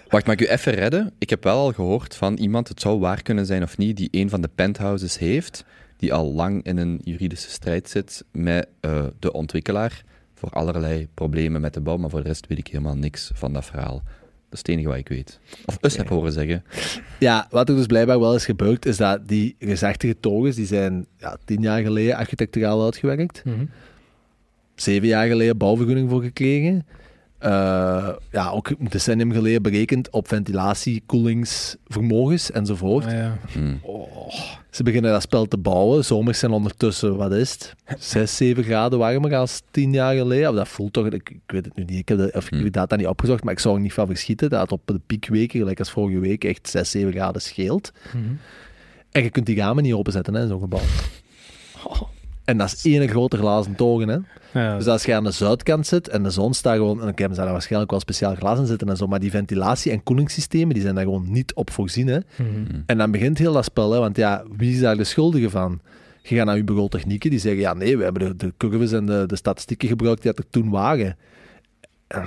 Wacht, 0.08 0.26
mag 0.26 0.34
ik 0.34 0.40
u 0.40 0.46
even 0.46 0.72
redden? 0.72 1.12
Ik 1.18 1.30
heb 1.30 1.44
wel 1.44 1.58
al 1.58 1.72
gehoord 1.72 2.16
van 2.16 2.34
iemand, 2.36 2.68
het 2.68 2.80
zou 2.80 2.98
waar 2.98 3.22
kunnen 3.22 3.46
zijn 3.46 3.62
of 3.62 3.78
niet, 3.78 3.96
die 3.96 4.08
een 4.10 4.30
van 4.30 4.40
de 4.40 4.50
penthouses 4.54 5.18
heeft, 5.18 5.64
die 5.96 6.12
al 6.12 6.32
lang 6.32 6.64
in 6.64 6.76
een 6.76 7.00
juridische 7.04 7.50
strijd 7.50 7.88
zit 7.90 8.24
met 8.32 8.68
eh, 8.80 9.04
de 9.18 9.32
ontwikkelaar 9.32 10.04
voor 10.34 10.50
allerlei 10.50 11.08
problemen 11.14 11.60
met 11.60 11.74
de 11.74 11.80
bouw, 11.80 11.96
maar 11.96 12.10
voor 12.10 12.22
de 12.22 12.28
rest 12.28 12.46
weet 12.46 12.58
ik 12.58 12.66
helemaal 12.66 12.96
niks 12.96 13.30
van 13.34 13.52
dat 13.52 13.64
verhaal. 13.64 14.02
Dat 14.48 14.52
is 14.52 14.58
het 14.58 14.68
enige 14.68 14.88
wat 14.88 14.96
ik 14.96 15.08
weet. 15.08 15.40
Of 15.64 15.78
eens 15.80 15.96
heb 15.96 16.08
horen 16.08 16.32
zeggen. 16.32 16.64
Ja, 17.18 17.46
wat 17.50 17.68
er 17.68 17.74
dus 17.74 17.86
blijkbaar 17.86 18.20
wel 18.20 18.34
is 18.34 18.44
gebeurd, 18.44 18.86
is 18.86 18.96
dat 18.96 19.28
die 19.28 19.56
reusachtige 19.58 20.20
torens, 20.20 20.56
die 20.56 20.66
zijn 20.66 21.06
ja, 21.16 21.36
tien 21.44 21.60
jaar 21.60 21.82
geleden 21.82 22.16
architecturaal 22.16 22.84
uitgewerkt. 22.84 23.44
Mhm. 23.44 23.64
Zeven 24.74 25.08
jaar 25.08 25.26
geleden 25.26 25.56
bouwvergunning 25.56 26.10
voor 26.10 26.22
gekregen. 26.22 26.86
Eh, 27.42 28.08
ja, 28.30 28.50
ook 28.50 28.68
een 28.68 28.86
decennium 28.88 29.32
geleden 29.32 29.62
berekend 29.62 30.10
op 30.10 30.28
ventilatie, 30.28 31.02
koelingsvermogens 31.06 32.50
enzovoort. 32.50 33.04
Ah, 33.04 33.12
ja. 33.12 33.38
Hm. 33.52 33.74
Ze 34.70 34.82
beginnen 34.82 35.12
dat 35.12 35.22
spel 35.22 35.46
te 35.46 35.58
bouwen. 35.58 36.04
Zomers 36.04 36.38
zijn 36.38 36.52
ondertussen, 36.52 37.16
wat 37.16 37.32
is 37.32 37.52
het? 37.52 37.74
6, 37.98 38.36
7 38.36 38.64
graden 38.64 38.98
warmer 38.98 39.36
als 39.36 39.62
tien 39.70 39.92
jaar 39.92 40.14
geleden. 40.14 40.48
Of 40.48 40.54
dat 40.54 40.68
voelt 40.68 40.92
toch, 40.92 41.06
ik, 41.06 41.30
ik 41.30 41.40
weet 41.46 41.64
het 41.64 41.76
nu 41.76 41.84
niet. 41.84 41.98
Ik 41.98 42.08
heb, 42.08 42.18
de, 42.18 42.30
of 42.34 42.44
ik 42.44 42.52
heb 42.52 42.60
die 42.60 42.70
data 42.70 42.96
niet 42.96 43.06
opgezocht, 43.06 43.44
maar 43.44 43.52
ik 43.52 43.58
zou 43.58 43.74
er 43.74 43.80
niet 43.80 43.92
van 43.92 44.06
verschieten 44.06 44.50
dat 44.50 44.60
het 44.60 44.72
op 44.72 44.82
de 44.84 45.00
piekweken, 45.06 45.58
gelijk 45.58 45.78
als 45.78 45.90
vorige 45.90 46.18
week, 46.18 46.44
echt 46.44 46.68
6, 46.68 46.90
7 46.90 47.12
graden 47.12 47.42
scheelt. 47.42 47.92
Mhm. 48.12 48.24
En 49.10 49.22
je 49.22 49.30
kunt 49.30 49.46
die 49.46 49.56
ramen 49.56 49.82
niet 49.82 49.94
openzetten 49.94 50.34
hè, 50.34 50.42
in 50.42 50.48
zo'n 50.48 50.60
gebouw. 50.60 50.80
En 52.44 52.58
dat 52.58 52.72
is 52.72 52.84
één 52.84 53.08
grote 53.08 53.36
glazen 53.36 53.74
toren. 53.74 54.08
Hè. 54.08 54.18
Ja, 54.60 54.76
Dus 54.76 54.86
als 54.86 55.04
je 55.04 55.14
aan 55.14 55.24
de 55.24 55.30
zuidkant 55.30 55.86
zit 55.86 56.08
en 56.08 56.22
de 56.22 56.30
zon 56.30 56.54
staat 56.54 56.76
gewoon... 56.76 56.98
En 57.00 57.04
dan 57.06 57.12
hebben 57.14 57.34
ze 57.36 57.42
daar 57.42 57.52
waarschijnlijk 57.52 57.90
wel 57.90 58.00
speciaal 58.00 58.34
glas 58.34 58.58
in 58.58 58.66
zitten 58.66 58.88
en 58.88 58.96
zo. 58.96 59.06
Maar 59.06 59.20
die 59.20 59.30
ventilatie- 59.30 59.92
en 59.92 60.02
koelingssystemen, 60.02 60.74
die 60.74 60.82
zijn 60.82 60.94
daar 60.94 61.04
gewoon 61.04 61.32
niet 61.32 61.54
op 61.54 61.70
voorzien. 61.70 62.06
Hè. 62.06 62.18
mhm. 62.36 62.80
En 62.86 62.98
dan 62.98 63.10
begint 63.10 63.38
heel 63.38 63.52
dat 63.52 63.64
spel, 63.64 63.92
hè, 63.92 63.98
want 63.98 64.16
ja, 64.16 64.44
wie 64.56 64.72
is 64.72 64.80
daar 64.80 64.96
de 64.96 65.04
schuldige 65.04 65.50
van? 65.50 65.80
Je 66.22 66.36
gaat 66.36 66.46
naar 66.46 66.56
je 66.56 66.64
bureautechnieken, 66.64 67.30
die 67.30 67.38
zeggen, 67.38 67.60
ja 67.60 67.74
nee, 67.74 67.96
we 67.96 68.02
hebben 68.04 68.22
de, 68.28 68.36
de 68.46 68.52
curves 68.56 68.92
en 68.92 69.06
de, 69.06 69.24
de 69.26 69.36
statistieken 69.36 69.88
gebruikt 69.88 70.22
die 70.22 70.32
dat 70.32 70.44
er 70.44 70.50
toen 70.50 70.70
waren. 70.70 71.16
En, 72.06 72.26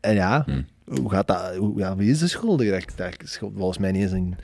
en 0.00 0.14
ja, 0.14 0.42
Hmm. 0.46 0.66
hoe 0.84 1.10
gaat 1.10 1.26
dat, 1.26 1.56
hoe, 1.56 1.78
ja, 1.78 1.96
wie 1.96 2.10
is 2.10 2.18
de 2.18 2.26
schuldige? 2.28 2.70
Dat, 2.70 2.84
dat 2.96 3.22
is 3.22 3.38
volgens 3.54 3.78
mij 3.78 3.92
niet 3.92 4.02
eens 4.02 4.12
een... 4.12 4.34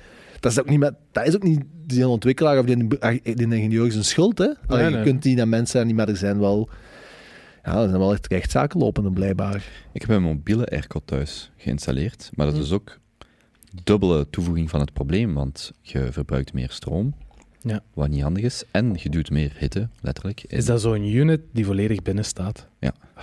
Dat 0.43 0.53
is 0.53 0.61
ook 0.61 0.69
niet, 0.69 0.79
met, 0.79 0.95
dat 1.13 1.27
is 1.27 1.35
ook 1.35 1.43
niet 1.43 1.61
die 1.87 2.09
ontwikkelaar 2.09 2.59
of 2.59 2.65
die, 2.65 2.89
die 3.23 3.55
ingenieur 3.55 3.93
zijn 3.93 4.05
schuld, 4.05 4.39
hè? 4.39 4.49
Allee, 4.67 4.89
nee. 4.91 4.99
Je 4.99 5.05
kunt 5.05 5.23
die 5.23 5.37
dat 5.37 5.47
mensen 5.47 5.77
daar 5.77 5.87
niet, 5.87 5.97
maar 5.97 6.09
er 6.09 6.17
zijn 6.17 6.39
wel... 6.39 6.69
Ja, 7.65 7.83
er 7.83 7.89
zijn 7.89 7.99
wel 7.99 8.13
echt 8.13 8.27
rechtszaken 8.27 8.81
lopende, 8.81 9.11
blijkbaar. 9.13 9.65
Ik 9.93 10.01
heb 10.01 10.11
een 10.11 10.23
mobiele 10.23 10.67
airco 10.69 11.01
thuis 11.05 11.51
geïnstalleerd, 11.57 12.31
maar 12.35 12.47
Hm. 12.47 12.53
dat 12.55 12.63
is 12.65 12.73
ook 12.73 12.99
dubbele 13.85 14.31
toevoeging 14.31 14.71
van 14.71 14.81
het 14.81 14.93
probleem, 14.93 15.35
want 15.35 15.73
je 15.81 16.09
verbruikt 16.13 16.53
meer 16.53 16.71
stroom. 16.71 17.15
Ja. 17.65 17.81
Wat 17.95 18.09
niet 18.09 18.23
handig 18.23 18.43
is. 18.45 18.65
En 18.71 18.93
je 18.97 19.09
doet 19.09 19.31
meer 19.31 19.53
hitte, 19.59 19.89
letterlijk. 20.01 20.45
Is 20.47 20.65
dat 20.65 20.81
zo'n 20.81 21.05
unit 21.07 21.41
die 21.53 21.65
volledig 21.65 22.03
binnen 22.03 22.25
staat? 22.25 22.67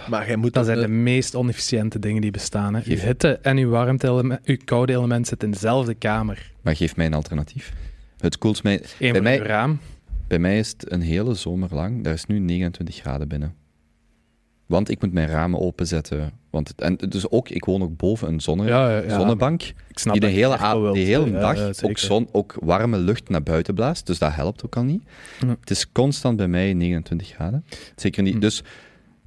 Maar 0.09 0.27
jij 0.27 0.35
moet 0.35 0.53
Dat 0.53 0.65
zijn 0.65 0.79
de 0.79 0.87
meest 0.87 1.35
onefficiënte 1.35 1.99
dingen 1.99 2.21
die 2.21 2.31
bestaan. 2.31 2.73
Hè. 2.73 2.79
Uw 2.79 2.85
Geef- 2.85 3.03
hitte 3.03 3.39
en 3.41 3.57
uw 3.57 3.69
warmte 3.69 4.39
uw 4.43 4.57
koude 4.65 4.93
element 4.93 5.27
zitten 5.27 5.47
in 5.47 5.53
dezelfde 5.53 5.93
kamer. 5.93 6.51
Maar 6.61 6.75
geef 6.75 6.95
mij 6.95 7.05
een 7.05 7.13
alternatief. 7.13 7.73
Het 8.19 8.37
koelt 8.37 8.63
mij... 8.63 8.83
Eén 8.99 9.11
Bij 9.11 9.21
mij- 9.21 9.37
raam. 9.37 9.79
Bij 10.27 10.39
mij 10.39 10.59
is 10.59 10.69
het 10.69 10.91
een 10.91 11.01
hele 11.01 11.33
zomer 11.33 11.69
lang. 11.73 12.03
Daar 12.03 12.13
is 12.13 12.25
nu 12.25 12.39
29 12.39 12.95
graden 12.95 13.27
binnen. 13.27 13.53
Want 14.69 14.89
ik 14.89 15.01
moet 15.01 15.13
mijn 15.13 15.27
ramen 15.27 15.59
openzetten. 15.59 16.31
Want 16.49 16.67
het, 16.67 16.81
en 16.81 16.95
dus 16.95 17.29
ook, 17.29 17.49
ik 17.49 17.65
woon 17.65 17.81
ook 17.81 17.97
boven 17.97 18.27
een 18.27 18.39
zonne, 18.39 18.65
Ja, 18.65 18.89
ja, 18.89 19.03
ja. 19.03 19.19
zonnebank. 19.19 19.61
Ik 19.87 19.99
snap 19.99 20.13
die 20.13 20.21
de 20.21 20.27
hele, 20.27 20.79
wilt. 20.81 20.95
hele 20.95 21.31
dag 21.31 21.83
ook, 21.83 21.97
zon, 21.97 22.27
ook 22.31 22.55
warme 22.61 22.97
lucht 22.97 23.29
naar 23.29 23.43
buiten 23.43 23.73
blaast. 23.73 24.05
Dus 24.05 24.19
dat 24.19 24.33
helpt 24.33 24.65
ook 24.65 24.75
al 24.75 24.83
niet. 24.83 25.03
Ja. 25.39 25.55
Het 25.59 25.69
is 25.69 25.91
constant 25.91 26.37
bij 26.37 26.47
mij 26.47 26.73
29 26.73 27.27
graden. 27.27 27.65
Zeker 27.95 28.23
niet. 28.23 28.33
Hm. 28.33 28.39
Dus 28.39 28.63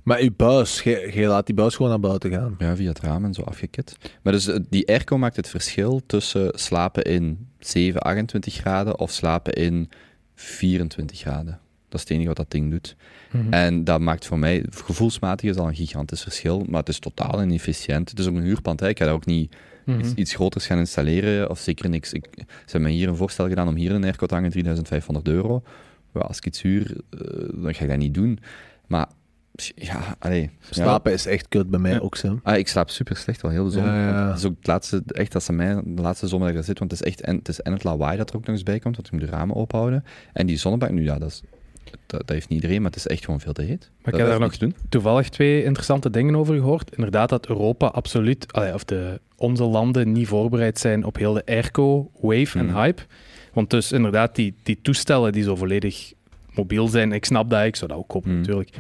Maar 0.02 0.22
je 0.22 0.30
buis, 0.30 0.82
je, 0.82 1.10
je 1.14 1.26
laat 1.26 1.46
die 1.46 1.54
buis 1.54 1.74
gewoon 1.74 1.90
naar 1.90 2.00
buiten 2.00 2.30
gaan. 2.30 2.54
ja, 2.58 2.76
via 2.76 2.88
het 2.88 3.00
raam 3.00 3.24
en 3.24 3.34
zo 3.34 3.42
afgekit. 3.42 3.96
Maar 4.22 4.32
dus 4.32 4.46
eh, 4.46 4.58
die 4.68 4.88
airco 4.88 5.18
maakt 5.18 5.36
het 5.36 5.48
verschil 5.48 6.02
tussen 6.06 6.50
slapen 6.54 7.02
in 7.04 7.48
7, 7.58 8.00
28 8.00 8.54
graden 8.54 8.98
of 8.98 9.10
slapen 9.10 9.52
in 9.52 9.90
24 10.34 11.18
graden. 11.18 11.58
Dat 11.92 12.00
is 12.00 12.06
het 12.08 12.10
enige 12.10 12.28
wat 12.28 12.36
dat 12.36 12.50
ding 12.50 12.70
doet. 12.70 12.96
Mhm. 13.32 13.52
En 13.52 13.84
dat 13.84 14.00
maakt 14.00 14.26
voor 14.26 14.38
mij, 14.38 14.64
gevoelsmatig 14.70 15.50
is 15.50 15.56
al 15.56 15.68
een 15.68 15.74
gigantisch 15.74 16.22
verschil, 16.22 16.64
maar 16.68 16.80
het 16.80 16.88
is 16.88 16.98
totaal 16.98 17.42
inefficiënt. 17.42 18.10
Het 18.10 18.18
is 18.18 18.26
ook 18.26 18.36
een 18.36 18.42
huurpand, 18.42 18.80
hè. 18.80 18.88
ik 18.88 18.98
ga 18.98 19.04
daar 19.04 19.14
ook 19.14 19.26
niet 19.26 19.54
Mhm. 19.86 20.00
iets, 20.00 20.14
iets 20.14 20.34
groters 20.34 20.66
gaan 20.66 20.78
installeren, 20.78 21.50
of 21.50 21.58
zeker 21.58 21.88
niks. 21.88 22.12
Ik, 22.12 22.26
ze 22.36 22.44
hebben 22.62 22.82
mij 22.82 22.90
hier 22.92 23.08
een 23.08 23.16
voorstel 23.16 23.48
gedaan 23.48 23.68
om 23.68 23.74
hier 23.74 23.92
een 23.92 24.04
airco 24.04 24.26
te 24.26 24.34
hangen, 24.34 24.50
3500 24.50 25.28
euro. 25.28 25.62
Ja, 26.14 26.20
als 26.20 26.36
ik 26.36 26.46
iets 26.46 26.62
huur, 26.62 26.96
eh, 27.10 27.18
dan 27.62 27.74
ga 27.74 27.82
ik 27.82 27.88
dat 27.88 27.98
niet 27.98 28.14
doen. 28.14 28.38
Maar, 28.86 29.06
ja, 29.74 30.16
allee. 30.18 30.40
ja. 30.42 30.48
Slapen 30.70 31.12
is 31.12 31.26
echt 31.26 31.48
kut 31.48 31.70
bij 31.70 31.80
mij 31.80 31.92
Ja. 31.92 31.98
ook 31.98 32.16
zo. 32.16 32.40
Ah, 32.42 32.58
ik 32.58 32.68
slaap 32.68 32.90
super 32.90 33.16
slecht 33.16 33.42
al 33.44 33.50
heel 33.50 33.64
de 33.64 33.70
zomer. 33.70 33.90
Ja, 33.94 34.08
ja. 34.08 34.26
Dat 34.28 34.38
is 34.38 34.44
ook 34.44 34.56
het 34.58 34.66
laatste, 34.66 35.02
echt 35.06 35.34
als 35.34 35.44
ze 35.44 35.52
mij 35.52 35.80
de 35.84 36.02
laatste 36.02 36.26
zomer 36.28 36.40
dat 36.40 36.48
ik 36.50 36.54
daar 36.56 36.64
zit, 36.64 36.78
want 36.78 36.90
het 36.90 37.00
is 37.00 37.06
echt 37.06 37.20
en, 37.20 37.36
het 37.36 37.48
is 37.48 37.60
en 37.60 37.72
het 37.72 37.84
lawaai 37.84 38.16
dat 38.16 38.30
er 38.30 38.36
ook 38.36 38.46
nog 38.46 38.54
eens 38.54 38.64
bij 38.64 38.78
komt, 38.78 38.96
want 38.96 39.06
ik 39.06 39.12
moet 39.12 39.22
de 39.30 39.36
ramen 39.36 39.56
ophouden. 39.56 40.04
En 40.32 40.46
die 40.46 40.56
zonnebank, 40.56 40.92
nu 40.92 41.02
ja, 41.04 41.18
dat, 41.18 41.30
is, 41.30 41.42
dat, 41.90 41.98
dat 42.06 42.28
heeft 42.28 42.48
niet 42.48 42.62
iedereen, 42.62 42.82
maar 42.82 42.90
het 42.90 43.00
is 43.00 43.06
echt 43.06 43.24
gewoon 43.24 43.40
veel 43.40 43.52
te 43.52 43.62
heet. 43.62 43.90
Maar 44.02 44.12
ik 44.14 44.20
heb 44.20 44.28
daar 44.28 44.40
nog 44.40 44.56
doen. 44.58 44.74
toevallig 44.88 45.28
twee 45.28 45.64
interessante 45.64 46.10
dingen 46.10 46.36
over 46.36 46.54
gehoord. 46.54 46.94
Inderdaad, 46.96 47.28
dat 47.28 47.46
Europa 47.48 47.86
absoluut, 47.86 48.46
of 48.74 48.84
de, 48.84 49.20
onze 49.36 49.64
landen 49.64 50.12
niet 50.12 50.26
voorbereid 50.28 50.78
zijn 50.78 51.04
op 51.04 51.16
heel 51.16 51.32
de 51.32 51.42
airco-wave 51.46 52.58
en 52.58 52.66
Mhm. 52.66 52.76
hype. 52.76 53.02
Want 53.52 53.70
dus 53.70 53.92
inderdaad, 53.92 54.34
die, 54.34 54.54
die 54.62 54.78
toestellen 54.82 55.32
die 55.32 55.42
zo 55.42 55.56
volledig 55.56 56.12
mobiel 56.54 56.88
zijn, 56.88 57.12
ik 57.12 57.24
snap 57.24 57.50
dat, 57.50 57.64
ik 57.64 57.76
zou 57.76 57.90
dat 57.90 57.98
ook 58.00 58.08
kopen 58.08 58.30
Mhm. 58.30 58.38
natuurlijk, 58.38 58.70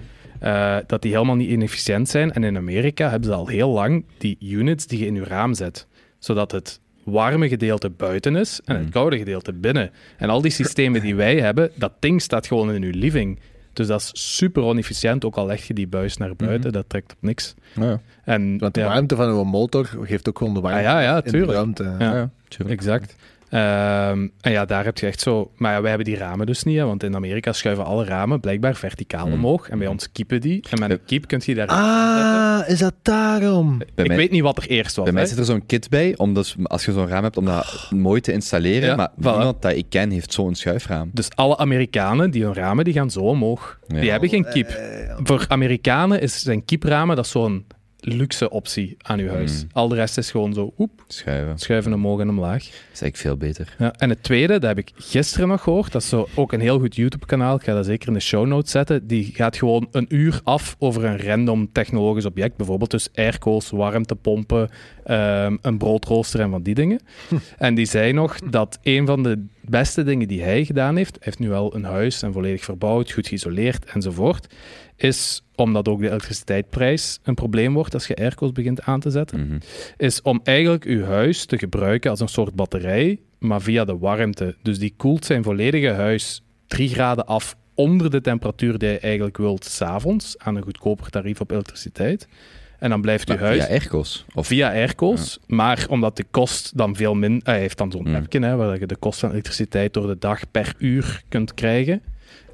eh, 0.40 0.76
dat 0.86 1.02
die 1.02 1.12
helemaal 1.12 1.36
niet 1.36 1.48
inefficiënt 1.50 2.08
zijn. 2.08 2.32
En 2.32 2.44
in 2.44 2.56
Amerika 2.56 3.10
hebben 3.10 3.28
ze 3.28 3.34
al 3.34 3.46
heel 3.46 3.70
lang 3.70 4.04
die 4.18 4.36
units 4.40 4.86
die 4.86 4.98
je 4.98 5.06
in 5.06 5.14
je 5.14 5.24
raam 5.24 5.54
zet, 5.54 5.86
zodat 6.18 6.52
het 6.52 6.80
warme 7.04 7.48
gedeelte 7.48 7.90
buiten 7.90 8.36
is 8.36 8.60
en 8.64 8.74
het 8.74 8.82
Mhm. 8.84 8.92
koude 8.92 9.18
gedeelte 9.18 9.52
binnen. 9.52 9.90
En 10.16 10.28
al 10.28 10.40
die 10.42 10.50
systemen 10.50 11.00
die 11.00 11.14
wij 11.14 11.40
hebben, 11.40 11.70
dat 11.74 11.92
ding 12.00 12.22
staat 12.22 12.46
gewoon 12.46 12.72
in 12.72 12.82
uw 12.82 12.92
living. 12.94 13.38
Dus 13.72 13.86
dat 13.86 14.00
is 14.00 14.10
super 14.36 14.62
onefficiënt, 14.62 15.24
ook 15.24 15.36
al 15.36 15.46
leg 15.46 15.66
je 15.66 15.74
die 15.74 15.86
buis 15.86 16.16
naar 16.16 16.36
buiten, 16.36 16.60
Mhm. 16.70 16.72
dat 16.72 16.84
trekt 16.88 17.12
op 17.12 17.18
niks. 17.20 17.54
Ja, 17.80 18.00
En, 18.24 18.58
Want 18.58 18.74
de 18.74 18.80
ja, 18.80 18.86
warmte 18.86 19.16
van 19.16 19.28
uw 19.28 19.44
motor 19.44 19.90
geeft 20.02 20.28
ook 20.28 20.38
gewoon 20.38 20.54
de 20.54 20.60
warmte 20.60 20.78
Ah, 20.78 20.84
ja, 20.84 21.00
ja, 21.00 21.16
in 21.16 21.22
de 21.24 21.30
tuurlijk. 21.30 21.52
ruimte. 21.52 21.82
Ja. 21.82 21.96
ja, 21.98 22.14
ja, 22.16 22.30
tuurlijk. 22.48 22.80
Exact. 22.80 23.16
Ehm, 23.52 24.28
en 24.40 24.52
ja, 24.52 24.64
daar 24.64 24.84
heb 24.84 24.98
je 24.98 25.06
echt 25.06 25.20
zo... 25.20 25.50
Maar 25.56 25.72
ja, 25.72 25.80
wij 25.80 25.88
hebben 25.88 26.06
die 26.08 26.16
ramen 26.16 26.46
dus 26.46 26.62
niet, 26.62 26.76
hè, 26.78 26.84
want 26.84 27.02
in 27.02 27.14
Amerika 27.14 27.52
schuiven 27.52 27.84
alle 27.84 28.04
ramen 28.04 28.40
blijkbaar 28.40 28.74
verticaal 28.76 29.26
Mm. 29.26 29.32
omhoog. 29.32 29.68
En 29.68 29.78
bij 29.78 29.86
ons 29.86 30.12
kiepen 30.12 30.40
die. 30.40 30.64
En 30.70 30.78
met 30.78 30.90
een 30.90 31.04
kiep 31.06 31.26
kun 31.26 31.40
je 31.44 31.54
daar... 31.54 31.66
Ah, 31.66 32.68
is 32.68 32.78
dat 32.78 32.94
daarom? 33.02 33.78
Bij 33.78 33.86
ik 33.94 34.06
mij, 34.06 34.16
weet 34.16 34.30
niet 34.30 34.42
wat 34.42 34.56
er 34.56 34.66
eerst 34.68 34.96
was. 34.96 35.04
bij 35.04 35.12
mij 35.14 35.22
hè. 35.22 35.28
zit 35.28 35.38
er 35.38 35.44
zo'n 35.44 35.66
kit 35.66 35.88
bij, 35.90 36.14
om 36.16 36.34
dus, 36.34 36.56
als 36.62 36.84
je 36.84 36.92
zo'n 36.92 37.08
raam 37.08 37.22
hebt, 37.22 37.36
om 37.36 37.44
dat 37.44 37.86
mooi 37.90 38.20
te 38.20 38.32
installeren. 38.32 38.88
Ja, 38.88 38.96
maar 38.96 39.10
voilà. 39.10 39.22
niemand 39.22 39.62
dat 39.62 39.72
ik 39.72 39.86
ken 39.88 40.10
heeft 40.10 40.32
zo'n 40.32 40.54
schuifraam. 40.54 41.10
Dus 41.12 41.28
alle 41.34 41.56
Amerikanen 41.58 42.30
die 42.30 42.44
hun 42.44 42.54
ramen, 42.54 42.84
die 42.84 42.94
gaan 42.94 43.10
zo 43.10 43.20
omhoog. 43.20 43.78
Ja. 43.88 44.00
Die 44.00 44.10
hebben 44.10 44.28
geen 44.28 44.46
kiep. 44.52 44.68
Eh, 44.68 45.16
Voor 45.22 45.44
Amerikanen 45.48 46.20
is 46.20 46.38
zijn 46.42 46.64
kiepramen 46.64 47.16
dat 47.16 47.26
zo'n 47.26 47.66
luxe 48.04 48.50
optie 48.50 48.94
aan 48.98 49.18
uw 49.18 49.28
huis. 49.28 49.62
Mm. 49.62 49.68
Al 49.72 49.88
de 49.88 49.94
rest 49.94 50.18
is 50.18 50.30
gewoon 50.30 50.54
zo, 50.54 50.72
oep, 50.78 51.04
Schuiven. 51.08 51.58
schuiven 51.58 51.92
omhoog 51.92 52.20
en 52.20 52.28
omlaag. 52.28 52.62
Dat 52.64 52.72
is 52.92 53.00
eigenlijk 53.00 53.16
veel 53.16 53.36
beter. 53.36 53.74
Ja, 53.78 53.92
en 53.92 54.08
het 54.08 54.22
tweede, 54.22 54.52
dat 54.52 54.62
heb 54.62 54.78
ik 54.78 54.90
gisteren 54.94 55.48
nog 55.48 55.62
gehoord. 55.62 55.92
Dat 55.92 56.02
is 56.02 56.08
zo 56.08 56.28
ook 56.34 56.52
een 56.52 56.60
heel 56.60 56.78
goed 56.78 56.96
YouTube-kanaal. 56.96 57.54
Ik 57.54 57.62
ga 57.62 57.74
dat 57.74 57.84
zeker 57.86 58.08
in 58.08 58.14
de 58.14 58.20
show 58.20 58.46
notes 58.46 58.70
zetten. 58.70 59.06
Die 59.06 59.24
gaat 59.34 59.56
gewoon 59.56 59.88
een 59.90 60.06
uur 60.08 60.40
af 60.44 60.76
over 60.78 61.04
een 61.04 61.20
random 61.20 61.72
technologisch 61.72 62.24
object. 62.26 62.56
Bijvoorbeeld 62.56 62.90
dus 62.90 63.08
airco's, 63.14 63.70
warmtepompen, 63.70 64.70
ehm, 65.04 65.56
een 65.62 65.78
broodrooster 65.78 66.40
en 66.40 66.50
van 66.50 66.62
die 66.62 66.74
dingen. 66.74 67.00
En 67.58 67.74
die 67.74 67.86
zei 67.86 68.12
nog 68.12 68.38
dat 68.38 68.78
een 68.82 69.06
van 69.06 69.22
de 69.22 69.44
beste 69.68 70.02
dingen 70.02 70.28
die 70.28 70.42
hij 70.42 70.64
gedaan 70.64 70.96
heeft, 70.96 71.12
hij 71.14 71.20
heeft 71.24 71.38
nu 71.38 71.52
al 71.52 71.74
een 71.74 71.84
huis 71.84 72.22
en 72.22 72.32
volledig 72.32 72.64
verbouwd, 72.64 73.12
goed 73.12 73.26
geïsoleerd 73.26 73.84
enzovoort, 73.84 74.54
is 74.96 75.42
omdat 75.54 75.88
ook 75.88 76.00
de 76.00 76.08
elektriciteitsprijs 76.08 77.18
een 77.22 77.34
probleem 77.34 77.74
wordt 77.74 77.94
als 77.94 78.06
je 78.06 78.16
airco's 78.16 78.52
begint 78.52 78.82
aan 78.82 79.00
te 79.00 79.10
zetten 79.10 79.46
Mhm. 79.46 79.58
is 79.96 80.22
om 80.22 80.40
eigenlijk 80.44 80.84
uw 80.84 81.04
huis 81.04 81.44
te 81.44 81.58
gebruiken 81.58 82.10
als 82.10 82.20
een 82.20 82.28
soort 82.28 82.54
batterij, 82.54 83.20
maar 83.38 83.60
via 83.62 83.84
de 83.84 83.98
warmte. 83.98 84.56
Dus 84.62 84.78
die 84.78 84.94
koelt 84.96 85.24
zijn 85.24 85.42
volledige 85.42 85.90
huis 85.90 86.42
3 86.66 86.88
graden 86.88 87.26
af 87.26 87.56
onder 87.74 88.10
de 88.10 88.20
temperatuur 88.20 88.78
die 88.78 88.88
je 88.88 88.98
eigenlijk 88.98 89.36
wilt 89.36 89.64
s'avonds 89.64 90.38
aan 90.38 90.56
een 90.56 90.62
goedkoper 90.62 91.10
tarief 91.10 91.40
op 91.40 91.50
elektriciteit. 91.50 92.28
En 92.82 92.90
dan 92.90 93.00
blijft 93.00 93.28
uw 93.28 93.34
Maar 93.34 93.44
huis 93.44 93.64
via 93.64 93.70
airco's. 93.72 94.24
Of, 94.34 94.46
via 94.46 94.70
airco's, 94.72 95.38
maar 95.46 95.86
omdat 95.88 96.16
de 96.16 96.24
kost 96.30 96.76
dan 96.76 96.96
veel 96.96 97.14
minder... 97.14 97.40
Hij 97.52 97.58
heeft 97.60 97.78
dan 97.78 97.90
zo'n 97.90 98.08
Mm. 98.08 98.14
appje, 98.14 98.40
hè, 98.40 98.56
waar 98.56 98.78
je 98.78 98.86
de 98.86 98.96
kost 98.96 99.20
van 99.20 99.30
elektriciteit 99.30 99.94
door 99.94 100.06
de 100.06 100.18
dag 100.18 100.50
per 100.50 100.74
uur 100.78 101.22
kunt 101.28 101.54
krijgen. 101.54 102.02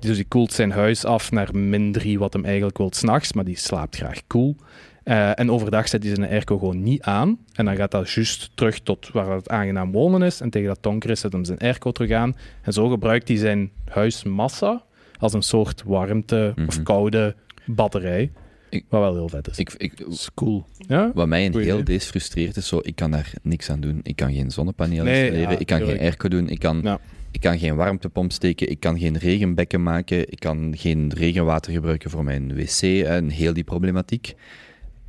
Dus 0.01 0.16
die 0.16 0.24
koelt 0.29 0.53
zijn 0.53 0.70
huis 0.70 1.05
af 1.05 1.31
naar 1.31 1.49
min 1.57 1.93
3, 1.93 2.18
wat 2.18 2.33
hem 2.33 2.45
eigenlijk 2.45 2.79
wil 2.79 2.91
s'nachts, 2.95 3.33
maar 3.33 3.45
die 3.45 3.57
slaapt 3.59 3.97
graag 3.97 4.20
koel. 4.26 4.57
Eh, 5.03 5.39
en 5.39 5.51
overdag 5.51 5.89
zet 5.89 6.03
hij 6.05 6.14
zijn 6.14 6.31
airco 6.31 6.59
gewoon 6.59 6.83
niet 6.83 7.03
aan. 7.03 7.39
En 7.55 7.64
dan 7.64 7.76
gaat 7.76 7.91
dat 7.91 8.11
juist 8.11 8.51
terug 8.55 8.81
tot 8.81 9.09
waar 9.12 9.31
het 9.31 9.49
aangenaam 9.49 9.93
wonen 9.93 10.22
is. 10.22 10.41
En 10.41 10.51
tegen 10.51 10.68
dat 10.68 10.83
donker 10.83 11.11
is, 11.11 11.20
zet 11.20 11.33
hem 11.33 11.45
zijn 11.45 11.59
airco 11.59 11.93
terug 11.93 12.11
aan. 12.11 12.37
En 12.62 12.72
zo 12.72 12.89
gebruikt 12.89 13.29
hij 13.29 13.37
zijn 13.37 13.70
huismassa 13.91 14.83
als 15.18 15.33
een 15.33 15.43
soort 15.43 15.83
warmte 15.87 16.55
of 16.66 16.74
Mhm. 16.74 16.83
koude 16.83 17.35
batterij. 17.66 18.31
Ik- 18.71 18.85
wat 18.89 19.01
wel 19.01 19.14
heel 19.14 19.29
vet 19.29 19.49
is. 19.49 19.59
ik, 19.59 19.73
ik, 19.77 20.01
is 20.01 20.29
cool. 20.35 20.66
ja? 20.77 21.11
wat 21.14 21.27
mij 21.29 21.47
een 21.47 21.53
Goeie 21.53 21.66
heel 21.66 21.79
idee. 21.79 21.95
deze 21.97 22.07
frustreert 22.09 22.57
is 22.57 22.69
zo, 22.69 22.79
ik 22.83 22.97
kan 22.97 23.11
daar 23.11 23.33
niks 23.43 23.71
aan 23.71 23.81
doen. 23.81 24.01
Ik 24.03 24.16
kan 24.16 24.33
geen 24.33 24.51
zonnepanelen 24.51 25.05
Nee, 25.05 25.21
installeren, 25.23 25.53
ja, 25.53 25.59
ik 25.59 25.66
kan 25.66 25.77
tuurlijk. 25.79 25.99
geen 25.99 26.07
airco 26.09 26.29
doen, 26.29 26.49
ik 26.49 26.59
kan, 26.59 26.81
Ja. 26.83 27.01
ik 27.31 27.41
kan 27.41 27.59
geen 27.59 27.77
warmtepomp 27.77 28.33
steken, 28.33 28.71
ik 28.71 28.81
kan 28.81 28.99
geen 28.99 29.16
regenbekken 29.19 29.83
maken, 29.83 30.31
ik 30.33 30.39
kan 30.41 30.75
geen 30.77 31.12
regenwater 31.14 31.73
gebruiken 31.73 32.11
voor 32.11 32.25
mijn 32.25 32.55
wc 32.55 32.83
en 33.07 33.29
heel 33.29 33.53
die 33.53 33.64
problematiek. 33.64 34.35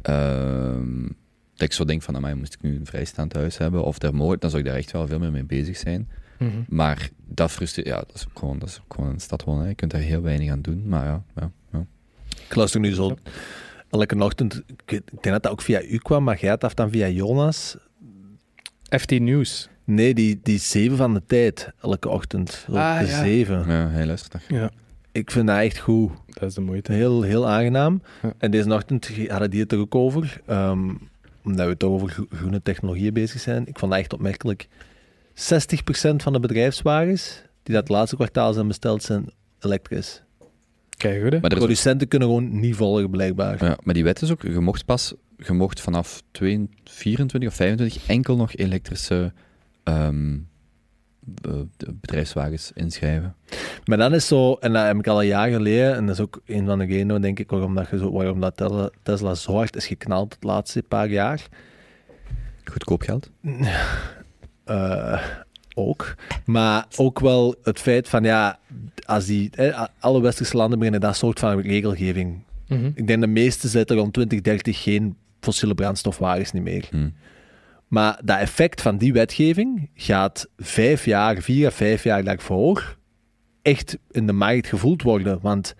Ehm, 0.02 1.02
dat 1.54 1.68
ik 1.68 1.74
zo 1.74 1.86
denk 1.86 2.02
van, 2.02 2.16
amai, 2.16 2.36
moest 2.36 2.54
ik 2.54 2.62
nu 2.62 2.76
een 2.76 2.86
vrijstaand 2.86 3.34
huis 3.34 3.58
hebben 3.58 3.84
of 3.84 3.98
daar 4.00 4.16
mooi, 4.16 4.38
dan 4.40 4.50
zou 4.50 4.62
ik 4.62 4.68
daar 4.70 4.78
echt 4.78 4.92
wel 4.92 5.08
veel 5.08 5.20
meer 5.20 5.32
mee 5.32 5.44
bezig 5.46 5.78
zijn. 5.78 6.08
Mhm. 6.40 6.50
Maar 6.68 7.10
dat 7.28 7.52
frustreert, 7.52 7.88
ja, 7.88 7.96
dat 7.98 8.12
is 8.16 8.26
ook 8.30 8.40
gewoon, 8.40 8.60
dat 8.60 8.70
is 8.70 8.80
ook 8.84 8.94
gewoon 8.94 9.10
een 9.10 9.20
stad 9.20 9.44
wonen. 9.44 9.64
hè. 9.64 9.70
Je 9.70 9.76
kunt 9.76 9.92
daar 9.92 10.02
heel 10.02 10.22
weinig 10.22 10.50
aan 10.52 10.62
doen, 10.62 10.84
maar 10.88 11.06
ja, 11.06 11.24
ja, 11.36 11.52
ja. 11.72 11.86
Ik 12.50 12.56
luister 12.56 12.80
nu 12.80 12.94
zo 12.94 13.16
elke 13.90 14.24
ochtend. 14.24 14.62
Ik, 14.86 14.88
denk 14.88 15.24
dat 15.24 15.44
dat 15.44 15.52
ook 15.52 15.62
via 15.62 15.82
u 15.84 15.98
kwam, 15.98 16.24
maar 16.24 16.40
jij 16.40 16.50
had 16.50 16.62
dat 16.62 16.76
dan 16.76 16.90
via 16.92 17.08
Jonas. 17.08 17.78
FT 19.00 19.20
News. 19.20 19.70
Nee, 19.84 20.14
die, 20.14 20.40
die 20.44 20.60
zeven 20.60 20.98
van 20.98 21.14
de 21.14 21.22
tijd, 21.28 21.72
elke 21.82 22.10
ochtend. 22.10 22.66
Ah, 22.72 23.00
de 23.00 23.06
ja. 23.06 23.24
zeven. 23.24 23.68
ja 23.68 24.06
luistert 24.06 24.32
daar. 24.32 24.60
Ja, 24.62 24.72
Ik 25.12 25.32
vind 25.32 25.48
dat 25.48 25.58
echt 25.58 25.78
goed. 25.80 26.12
dat 26.28 26.50
is 26.50 26.54
de 26.54 26.62
moeite. 26.62 26.92
Heel, 26.94 27.22
heel 27.22 27.48
aangenaam. 27.48 28.02
Ja. 28.22 28.34
En 28.38 28.52
deze 28.52 28.74
ochtend 28.74 29.10
hadden 29.28 29.50
die 29.50 29.60
het 29.62 29.72
er 29.72 29.80
ook 29.80 29.96
over. 29.96 30.42
ehm, 30.46 30.90
omdat 31.44 31.68
we 31.68 31.78
toch 31.78 31.90
over 31.92 32.10
gro- 32.10 32.26
groene 32.30 32.62
technologieën 32.62 33.14
bezig 33.14 33.42
zijn. 33.42 33.68
Ik 33.68 33.80
vond 33.80 33.92
dat 33.92 34.00
echt 34.02 34.14
opmerkelijk. 34.14 34.68
60% 35.34 36.24
van 36.24 36.34
de 36.34 36.40
bedrijfswagens 36.40 37.42
die 37.64 37.76
dat 37.76 37.90
laatste 37.90 38.16
kwartaal 38.16 38.54
zijn 38.54 38.68
besteld, 38.68 39.04
zijn 39.04 39.30
elektrisch. 39.60 40.22
Kijk 41.00 41.22
goed, 41.22 41.32
hè? 41.34 41.40
Maar 41.40 41.50
is 41.50 41.58
ook- 41.58 41.64
Producenten 41.64 42.08
kunnen 42.08 42.28
gewoon 42.28 42.60
niet 42.60 42.76
volgen, 42.76 43.10
blijkbaar. 43.10 43.66
Ja, 43.66 43.78
maar 43.84 43.94
die 43.94 44.04
wet 44.04 44.22
is 44.22 44.32
ook, 44.32 44.42
je 44.42 44.60
mocht 44.60 44.86
pas, 44.86 45.14
je 45.38 45.54
mocht 45.54 45.82
vanaf 45.82 46.22
22, 46.32 46.94
24 46.94 47.50
of 47.50 47.56
25 47.56 48.08
enkel 48.08 48.36
nog 48.36 48.56
elektrische 48.56 49.34
ehm, 49.84 50.38
bedrijfswagens 51.94 52.72
inschrijven. 52.74 53.36
Maar 53.86 53.98
dan 53.98 54.14
is 54.14 54.28
zo, 54.28 54.54
en 54.54 54.74
dat 54.74 54.86
heb 54.86 54.98
ik 54.98 55.08
al 55.08 55.22
een 55.22 55.28
jaar 55.28 55.50
geleden, 55.50 55.96
en 55.96 56.06
dat 56.06 56.16
is 56.16 56.22
ook 56.22 56.42
een 56.46 56.66
van 56.66 56.80
de 56.80 56.86
redenen, 56.86 57.22
denk 57.22 57.40
ik, 57.40 57.50
waarom, 57.50 57.76
dat 57.76 57.90
je 57.90 57.98
zo, 57.98 58.12
waarom 58.12 58.40
dat 58.40 58.58
Tesla, 58.58 58.90
Tesla 59.04 59.36
zo 59.36 59.54
hard 59.54 59.76
is 59.76 59.88
geknald 59.88 60.34
het 60.34 60.44
laatste 60.44 60.84
paar 60.88 61.10
jaar. 61.10 61.48
Goedkoop 62.64 63.02
geld. 63.02 63.30
Eh, 64.64 65.22
ook. 65.80 66.16
Maar 66.46 66.86
ook 66.98 67.20
wel 67.20 67.56
het 67.64 67.80
feit 67.80 68.10
van, 68.10 68.24
ja, 68.24 68.60
als 69.06 69.26
die, 69.26 69.50
hè, 69.56 69.72
alle 70.00 70.22
westerse 70.22 70.58
landen 70.58 70.78
beginnen 70.78 71.02
dat 71.02 71.16
soort 71.16 71.40
van 71.40 71.60
regelgeving. 71.60 72.44
Mhm. 72.68 72.92
Ik 72.94 73.08
denk 73.08 73.22
de 73.22 73.28
meeste 73.28 73.68
zetten 73.68 73.98
rond 73.98 74.14
2030 74.14 74.84
geen 74.84 75.16
fossiele 75.40 75.76
brandstofwagens 75.76 76.52
niet 76.52 76.64
meer. 76.64 76.88
Hm. 76.90 77.10
Maar 77.88 78.20
dat 78.24 78.40
effect 78.40 78.82
van 78.82 78.98
die 78.98 79.14
wetgeving 79.14 79.90
gaat 79.96 80.48
vijf 80.58 81.06
jaar, 81.06 81.42
vier 81.42 81.68
à 81.68 81.72
vijf 81.72 82.04
jaar 82.04 82.24
daarvoor 82.24 82.98
echt 83.62 83.98
in 84.12 84.28
de 84.28 84.34
markt 84.34 84.68
gevoeld 84.68 85.02
worden. 85.02 85.40
Want 85.42 85.76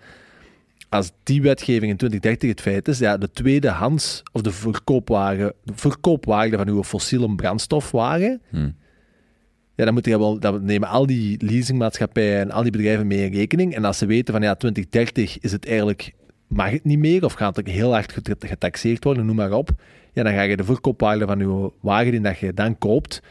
als 0.88 1.12
die 1.22 1.42
wetgeving 1.42 1.90
in 1.90 1.96
2030 1.96 2.48
het 2.48 2.60
feit 2.60 2.88
is, 2.88 2.98
ja, 2.98 3.16
de 3.16 3.30
tweedehands 3.30 4.22
of 4.32 4.42
de 4.42 4.50
verkoopwaarde, 4.50 5.54
de 5.64 5.72
verkoopwaarde 5.74 6.56
van 6.56 6.68
uw 6.68 6.84
fossiele 6.84 7.34
brandstofwagen, 7.34 8.40
Hm. 8.50 8.70
Ja, 9.80 9.84
dan, 9.84 9.94
moet 9.94 10.06
je 10.06 10.18
wel, 10.18 10.38
dan 10.40 10.64
nemen 10.64 10.88
al 10.88 11.06
die 11.06 11.44
leasingmaatschappijen 11.44 12.40
en 12.40 12.50
al 12.50 12.62
die 12.62 12.72
bedrijven 12.72 13.06
mee 13.06 13.24
in 13.24 13.32
rekening. 13.32 13.74
En 13.74 13.84
als 13.84 13.98
ze 13.98 14.06
weten 14.06 14.34
van 14.34 14.42
ja, 14.42 14.54
2030 14.54 15.38
is 15.40 15.52
het 15.52 15.66
eigenlijk, 15.66 16.12
mag 16.46 16.70
het 16.70 16.84
niet 16.84 16.98
meer 16.98 17.24
of 17.24 17.32
gaat 17.32 17.56
het 17.56 17.66
heel 17.68 17.92
hard 17.92 18.12
get- 18.12 18.36
getaxeerd 18.46 19.04
worden, 19.04 19.26
noem 19.26 19.36
maar 19.36 19.52
op. 19.52 19.70
Ja, 20.12 20.22
dan 20.22 20.32
ga 20.32 20.42
je 20.42 20.56
de 20.56 20.64
verkoopwaarde 20.64 21.26
van 21.26 21.38
je 21.38 21.70
wagen 21.80 22.10
die 22.10 22.20
dat 22.20 22.38
je 22.38 22.54
dan 22.54 22.78
koopt, 22.78 23.22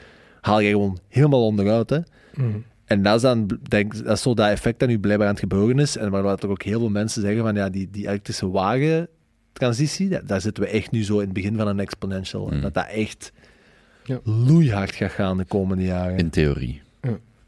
haal 0.42 0.60
je 0.60 0.70
gewoon 0.70 1.00
helemaal 1.08 1.46
onderuit. 1.46 1.90
Hè. 1.90 2.00
Mhm. 2.36 2.48
En 2.86 3.04
dat 3.04 3.16
is 3.16 3.22
dan, 3.22 3.60
denk, 3.68 4.04
dat 4.04 4.16
is 4.18 4.22
zo 4.22 4.34
dat 4.34 4.50
effect 4.50 4.80
dat 4.80 4.90
nu 4.90 5.00
blijkbaar 5.00 5.28
aan 5.28 5.34
het 5.34 5.42
gebeuren 5.44 5.80
is. 5.80 5.98
En 5.98 6.12
waar 6.12 6.26
er 6.26 6.50
ook 6.50 6.64
heel 6.64 6.80
veel 6.80 6.90
mensen 6.90 7.22
zeggen 7.22 7.42
van 7.42 7.56
ja, 7.56 7.70
die, 7.70 7.88
die 7.92 8.08
elektrische 8.08 8.50
wagentransitie, 8.50 10.10
daar, 10.10 10.26
daar 10.26 10.42
zitten 10.42 10.64
we 10.64 10.70
echt 10.70 10.92
nu 10.92 11.04
zo 11.04 11.14
in 11.14 11.24
het 11.26 11.34
begin 11.34 11.56
van 11.56 11.68
een 11.68 11.80
exponential. 11.80 12.50
En 12.50 12.56
Mm. 12.56 12.62
dat 12.62 12.74
dat 12.74 12.88
echt 12.88 13.32
Ja. 14.10 14.20
loeihard 14.24 14.92
gaat 14.92 15.12
gaan 15.12 15.38
de 15.38 15.46
komende 15.46 15.84
jaren. 15.84 16.18
In 16.18 16.30
theorie. 16.30 16.82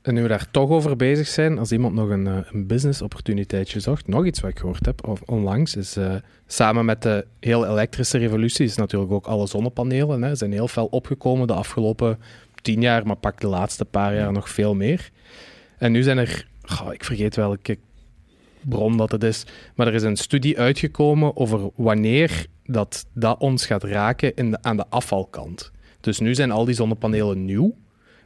En 0.02 0.14
nu 0.14 0.22
we 0.22 0.28
daar 0.28 0.52
toch 0.52 0.70
over 0.70 0.96
bezig 0.96 1.28
zijn, 1.28 1.58
als 1.58 1.72
iemand 1.72 1.94
nog 1.94 2.10
een, 2.10 2.28
eh, 2.28 2.38
een 2.52 2.68
business 2.68 3.02
opportuniteitje 3.02 3.80
zocht, 3.80 4.08
nog 4.08 4.26
iets 4.26 4.40
wat 4.40 4.50
ik 4.50 4.60
gehoord 4.60 4.86
heb 4.86 5.08
of 5.08 5.22
onlangs, 5.26 5.76
is 5.76 5.98
eh, 5.98 6.16
samen 6.48 6.86
met 6.86 7.02
de 7.02 7.26
heel 7.40 7.68
elektrische 7.68 8.18
revolutie 8.18 8.66
is 8.66 8.76
natuurlijk 8.76 9.12
ook 9.12 9.26
alle 9.26 9.48
zonnepanelen. 9.48 10.22
Hè, 10.22 10.36
zijn 10.36 10.52
heel 10.52 10.68
fel 10.68 10.86
opgekomen 10.86 11.48
de 11.48 11.54
afgelopen 11.54 12.20
tien 12.62 12.82
jaar, 12.82 13.06
maar 13.06 13.16
pak 13.16 13.40
de 13.40 13.48
laatste 13.48 13.86
paar 13.86 14.16
jaar 14.16 14.32
nog 14.32 14.50
veel 14.50 14.76
meer. 14.76 15.10
En 15.78 15.92
nu 15.92 16.04
zijn 16.04 16.18
er, 16.18 16.48
ik 16.92 17.04
vergeet 17.04 17.36
welke 17.36 17.78
bron 18.62 18.98
dat 18.98 19.12
het 19.12 19.24
is, 19.24 19.46
maar 19.76 19.88
er 19.88 19.94
is 19.94 20.04
een 20.04 20.18
studie 20.18 20.60
uitgekomen 20.60 21.38
over 21.38 21.70
wanneer 21.76 22.46
dat, 22.66 23.06
dat 23.14 23.40
ons 23.40 23.66
gaat 23.66 23.84
raken 23.84 24.36
in 24.36 24.52
de, 24.52 24.58
aan 24.62 24.78
de 24.78 24.86
afvalkant. 24.90 25.72
Dus 26.02 26.20
nu 26.20 26.36
zijn 26.36 26.52
al 26.52 26.66
die 26.66 26.76
zonnepanelen 26.76 27.46
nieuw, 27.46 27.76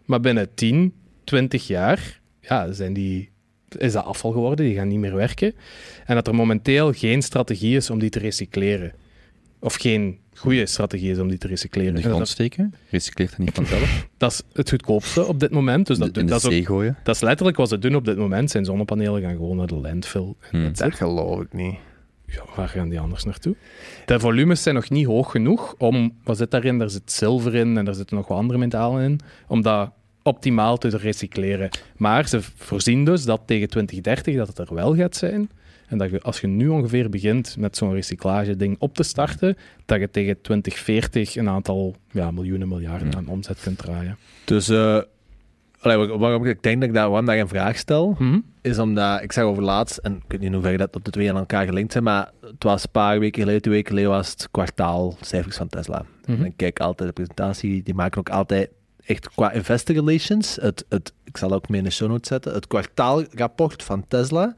maar 0.05 0.19
binnen 0.19 0.53
10, 0.53 0.93
20 1.23 1.67
jaar 1.67 2.19
ja, 2.41 2.71
zijn 2.71 2.93
die, 2.93 3.29
is 3.77 3.93
dat 3.93 4.03
afval 4.05 4.31
geworden, 4.31 4.65
die 4.65 4.75
gaan 4.75 4.87
niet 4.87 4.99
meer 4.99 5.15
werken. 5.15 5.53
En 6.05 6.15
dat 6.15 6.27
er 6.27 6.35
momenteel 6.35 6.91
geen 6.93 7.21
strategie 7.21 7.75
is 7.75 7.89
om 7.89 7.99
die 7.99 8.09
te 8.09 8.19
recycleren. 8.19 8.93
Of 9.59 9.75
geen 9.75 10.17
goede 10.33 10.65
strategie 10.65 11.11
is 11.11 11.19
om 11.19 11.27
die 11.27 11.37
te 11.37 11.45
In 11.47 11.51
recycleren. 11.53 11.95
de 11.95 12.01
En 12.01 12.09
grond 12.09 12.27
steken? 12.27 12.73
Recycleert 12.89 13.29
dat 13.29 13.39
niet 13.39 13.51
vanzelf? 13.53 14.07
dat 14.17 14.31
is 14.31 14.41
het 14.53 14.69
goedkoopste 14.69 15.25
op 15.25 15.39
dit 15.39 15.51
moment. 15.51 15.87
Dus 15.87 15.97
dat, 15.97 16.07
in 16.07 16.13
de 16.13 16.31
dat, 16.31 16.43
is 16.51 16.59
ook- 16.59 16.65
gooien? 16.65 16.97
dat 17.03 17.15
is 17.15 17.21
letterlijk 17.21 17.57
wat 17.57 17.69
ze 17.69 17.79
doen 17.79 17.95
op 17.95 18.05
dit 18.05 18.17
moment. 18.17 18.51
Zijn 18.51 18.65
zonnepanelen 18.65 19.21
gaan 19.21 19.31
gewoon 19.35 19.57
naar 19.57 19.67
de 19.67 19.75
landfill. 19.75 20.33
En 20.51 20.59
Hmm. 20.61 20.73
Dat 20.73 20.95
geloof 20.95 21.41
ik 21.41 21.53
niet. 21.53 21.75
Ja, 22.35 22.43
waar 22.55 22.67
gaan 22.69 22.89
die 22.89 22.99
anders 22.99 23.23
naartoe? 23.23 23.55
De 24.05 24.19
volumes 24.19 24.63
zijn 24.63 24.75
nog 24.75 24.89
niet 24.89 25.05
hoog 25.05 25.31
genoeg 25.31 25.75
om... 25.77 26.17
Wat 26.23 26.37
zit 26.37 26.51
daarin? 26.51 26.77
Daar 26.77 26.89
zit 26.89 27.11
zilver 27.11 27.55
in 27.55 27.77
en 27.77 27.85
daar 27.85 27.93
zitten 27.93 28.15
nog 28.15 28.27
wat 28.27 28.37
andere 28.37 28.59
metalen 28.59 29.03
in. 29.03 29.19
Om 29.47 29.61
dat 29.61 29.91
optimaal 30.23 30.77
te 30.77 30.97
recycleren. 30.97 31.69
Maar 31.97 32.27
ze 32.27 32.41
voorzien 32.41 33.05
dus 33.05 33.23
dat 33.23 33.41
tegen 33.45 33.69
2030 33.69 34.35
dat 34.35 34.47
het 34.47 34.57
er 34.69 34.75
wel 34.75 34.95
gaat 34.95 35.15
zijn. 35.15 35.49
En 35.87 35.97
dat 35.97 36.09
je, 36.11 36.21
als 36.21 36.41
je 36.41 36.47
nu 36.47 36.67
ongeveer 36.67 37.09
begint 37.09 37.57
met 37.57 37.77
zo'n 37.77 37.93
recyclage-ding 37.93 38.75
op 38.79 38.95
te 38.95 39.03
starten, 39.03 39.57
dat 39.85 39.99
je 39.99 40.09
tegen 40.11 40.41
2040 40.41 41.35
een 41.35 41.49
aantal 41.49 41.95
ja, 42.11 42.31
miljoenen, 42.31 42.67
miljarden 42.67 43.09
Ja. 43.11 43.17
aan 43.17 43.27
omzet 43.27 43.59
kunt 43.61 43.77
draaien. 43.77 44.17
Dus 44.45 44.69
eh, 44.69 45.01
allee, 45.85 45.97
waar- 46.07 46.17
waarom 46.17 46.45
ik 46.45 46.63
denk 46.63 46.79
dat 46.79 46.89
ik 46.89 46.95
daar, 46.95 47.07
waarom 47.09 47.25
dat 47.25 47.35
ik 47.35 47.41
een 47.41 47.47
vraag 47.47 47.77
stel, 47.77 48.15
Hm? 48.17 48.39
is 48.61 48.79
omdat 48.79 49.21
ik 49.21 49.31
zag 49.31 49.43
over 49.43 49.63
laatst, 49.63 49.97
en 49.97 50.15
ik 50.15 50.21
weet 50.27 50.39
niet 50.39 50.47
in 50.47 50.53
hoeverre 50.53 50.77
dat 50.77 50.95
op 50.95 51.05
de 51.05 51.11
twee 51.11 51.29
aan 51.29 51.37
elkaar 51.37 51.65
gelinkt 51.65 51.91
zijn, 51.91 52.03
maar 52.03 52.31
het 52.41 52.63
was 52.63 52.83
een 52.83 52.91
paar 52.91 53.19
weken 53.19 53.39
geleden, 53.41 53.61
twee 53.61 53.73
weken 53.73 53.89
geleden 53.89 54.09
was 54.11 54.29
het 54.29 54.47
kwartaalcijfers 54.51 55.57
van 55.57 55.67
Tesla. 55.67 56.05
Mhm. 56.25 56.39
En 56.39 56.45
ik 56.45 56.53
kijk 56.55 56.79
altijd 56.79 57.09
de 57.09 57.13
presentatie, 57.15 57.83
die 57.83 57.93
maken 57.93 58.19
ook 58.19 58.29
altijd 58.29 58.69
echt 59.05 59.29
qua 59.29 59.51
investor 59.51 59.95
relations, 59.95 60.55
het, 60.61 60.85
het, 60.89 61.13
ik 61.23 61.37
zal 61.37 61.51
ook 61.53 61.69
mee 61.69 61.79
in 61.79 61.85
de 61.85 61.91
show 61.91 62.09
notes 62.09 62.27
zetten, 62.27 62.53
het 62.53 62.67
kwartaalrapport 62.67 63.83
van 63.83 64.05
Tesla 64.07 64.55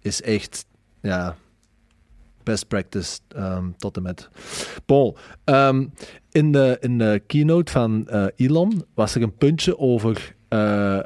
is 0.00 0.22
echt, 0.22 0.66
ja, 1.02 1.36
best 2.42 2.68
practice 2.68 3.18
ehm, 3.28 3.64
tot 3.76 3.96
en 3.96 4.02
met. 4.02 4.28
Paul, 4.86 5.16
ehm, 5.44 5.86
in, 6.30 6.52
de, 6.52 6.76
in 6.80 6.98
de 6.98 7.22
keynote 7.26 7.72
van 7.72 8.08
eh, 8.08 8.24
Elon 8.36 8.84
was 8.94 9.14
er 9.14 9.22
een 9.22 9.36
puntje 9.36 9.78
over 9.78 10.34
eh, 10.48 11.00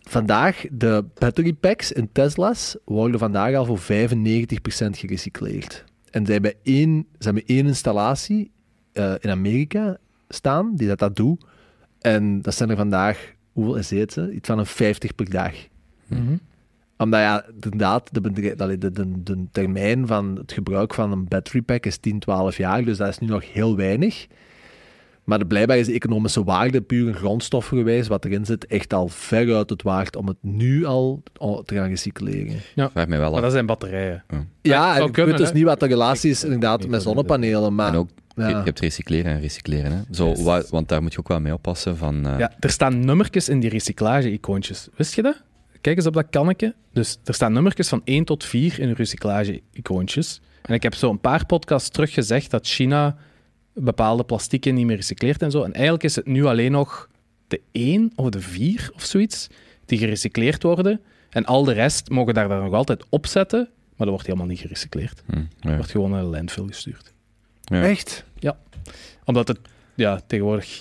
vandaag, 0.00 0.64
de 0.70 1.04
battery 1.14 1.52
packs 1.52 1.92
in 1.92 2.08
Tesla's 2.12 2.76
worden 2.84 3.18
vandaag 3.18 3.54
al 3.54 3.64
voor 3.64 3.78
95% 3.78 3.84
gerecycleerd. 4.90 5.84
En 6.10 6.26
ze 6.26 6.32
hebben 6.32 6.54
één, 6.62 7.06
ze 7.18 7.24
hebben 7.24 7.46
één 7.46 7.66
installatie 7.66 8.50
eh, 8.92 9.14
in 9.20 9.30
Amerika 9.30 9.96
staan 10.28 10.74
die 10.74 10.88
dat, 10.88 10.98
dat 10.98 11.16
doet. 11.16 11.44
En 12.00 12.42
dat 12.42 12.54
zijn 12.54 12.70
er 12.70 12.76
vandaag, 12.76 13.32
hoeveel 13.52 13.76
is 13.76 13.90
het? 13.90 14.16
Iets 14.16 14.48
van 14.48 14.58
een 14.58 14.66
50 14.66 15.14
per 15.14 15.30
dag. 15.30 15.54
Mhm. 16.06 16.36
Omdat 16.96 17.20
ja, 17.20 17.44
inderdaad, 17.60 18.14
de, 18.14 18.32
de, 18.32 18.78
de, 18.78 19.22
de 19.22 19.46
termijn 19.50 20.06
van 20.06 20.36
het 20.36 20.52
gebruik 20.52 20.94
van 20.94 21.12
een 21.12 21.28
battery 21.28 21.62
pack 21.62 21.86
is 21.86 21.98
10, 21.98 22.18
12 22.18 22.56
jaar. 22.56 22.84
Dus 22.84 22.96
dat 22.96 23.08
is 23.08 23.18
nu 23.18 23.26
nog 23.26 23.52
heel 23.52 23.76
weinig. 23.76 24.26
Maar 25.28 25.38
de, 25.38 25.46
blijkbaar 25.46 25.78
is 25.78 25.86
de 25.86 25.92
economische 25.92 26.44
waarde, 26.44 26.80
puur 26.80 27.14
grondstoffengewijs, 27.14 28.08
wat 28.08 28.24
erin 28.24 28.44
zit, 28.46 28.66
echt 28.66 28.92
al 28.92 29.08
veruit 29.08 29.70
het 29.70 29.82
waard 29.82 30.16
om 30.16 30.26
het 30.26 30.36
nu 30.40 30.84
al 30.84 31.22
al 31.36 31.62
te 31.62 31.74
gaan 31.74 31.88
recycleren. 31.88 32.60
Vraag 32.74 33.06
mij 33.08 33.18
wel 33.18 33.32
Maar 33.32 33.42
dat 33.42 33.52
zijn 33.52 33.66
batterijen. 33.66 34.24
Ja, 34.62 34.94
zou 34.94 35.06
ik 35.06 35.12
kunnen, 35.12 35.30
weet 35.32 35.40
dus 35.40 35.50
hè? 35.50 35.54
niet 35.56 35.64
wat 35.64 35.80
de 35.80 35.86
relatie 35.86 36.30
is 36.30 36.44
inderdaad 36.44 36.86
met 36.86 37.02
zonnepanelen, 37.02 37.74
maar... 37.74 37.88
en 37.88 37.94
ook, 37.94 38.08
je, 38.34 38.42
ja. 38.42 38.48
je 38.48 38.54
hebt 38.54 38.80
recycleren 38.80 39.32
en 39.32 39.40
recycleren. 39.40 39.92
Hè? 39.92 39.98
Zo, 40.10 40.28
Yes. 40.28 40.42
wa- 40.42 40.62
want 40.70 40.88
daar 40.88 41.02
moet 41.02 41.12
je 41.12 41.18
ook 41.18 41.28
wel 41.28 41.40
mee 41.40 41.52
oppassen. 41.54 41.96
Van, 41.96 42.26
eh, 42.26 42.38
Ja, 42.38 42.52
er 42.60 42.70
staan 42.70 43.04
nummertjes 43.04 43.48
in 43.48 43.60
die 43.60 43.70
recyclage-icoontjes. 43.70 44.88
Wist 44.96 45.14
je 45.14 45.22
dat? 45.22 45.42
Kijk 45.80 45.96
eens 45.96 46.06
op 46.06 46.14
dat 46.14 46.26
kannetje. 46.30 46.74
Dus 46.92 47.18
er 47.24 47.34
staan 47.34 47.52
nummertjes 47.52 47.88
van 47.88 48.00
1 48.04 48.24
tot 48.24 48.44
4 48.44 48.80
in 48.80 48.88
de 48.88 48.94
recyclage-icoontjes. 48.94 50.40
En 50.62 50.74
ik 50.74 50.82
heb 50.82 50.94
zo 50.94 51.10
een 51.10 51.20
paar 51.20 51.46
podcasts 51.46 51.88
terug 51.88 52.12
gezegd 52.12 52.50
dat 52.50 52.66
China 52.66 53.16
bepaalde 53.80 54.24
plastieken 54.24 54.74
niet 54.74 54.86
meer 54.86 54.96
recycleert 54.96 55.42
en 55.42 55.50
zo. 55.50 55.62
En 55.62 55.72
eigenlijk 55.72 56.04
is 56.04 56.16
het 56.16 56.26
nu 56.26 56.44
alleen 56.44 56.72
nog 56.72 57.08
de 57.48 57.60
1 57.72 58.12
of 58.14 58.28
de 58.28 58.40
4 58.40 58.90
of 58.94 59.04
zoiets 59.04 59.48
die 59.86 59.98
gerecycleerd 59.98 60.62
worden. 60.62 61.00
En 61.30 61.44
al 61.44 61.64
de 61.64 61.72
rest 61.72 62.10
mogen 62.10 62.34
daar 62.34 62.48
dan 62.48 62.62
nog 62.62 62.72
altijd 62.72 63.04
op 63.08 63.26
zetten, 63.26 63.58
maar 63.68 64.06
dat 64.06 64.08
wordt 64.08 64.26
helemaal 64.26 64.46
niet 64.46 64.58
gerecycleerd. 64.58 65.22
hm, 65.26 65.42
ja. 65.60 65.74
Wordt 65.74 65.90
gewoon 65.90 66.10
naar 66.10 66.22
de 66.22 66.26
landfill 66.26 66.66
gestuurd. 66.66 67.12
Ja. 67.60 67.82
Echt? 67.82 68.24
Omdat 69.24 69.48
het, 69.48 69.58
ja, 69.94 70.20
tegenwoordig... 70.26 70.80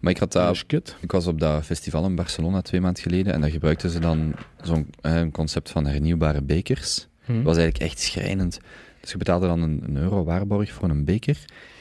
Maar 0.00 0.12
ik 0.12 0.18
had 0.18 0.32
dat 0.32 0.44
dat 0.44 0.54
is 0.54 0.66
kut. 0.66 0.96
Ik 1.00 1.12
was 1.12 1.26
op 1.26 1.40
dat 1.40 1.64
festival 1.64 2.04
in 2.04 2.14
Barcelona 2.14 2.60
twee 2.62 2.80
maanden 2.80 3.02
geleden 3.02 3.32
en 3.32 3.40
daar 3.40 3.50
gebruikten 3.50 3.90
ze 3.90 3.98
dan 3.98 4.34
zo'n 4.62 4.90
eh, 5.00 5.16
een 5.16 5.30
concept 5.30 5.70
van 5.70 5.86
hernieuwbare 5.86 6.42
bekers. 6.42 7.06
Hm. 7.24 7.34
Dat 7.34 7.42
was 7.42 7.56
eigenlijk 7.56 7.90
echt 7.90 8.00
schrijnend. 8.00 8.60
Dus 9.00 9.10
je 9.10 9.16
betaalde 9.16 9.46
dan 9.46 9.62
een, 9.62 9.82
een 9.86 9.96
euro 9.96 10.24
waarborg 10.24 10.72
voor 10.72 10.90
een 10.90 11.04
beker. 11.04 11.38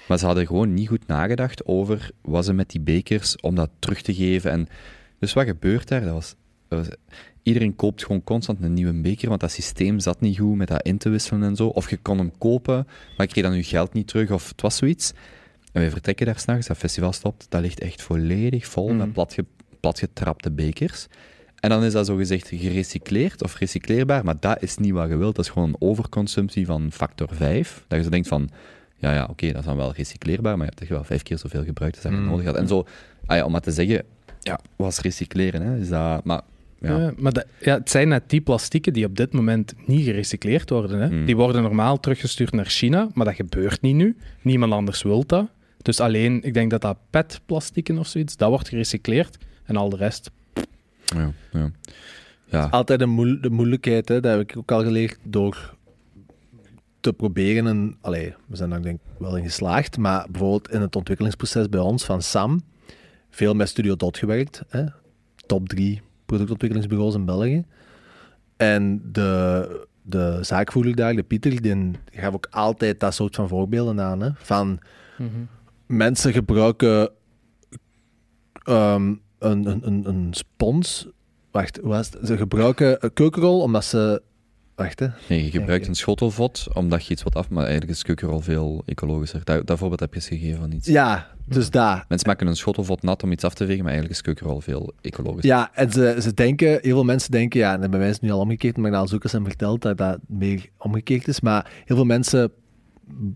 Maar 0.07 0.17
ze 0.19 0.25
hadden 0.25 0.45
gewoon 0.47 0.73
niet 0.73 0.87
goed 0.87 1.07
nagedacht 1.07 1.65
over 1.65 2.11
wat 2.21 2.45
ze 2.45 2.53
met 2.53 2.69
die 2.69 2.81
bekers 2.81 3.35
om 3.35 3.55
dat 3.55 3.69
terug 3.79 4.01
te 4.01 4.13
geven. 4.13 4.51
En 4.51 4.67
dus 5.19 5.33
wat 5.33 5.45
gebeurt 5.45 5.87
daar? 5.87 6.01
Dat 6.01 6.13
was, 6.13 6.35
dat 6.67 6.79
was- 6.87 6.95
iedereen 7.43 7.75
koopt 7.75 8.03
gewoon 8.05 8.23
constant 8.23 8.61
een 8.63 8.73
nieuwe 8.73 8.93
beker, 9.01 9.29
want 9.29 9.41
dat 9.41 9.51
systeem 9.51 9.99
zat 9.99 10.21
niet 10.21 10.39
goed 10.39 10.55
met 10.55 10.67
dat 10.67 10.81
in 10.85 10.97
te 10.97 11.09
wisselen 11.09 11.43
en 11.43 11.55
zo. 11.55 11.67
Of 11.67 11.89
je 11.89 11.97
kon 11.97 12.17
hem 12.17 12.31
kopen, 12.37 12.75
maar 13.17 13.25
je 13.25 13.27
kreeg 13.27 13.43
dan 13.43 13.55
je 13.55 13.63
geld 13.63 13.93
niet 13.93 14.07
terug, 14.07 14.31
of 14.31 14.47
het 14.47 14.61
was 14.61 14.77
zoiets. 14.77 15.11
En 15.71 15.81
wij 15.81 15.89
vertrekken 15.91 16.25
daar 16.25 16.39
s'nachts, 16.39 16.67
dat 16.67 16.77
festival 16.77 17.13
stopt, 17.13 17.45
dat 17.49 17.61
ligt 17.61 17.79
echt 17.79 18.01
volledig 18.01 18.65
vol 18.67 18.87
Mhm. 18.87 18.97
met 18.97 19.13
platge, 19.13 19.45
platgetrapte 19.79 20.51
bekers. 20.51 21.07
En 21.59 21.69
dan 21.69 21.83
is 21.83 21.93
dat 21.93 22.05
zogezegd 22.05 22.47
gerecycleerd 22.47 23.43
of 23.43 23.57
recycleerbaar, 23.57 24.23
maar 24.25 24.39
dat 24.39 24.61
is 24.63 24.77
niet 24.77 24.91
wat 24.91 25.09
je 25.09 25.15
wilt. 25.15 25.35
Dat 25.35 25.45
is 25.45 25.51
gewoon 25.51 25.69
een 25.69 25.75
overconsumptie 25.87 26.65
van 26.65 26.91
factor 26.91 27.29
5. 27.31 27.85
Dat 27.87 27.97
je 27.97 28.03
zo 28.03 28.09
denkt 28.09 28.27
van, 28.27 28.49
ja, 29.01 29.13
ja, 29.13 29.27
oké, 29.29 29.47
dat 29.47 29.59
is 29.59 29.65
dan 29.65 29.77
wel 29.77 29.93
recycleerbaar, 29.93 30.51
maar 30.57 30.65
je 30.65 30.69
hebt 30.71 30.81
echt 30.81 30.89
wel 30.91 31.03
vijf 31.03 31.23
keer 31.23 31.37
zoveel 31.37 31.63
gebruikt 31.63 31.95
als 31.95 32.03
dat 32.03 32.13
je 32.13 32.17
Mm. 32.19 32.25
nodig 32.27 32.45
had. 32.45 32.55
En 32.55 32.67
zo, 32.67 32.85
ah 33.25 33.37
ja, 33.37 33.45
om 33.45 33.51
maar 33.51 33.61
te 33.61 33.71
zeggen, 33.71 34.03
ja, 34.39 34.59
was 34.75 34.99
recycleren, 34.99 35.61
hè, 35.61 35.77
is 35.79 35.89
dat... 35.89 36.23
Maar, 36.23 36.41
ja, 36.79 37.13
maar 37.17 37.33
dat- 37.33 37.45
ja, 37.59 37.77
het 37.77 37.89
zijn 37.89 38.07
net 38.07 38.23
die 38.29 38.41
plastieken 38.41 38.93
die 38.93 39.05
op 39.05 39.17
dit 39.17 39.33
moment 39.33 39.73
niet 39.85 40.03
gerecycleerd 40.05 40.69
worden. 40.69 40.99
Hè. 40.99 41.07
Hmm. 41.07 41.25
Die 41.25 41.35
worden 41.35 41.61
normaal 41.61 41.99
teruggestuurd 41.99 42.51
naar 42.51 42.65
China, 42.65 43.07
maar 43.13 43.25
dat 43.25 43.35
gebeurt 43.35 43.81
niet 43.81 43.95
nu. 43.95 44.17
Niemand 44.41 44.71
anders 44.73 45.01
wil 45.01 45.23
dat. 45.25 45.45
Dus 45.81 45.99
alleen, 45.99 46.43
ik 46.43 46.53
denk 46.53 46.71
dat 46.71 46.81
dat 46.81 46.97
petplastieken 47.09 47.97
of 47.97 48.07
zoiets, 48.07 48.37
dat 48.37 48.49
wordt 48.49 48.69
gerecycleerd. 48.69 49.37
En 49.63 49.75
al 49.77 49.89
de 49.89 49.95
rest, 49.95 50.31
Ja, 51.15 51.31
ja. 51.51 51.71
ja. 52.49 52.65
Altijd 52.71 52.99
de, 52.99 53.05
moe- 53.05 53.39
de 53.39 53.49
moeilijkheid, 53.49 54.07
hè, 54.09 54.19
dat 54.19 54.31
heb 54.37 54.41
ik 54.49 54.57
ook 54.57 54.71
al 54.71 54.83
geleerd, 54.83 55.17
door 55.23 55.73
te 57.01 57.13
proberen. 57.13 57.67
En, 57.67 57.97
allee, 58.01 58.33
we 58.45 58.55
zijn 58.55 58.69
daar 58.69 58.81
denk 58.81 58.95
ik 58.95 59.19
wel 59.19 59.37
in 59.37 59.43
geslaagd, 59.43 59.97
maar 59.97 60.25
bijvoorbeeld 60.29 60.71
in 60.71 60.81
het 60.81 60.95
ontwikkelingsproces 60.95 61.69
bij 61.69 61.79
ons 61.79 62.03
van 62.03 62.21
SAM, 62.21 62.61
veel 63.29 63.53
met 63.53 63.69
Studio 63.69 63.95
Dot 63.95 64.17
gewerkt. 64.17 64.61
Hè, 64.67 64.85
top 65.45 65.69
drie 65.69 66.01
productontwikkelingsbureaus 66.25 67.15
in 67.15 67.25
België. 67.25 67.65
En 68.57 69.01
de, 69.11 69.87
de 70.01 70.37
zaakvoerder 70.41 70.95
daar, 70.95 71.15
de 71.15 71.23
Pieter, 71.23 71.61
die 71.61 71.91
gaf 72.11 72.33
ook 72.33 72.47
altijd 72.49 72.99
dat 72.99 73.13
soort 73.13 73.35
van 73.35 73.47
voorbeelden 73.47 74.01
aan. 74.01 74.21
Hè, 74.21 74.29
van 74.33 74.79
mensen 75.85 76.33
gebruiken 76.33 77.09
ehm, 78.63 79.15
een, 79.39 79.65
een, 79.65 79.87
een, 79.87 80.07
een 80.07 80.27
spons. 80.31 81.07
Wacht, 81.51 81.77
hoe 81.77 81.89
was 81.89 82.09
het? 82.09 82.27
Ze 82.27 82.37
gebruiken 82.37 83.05
een 83.05 83.13
keukenrol 83.13 83.61
omdat 83.61 83.85
ze. 83.85 84.21
Wacht, 84.83 84.99
hè. 84.99 85.07
Nee, 85.27 85.43
je 85.43 85.51
gebruikt 85.51 85.87
een 85.87 85.95
schotelvot 85.95 86.67
omdat 86.73 87.05
je 87.05 87.13
iets 87.13 87.23
wat 87.23 87.35
af... 87.35 87.49
Maar 87.49 87.63
eigenlijk 87.63 87.91
is 87.91 88.03
keukenrol 88.03 88.39
veel 88.39 88.83
ecologischer. 88.85 89.41
Dat, 89.43 89.67
dat 89.67 89.77
voorbeeld 89.77 89.99
heb 89.99 90.13
je 90.13 90.15
eens 90.15 90.27
gegeven 90.27 90.59
van 90.59 90.71
iets. 90.71 90.87
Ja, 90.87 91.27
dus 91.45 91.69
daar. 91.69 92.05
Mensen 92.07 92.27
maken 92.27 92.47
een 92.47 92.55
schotelvot 92.55 93.01
nat 93.01 93.23
om 93.23 93.31
iets 93.31 93.43
af 93.43 93.53
te 93.53 93.65
vegen, 93.65 93.83
maar 93.83 93.91
eigenlijk 93.93 94.19
is 94.19 94.25
keukenrol 94.25 94.59
veel 94.59 94.93
ecologischer. 95.01 95.49
Ja, 95.49 95.69
en 95.73 95.91
ze, 95.91 96.17
ze 96.21 96.33
denken, 96.33 96.67
heel 96.67 96.79
veel 96.81 97.03
mensen 97.03 97.31
denken, 97.31 97.59
ja, 97.59 97.73
en 97.73 97.89
bij 97.89 97.99
mij 97.99 98.07
is 98.07 98.13
het 98.13 98.21
nu 98.21 98.31
al 98.31 98.39
omgekeerd, 98.39 98.77
maar 98.77 98.91
de 98.91 99.07
zoekers 99.07 99.31
hebben 99.31 99.49
verteld 99.49 99.81
dat 99.81 99.97
dat 99.97 100.19
meer 100.27 100.69
omgekeerd 100.77 101.27
is, 101.27 101.41
maar 101.41 101.71
heel 101.85 101.95
veel 101.95 102.05
mensen 102.05 102.51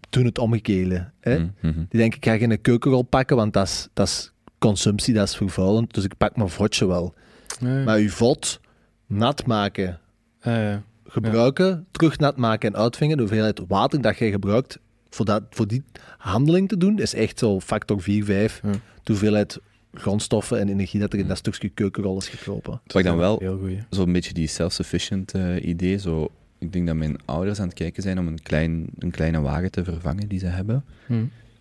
doen 0.09 0.25
het 0.25 0.37
omgekeerde. 0.37 1.09
Hè? 1.19 1.39
Mm, 1.39 1.53
mhm. 1.61 1.73
Die 1.89 1.99
denken, 1.99 2.17
ik 2.17 2.25
ga 2.25 2.37
geen 2.37 2.61
keukenrol 2.61 3.03
pakken, 3.03 3.35
want 3.35 3.53
dat 3.53 3.67
is, 3.67 3.87
dat 3.93 4.07
is 4.07 4.31
consumptie, 4.57 5.13
dat 5.13 5.27
is 5.27 5.35
vervuilend, 5.35 5.93
dus 5.93 6.03
ik 6.03 6.17
pak 6.17 6.35
mijn 6.35 6.49
vodje 6.49 6.87
wel. 6.87 7.13
Maar 7.59 7.97
uw 7.97 8.09
vod 8.09 8.59
nat 9.07 9.45
maken, 9.45 9.99
Eh, 10.39 10.75
gebruiken, 11.24 11.86
terug 11.91 12.18
nat 12.18 12.38
maken 12.38 12.74
en 12.74 12.80
uitvingen, 12.80 13.18
de 13.18 13.24
hoeveelheid 13.24 13.61
water 13.68 14.01
dat 14.01 14.18
jij 14.18 14.32
gebruikt 14.32 14.80
voor, 15.09 15.26
dat, 15.26 15.43
voor 15.49 15.68
die 15.68 15.84
handeling 16.18 16.68
te 16.70 16.78
doen, 16.78 16.99
is 16.99 17.13
echt 17.13 17.39
zo 17.39 17.59
factor 17.59 18.01
4, 18.01 18.24
5. 18.24 18.59
Ja. 18.63 18.72
De 18.72 19.11
hoeveelheid 19.11 19.59
grondstoffen 19.93 20.59
en 20.59 20.70
energie 20.70 20.99
dat 20.99 21.13
er 21.13 21.20
in 21.20 21.28
dat 21.28 21.38
stukje 21.38 21.70
keukenrol 21.70 22.18
is 22.18 22.28
gekropen. 22.28 22.82
Wat 22.86 22.95
ik 22.95 23.03
dan 23.03 23.18
wel 23.18 23.41
zo'n 23.89 24.11
beetje 24.11 24.34
die 24.34 24.47
self-sufficient 24.47 25.34
eh, 25.34 25.66
idee. 25.66 25.97
Zo, 25.97 26.28
ik 26.57 26.74
denk 26.74 26.88
dat 26.88 26.95
mijn 26.95 27.18
ouders 27.26 27.59
aan 27.59 27.68
het 27.68 27.76
kijken 27.76 28.03
zijn 28.03 28.20
om 28.20 28.28
een, 28.28 28.41
klein, 28.41 28.86
een 28.99 29.11
kleine 29.11 29.41
wagen 29.41 29.72
te 29.72 29.84
vervangen 29.84 30.28
die 30.28 30.39
ze 30.39 30.45
hebben. 30.45 30.84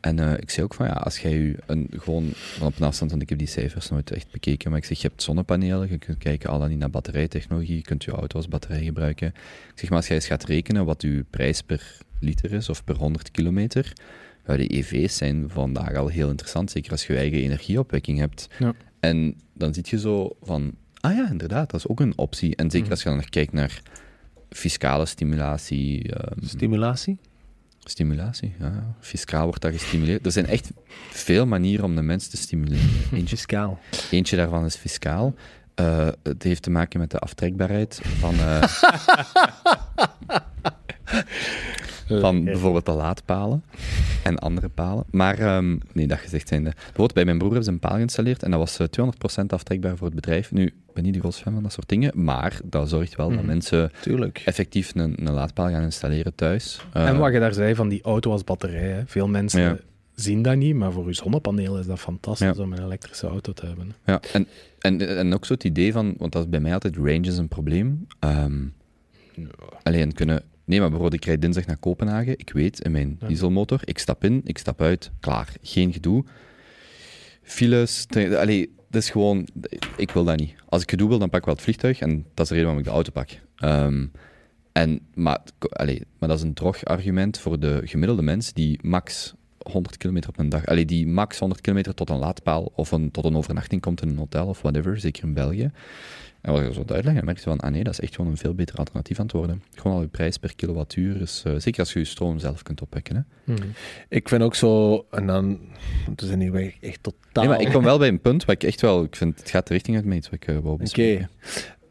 En 0.04 0.18
eh, 0.18 0.32
ik 0.32 0.50
zei 0.50 0.66
ook 0.66 0.74
van 0.74 0.86
ja, 0.86 0.92
als 0.92 1.18
jij 1.18 1.38
je 1.38 1.56
een, 1.66 1.88
gewoon 1.90 2.30
van 2.34 2.66
op 2.66 2.76
een 2.76 2.86
afstand, 2.86 3.10
want 3.10 3.22
ik 3.22 3.28
heb 3.28 3.38
die 3.38 3.46
cijfers 3.46 3.88
nooit 3.88 4.10
echt 4.10 4.30
bekeken, 4.30 4.70
maar 4.70 4.78
ik 4.78 4.84
zeg 4.84 5.00
je 5.00 5.08
hebt 5.08 5.22
zonnepanelen, 5.22 5.90
je 5.90 5.98
kunt 5.98 6.18
kijken 6.18 6.50
al 6.50 6.58
dan 6.58 6.68
niet 6.68 6.78
naar 6.78 6.90
batterijtechnologie, 6.90 7.76
je 7.76 7.82
kunt 7.82 8.04
je 8.04 8.10
auto 8.10 8.36
als 8.36 8.48
batterij 8.48 8.84
gebruiken. 8.84 9.28
Ik 9.28 9.78
zeg 9.78 9.88
maar 9.88 9.98
als 9.98 10.06
jij 10.06 10.16
eens 10.16 10.26
gaat 10.26 10.44
rekenen 10.44 10.84
wat 10.84 11.02
je 11.02 11.24
prijs 11.30 11.62
per 11.62 11.98
liter 12.20 12.52
is 12.52 12.68
of 12.68 12.84
per 12.84 12.96
100 12.96 13.30
kilometer, 13.30 13.92
ja, 14.46 14.56
die 14.56 14.68
EV's 14.68 15.16
zijn 15.16 15.50
vandaag 15.50 15.94
al 15.94 16.08
heel 16.08 16.28
interessant, 16.28 16.70
zeker 16.70 16.90
als 16.90 17.06
je 17.06 17.12
je 17.12 17.18
eigen 17.18 17.38
energieopwekking 17.38 18.18
hebt. 18.18 18.48
Ja. 18.58 18.74
En 19.00 19.40
dan 19.52 19.74
zit 19.74 19.88
je 19.88 19.98
zo 19.98 20.36
van, 20.42 20.74
ah 21.00 21.14
ja, 21.14 21.30
inderdaad, 21.30 21.70
dat 21.70 21.80
is 21.80 21.88
ook 21.88 22.00
een 22.00 22.18
optie. 22.18 22.56
En 22.56 22.70
zeker 22.70 22.90
als 22.90 23.02
je 23.02 23.08
dan 23.08 23.16
nog 23.16 23.28
kijkt 23.28 23.52
naar 23.52 23.82
fiscale 24.50 25.06
stimulatie, 25.06 26.12
ehm, 26.12 26.46
Stimulatie? 26.46 27.18
Stimulatie, 27.84 28.54
ja. 28.58 28.94
Fiscaal 29.00 29.44
wordt 29.44 29.62
dat 29.62 29.72
gestimuleerd. 29.72 30.26
Er 30.26 30.32
zijn 30.32 30.46
echt 30.46 30.70
veel 31.10 31.46
manieren 31.46 31.84
om 31.84 31.94
de 31.96 32.02
mens 32.02 32.28
te 32.28 32.36
stimuleren. 32.36 32.88
Eentje, 33.12 33.36
Fiscaal. 33.36 33.78
eentje 34.10 34.36
daarvan 34.36 34.64
is 34.64 34.76
fiscaal. 34.76 35.34
Eh, 35.74 36.08
het 36.22 36.42
heeft 36.42 36.62
te 36.62 36.70
maken 36.70 37.00
met 37.00 37.10
de 37.10 37.18
aftrekbaarheid 37.18 38.00
van, 38.18 38.34
eh, 38.34 38.62
van 42.20 42.44
bijvoorbeeld 42.44 42.86
de 42.86 42.92
laadpalen 42.92 43.64
en 44.22 44.38
andere 44.38 44.68
palen. 44.68 45.04
Maar, 45.10 45.38
ehm, 45.38 45.78
nee, 45.92 46.06
dat 46.06 46.18
gezegd 46.18 46.48
zijnde. 46.48 46.70
Bijvoorbeeld 46.74 47.14
bij 47.14 47.24
mijn 47.24 47.38
broer 47.38 47.50
hebben 47.50 47.66
ze 47.68 47.72
een 47.72 47.88
paal 47.88 47.94
geïnstalleerd 47.94 48.42
en 48.42 48.50
dat 48.50 48.60
was 48.60 48.78
eh, 48.78 48.86
200% 48.86 49.52
aftrekbaar 49.52 49.96
voor 49.96 50.06
het 50.06 50.16
bedrijf. 50.16 50.52
Nu, 50.52 50.72
ben 50.94 51.02
niet 51.04 51.14
de 51.14 51.20
grootste 51.20 51.42
fan 51.42 51.52
van 51.52 51.62
dat 51.62 51.72
soort 51.72 51.88
dingen, 51.88 52.24
maar 52.24 52.60
dat 52.64 52.88
zorgt 52.88 53.16
wel 53.16 53.28
dat 53.28 53.38
Mhm. 53.38 53.46
mensen 53.46 53.90
Tuurlijk. 54.00 54.42
effectief 54.44 54.94
een, 54.94 55.26
een 55.26 55.32
laadpaal 55.32 55.68
gaan 55.70 55.82
installeren 55.82 56.34
thuis. 56.34 56.80
Eh, 56.92 57.08
En 57.08 57.18
wat 57.18 57.32
je 57.32 57.38
daar 57.38 57.54
zei 57.54 57.74
van 57.74 57.88
die 57.88 58.02
auto 58.02 58.30
als 58.30 58.44
batterij. 58.44 58.88
Hè. 58.88 59.02
Veel 59.06 59.28
mensen 59.28 59.60
Ja. 59.60 59.76
zien 60.14 60.42
dat 60.42 60.56
niet, 60.56 60.74
maar 60.74 60.92
voor 60.92 61.06
je 61.06 61.14
zonnepanelen 61.14 61.80
is 61.80 61.86
dat 61.86 61.98
fantastisch 62.00 62.56
Ja. 62.56 62.62
om 62.62 62.72
een 62.72 62.82
elektrische 62.84 63.26
auto 63.26 63.52
te 63.52 63.66
hebben. 63.66 63.92
Ja, 64.06 64.20
en, 64.32 64.46
en, 64.78 65.16
en 65.18 65.34
ook 65.34 65.44
zo 65.46 65.52
het 65.54 65.64
idee 65.64 65.92
van, 65.92 66.14
want 66.18 66.32
dat 66.32 66.42
is 66.44 66.48
bij 66.48 66.60
mij 66.60 66.72
altijd 66.72 66.96
range 66.96 67.20
is 67.26 67.36
een 67.38 67.48
probleem. 67.48 68.06
Ehm, 68.18 68.62
Alleen 69.82 70.12
kunnen. 70.12 70.42
Nee, 70.64 70.80
maar 70.80 70.88
bijvoorbeeld, 70.90 71.20
ik 71.22 71.26
rijd 71.28 71.40
dinsdag 71.40 71.66
naar 71.66 71.76
Kopenhagen. 71.76 72.38
Ik 72.38 72.50
weet, 72.52 72.80
in 72.80 72.90
mijn 72.92 73.16
Ja. 73.20 73.26
dieselmotor, 73.26 73.80
ik 73.84 73.98
stap 73.98 74.24
in, 74.24 74.40
ik 74.44 74.58
stap 74.58 74.80
uit, 74.80 75.10
klaar. 75.20 75.52
Geen 75.62 75.92
gedoe. 75.92 76.24
Files, 77.42 78.06
allee, 78.36 78.74
dat 78.94 79.02
is 79.02 79.10
gewoon, 79.10 79.46
ik 79.96 80.10
wil 80.10 80.24
dat 80.24 80.36
niet. 80.36 80.54
Als 80.68 80.82
ik 80.82 80.90
gedoe 80.90 81.08
wil, 81.08 81.18
dan 81.18 81.28
pak 81.28 81.38
ik 81.38 81.44
wel 81.44 81.54
het 81.54 81.62
vliegtuig 81.62 82.00
en 82.00 82.26
dat 82.34 82.44
is 82.44 82.48
de 82.48 82.54
reden 82.54 82.64
waarom 82.64 82.78
ik 82.78 82.84
de 82.84 82.90
auto 82.90 83.10
pak. 83.10 83.28
Ehm, 83.56 84.06
en, 84.72 85.00
maar, 85.14 85.40
allee, 85.58 86.02
maar 86.18 86.28
dat 86.28 86.38
is 86.38 86.44
een 86.44 86.54
drog 86.54 86.84
argument 86.84 87.38
voor 87.38 87.58
de 87.58 87.80
gemiddelde 87.84 88.22
mens 88.22 88.52
die 88.52 88.78
max 88.82 89.34
100 89.58 89.96
kilometer 89.96 90.30
op 90.30 90.38
een 90.38 90.48
dag, 90.48 90.66
allee, 90.66 90.84
die 90.84 91.06
max 91.06 91.38
100 91.38 91.60
kilometer 91.60 91.94
tot 91.94 92.10
een 92.10 92.18
laadpaal 92.18 92.72
of 92.74 92.92
een, 92.92 93.10
tot 93.10 93.24
een 93.24 93.36
overnachting 93.36 93.80
komt 93.80 94.02
in 94.02 94.08
een 94.08 94.16
hotel 94.16 94.46
of 94.46 94.62
whatever, 94.62 95.00
zeker 95.00 95.24
in 95.24 95.34
België. 95.34 95.70
En 96.44 96.52
wat 96.52 96.62
ik 96.62 96.72
zo 96.72 96.84
uitleg, 96.86 97.14
dan 97.14 97.24
merk 97.24 97.36
je 97.36 97.42
van, 97.42 97.60
ah 97.60 97.70
nee, 97.70 97.84
dat 97.84 97.92
is 97.92 98.00
echt 98.00 98.14
gewoon 98.14 98.30
een 98.30 98.36
veel 98.36 98.54
beter 98.54 98.76
alternatief 98.76 99.18
aan 99.18 99.24
het 99.24 99.34
worden. 99.34 99.62
Gewoon 99.74 99.96
al 99.96 100.02
je 100.02 100.08
prijs 100.08 100.36
per 100.36 100.54
kilowattuur 100.54 101.20
is, 101.20 101.42
eh, 101.46 101.52
zeker 101.56 101.80
als 101.80 101.92
je 101.92 101.98
je 101.98 102.04
stroom 102.04 102.38
zelf 102.38 102.62
kunt 102.62 102.80
opwekken. 102.82 103.16
Hè. 103.16 103.52
Mhm. 103.52 103.66
Ik 104.08 104.28
vind 104.28 104.42
ook 104.42 104.54
zo, 104.54 105.06
en 105.10 105.26
dan, 105.26 105.58
zijn 106.16 106.40
hier 106.40 106.52
weer 106.52 106.74
echt 106.80 107.02
totaal... 107.02 107.44
Nee, 107.44 107.48
maar 107.48 107.60
ik 107.60 107.72
kom 107.72 107.84
wel 107.84 107.98
bij 107.98 108.08
een 108.08 108.20
punt 108.20 108.44
waar 108.44 108.54
ik 108.54 108.62
echt 108.62 108.80
wel, 108.80 109.04
ik 109.04 109.16
vind, 109.16 109.38
het 109.38 109.50
gaat 109.50 109.66
de 109.66 109.72
richting 109.72 109.96
uit 109.96 110.04
met 110.04 110.16
iets 110.16 110.30
wat 110.30 110.42
ik 110.42 110.48
uh, 110.48 110.58
wou 110.58 110.78
Oké. 110.84 111.28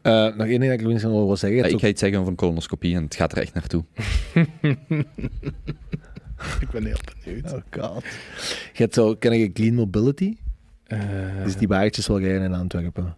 Eh, 0.02 0.36
nog 0.36 0.46
één 0.46 0.60
ding 0.60 0.82
dat 0.82 0.92
ik 0.92 1.02
nog 1.02 1.02
wil 1.02 1.36
zeggen. 1.36 1.58
Ja, 1.58 1.64
Het 1.64 1.70
ik 1.70 1.76
is 1.76 1.82
ga 1.82 1.88
iets 1.88 2.00
zeggen 2.00 2.18
over 2.18 2.30
een 2.30 2.36
colonoscopie 2.36 2.96
en 2.96 3.02
het 3.02 3.14
gaat 3.14 3.32
er 3.32 3.38
echt 3.38 3.54
naartoe. 3.54 3.84
Ik 6.60 6.70
ben 6.70 6.84
heel 6.84 6.98
benieuwd. 7.22 7.52
Oh 7.52 7.60
god. 7.70 8.04
Je 8.72 8.82
hebt 8.82 8.94
zo, 8.94 9.14
ken 9.14 9.38
je 9.38 9.52
Clean 9.52 9.74
Mobility? 9.74 10.36
Eh, 10.84 10.98
Dus 11.44 11.56
die 11.56 11.68
wagentjes 11.68 12.06
wel 12.06 12.20
rijden 12.20 12.42
in 12.42 12.54
Antwerpen. 12.54 13.16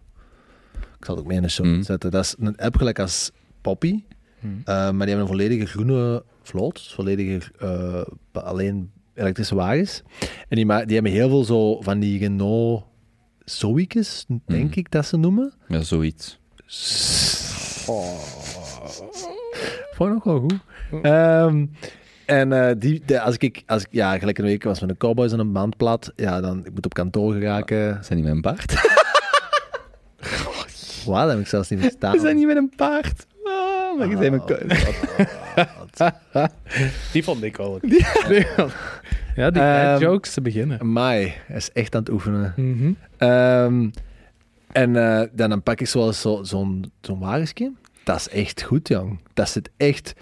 Ik 0.99 1.05
zal 1.05 1.15
het 1.15 1.23
ook 1.23 1.27
mee 1.29 1.37
in 1.37 1.43
de 1.43 1.49
show 1.49 1.65
Mm. 1.65 1.83
zetten. 1.83 2.11
Dat 2.11 2.23
is 2.23 2.35
een 2.39 2.57
app 2.57 2.75
gelijk 2.75 2.99
als 2.99 3.31
Poppy. 3.61 4.03
Mhm. 4.39 4.53
Eh, 4.63 4.65
maar 4.75 4.91
die 4.91 4.99
hebben 4.99 5.19
een 5.19 5.27
volledige 5.27 5.65
groene 5.65 6.23
vloot. 6.43 6.73
Dus 6.73 6.93
volledige 6.93 7.51
eh, 7.59 8.01
alleen 8.43 8.91
elektrische 9.13 9.55
wagens. 9.55 10.01
En 10.49 10.55
die, 10.55 10.65
die 10.65 10.93
hebben 10.93 11.11
heel 11.11 11.29
veel 11.29 11.43
zo 11.43 11.81
van 11.81 11.99
die 11.99 12.19
Renault 12.19 12.83
Zoic's, 13.45 14.25
denk 14.45 14.69
Mhm. 14.69 14.79
ik 14.79 14.91
dat 14.91 15.05
ze 15.05 15.17
noemen. 15.17 15.53
Ja, 15.67 15.81
zoiets. 15.81 16.39
Oh. 17.87 18.19
Vond 19.95 20.09
ik 20.09 20.15
nog 20.15 20.23
wel 20.23 20.39
goed. 20.39 20.53
Ehm, 21.01 21.65
en 22.25 22.51
eh, 22.53 22.75
die, 22.77 23.01
de- 23.05 23.21
als 23.21 23.37
ik, 23.37 23.63
als 23.65 23.81
ik, 23.83 23.87
ja, 23.91 24.17
gelijk 24.17 24.37
een 24.37 24.45
week 24.45 24.63
was 24.63 24.79
met 24.81 24.89
een 24.89 24.97
cowboys 24.97 25.31
en 25.31 25.39
een 25.39 25.51
bandplat, 25.51 26.11
ja, 26.15 26.41
dan 26.41 26.65
ik 26.65 26.73
moet 26.73 26.85
op 26.85 26.93
kantoor 26.93 27.33
geraken. 27.33 28.03
Zijn 28.03 28.19
die 28.19 28.27
met 28.27 28.35
een 28.35 28.41
paard? 28.41 28.73
Wat, 31.07 31.21
dat 31.21 31.29
heb 31.29 31.39
ik 31.39 31.47
zelfs 31.47 31.69
niet 31.69 31.79
verstaan. 31.79 32.11
We 32.11 32.19
zijn 32.19 32.35
niet 32.35 32.47
met 32.47 32.57
een 32.57 32.73
paard. 32.75 33.25
Ah, 33.43 33.97
maar 33.97 34.23
je 34.23 34.31
met... 34.31 34.41
Die 37.13 37.23
vond 37.23 37.43
ik 37.43 37.57
wel. 37.57 37.79
ja, 39.35 39.51
die 39.51 39.61
Ehm, 39.61 40.01
jokes 40.01 40.33
te 40.33 40.41
beginnen. 40.41 40.91
Mai, 40.91 41.33
hij 41.45 41.57
is 41.57 41.71
echt 41.71 41.95
aan 41.95 42.01
het 42.01 42.11
oefenen. 42.11 42.53
Mhm. 42.55 42.91
Ehm, 43.17 43.89
en 44.71 44.95
eh, 44.95 45.21
dan, 45.31 45.49
dan 45.49 45.63
pak 45.63 45.79
ik 45.79 45.87
zoals 45.87 46.21
zo, 46.21 46.43
zo'n 46.43 46.91
zo'n 47.01 47.19
wagensje. 47.19 47.71
Dat 48.03 48.15
is 48.19 48.29
echt 48.29 48.61
goed, 48.61 48.87
jong. 48.87 49.19
Dat 49.33 49.49
zit 49.49 49.69
echt, 49.77 50.13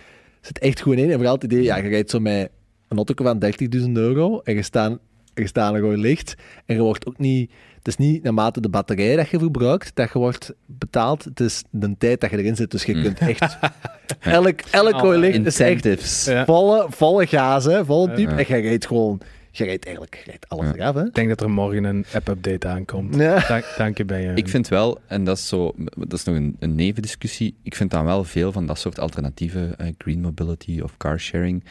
zit 0.42 0.60
echt 0.60 0.82
goed 0.82 0.98
in. 0.98 1.10
En 1.10 1.16
vooral 1.16 1.34
het 1.34 1.44
idee, 1.44 1.64
ja, 1.64 1.78
je 1.78 1.90
rijdt 1.90 2.10
zo 2.10 2.20
met 2.20 2.50
een 2.88 2.98
auto 2.98 3.24
van 3.24 3.44
30.000 3.80 3.92
euro 3.92 4.40
en 4.40 4.56
je 4.56 4.62
staat, 4.62 4.98
je 5.34 5.48
staat 5.48 5.74
er 5.74 5.80
gewoon 5.80 6.00
licht. 6.00 6.36
En 6.66 6.76
je 6.76 6.82
wordt 6.82 7.08
ook 7.08 7.18
niet... 7.18 7.52
Het 7.86 8.00
is 8.00 8.06
niet 8.06 8.24
naarmate 8.24 8.62
de 8.62 8.70
batterij 8.70 9.16
dat 9.16 9.30
je 9.30 9.40
verbruikt, 9.40 9.92
dat 9.96 10.12
je 10.14 10.20
wordt 10.20 10.54
betaald. 10.66 11.24
Het 11.24 11.40
is 11.40 11.64
de 11.70 11.96
tijd 11.98 12.22
dat 12.22 12.30
je 12.30 12.38
erin 12.38 12.56
zit. 12.56 12.72
Dus 12.72 12.84
je 12.84 12.94
Mm. 12.96 13.02
kunt 13.04 13.20
echt... 13.20 13.58
elk 14.20 14.60
elk 14.72 15.00
rode 15.02 15.18
licht 15.18 15.46
is 15.46 15.60
echt 15.60 16.44
volle, 16.46 16.86
volle 16.90 17.28
gas, 17.28 17.66
hè, 17.66 17.86
volle 17.86 18.12
piep. 18.12 18.30
Ja. 18.30 18.38
En 18.38 18.46
je 18.48 18.62
rijdt 18.68 18.88
gewoon... 18.88 19.22
Je 19.52 19.64
rijdt 19.64 19.86
eigenlijk 19.86 20.16
je 20.16 20.30
rijdt 20.30 20.50
alles 20.50 20.66
Ja. 20.68 20.74
eraf, 20.74 20.96
hè. 20.96 21.06
Ik 21.06 21.14
denk 21.14 21.30
dat 21.30 21.42
er 21.42 21.50
morgen 21.50 21.84
een 21.84 22.06
app-update 22.14 22.68
aankomt. 22.68 23.16
Ja. 23.16 23.46
Dank, 23.48 23.66
dank 23.78 23.98
je 23.98 24.06
bij 24.06 24.22
je. 24.22 24.32
Ik 24.34 24.50
vind 24.50 24.68
wel, 24.68 25.00
en 25.08 25.24
dat 25.24 25.38
is, 25.38 25.48
zo, 25.48 25.74
dat 25.98 26.14
is 26.14 26.24
nog 26.24 26.36
een, 26.36 26.56
een 26.60 26.76
nevendiscussie, 26.76 27.56
ik 27.64 27.76
vind 27.76 27.92
dan 27.92 28.06
wel 28.06 28.24
veel 28.24 28.52
van 28.52 28.66
dat 28.66 28.80
soort 28.80 29.00
alternatieven, 29.00 29.78
eh, 29.78 29.88
green 29.98 30.22
mobility 30.22 30.80
of 30.84 30.98
carsharing, 30.98 31.64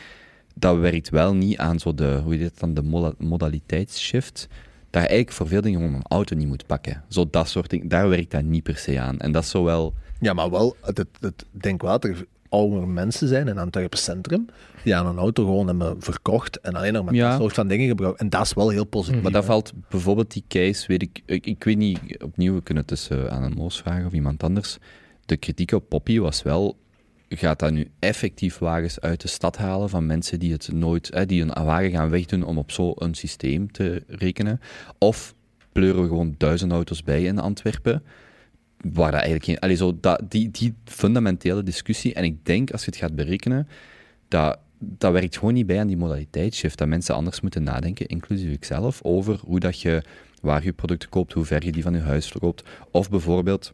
dat 0.55 0.79
werkt 0.79 1.09
wel 1.11 1.35
niet 1.35 1.59
aan 1.59 1.79
zo 1.79 1.95
de, 1.95 2.21
hoe 2.25 2.35
heet 2.35 2.43
het 2.43 2.59
dan, 2.61 2.75
de 2.75 2.83
moda- 2.83 3.15
modaliteitsshift. 3.19 4.49
Dat 4.95 5.03
je 5.03 5.09
eigenlijk 5.09 5.37
voor 5.37 5.49
veel 5.49 5.61
dingen 5.61 5.81
gewoon 5.81 5.95
een 5.95 6.07
auto 6.09 6.37
niet 6.37 6.47
moet 6.47 6.67
pakken. 6.67 7.03
Zo 7.09 7.27
dat 7.31 7.49
soort 7.49 7.71
dingen, 7.71 7.89
daar 7.89 8.09
werkt 8.09 8.31
dat 8.31 8.43
niet 8.43 8.63
per 8.63 8.77
se 8.77 9.01
aan. 9.01 9.19
En 9.19 9.33
dat 9.33 9.43
is 9.43 9.51
zo 9.51 9.65
wel... 9.65 9.95
Ja, 10.21 10.33
maar 10.33 10.51
wel, 10.51 10.77
het, 10.83 11.05
het, 11.21 11.45
denk 11.51 11.83
wel 11.83 11.91
dat 11.91 12.05
er 12.05 12.27
oudere 12.49 12.87
mensen 12.87 13.29
zijn 13.29 13.49
in 13.49 13.59
Antwerpen 13.59 13.99
Centrum 13.99 14.47
die 14.85 14.97
aan 14.97 15.07
een 15.07 15.19
auto 15.19 15.45
gewoon 15.45 15.67
hebben 15.67 16.03
verkocht 16.03 16.61
en 16.61 16.75
alleen 16.75 16.93
nog 16.93 17.05
met 17.05 17.15
Ja. 17.15 17.31
dat 17.31 17.41
soort 17.41 17.55
van 17.55 17.69
dingen 17.69 17.89
gebruiken. 17.89 18.21
En 18.21 18.31
dat 18.31 18.43
is 18.43 18.55
wel 18.55 18.69
heel 18.69 18.85
positief. 18.85 19.23
Maar 19.23 19.33
dat 19.33 19.43
hè. 19.43 19.49
valt 19.49 19.73
bijvoorbeeld 19.89 20.33
die 20.33 20.45
case, 20.49 20.87
weet 20.87 21.03
ik, 21.03 21.23
ik, 21.27 21.47
ik 21.47 21.65
weet 21.65 21.77
niet, 21.77 22.23
opnieuw, 22.23 22.55
we 22.55 22.63
kunnen 22.63 22.85
het 22.87 22.93
tussen 22.93 23.31
aan 23.31 23.43
een 23.43 23.55
Moos 23.57 23.79
vragen 23.81 24.07
of 24.07 24.13
iemand 24.13 24.43
anders. 24.43 24.79
De 25.25 25.37
kritiek 25.37 25.73
op 25.73 25.89
Poppy 25.89 26.19
was 26.19 26.43
wel, 26.43 26.77
gaat 27.39 27.59
dat 27.59 27.73
nu 27.73 27.91
effectief 27.99 28.59
wagens 28.59 29.01
uit 29.01 29.21
de 29.21 29.29
stad 29.29 29.57
halen 29.57 29.89
van 29.89 30.07
mensen 30.07 30.39
die 30.39 30.53
het 30.53 30.73
nooit, 30.73 31.29
die 31.29 31.43
een 31.43 31.65
wagen 31.65 31.91
gaan 31.91 32.11
wegdoen 32.11 32.45
om 32.45 32.59
op 32.59 32.71
zo'n 32.71 33.15
systeem 33.15 33.73
te 33.73 34.03
rekenen? 34.07 34.61
Of 34.99 35.35
pleuren 35.73 36.03
we 36.03 36.09
gewoon 36.09 36.35
duizend 36.39 36.73
auto's 36.73 37.03
bij 37.03 37.23
in 37.23 37.39
Antwerpen? 37.39 38.03
Waar 38.93 39.11
dat 39.11 39.21
eigenlijk 39.21 39.45
geen, 39.45 39.59
allee, 39.59 39.77
zo, 39.77 39.97
dat, 40.01 40.23
die, 40.29 40.51
die 40.51 40.75
fundamentele 40.85 41.63
discussie, 41.63 42.15
en 42.15 42.25
ik 42.25 42.45
denk 42.45 42.71
als 42.71 42.85
je 42.85 42.91
het 42.91 43.01
gaat 43.01 43.15
berekenen, 43.15 43.69
dat, 44.29 44.59
dat 44.79 45.13
werkt 45.13 45.39
gewoon 45.39 45.55
niet 45.55 45.67
bij 45.67 45.81
aan 45.81 45.87
die 45.87 45.97
modaliteitsshift. 45.97 46.79
Dat 46.79 46.89
mensen 46.89 47.15
anders 47.15 47.41
moeten 47.41 47.63
nadenken, 47.63 48.07
inclusief 48.07 48.53
ikzelf, 48.53 49.03
over 49.03 49.41
hoe 49.45 49.61
dat 49.61 49.81
je, 49.81 50.03
waar 50.41 50.65
je 50.65 50.73
producten 50.73 51.09
koopt, 51.09 51.33
hoe 51.33 51.45
ver 51.45 51.65
je 51.65 51.73
die 51.73 51.83
van 51.83 51.95
je 51.95 52.01
huis 52.01 52.33
koopt. 52.33 52.63
Of 52.91 53.11
bijvoorbeeld, 53.11 53.73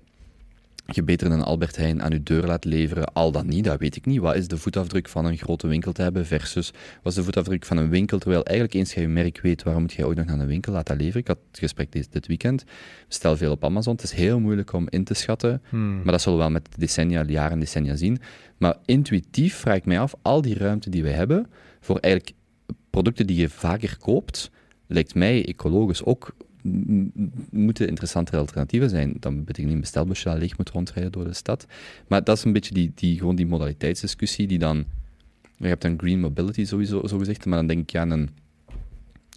je 0.95 1.03
beter 1.03 1.30
een 1.30 1.43
Albert 1.43 1.76
Heijn 1.76 2.03
aan 2.03 2.11
je 2.11 2.22
deur 2.22 2.47
laat 2.47 2.64
leveren, 2.64 3.12
al 3.12 3.32
dan 3.32 3.47
niet, 3.47 3.64
dat 3.64 3.78
weet 3.78 3.97
ik 3.97 4.07
niet. 4.07 4.20
Wat 4.20 4.36
is 4.36 4.49
de 4.49 4.57
voetafdruk 4.57 5.09
van 5.09 5.24
een 5.24 5.36
grote 5.36 5.66
winkel 5.66 5.93
te 5.93 6.03
hebben 6.03 6.26
versus 6.26 6.70
wat 7.03 7.12
is 7.12 7.14
de 7.14 7.24
voetafdruk 7.24 7.64
van 7.64 7.76
een 7.76 7.88
winkel? 7.88 8.18
Terwijl 8.18 8.45
eigenlijk 8.45 8.78
eens 8.78 8.95
je 8.95 9.01
je 9.01 9.09
merk 9.09 9.41
weet, 9.41 9.62
waarom 9.62 9.82
moet 9.82 9.93
je 9.93 10.05
ook 10.05 10.14
nog 10.14 10.26
naar 10.26 10.38
een 10.38 10.47
winkel 10.47 10.72
laten 10.72 10.97
leveren? 10.97 11.20
Ik 11.20 11.26
had 11.26 11.38
het 11.51 11.59
gesprek 11.59 11.93
dit, 11.93 12.12
dit 12.12 12.26
weekend. 12.26 12.64
Bestel 13.09 13.36
veel 13.36 13.51
op 13.51 13.64
Amazon. 13.64 13.93
Het 13.93 14.03
is 14.03 14.12
heel 14.12 14.41
moeilijk 14.41 14.72
om 14.72 14.86
in 14.88 15.05
te 15.05 15.14
schatten. 15.14 15.62
Hmm. 15.68 15.97
Maar 16.03 16.12
dat 16.12 16.20
zullen 16.20 16.38
we 16.38 16.45
wel 16.45 16.53
met 16.53 16.68
decennia, 16.76 17.24
jaren 17.24 17.53
en 17.53 17.61
decennia 17.61 17.97
zien. 17.97 18.18
Maar 18.59 18.76
intuïtief 18.84 19.55
vraag 19.55 19.76
ik 19.76 19.84
mij 19.84 20.01
af, 20.01 20.14
al 20.22 20.43
die 20.43 20.59
ruimte 20.59 20.91
die 20.91 21.03
wij 21.03 21.12
hebben, 21.12 21.47
voor 21.80 21.99
eigenlijk 21.99 22.36
producten 22.91 23.26
die 23.26 23.36
je 23.36 23.49
vaker 23.49 23.97
koopt, 23.99 24.51
lijkt 24.86 25.14
mij 25.14 25.47
ecologisch 25.47 26.05
ook 26.05 26.34
moeten 27.50 27.88
interessantere 27.88 28.38
alternatieven 28.38 28.90
zijn. 28.90 29.16
Dan 29.20 29.38
betekent 29.38 29.66
niet 29.66 29.74
een 29.74 29.80
bestelbusje 29.80 30.28
dat 30.28 30.38
leeg 30.38 30.56
moet 30.56 30.70
rondrijden 30.70 31.12
door 31.12 31.24
de 31.24 31.34
stad. 31.34 31.66
Maar 32.08 32.24
dat 32.24 32.36
is 32.36 32.44
een 32.44 32.52
beetje 32.52 32.74
die, 32.74 32.92
die, 32.94 33.18
gewoon 33.18 33.36
die 33.36 33.46
modaliteitsdiscussie 33.46 34.46
die 34.46 34.58
dan... 34.58 34.84
Je 35.56 35.66
hebt 35.66 35.84
een 35.84 35.98
green 35.98 36.20
mobility 36.20 36.64
sowieso, 36.64 37.06
zo 37.06 37.18
gezegd, 37.18 37.46
maar 37.46 37.58
dan 37.58 37.66
denk 37.66 37.90
ik 37.90 37.96
aan 37.96 38.11
een 38.11 38.30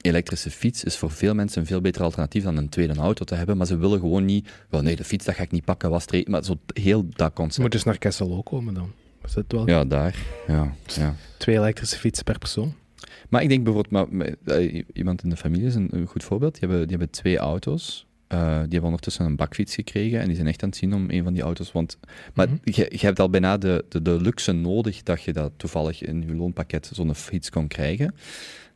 elektrische 0.01 0.51
fiets 0.51 0.83
is 0.83 0.97
voor 0.97 1.11
veel 1.11 1.33
mensen 1.33 1.61
een 1.61 1.67
veel 1.67 1.81
beter 1.81 2.03
alternatief 2.03 2.43
dan 2.43 2.57
een 2.57 2.69
tweede 2.69 2.93
auto 2.93 3.25
te 3.25 3.35
hebben, 3.35 3.57
maar 3.57 3.67
ze 3.67 3.77
willen 3.77 3.99
gewoon 3.99 4.25
niet, 4.25 4.49
wel 4.69 4.81
nee, 4.81 4.95
de 4.95 5.03
fiets 5.03 5.25
dat 5.25 5.35
ga 5.35 5.43
ik 5.43 5.51
niet 5.51 5.65
pakken, 5.65 5.89
was 5.89 6.05
maar 6.25 6.43
zo 6.43 6.59
heel 6.73 7.05
dat 7.09 7.33
concept. 7.33 7.59
moeten 7.59 7.79
eens 7.79 7.87
naar 7.87 7.97
Kessel 7.97 8.35
ook 8.35 8.45
komen 8.45 8.73
dan. 8.73 8.91
Is 9.25 9.33
dat 9.33 9.43
wel 9.47 9.67
Ja, 9.67 9.85
daar. 9.85 10.17
Ja, 10.47 10.73
ja. 10.85 11.15
twee 11.37 11.55
elektrische 11.55 11.97
fietsen 11.97 12.23
per 12.23 12.37
persoon? 12.37 12.73
Maar 13.29 13.41
ik 13.41 13.49
denk 13.49 13.63
bijvoorbeeld, 13.63 14.09
maar, 14.09 14.27
eh, 14.57 14.81
iemand 14.93 15.23
in 15.23 15.29
de 15.29 15.37
familie 15.37 15.65
is 15.65 15.75
een, 15.75 15.87
een 15.91 16.07
goed 16.07 16.23
voorbeeld. 16.23 16.51
Die 16.59 16.69
hebben, 16.69 16.81
die 16.87 16.97
hebben 16.97 17.09
twee 17.15 17.37
auto's. 17.37 18.05
Eh, 18.27 18.39
die 18.39 18.57
hebben 18.69 18.83
ondertussen 18.83 19.25
een 19.25 19.35
bakfiets 19.35 19.75
gekregen 19.75 20.19
en 20.19 20.25
die 20.27 20.35
zijn 20.35 20.47
echt 20.47 20.63
aan 20.63 20.69
het 20.69 20.77
zien 20.77 20.93
om 20.93 21.09
een 21.09 21.23
van 21.23 21.33
die 21.33 21.41
auto's. 21.41 21.71
Want, 21.71 21.97
maar 22.33 22.47
Mhm. 22.47 22.57
je, 22.63 22.85
je 22.89 23.05
hebt 23.05 23.19
al 23.19 23.29
bijna 23.29 23.57
de, 23.57 23.85
de, 23.89 24.01
de 24.01 24.21
luxe 24.21 24.51
nodig 24.51 25.03
dat 25.03 25.23
je 25.23 25.33
dat 25.33 25.51
toevallig 25.57 26.03
in 26.03 26.23
je 26.27 26.35
loonpakket 26.35 26.89
zo'n 26.93 27.15
fiets 27.15 27.49
kon 27.49 27.67
krijgen. 27.67 28.15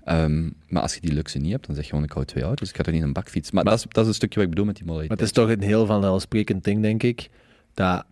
Ehm, 0.03 0.49
maar 0.67 0.81
als 0.81 0.93
je 0.93 1.01
die 1.01 1.13
luxe 1.13 1.37
niet 1.37 1.51
hebt, 1.51 1.65
dan 1.65 1.75
zeg 1.75 1.83
je 1.83 1.89
gewoon 1.89 2.05
ik 2.05 2.11
hou 2.11 2.25
twee 2.25 2.43
auto's. 2.43 2.69
Ik 2.69 2.75
ga 2.75 2.83
toch 2.83 2.93
niet 2.93 3.03
een 3.03 3.13
bakfiets. 3.13 3.51
Maar, 3.51 3.63
dat, 3.63 3.73
is, 3.73 3.85
dat 3.89 4.03
is 4.03 4.07
een 4.09 4.13
stukje 4.15 4.35
wat 4.35 4.43
ik 4.43 4.49
bedoel 4.49 4.65
met 4.65 4.75
die 4.75 4.85
Maar 4.85 4.93
modaliteit. 4.95 5.29
het 5.29 5.37
is 5.37 5.43
toch 5.43 5.55
een 5.57 5.69
heel 5.69 5.85
vanzelfsprekend 5.85 6.63
ding, 6.63 6.81
denk 6.81 7.03
ik, 7.03 7.29
dat 7.73 8.05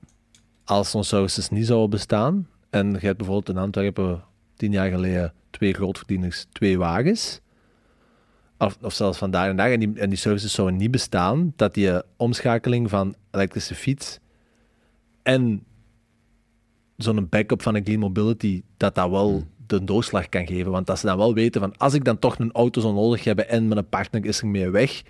als 0.63 0.95
ons 0.95 1.07
services 1.07 1.49
niet 1.49 1.66
zouden 1.66 1.89
bestaan, 1.89 2.47
en 2.70 2.91
je 2.91 3.05
hebt 3.05 3.18
bijvoorbeeld 3.18 3.49
in 3.57 3.57
Antwerpen 3.63 4.24
tien 4.55 4.72
jaar 4.72 4.89
geleden 4.89 5.34
twee 5.56 5.74
grootverdieners, 5.74 6.45
twee 6.51 6.78
wagens, 6.78 7.41
of, 8.58 8.78
of 8.82 8.93
zelfs 8.93 9.18
vandaag 9.18 9.49
en 9.49 9.56
dag, 9.56 9.68
en 9.68 9.80
die, 9.80 9.99
en 9.99 10.10
die 10.10 10.18
services 10.18 10.53
zouden 10.53 10.78
niet 10.78 10.91
bestaan, 10.91 11.53
dat 11.56 11.74
die 11.74 11.91
eh, 11.91 11.99
omschakeling 12.18 12.89
van 12.89 13.16
elektrische 13.32 13.76
fiets 13.76 14.20
en 15.24 15.64
zo'n 16.97 17.30
backup 17.30 17.62
van 17.62 17.76
een 17.76 17.84
clean 17.84 17.99
mobility, 17.99 18.64
dat 18.78 18.95
dat 18.95 19.10
wel 19.10 19.43
de 19.68 19.84
doorslag 19.84 20.30
kan 20.30 20.47
geven. 20.47 20.72
Want 20.72 20.88
dat 20.88 20.99
ze 20.99 21.06
dan 21.06 21.18
wel 21.18 21.34
weten 21.34 21.62
van, 21.62 21.78
als 21.78 21.93
ik 21.93 22.03
dan 22.03 22.20
toch 22.20 22.39
een 22.39 22.51
auto 22.51 22.82
zo 22.82 22.93
nodig 22.93 23.24
heb 23.24 23.39
en 23.39 23.68
mijn 23.68 23.89
partner 23.89 24.26
is 24.26 24.41
ermee 24.41 24.70
weg, 24.70 25.01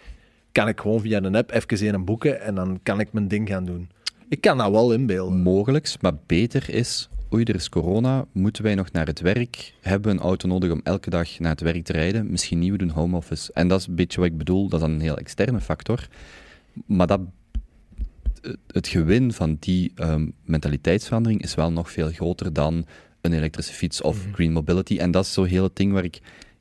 kan 0.51 0.67
ik 0.67 0.79
gewoon 0.79 1.01
via 1.01 1.23
een 1.23 1.35
app 1.35 1.51
even 1.51 1.93
een 1.93 2.05
boeken 2.05 2.41
en 2.41 2.55
dan 2.55 2.79
kan 2.83 2.99
ik 2.99 3.13
mijn 3.13 3.27
ding 3.27 3.49
gaan 3.49 3.65
doen. 3.65 3.89
Ik 4.29 4.41
kan 4.41 4.57
dat 4.57 4.71
wel 4.71 4.93
inbeelden. 4.93 5.41
Mogelijks, 5.41 5.97
maar 6.01 6.15
beter 6.25 6.69
is, 6.69 7.09
oei, 7.35 7.43
er 7.43 7.55
is 7.55 7.69
corona, 7.69 8.25
moeten 8.31 8.63
wij 8.63 8.75
nog 8.75 8.91
naar 8.91 9.05
het 9.05 9.19
werk? 9.19 9.73
Hebben 9.81 10.11
we 10.11 10.17
een 10.17 10.23
auto 10.23 10.47
nodig 10.47 10.71
om 10.71 10.81
elke 10.83 11.09
dag 11.09 11.39
naar 11.39 11.51
het 11.51 11.61
werk 11.61 11.83
te 11.83 11.91
rijden? 11.91 12.31
Misschien 12.31 12.59
niet, 12.59 12.71
we 12.71 12.77
doen 12.77 12.89
home 12.89 13.17
office. 13.17 13.53
En 13.53 13.67
dat 13.67 13.79
is 13.79 13.87
een 13.87 13.95
beetje 13.95 14.19
wat 14.19 14.29
ik 14.29 14.37
bedoel, 14.37 14.69
dat 14.69 14.79
is 14.79 14.85
dan 14.85 14.95
een 14.95 15.01
heel 15.01 15.17
externe 15.17 15.61
factor. 15.61 16.07
Maar 16.85 17.07
dat, 17.07 17.19
het 18.67 18.87
gewin 18.87 19.33
van 19.33 19.57
die 19.59 19.91
ehm, 19.95 20.27
mentaliteitsverandering 20.43 21.41
is 21.41 21.55
wel 21.55 21.71
nog 21.71 21.91
veel 21.91 22.11
groter 22.11 22.53
dan 22.53 22.85
een 23.21 23.33
elektrische 23.33 23.73
fiets 23.73 24.01
of 24.01 24.25
green 24.31 24.51
mobility. 24.51 24.97
En 24.97 25.11
dat 25.11 25.25
is 25.25 25.33
zo 25.33 25.43
heel 25.43 25.63
het 25.63 25.75
ding 25.75 25.91
waar 25.91 26.03
ik 26.03 26.19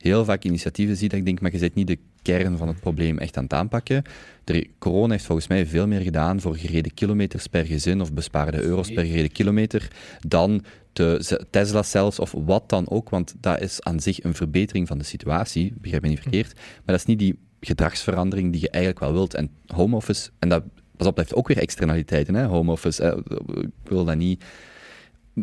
heel 0.09 0.25
vaak 0.25 0.43
initiatieven 0.43 0.97
zie 0.97 1.09
dat 1.09 1.19
ik 1.19 1.25
denk, 1.25 1.41
maar 1.41 1.51
je 1.51 1.57
zit 1.57 1.75
niet 1.75 1.87
de 1.87 1.97
kern 2.21 2.57
van 2.57 2.67
het 2.67 2.79
probleem 2.79 3.17
echt 3.17 3.37
aan 3.37 3.43
het 3.43 3.53
aanpakken. 3.53 4.03
De, 4.43 4.69
corona 4.79 5.11
heeft 5.11 5.25
volgens 5.25 5.47
mij 5.47 5.65
veel 5.65 5.87
meer 5.87 6.01
gedaan 6.01 6.41
voor 6.41 6.55
gereden 6.55 6.93
kilometers 6.93 7.47
per 7.47 7.65
gezin 7.65 8.01
of 8.01 8.13
bespaarde 8.13 8.61
euro's 8.61 8.91
per 8.91 9.05
gereden 9.05 9.31
kilometer 9.31 9.87
dan 10.27 10.63
de 10.93 11.45
Tesla 11.49 11.83
zelfs 11.83 12.19
of 12.19 12.33
wat 12.45 12.69
dan 12.69 12.89
ook, 12.89 13.09
want 13.09 13.35
dat 13.39 13.61
is 13.61 13.81
aan 13.81 13.99
zich 13.99 14.23
een 14.23 14.33
verbetering 14.33 14.87
van 14.87 14.97
de 14.97 15.03
situatie, 15.03 15.73
begrijp 15.81 16.01
me 16.01 16.07
niet 16.07 16.19
verkeerd, 16.19 16.53
maar 16.53 16.81
dat 16.85 16.99
is 16.99 17.05
niet 17.05 17.19
die 17.19 17.37
gedragsverandering 17.59 18.51
die 18.51 18.61
je 18.61 18.69
eigenlijk 18.69 19.03
wel 19.03 19.13
wilt. 19.13 19.33
En 19.33 19.49
home 19.67 19.95
office, 19.95 20.29
en 20.39 20.49
dat, 20.49 20.63
pas 20.97 21.07
op, 21.07 21.15
dat 21.15 21.25
heeft 21.25 21.35
ook 21.35 21.47
weer 21.47 21.57
externaliteiten, 21.57 22.35
hè, 22.35 22.45
home 22.45 22.71
office. 22.71 23.03
eh, 23.03 23.17
ik 23.61 23.89
wil 23.89 24.05
dat 24.05 24.15
niet... 24.15 24.43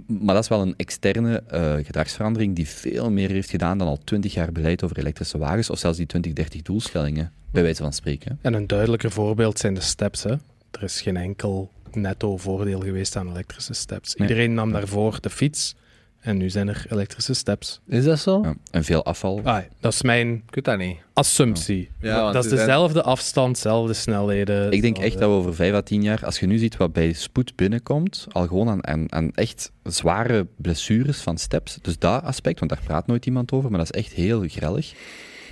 Maar 0.07 0.35
dat 0.35 0.43
is 0.43 0.49
wel 0.49 0.63
een 0.63 0.75
externe 0.77 1.43
eh, 1.47 1.75
gedragsverandering 1.75 2.57
die 2.57 2.69
veel 2.69 3.11
meer 3.11 3.31
heeft 3.31 3.51
gedaan 3.51 3.79
dan 3.79 3.89
al 3.89 3.99
twintig 4.05 4.35
jaar 4.35 4.53
beleid 4.53 4.85
over 4.85 4.99
elektrische 4.99 5.39
wagens, 5.39 5.71
of 5.71 5.79
zelfs 5.79 5.97
die 5.97 6.07
2030 6.07 6.63
doelstellingen, 6.63 7.33
bij 7.51 7.63
wijze 7.63 7.83
van 7.83 7.93
spreken. 7.93 8.39
En 8.43 8.55
een 8.55 8.67
duidelijker 8.67 9.11
voorbeeld 9.11 9.59
zijn 9.59 9.75
de 9.75 9.81
steps. 9.81 10.23
Hè. 10.23 10.31
Er 10.71 10.83
is 10.83 11.01
geen 11.01 11.17
enkel 11.17 11.71
netto 11.93 12.37
voordeel 12.37 12.81
geweest 12.81 13.17
aan 13.17 13.29
elektrische 13.29 13.73
steps. 13.73 14.15
Nee. 14.15 14.29
Iedereen 14.29 14.55
nam 14.55 14.73
daarvoor 14.73 15.19
de 15.21 15.31
fiets 15.31 15.75
en 16.23 16.37
nu 16.37 16.51
zijn 16.51 16.69
er 16.69 16.85
elektrische 16.91 17.35
steps. 17.35 17.81
Is 17.87 18.05
dat 18.05 18.19
zo? 18.19 18.41
Ja, 18.43 18.55
en 18.71 18.85
veel 18.85 19.05
afval. 19.05 19.41
Ah, 19.45 19.63
dat 19.81 19.93
is 19.93 20.03
mijn 20.03 20.43
Ik 20.49 20.55
weet 20.55 20.65
dat 20.65 20.79
niet. 20.79 20.97
assumptie. 21.13 21.91
Ja, 22.01 22.21
want 22.23 22.35
dat 22.35 22.45
is 22.45 22.51
zijn- 22.51 22.61
dezelfde 22.67 23.03
afstand, 23.03 23.55
dezelfde 23.55 23.93
snelheden. 23.93 24.73
Ik 24.73 24.83
denk 24.83 24.99
echt 24.99 25.19
dat 25.19 25.29
we 25.31 25.37
over 25.37 25.55
vijf 25.55 25.75
à 25.75 25.81
tien 25.83 26.03
jaar, 26.03 26.25
als 26.25 26.41
je 26.41 26.47
nu 26.47 26.59
ziet 26.59 26.77
wat 26.77 26.93
bij 26.93 27.13
spoed 27.13 27.57
binnenkomt, 27.57 28.27
al 28.33 28.47
gewoon 28.47 28.69
aan, 28.69 28.87
aan, 28.87 29.13
aan 29.13 29.31
echt 29.35 29.73
zware 29.83 30.47
blessures 30.57 31.19
van 31.21 31.39
steps, 31.39 31.79
dus 31.83 31.99
dat 31.99 32.23
aspect, 32.23 32.59
want 32.59 32.71
daar 32.71 32.83
praat 32.85 33.07
nooit 33.07 33.27
iemand 33.27 33.53
over, 33.53 33.71
maar 33.71 33.79
dat 33.79 33.95
is 33.95 34.01
echt 34.03 34.13
heel 34.13 34.45
grellig. 34.49 34.93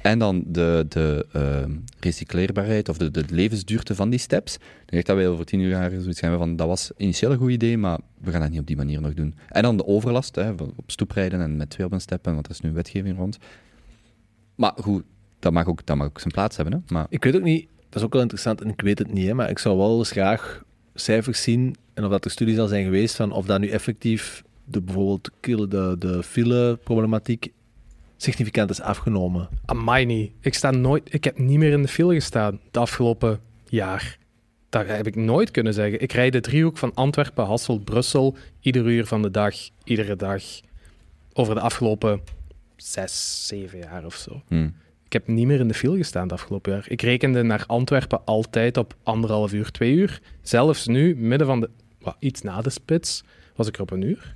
En 0.02 0.18
dan 0.18 0.44
de, 0.46 0.86
de 0.88 1.26
eh, 1.32 1.64
recycleerbaarheid 2.00 2.88
of 2.88 2.96
de, 2.96 3.10
de 3.10 3.24
levensduurte 3.30 3.94
van 3.94 4.10
die 4.10 4.18
steps. 4.18 4.54
Ik 4.54 4.60
denk 4.86 5.06
dat 5.06 5.16
wij 5.16 5.28
over 5.28 5.44
tien 5.44 5.60
jaar 5.60 5.90
zoiets 5.90 6.20
hebben 6.20 6.38
van, 6.38 6.56
dat 6.56 6.66
was 6.66 6.90
initieel 6.96 7.32
een 7.32 7.38
goed 7.38 7.50
idee, 7.50 7.78
maar 7.78 7.98
we 8.20 8.30
gaan 8.30 8.40
dat 8.40 8.50
niet 8.50 8.60
op 8.60 8.66
die 8.66 8.76
manier 8.76 9.00
nog 9.00 9.14
doen. 9.14 9.34
En 9.48 9.62
dan 9.62 9.76
de 9.76 9.86
overlast, 9.86 10.34
hè, 10.34 10.50
op 10.50 10.84
stoep 10.86 11.10
rijden 11.10 11.40
en 11.40 11.56
met 11.56 11.70
twee 11.70 11.86
op 11.86 11.92
een 11.92 12.00
step, 12.00 12.24
want 12.24 12.46
er 12.46 12.52
is 12.52 12.60
nu 12.60 12.72
wetgeving 12.72 13.16
rond. 13.16 13.38
Maar 14.54 14.72
goed, 14.76 15.02
dat 15.38 15.52
mag 15.52 15.66
ook, 15.66 15.86
dat 15.86 15.96
mag 15.96 16.06
ook 16.06 16.20
zijn 16.20 16.32
plaats 16.32 16.56
hebben. 16.56 16.74
Hè? 16.74 16.94
Maar 16.94 17.06
Ik 17.08 17.24
weet 17.24 17.36
ook 17.36 17.42
niet, 17.42 17.68
dat 17.76 17.94
is 17.94 18.02
ook 18.02 18.12
wel 18.12 18.22
interessant 18.22 18.60
en 18.60 18.68
ik 18.68 18.80
weet 18.80 18.98
het 18.98 19.12
niet, 19.12 19.26
hè, 19.26 19.34
maar 19.34 19.50
ik 19.50 19.58
zou 19.58 19.76
wel 19.76 19.98
eens 19.98 20.10
graag 20.10 20.62
cijfers 20.94 21.42
zien 21.42 21.76
en 21.94 22.04
of 22.04 22.10
dat 22.10 22.24
er 22.24 22.30
studies 22.30 22.58
al 22.58 22.66
zijn 22.66 22.84
geweest 22.84 23.16
van 23.16 23.32
of 23.32 23.46
dat 23.46 23.60
nu 23.60 23.68
effectief 23.68 24.42
de, 24.64 24.80
bijvoorbeeld 24.80 25.30
de, 25.40 25.96
de 25.98 26.22
file-problematiek 26.22 27.52
significant 28.22 28.70
is 28.70 28.80
afgenomen. 28.80 29.48
Amai 29.64 30.04
niet. 30.04 30.32
Ik, 30.40 30.54
sta 30.54 30.70
nooit, 30.70 31.14
ik 31.14 31.24
heb 31.24 31.38
niet 31.38 31.58
meer 31.58 31.72
in 31.72 31.82
de 31.82 31.88
file 31.88 32.14
gestaan 32.14 32.60
het 32.66 32.76
afgelopen 32.76 33.40
jaar. 33.64 34.18
Dat 34.68 34.86
heb 34.86 35.06
ik 35.06 35.16
nooit 35.16 35.50
kunnen 35.50 35.74
zeggen. 35.74 36.00
Ik 36.00 36.12
rijd 36.12 36.32
de 36.32 36.40
driehoek 36.40 36.78
van 36.78 36.94
Antwerpen, 36.94 37.44
Hasselt, 37.44 37.84
Brussel, 37.84 38.36
ieder 38.60 38.86
uur 38.86 39.06
van 39.06 39.22
de 39.22 39.30
dag, 39.30 39.54
iedere 39.84 40.16
dag, 40.16 40.42
over 41.32 41.54
de 41.54 41.60
afgelopen 41.60 42.20
zes, 42.76 43.46
zeven 43.46 43.78
jaar 43.78 44.04
of 44.04 44.14
zo. 44.14 44.42
hm. 44.48 44.68
Ik 45.04 45.12
heb 45.16 45.26
niet 45.26 45.46
meer 45.46 45.60
in 45.60 45.68
de 45.68 45.74
file 45.74 45.96
gestaan 45.96 46.22
het 46.22 46.32
afgelopen 46.32 46.72
jaar. 46.72 46.84
Ik 46.88 47.02
rekende 47.02 47.42
naar 47.42 47.64
Antwerpen 47.66 48.24
altijd 48.24 48.76
op 48.76 48.94
anderhalf 49.02 49.52
uur, 49.52 49.70
twee 49.70 49.92
uur. 49.94 50.20
Zelfs 50.42 50.86
nu, 50.86 51.16
midden 51.16 51.46
van 51.46 51.60
de, 51.60 51.70
wat, 52.00 52.16
iets 52.18 52.42
na 52.42 52.60
de 52.60 52.70
spits, 52.70 53.24
was 53.54 53.66
ik 53.68 53.74
er 53.74 53.82
op 53.82 53.90
een 53.90 54.02
uur. 54.02 54.34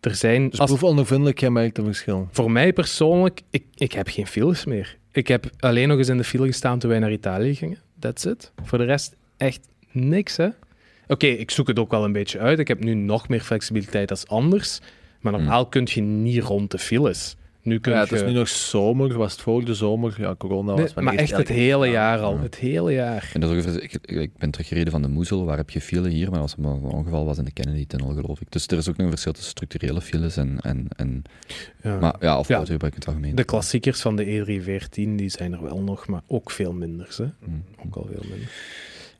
Er 0.00 0.14
zijn... 0.14 0.50
Dus 0.50 0.58
als- 0.58 0.70
proefondervindelijk, 0.70 1.40
jij 1.40 1.50
merkt 1.50 1.78
een 1.78 1.84
verschil. 1.84 2.28
voor 2.30 2.50
mij 2.50 2.72
persoonlijk, 2.72 3.40
ik, 3.50 3.64
ik 3.74 3.92
heb 3.92 4.08
geen 4.08 4.26
files 4.26 4.64
meer. 4.64 4.96
Ik 5.12 5.28
heb 5.28 5.50
alleen 5.58 5.88
nog 5.88 5.98
eens 5.98 6.08
in 6.08 6.16
de 6.16 6.24
file 6.24 6.46
gestaan 6.46 6.78
toen 6.78 6.90
wij 6.90 6.98
naar 6.98 7.12
Italië 7.12 7.54
gingen. 7.54 7.78
That's 7.98 8.24
it. 8.24 8.52
Voor 8.64 8.78
de 8.78 8.84
rest 8.84 9.16
echt 9.36 9.68
niks, 9.90 10.36
hè. 10.36 10.48
Oké, 11.06 11.26
ik 11.26 11.50
zoek 11.50 11.66
het 11.68 11.78
ook 11.78 11.90
wel 11.90 12.04
een 12.04 12.12
beetje 12.12 12.38
uit. 12.38 12.58
Ik 12.58 12.68
heb 12.68 12.84
nu 12.84 12.94
nog 12.94 13.28
meer 13.28 13.40
flexibiliteit 13.40 14.10
als 14.10 14.26
anders. 14.26 14.78
Maar 15.20 15.32
normaal 15.32 15.66
kun 15.66 15.88
je 15.90 16.00
niet 16.00 16.42
rond 16.42 16.70
de 16.70 16.78
files. 16.78 17.36
Nu 17.68 17.78
kun 17.80 17.92
Ja, 17.92 18.00
het 18.00 18.08
je... 18.08 18.14
is 18.14 18.22
nu 18.22 18.32
nog 18.32 18.48
zomer, 18.48 19.16
was 19.16 19.32
het 19.32 19.40
voor 19.40 19.64
de 19.64 19.74
zomer? 19.74 20.14
Ja, 20.18 20.34
corona 20.34 20.74
Nee, 20.74 20.84
was 20.84 20.94
maar 21.04 21.14
echt 21.14 21.36
het 21.36 21.48
hele 21.48 21.86
Ja. 21.86 21.92
jaar 21.92 22.18
al. 22.18 22.34
Ja. 22.34 22.42
Het 22.42 22.56
hele 22.56 22.92
jaar. 22.92 23.30
En 23.34 23.40
dat 23.40 23.50
is 23.50 23.56
ook 23.56 23.64
even, 23.68 23.82
ik, 23.82 23.92
ik 24.02 24.30
ben 24.38 24.50
teruggereden 24.50 24.92
van 24.92 25.02
de 25.02 25.08
Moezel, 25.08 25.44
waar 25.44 25.56
heb 25.56 25.70
je 25.70 25.80
file 25.80 26.08
hier, 26.08 26.30
maar 26.30 26.40
als 26.40 26.52
er 26.52 26.58
een 26.64 26.80
ongeval 26.82 27.24
was 27.24 27.38
in 27.38 27.44
de 27.44 27.52
Kennedy-tunnel, 27.52 28.08
geloof 28.14 28.40
ik. 28.40 28.50
Dus 28.52 28.66
er 28.66 28.76
is 28.78 28.88
ook 28.88 28.94
nog 28.96 29.04
een 29.04 29.10
verschil 29.12 29.32
tussen 29.32 29.50
structurele 29.50 30.00
files 30.00 30.36
en... 30.36 30.58
en, 30.60 30.86
en 30.96 31.22
Ja. 31.82 31.98
maar 31.98 32.14
ja, 32.20 32.38
of 32.38 32.48
Ja. 32.48 32.64
in 32.66 32.76
het 32.80 33.06
algemeen. 33.06 33.34
De 33.34 33.44
klassiekers 33.44 34.00
van 34.00 34.16
de 34.16 34.24
E314 34.24 34.88
die 34.90 35.28
zijn 35.28 35.52
er 35.52 35.62
wel 35.62 35.80
nog, 35.80 36.06
maar 36.06 36.22
ook 36.26 36.50
veel 36.50 36.72
minder. 36.72 37.14
Hè? 37.16 37.24
Mm. 37.24 37.64
Ook 37.86 37.96
al 37.96 38.06
veel 38.12 38.24
minder. 38.30 38.50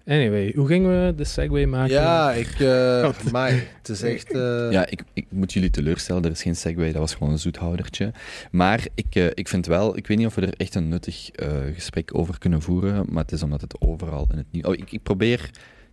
Anyway, 0.08 0.52
hoe 0.56 0.66
gingen 0.66 1.06
we 1.06 1.14
de 1.14 1.24
segue 1.24 1.66
maken? 1.66 1.94
Ja, 1.94 2.32
ik... 2.32 2.60
eh 2.60 3.10
maar 3.32 3.50
het 3.78 3.88
is 3.88 4.02
echt... 4.02 4.32
eh, 4.32 4.70
Ja, 4.70 4.86
ik, 4.86 5.02
ik 5.12 5.26
moet 5.28 5.52
jullie 5.52 5.70
teleurstellen, 5.70 6.24
er 6.24 6.30
is 6.30 6.42
geen 6.42 6.56
segway, 6.56 6.92
dat 6.92 7.00
was 7.00 7.14
gewoon 7.14 7.32
een 7.32 7.38
zoethoudertje. 7.38 8.12
Maar 8.50 8.86
ik, 8.94 9.14
eh, 9.14 9.26
ik 9.34 9.48
vind 9.48 9.66
wel, 9.66 9.96
ik 9.96 10.06
weet 10.06 10.18
niet 10.18 10.26
of 10.26 10.34
we 10.34 10.40
er 10.46 10.54
echt 10.56 10.74
een 10.74 10.88
nuttig 10.88 11.30
eh, 11.30 11.48
gesprek 11.74 12.14
over 12.18 12.38
kunnen 12.38 12.62
voeren, 12.62 13.06
maar 13.08 13.22
het 13.22 13.32
is 13.32 13.42
omdat 13.42 13.60
het 13.60 13.80
overal 13.80 14.26
in 14.30 14.36
het 14.36 14.46
nieuws... 14.50 14.66
Oh, 14.66 14.74
ik, 14.74 14.92
ik 14.92 15.02
probeer, 15.02 15.50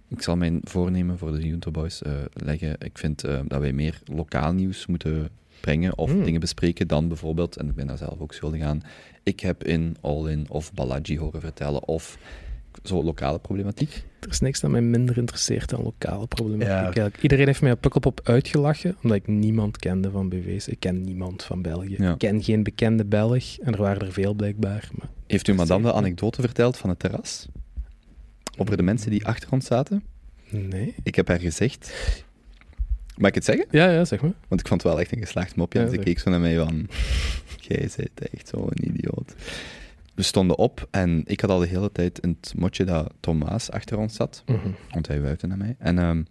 ik 0.09 0.21
zal 0.21 0.35
mijn 0.35 0.59
voornemen 0.63 1.17
voor 1.17 1.31
de 1.31 1.47
Junto 1.47 1.71
Boys 1.71 2.01
eh, 2.01 2.11
leggen. 2.33 2.75
Ik 2.79 2.97
vind 2.97 3.23
eh, 3.23 3.39
dat 3.47 3.59
wij 3.59 3.73
meer 3.73 3.99
lokaal 4.05 4.53
nieuws 4.53 4.85
moeten 4.85 5.29
brengen 5.61 5.97
of 5.97 6.11
Hmm. 6.11 6.23
dingen 6.23 6.39
bespreken 6.39 6.87
dan 6.87 7.07
bijvoorbeeld, 7.07 7.57
en 7.57 7.67
ik 7.67 7.75
ben 7.75 7.87
daar 7.87 7.97
zelf 7.97 8.19
ook 8.19 8.33
schuldig 8.33 8.61
aan, 8.61 8.81
ik 9.23 9.39
heb 9.39 9.63
in 9.63 9.95
All 10.01 10.27
In 10.29 10.45
of 10.49 10.73
Balaji 10.73 11.19
horen 11.19 11.41
vertellen 11.41 11.87
of 11.87 12.17
zo 12.87 13.03
lokale 13.03 13.39
problematiek. 13.39 14.03
Er 14.19 14.29
is 14.29 14.39
niks 14.39 14.59
dat 14.59 14.71
mij 14.71 14.81
minder 14.81 15.17
interesseert 15.17 15.69
dan 15.69 15.83
lokale 15.83 16.27
problematiek. 16.27 16.73
Ja. 16.73 16.83
eigenlijk. 16.83 17.21
Iedereen 17.21 17.45
heeft 17.45 17.61
mij 17.61 17.71
op 17.71 17.81
Pukkelpop 17.81 18.21
uitgelachen, 18.23 18.97
omdat 19.03 19.17
ik 19.17 19.27
niemand 19.27 19.77
kende 19.77 20.11
van 20.11 20.29
BV's. 20.29 20.67
Ik 20.67 20.79
ken 20.79 21.01
niemand 21.01 21.43
van 21.43 21.61
België. 21.61 21.95
Ja. 21.97 22.11
Ik 22.11 22.17
ken 22.17 22.43
geen 22.43 22.63
bekende 22.63 23.05
Belg, 23.05 23.59
en 23.59 23.73
er 23.73 23.81
waren 23.81 24.01
er 24.01 24.11
veel 24.11 24.33
blijkbaar. 24.33 24.89
Maar... 24.91 25.09
Heeft 25.27 25.47
u 25.47 25.53
madame 25.53 25.83
de 25.83 25.93
anekdote 25.93 26.41
verteld 26.41 26.77
van 26.77 26.89
het 26.89 26.99
terras? 26.99 27.47
Over 28.57 28.77
de 28.77 28.83
mensen 28.83 29.11
die 29.11 29.25
achter 29.25 29.51
ons 29.51 29.65
zaten? 29.65 30.03
Nee? 30.49 30.95
Ik 31.03 31.15
heb 31.15 31.27
haar 31.27 31.39
gezegd... 31.39 31.93
Mag 33.17 33.29
ik 33.29 33.35
het 33.35 33.45
zeggen? 33.45 33.65
Ja, 33.71 33.89
ja, 33.89 34.05
zeg 34.05 34.21
maar. 34.21 34.33
Want 34.47 34.61
ik 34.61 34.67
vond 34.67 34.83
het 34.83 34.91
wel 34.91 35.01
echt 35.01 35.11
een 35.11 35.19
geslaagd 35.19 35.55
mopje. 35.55 35.79
Ja, 35.79 35.85
en 35.85 35.91
ze 35.91 35.95
zeg. 35.95 36.05
keek 36.05 36.19
zo 36.19 36.29
naar 36.29 36.39
mij 36.39 36.57
van... 36.57 36.87
Jij 37.67 37.89
bent 37.97 38.19
echt 38.33 38.47
zo'n 38.47 38.71
idioot. 38.73 39.35
We 40.15 40.21
stonden 40.21 40.57
op 40.57 40.87
en 40.91 41.21
ik 41.25 41.41
had 41.41 41.49
al 41.49 41.59
de 41.59 41.67
hele 41.67 41.91
tijd 41.91 42.19
in 42.19 42.37
het 42.41 42.53
motje 42.57 42.83
dat 42.83 43.13
Thomas 43.19 43.71
achter 43.71 43.97
ons 43.97 44.15
zat. 44.15 44.43
Mhm. 44.45 44.69
Want 44.89 45.07
hij 45.07 45.21
wuifde 45.21 45.47
naar 45.47 45.57
mij. 45.57 45.75
En 45.79 45.99
ehm, 45.99 46.23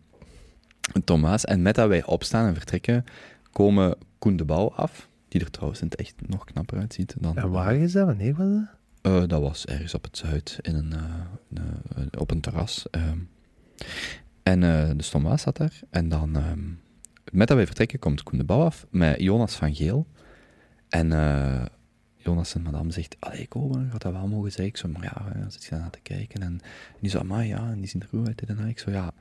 Thomas, 1.04 1.44
en 1.44 1.62
met 1.62 1.74
dat 1.74 1.88
wij 1.88 2.04
opstaan 2.04 2.46
en 2.46 2.54
vertrekken, 2.54 3.04
komen 3.50 3.96
Koen 4.18 4.36
de 4.36 4.44
Bouw 4.44 4.70
af. 4.70 5.08
Die 5.28 5.40
er 5.40 5.50
trouwens 5.50 5.80
in 5.80 5.86
het 5.86 5.96
echt 5.96 6.14
nog 6.26 6.44
knapper 6.44 6.78
uitziet 6.78 7.14
dan... 7.18 7.36
En 7.36 7.50
waar 7.50 7.74
is 7.74 7.92
dat? 7.92 8.06
Wanneer 8.06 8.34
was 8.34 8.48
dat? 8.48 8.66
Eh, 9.12 9.28
dat 9.28 9.40
was 9.40 9.66
ergens 9.66 9.94
op 9.94 10.04
het 10.04 10.16
zuid, 10.16 10.58
in 10.60 10.74
een, 10.74 10.92
eh, 10.92 11.04
een, 11.94 12.08
eh, 12.10 12.20
op 12.20 12.30
een 12.30 12.40
terras. 12.40 12.86
ehm. 12.90 13.18
en 14.42 14.60
dus 14.96 15.08
Thomas 15.08 15.42
zat 15.42 15.56
daar. 15.56 15.80
En 15.90 16.08
dan, 16.08 16.36
ehm, 16.36 16.60
met 17.32 17.48
dat 17.48 17.56
wij 17.56 17.66
vertrekken, 17.66 17.98
komt 17.98 18.22
Koen 18.22 18.38
de 18.38 18.44
Bouw 18.44 18.62
af 18.62 18.86
met 18.90 19.20
Jonas 19.20 19.54
van 19.54 19.74
Geel. 19.74 20.06
En 20.88 21.12
eh, 21.12 21.62
Jonas 22.24 22.54
en 22.54 22.62
madame 22.62 22.92
zegt, 22.92 23.16
allee, 23.18 23.40
ik 23.40 23.52
had 23.90 24.02
dat 24.02 24.12
wel 24.12 24.26
mogen 24.26 24.50
zeggen. 24.50 24.66
Ik 24.66 24.76
zo, 24.76 24.88
maar 24.88 25.02
ja, 25.02 25.32
dan 25.40 25.52
zit 25.52 25.64
je 25.64 25.70
daarna 25.70 25.90
te 25.90 26.00
kijken. 26.00 26.42
En 26.42 26.60
die 27.00 27.10
zo, 27.10 27.22
maar 27.22 27.46
ja, 27.46 27.70
en 27.70 27.80
die 27.80 27.88
zien 27.88 28.02
er 28.02 28.08
goed 28.08 28.26
uit. 28.26 28.42
en. 28.42 28.68
Ik 28.68 28.78
zo, 28.78 28.90
ja, 28.90 29.12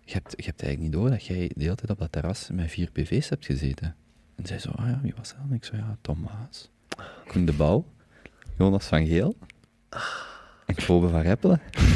je 0.00 0.12
hebt, 0.12 0.34
je 0.36 0.44
hebt 0.44 0.62
eigenlijk 0.62 0.80
niet 0.80 0.92
door 0.92 1.10
dat 1.10 1.24
jij 1.24 1.50
de 1.54 1.62
hele 1.62 1.74
tijd 1.74 1.90
op 1.90 1.98
dat 1.98 2.12
terras 2.12 2.48
met 2.52 2.70
vier 2.70 2.90
PV's 2.90 3.28
hebt 3.28 3.46
gezeten. 3.46 3.94
En 4.36 4.46
zij 4.46 4.58
zo, 4.58 4.70
ah 4.70 4.86
ja, 4.86 5.00
wie 5.02 5.12
was 5.16 5.28
dat? 5.28 5.38
En 5.48 5.54
ik 5.54 5.64
zo, 5.64 5.76
ja, 5.76 5.96
Thomas. 6.00 6.70
Koen 7.26 7.44
de 7.44 7.52
Bouw. 7.52 7.84
Jonas 8.58 8.84
van 8.84 9.06
Geel. 9.06 9.36
En 10.66 10.74
Kobe 10.86 11.08
van 11.08 11.20
Reppelen. 11.20 11.60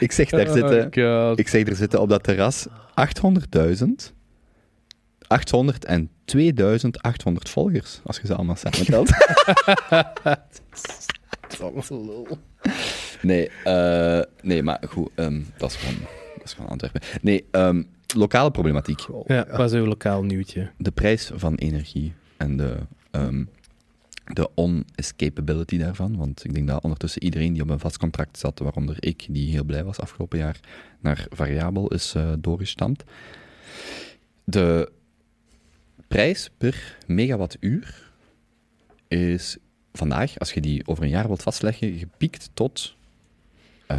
ik 0.00 0.12
zeg 0.12 0.28
daar 0.30 0.48
zitten... 0.48 1.04
Oh, 1.04 1.28
God. 1.28 1.38
Ik 1.38 1.48
zeg 1.48 1.66
er 1.66 1.76
zitten 1.76 2.00
op 2.00 2.08
dat 2.08 2.22
terras 2.22 2.66
800.000, 2.68 2.72
800 5.26 5.84
en 5.84 6.10
2800 6.24 7.48
volgers, 7.48 8.00
als 8.04 8.18
je 8.18 8.26
ze 8.26 8.34
allemaal 8.34 8.56
samen 8.56 8.84
telt. 8.84 9.10
nee, 13.22 13.50
eh, 13.64 14.20
nee, 14.42 14.62
maar 14.62 14.82
goed, 14.88 15.10
ehm, 15.14 15.40
dat, 15.56 15.70
is 15.70 15.76
gewoon, 15.76 16.00
dat 16.34 16.44
is 16.44 16.52
gewoon 16.52 16.70
Antwerpen. 16.70 17.00
Nee, 17.20 17.44
ehm, 17.50 17.82
lokale 18.14 18.50
problematiek. 18.50 19.00
Ja, 19.26 19.46
wat 19.50 19.72
is 19.72 19.78
uw 19.78 19.86
lokaal 19.86 20.22
nieuwtje? 20.22 20.70
De 20.78 20.90
prijs 20.90 21.30
van 21.34 21.54
energie 21.54 22.12
en 22.36 22.56
de, 22.56 22.76
ehm, 23.10 23.44
de 24.24 24.48
on-escapability 24.54 25.78
daarvan. 25.78 26.16
Want 26.16 26.44
ik 26.44 26.54
denk 26.54 26.68
dat 26.68 26.82
ondertussen 26.82 27.22
iedereen 27.22 27.52
die 27.52 27.62
op 27.62 27.70
een 27.70 27.78
vast 27.78 27.98
contract 27.98 28.38
zat, 28.38 28.58
waaronder 28.58 28.96
ik, 28.98 29.26
die 29.30 29.50
heel 29.50 29.64
blij 29.64 29.84
was 29.84 30.00
afgelopen 30.00 30.38
jaar, 30.38 30.60
naar 31.00 31.26
variabel 31.30 31.88
is 31.88 32.14
eh, 32.14 32.32
doorgestampt. 32.38 33.04
De 34.44 34.92
prijs 36.14 36.50
per 36.58 36.96
megawattuur 37.06 38.10
is 39.08 39.56
vandaag, 39.92 40.38
als 40.38 40.52
je 40.52 40.60
die 40.60 40.86
over 40.86 41.04
een 41.04 41.08
jaar 41.10 41.26
wilt 41.26 41.42
vastleggen, 41.42 41.98
gepiekt 41.98 42.50
tot 42.52 42.94
eh, 43.86 43.98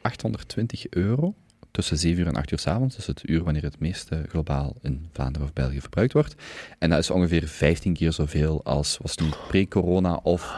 820 0.00 0.88
euro 0.88 1.34
tussen 1.70 1.98
7 1.98 2.20
uur 2.20 2.26
en 2.26 2.36
8 2.36 2.50
uur 2.50 2.58
s 2.58 2.66
avonds. 2.66 2.96
Dus 2.96 3.06
het 3.06 3.28
uur 3.28 3.42
wanneer 3.44 3.62
het 3.62 3.78
meeste 3.78 4.24
globaal 4.28 4.76
in 4.80 5.08
Vlaanderen 5.12 5.46
of 5.46 5.52
België 5.52 5.80
verbruikt 5.80 6.12
wordt. 6.12 6.34
En 6.78 6.90
dat 6.90 6.98
is 6.98 7.10
ongeveer 7.10 7.48
15 7.48 7.94
keer 7.94 8.12
zoveel 8.12 8.64
als 8.64 8.98
was 9.02 9.14
toen 9.14 9.34
pre-corona 9.48 10.14
of 10.22 10.56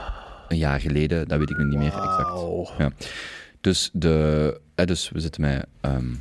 een 0.48 0.58
jaar 0.58 0.80
geleden. 0.80 1.28
Dat 1.28 1.38
weet 1.38 1.50
ik 1.50 1.56
nu 1.56 1.64
niet 1.64 1.78
meer 1.78 1.94
exact. 1.94 2.30
Dus, 3.60 3.90
de, 3.92 4.60
eh, 4.74 4.86
dus 4.86 5.10
we 5.10 5.20
zitten 5.20 5.40
met 5.40 5.66
ehm, 5.80 6.14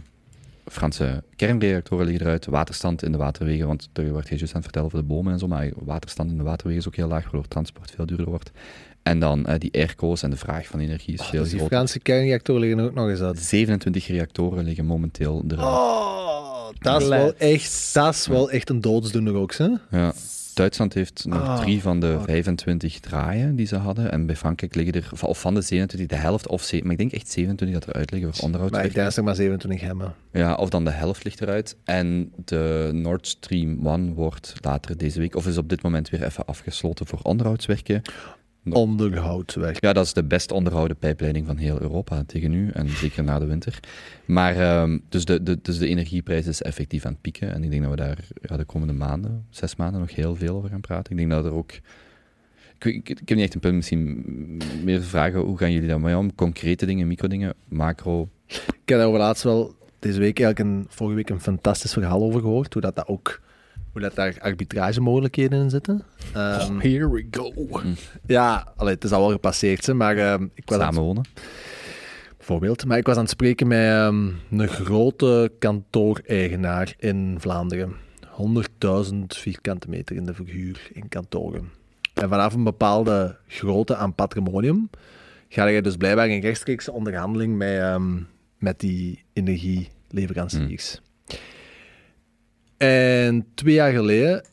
Franse 0.65 1.23
kernreactoren 1.35 2.05
liggen 2.05 2.25
eruit, 2.25 2.45
waterstand 2.45 3.03
in 3.03 3.11
de 3.11 3.17
waterwegen, 3.17 3.67
want 3.67 3.89
er 3.93 4.11
wordt 4.11 4.29
hij 4.29 4.37
juist 4.37 4.53
aan 4.53 4.61
het 4.61 4.71
vertellen 4.71 4.87
over 4.87 4.99
de 4.99 5.13
bomen 5.13 5.33
en 5.33 5.39
zo, 5.39 5.47
maar 5.47 5.69
waterstand 5.75 6.31
in 6.31 6.37
de 6.37 6.43
waterwegen 6.43 6.81
is 6.81 6.87
ook 6.87 6.95
heel 6.95 7.07
laag, 7.07 7.23
waardoor 7.23 7.47
transport 7.47 7.91
veel 7.91 8.05
duurder 8.05 8.29
wordt. 8.29 8.51
En 9.03 9.19
dan 9.19 9.45
eh, 9.45 9.59
die 9.59 9.73
airco's 9.73 10.23
en 10.23 10.29
de 10.29 10.37
vraag 10.37 10.67
van 10.67 10.79
energie 10.79 11.13
is 11.13 11.25
veel 11.25 11.41
Dus 11.41 11.49
die 11.49 11.59
groter. 11.59 11.75
Franse 11.75 11.99
kernreactoren 11.99 12.61
liggen 12.61 12.79
er 12.79 12.85
ook 12.85 12.93
nog 12.93 13.09
eens 13.09 13.21
uit. 13.21 13.39
27 13.39 14.07
reactoren 14.07 14.63
liggen 14.63 14.85
momenteel 14.85 15.43
eruit. 15.47 15.67
Oh, 15.67 16.69
dat 16.79 17.01
is 17.01 17.07
wel 17.07 17.33
echt, 17.37 17.93
dat 17.93 18.13
is 18.13 18.27
wel 18.27 18.51
echt 18.51 18.69
een 18.69 18.81
doodsdoener 18.81 19.35
ook, 19.35 19.53
hè? 19.53 19.69
Ja. 19.89 20.13
Duitsland 20.53 20.93
heeft 20.93 21.25
nog 21.25 21.41
Ah, 21.41 21.61
drie 21.61 21.81
van 21.81 21.99
de 21.99 22.15
fuck. 22.17 22.25
25 22.25 22.99
draaien 22.99 23.55
die 23.55 23.65
ze 23.65 23.75
hadden. 23.75 24.11
En 24.11 24.25
bij 24.25 24.35
Frankrijk 24.35 24.75
liggen 24.75 24.93
er, 24.93 25.09
of 25.21 25.39
van 25.39 25.53
de 25.53 25.61
27, 25.61 26.17
de 26.17 26.23
helft 26.23 26.47
of 26.47 26.63
ze, 26.63 26.79
maar 26.83 26.91
ik 26.91 26.97
denk 26.97 27.11
echt 27.11 27.29
27 27.29 27.79
dat 27.79 27.87
eruit 27.89 28.11
liggen 28.11 28.33
voor 28.33 28.43
onderhoud. 28.43 28.71
Maar 28.71 28.85
ik 28.85 28.93
denk 28.93 29.05
dat 29.05 29.13
ze 29.13 29.21
maar 29.21 29.35
27 29.35 29.81
hebben. 29.87 30.13
Ja, 30.31 30.55
of 30.55 30.69
dan 30.69 30.85
de 30.85 30.91
helft 30.91 31.23
ligt 31.23 31.41
eruit. 31.41 31.75
En 31.83 32.31
de 32.45 32.89
Nord 32.93 33.27
Stream 33.27 33.87
1 33.87 34.13
wordt 34.13 34.53
later 34.61 34.97
deze 34.97 35.19
week, 35.19 35.35
of 35.35 35.47
is 35.47 35.57
op 35.57 35.69
dit 35.69 35.81
moment 35.81 36.09
weer 36.09 36.23
even 36.23 36.45
afgesloten 36.45 37.07
voor 37.07 37.19
onderhoudswerken. 37.21 38.01
Onderhoudswerk. 38.69 39.81
Ja, 39.81 39.93
dat 39.93 40.05
is 40.05 40.13
de 40.13 40.23
best 40.23 40.51
onderhouden 40.51 40.97
pijpleiding 40.97 41.45
van 41.45 41.57
heel 41.57 41.81
Europa 41.81 42.23
tegen 42.25 42.51
nu, 42.51 42.69
en 42.69 42.89
zeker 42.89 43.23
na 43.23 43.39
de 43.39 43.45
winter. 43.45 43.79
Maar 44.25 44.55
ehm, 44.55 44.99
dus, 45.09 45.25
de, 45.25 45.43
de, 45.43 45.59
dus 45.61 45.77
de 45.77 45.87
energieprijs 45.87 46.47
is 46.47 46.61
effectief 46.61 47.05
aan 47.05 47.11
het 47.11 47.21
pieken. 47.21 47.53
En 47.53 47.63
ik 47.63 47.69
denk 47.69 47.81
dat 47.81 47.91
we 47.91 47.97
daar 47.97 48.27
ja, 48.41 48.57
de 48.57 48.65
komende 48.65 48.93
maanden, 48.93 49.45
zes 49.49 49.75
maanden, 49.75 49.99
nog 49.99 50.15
heel 50.15 50.35
veel 50.35 50.55
over 50.55 50.69
gaan 50.69 50.81
praten. 50.81 51.11
Ik 51.11 51.17
denk 51.17 51.29
dat 51.29 51.45
er 51.45 51.53
ook... 51.53 51.71
Ik, 52.79 53.09
ik 53.09 53.19
heb 53.19 53.29
niet 53.29 53.39
echt 53.39 53.53
een 53.53 53.59
punt, 53.59 53.75
misschien 53.75 54.61
meer 54.83 55.01
vragen, 55.01 55.39
hoe 55.39 55.57
gaan 55.57 55.71
jullie 55.71 55.87
daarmee 55.87 56.17
om? 56.17 56.35
Concrete 56.35 56.85
dingen, 56.85 57.07
microdingen, 57.07 57.53
macro... 57.67 58.29
Ik 58.47 58.89
heb 58.89 58.97
daar 58.97 59.09
laatst 59.09 59.43
wel 59.43 59.75
deze 59.99 60.19
week, 60.19 60.39
eigenlijk 60.39 60.59
een, 60.59 60.85
vorige 60.89 61.15
week, 61.15 61.29
een 61.29 61.41
fantastisch 61.41 61.93
verhaal 61.93 62.21
over 62.21 62.41
gehoord. 62.41 62.73
Hoe 62.73 62.81
dat, 62.81 62.95
dat 62.95 63.07
ook, 63.07 63.41
hoe 63.93 64.01
dat 64.01 64.15
daar 64.15 64.35
arbitragemogelijkheden 64.39 65.61
in 65.63 65.69
zitten. 65.69 66.03
Ehm, 66.33 66.79
Here 66.79 67.09
we 67.11 67.27
go. 67.31 67.51
ja, 68.27 68.73
allee, 68.75 68.93
het 68.93 69.03
is 69.03 69.11
al 69.11 69.21
wel 69.21 69.31
gepasseerd, 69.31 69.85
hè, 69.85 69.93
maar 69.93 70.17
ehm, 70.17 70.43
ik 70.53 70.69
was 70.69 70.77
aan 70.79 70.85
het- 70.85 70.93
Samenwonen. 70.95 71.23
bijvoorbeeld. 72.37 72.85
Maar 72.85 72.97
ik 72.97 73.05
was 73.05 73.15
aan 73.15 73.21
het 73.21 73.31
spreken 73.31 73.67
met 73.67 73.79
ehm, 73.79 74.27
een 74.51 74.67
grote 74.67 75.51
kantooreigenaar 75.59 76.93
in 76.97 77.35
Vlaanderen. 77.39 77.93
100.000 78.29 79.15
vierkante 79.37 79.89
meter 79.89 80.15
in 80.15 80.23
de 80.25 80.33
verhuur 80.33 80.89
in 80.93 81.07
kantoren. 81.09 81.69
En 82.13 82.29
vanaf 82.29 82.53
een 82.53 82.63
bepaalde 82.63 83.37
grootte 83.47 83.95
aan 83.95 84.15
patrimonium 84.15 84.89
ga 85.49 85.65
je 85.65 85.81
dus 85.81 85.95
blijkbaar 85.97 86.27
in 86.29 86.41
rechtstreekse 86.41 86.91
onderhandeling 86.91 87.57
met, 87.57 87.79
ehm, 87.79 88.19
met 88.57 88.79
die 88.79 89.23
energieleveranciers. 89.33 91.01
En 92.77 93.45
twee 93.53 93.73
jaar 93.73 93.91
geleden 93.91 94.45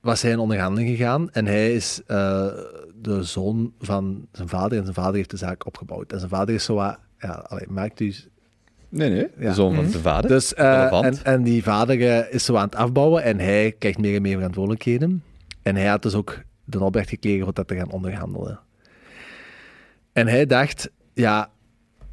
was 0.00 0.22
hij 0.22 0.30
in 0.30 0.38
onderhandeling 0.38 0.88
gegaan 0.90 1.30
en 1.30 1.46
hij 1.46 1.74
is 1.74 2.00
eh, 2.06 2.46
de 3.02 3.22
zoon 3.22 3.72
van 3.80 4.26
zijn 4.32 4.48
vader 4.48 4.78
en 4.78 4.82
zijn 4.82 4.94
vader 4.94 5.14
heeft 5.14 5.30
de 5.30 5.36
zaak 5.36 5.66
opgebouwd. 5.66 6.12
En 6.12 6.18
zijn 6.18 6.30
vader 6.30 6.54
is 6.54 6.64
zo 6.64 6.74
wat, 6.74 6.98
ja, 7.18 7.30
allee, 7.32 7.66
maakt 7.68 8.00
u... 8.00 8.14
Nee, 8.88 9.10
nee. 9.10 9.28
Ja. 9.38 9.48
De 9.48 9.54
zoon 9.54 9.74
van 9.74 9.82
Mhm. 9.82 9.90
zijn 9.92 10.02
vader. 10.02 10.30
Dus, 10.30 10.54
eh, 10.54 10.64
Relevant. 10.74 11.04
en, 11.22 11.32
en 11.32 11.42
die 11.42 11.62
vader 11.62 12.00
eh, 12.08 12.34
is 12.34 12.44
zo 12.44 12.54
aan 12.56 12.64
het 12.64 12.74
afbouwen 12.74 13.22
en 13.22 13.38
hij 13.38 13.74
krijgt 13.78 13.98
meer 13.98 14.14
en 14.16 14.22
meer 14.22 14.36
verantwoordelijkheden. 14.36 15.22
En 15.62 15.76
hij 15.76 15.86
had 15.86 16.02
dus 16.02 16.14
ook 16.14 16.42
de 16.64 16.80
opdracht 16.84 17.08
gekregen 17.08 17.46
om 17.46 17.52
dat 17.54 17.68
te 17.68 17.76
gaan 17.76 17.90
onderhandelen. 17.90 18.60
En 20.12 20.26
hij 20.26 20.46
dacht, 20.46 20.90
ja, 21.14 21.50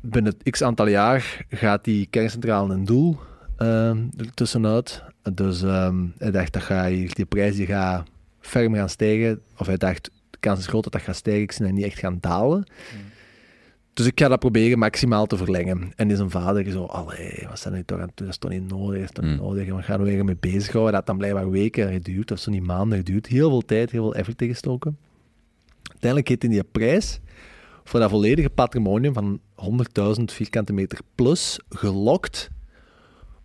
binnen 0.01 0.37
x 0.49 0.61
aantal 0.63 0.87
jaar 0.87 1.45
gaat 1.49 1.83
die 1.83 2.07
kerncentrale 2.09 2.73
een 2.73 2.85
doel 2.85 3.17
er 3.57 4.33
tussenuit. 4.33 5.03
Dus 5.33 5.61
ehm, 5.61 6.05
hij 6.17 6.31
dacht, 6.31 6.53
dat 6.53 6.61
ga, 6.61 6.87
hier- 6.87 7.13
die 7.13 7.25
prijs 7.25 7.55
die 7.55 7.65
gaat 7.65 8.07
ferm 8.39 8.73
gaan 8.73 8.89
stijgen. 8.89 9.41
Of 9.57 9.67
hij 9.67 9.77
dacht, 9.77 10.03
de 10.29 10.37
kans 10.39 10.59
is 10.59 10.67
groot 10.67 10.83
dat 10.83 10.93
dat 10.93 11.01
gaat 11.01 11.15
stijgen. 11.15 11.43
Ik 11.43 11.51
zie 11.51 11.65
dat 11.65 11.73
niet 11.73 11.85
echt 11.85 11.99
gaan 11.99 12.17
dalen. 12.21 12.65
Dus 13.93 14.05
ik 14.05 14.19
ga 14.19 14.27
dat 14.27 14.39
proberen 14.39 14.79
maximaal 14.79 15.25
te 15.25 15.37
verlengen. 15.37 15.91
En 15.95 16.11
is 16.11 16.19
een 16.19 16.29
vader 16.29 16.71
zo, 16.71 16.83
allee, 16.83 17.45
wat 17.49 17.59
zijn 17.59 17.73
nu 17.73 17.83
toch 17.83 17.99
aan 17.99 18.07
het 18.07 18.17
doen? 18.17 18.25
Dat 18.27 18.35
is 18.35 18.41
toch 18.41 18.51
niet 18.51 18.67
nodig, 18.69 18.99
dat 18.99 19.03
is 19.07 19.11
toch 19.13 19.23
niet 19.25 19.33
Mm. 19.39 19.45
nodig. 19.45 19.67
En 19.67 19.75
we 19.75 19.81
gaan 19.81 19.99
er 19.99 20.05
weer 20.05 20.25
mee 20.25 20.37
bezighouden. 20.39 20.93
Dat 20.93 21.05
dan 21.05 21.17
blijkbaar 21.17 21.49
weken 21.49 21.91
geduurd, 21.91 22.31
of 22.31 22.39
zo 22.39 22.51
niet 22.51 22.63
maanden 22.63 22.97
geduurd. 22.97 23.27
Heel 23.27 23.49
veel 23.49 23.61
tijd, 23.65 23.91
heel 23.91 24.01
veel 24.03 24.15
effort 24.15 24.41
ingestoken. 24.41 24.97
Uiteindelijk 25.83 26.27
heeft 26.29 26.41
hij 26.41 26.51
die 26.51 26.63
prijs 26.63 27.19
voor 27.83 27.99
dat 27.99 28.09
volledige 28.09 28.49
patrimonium 28.49 29.13
van 29.13 29.39
100.000 29.55 30.31
vierkante 30.33 30.73
meter 30.73 30.99
plus 31.15 31.59
gelokt 31.69 32.49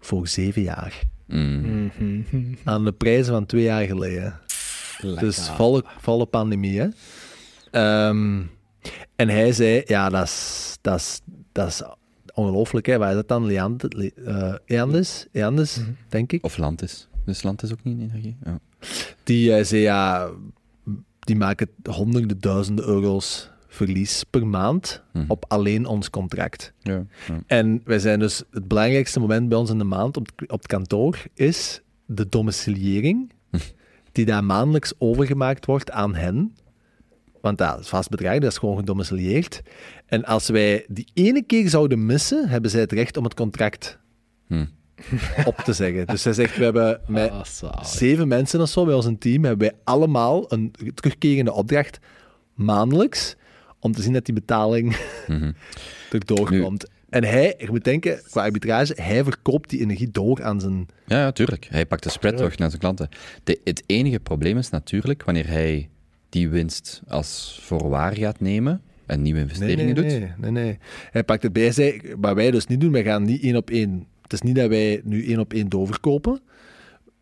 voor 0.03 0.29
zeven 0.29 0.63
jaar. 0.63 1.03
Mm. 1.27 1.91
Mhm. 1.99 2.43
Aan 2.65 2.85
de 2.85 2.93
prijzen 2.93 3.33
van 3.33 3.47
twee 3.47 3.63
jaar 3.63 3.85
geleden. 3.85 4.41
Dus 5.01 5.49
volle, 5.49 5.85
volle 5.99 6.27
pandemie, 6.27 6.81
hè. 6.81 6.89
Ehm, 7.71 8.43
en 9.17 9.29
hij 9.29 9.53
zei, 9.53 9.83
ja, 9.85 10.09
dat 10.09 10.25
is, 10.25 10.77
dat 10.81 10.99
is, 11.01 11.21
dat 11.53 11.69
is 11.69 11.83
ongelooflijk, 12.35 12.87
hè. 12.87 12.99
Waar 12.99 13.09
is 13.11 13.15
dat 13.15 13.29
dan? 13.29 13.47
Leand, 13.47 13.95
Le, 13.95 14.61
Mhm. 15.79 15.91
denk 16.09 16.33
ik. 16.33 16.45
Of 16.45 16.57
land 16.57 16.83
is. 16.83 17.09
Dus 17.25 17.43
land 17.43 17.63
is 17.63 17.73
ook 17.73 17.83
niet 17.85 17.99
in 17.99 18.09
energie. 18.11 18.37
Ja. 18.45 18.59
Die 19.25 19.55
eh, 19.55 19.65
zei, 19.65 19.81
ja, 19.83 20.31
die 21.21 21.37
maken 21.37 21.69
honderden 21.91 22.41
duizenden 22.41 22.85
euro's 22.85 23.51
verlies 23.73 24.25
per 24.31 24.47
maand 24.47 25.03
Mhm. 25.13 25.25
op 25.29 25.45
alleen 25.49 25.87
ons 25.87 26.11
contract. 26.11 26.73
Ja, 26.81 27.05
ja. 27.29 27.41
En 27.47 27.81
wij 27.85 27.99
zijn 27.99 28.19
dus, 28.19 28.43
het 28.51 28.69
belangrijkste 28.69 29.21
moment 29.21 29.49
bij 29.49 29.59
ons 29.59 29.71
in 29.71 29.79
de 29.79 29.85
maand 29.85 30.17
op, 30.17 30.29
op 30.47 30.59
het 30.59 30.67
kantoor 30.67 31.19
is 31.35 31.81
de 32.07 32.29
domiciliering, 32.29 33.33
die 34.13 34.25
daar 34.25 34.45
maandelijks 34.45 34.93
overgemaakt 34.99 35.67
wordt 35.67 35.91
aan 35.91 36.15
hen. 36.15 36.55
Want 37.41 37.59
dat 37.59 37.81
is 37.81 37.89
vast 37.89 38.09
bedrag, 38.09 38.39
dat 38.39 38.51
is 38.51 38.59
gewoon 38.59 38.77
gedomicilieerd. 38.77 39.63
En 40.07 40.25
als 40.25 40.49
wij 40.49 40.85
die 40.89 41.09
ene 41.15 41.43
keer 41.43 41.69
zouden 41.69 42.07
missen, 42.07 42.49
hebben 42.49 42.71
zij 42.71 42.81
het 42.81 42.93
recht 42.93 43.17
om 43.17 43.25
het 43.25 43.35
contract 43.35 43.99
Hm. 44.47 44.65
op 45.45 45.57
te 45.57 45.73
zeggen. 45.73 46.07
Dus 46.07 46.23
zij 46.23 46.33
zegt, 46.33 46.57
we 46.57 46.65
hebben 46.65 47.01
met 47.07 47.31
Ah, 47.31 47.85
zeven 47.85 48.29
mensen 48.29 48.61
of 48.61 48.69
zo 48.69 48.85
bij 48.85 48.95
ons 48.95 49.05
een 49.07 49.19
team, 49.19 49.45
hebben 49.45 49.69
wij 49.69 49.79
allemaal 49.85 50.53
een 50.53 50.75
terugkerende 50.95 51.53
opdracht 51.53 51.99
maandelijks 52.55 53.37
om 53.83 53.93
te 53.93 54.03
zien 54.03 54.13
dat 54.13 54.25
die 54.25 54.35
betaling 54.35 54.97
Mhm. 55.27 55.53
erdoor 56.11 56.51
Nu- 56.51 56.63
komt. 56.63 56.91
En 57.09 57.25
hij, 57.25 57.55
je 57.59 57.67
moet 57.71 57.85
denken, 57.85 58.21
qua 58.31 58.43
arbitrage, 58.43 58.97
hij 59.03 59.25
verkoopt 59.25 59.71
die 59.71 59.81
energie 59.81 60.11
door 60.11 60.43
aan 60.43 60.61
zijn... 60.61 60.87
Ja, 61.07 61.19
ja, 61.19 61.33
tuurlijk. 61.33 61.67
Hij 61.71 61.87
pakt 61.87 62.03
de 62.03 62.11
spread 62.11 62.37
terug 62.37 62.59
naar 62.59 62.69
zijn 62.69 62.81
klanten. 62.81 63.09
De, 63.45 63.61
het 63.65 63.83
enige 63.87 64.21
probleem 64.21 64.59
is 64.59 64.71
natuurlijk 64.71 65.23
wanneer 65.25 65.47
hij 65.49 65.89
die 66.29 66.49
winst 66.49 67.03
als 67.09 67.59
voorwaar 67.63 68.17
gaat 68.17 68.41
nemen 68.41 68.83
en 69.07 69.23
nieuwe 69.23 69.41
investeringen 69.41 69.85
nee, 69.85 69.95
doet. 69.95 70.05
nee, 70.05 70.33
nee, 70.39 70.51
nee. 70.51 70.79
Hij 71.11 71.25
pakt 71.25 71.43
het 71.43 71.53
bij. 71.53 72.01
Wat 72.21 72.35
wij 72.35 72.51
dus 72.51 72.67
niet 72.67 72.81
doen, 72.81 72.93
wij 72.93 73.03
gaan 73.05 73.23
niet 73.23 73.43
één 73.43 73.57
op 73.57 73.71
één... 73.71 74.07
Het 74.23 74.33
is 74.33 74.41
niet 74.43 74.57
dat 74.57 74.69
wij 74.69 75.01
nu 75.05 75.27
één 75.27 75.39
op 75.39 75.53
één 75.53 75.69
doorverkopen. 75.69 76.41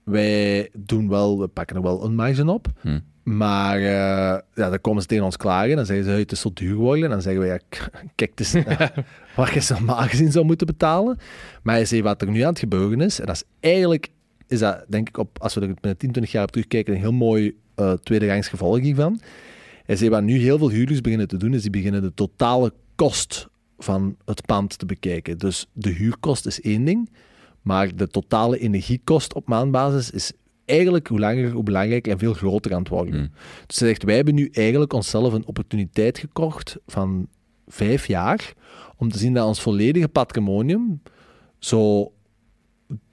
Wij 0.05 0.69
doen 0.77 1.09
wel, 1.09 1.39
we 1.41 1.49
pakken 1.49 1.77
er 1.77 1.83
wel 1.83 2.05
een 2.05 2.15
marge 2.15 2.47
op. 2.47 2.67
Hm. 2.81 2.99
Maar 3.23 3.77
eh, 3.77 4.41
ja, 4.55 4.71
dan 4.71 4.81
komen 4.81 5.03
ze 5.03 5.09
tegen 5.09 5.25
ons 5.25 5.37
klagen. 5.37 5.77
Dan 5.77 5.87
zeggen 5.87 6.05
ze, 6.05 6.11
"Hey, 6.11 6.21
het 6.21 6.33
is 6.33 6.41
zo 6.41 6.51
duur 6.55 6.75
geworden. 6.75 7.05
En 7.05 7.11
dan 7.11 7.23
zeggen 7.23 7.43
we, 7.43 7.47
ja, 7.47 7.59
kijk, 8.15 8.31
het 8.31 8.41
is 8.41 8.53
ja, 8.53 8.93
wat 9.37 9.51
je 9.51 9.67
normaal 9.75 10.03
gezien 10.03 10.33
zou 10.33 10.45
moeten 10.45 10.67
betalen. 10.67 11.19
Maar 11.63 11.75
hij 11.75 11.85
zei, 11.85 12.03
wat 12.03 12.23
er 12.23 12.31
nu 12.31 12.41
aan 12.41 12.49
het 12.49 12.59
gebeuren 12.59 13.01
is, 13.01 13.21
en 13.21 13.27
dat 13.27 13.35
is 13.35 13.45
eigenlijk, 13.61 14.09
is 14.47 14.59
dat 14.59 14.85
denk 14.89 15.09
ik, 15.09 15.17
op, 15.17 15.39
als 15.41 15.55
we 15.55 15.61
er 15.61 15.67
binnen 15.67 15.97
10, 15.97 16.11
20 16.11 16.33
jaar 16.33 16.43
op 16.43 16.51
terugkijken, 16.51 16.95
een 16.95 17.01
heel 17.01 17.13
mooi 17.13 17.59
eh 17.75 17.93
tweede 17.93 18.27
rangs 18.27 18.49
gevolg 18.49 18.81
hiervan. 18.81 19.21
Hij 19.85 19.97
zei, 19.97 20.11
wat 20.11 20.23
nu 20.23 20.39
heel 20.39 20.59
veel 20.59 20.71
huurders 20.71 21.01
beginnen 21.01 21.29
te 21.29 21.37
doen, 21.37 21.55
is 21.55 21.63
die 21.63 21.71
beginnen 21.71 22.03
de 22.03 22.15
totale 22.15 22.73
kost 22.95 23.49
van 23.79 24.17
het 24.25 24.47
pand 24.47 24.79
te 24.79 24.87
bekijken. 24.87 25.39
Dus 25.39 25.67
de 25.73 25.91
huurkost 25.91 26.47
is 26.47 26.61
één 26.61 26.85
ding, 26.85 27.11
maar 27.63 27.97
de 27.97 28.09
totale 28.09 28.59
energiekost 28.59 29.35
op 29.35 29.49
maandbasis 29.49 30.11
is 30.11 30.33
eigenlijk 30.71 31.07
hoe 31.09 31.19
langer 31.19 31.51
hoe 31.51 31.63
belangrijker 31.63 32.13
en 32.13 32.19
veel 32.19 32.33
groter 32.35 32.73
aan 32.75 32.79
het 32.81 32.89
worden. 32.89 33.15
Hmm. 33.15 33.31
Dus 33.67 33.79
hij 33.79 33.89
zegt, 33.89 34.03
wij 34.03 34.15
hebben 34.17 34.35
nu 34.35 34.49
eigenlijk 34.53 34.93
onszelf 34.93 35.33
een 35.33 35.47
opportuniteit 35.47 36.19
gekocht 36.19 36.77
van 36.87 37.29
vijf 37.67 38.07
jaar 38.07 38.53
om 38.97 39.11
te 39.11 39.19
zien 39.19 39.35
dat 39.35 39.47
ons 39.47 39.61
volledige 39.61 40.09
patrimonium 40.09 41.03
zo 41.59 42.13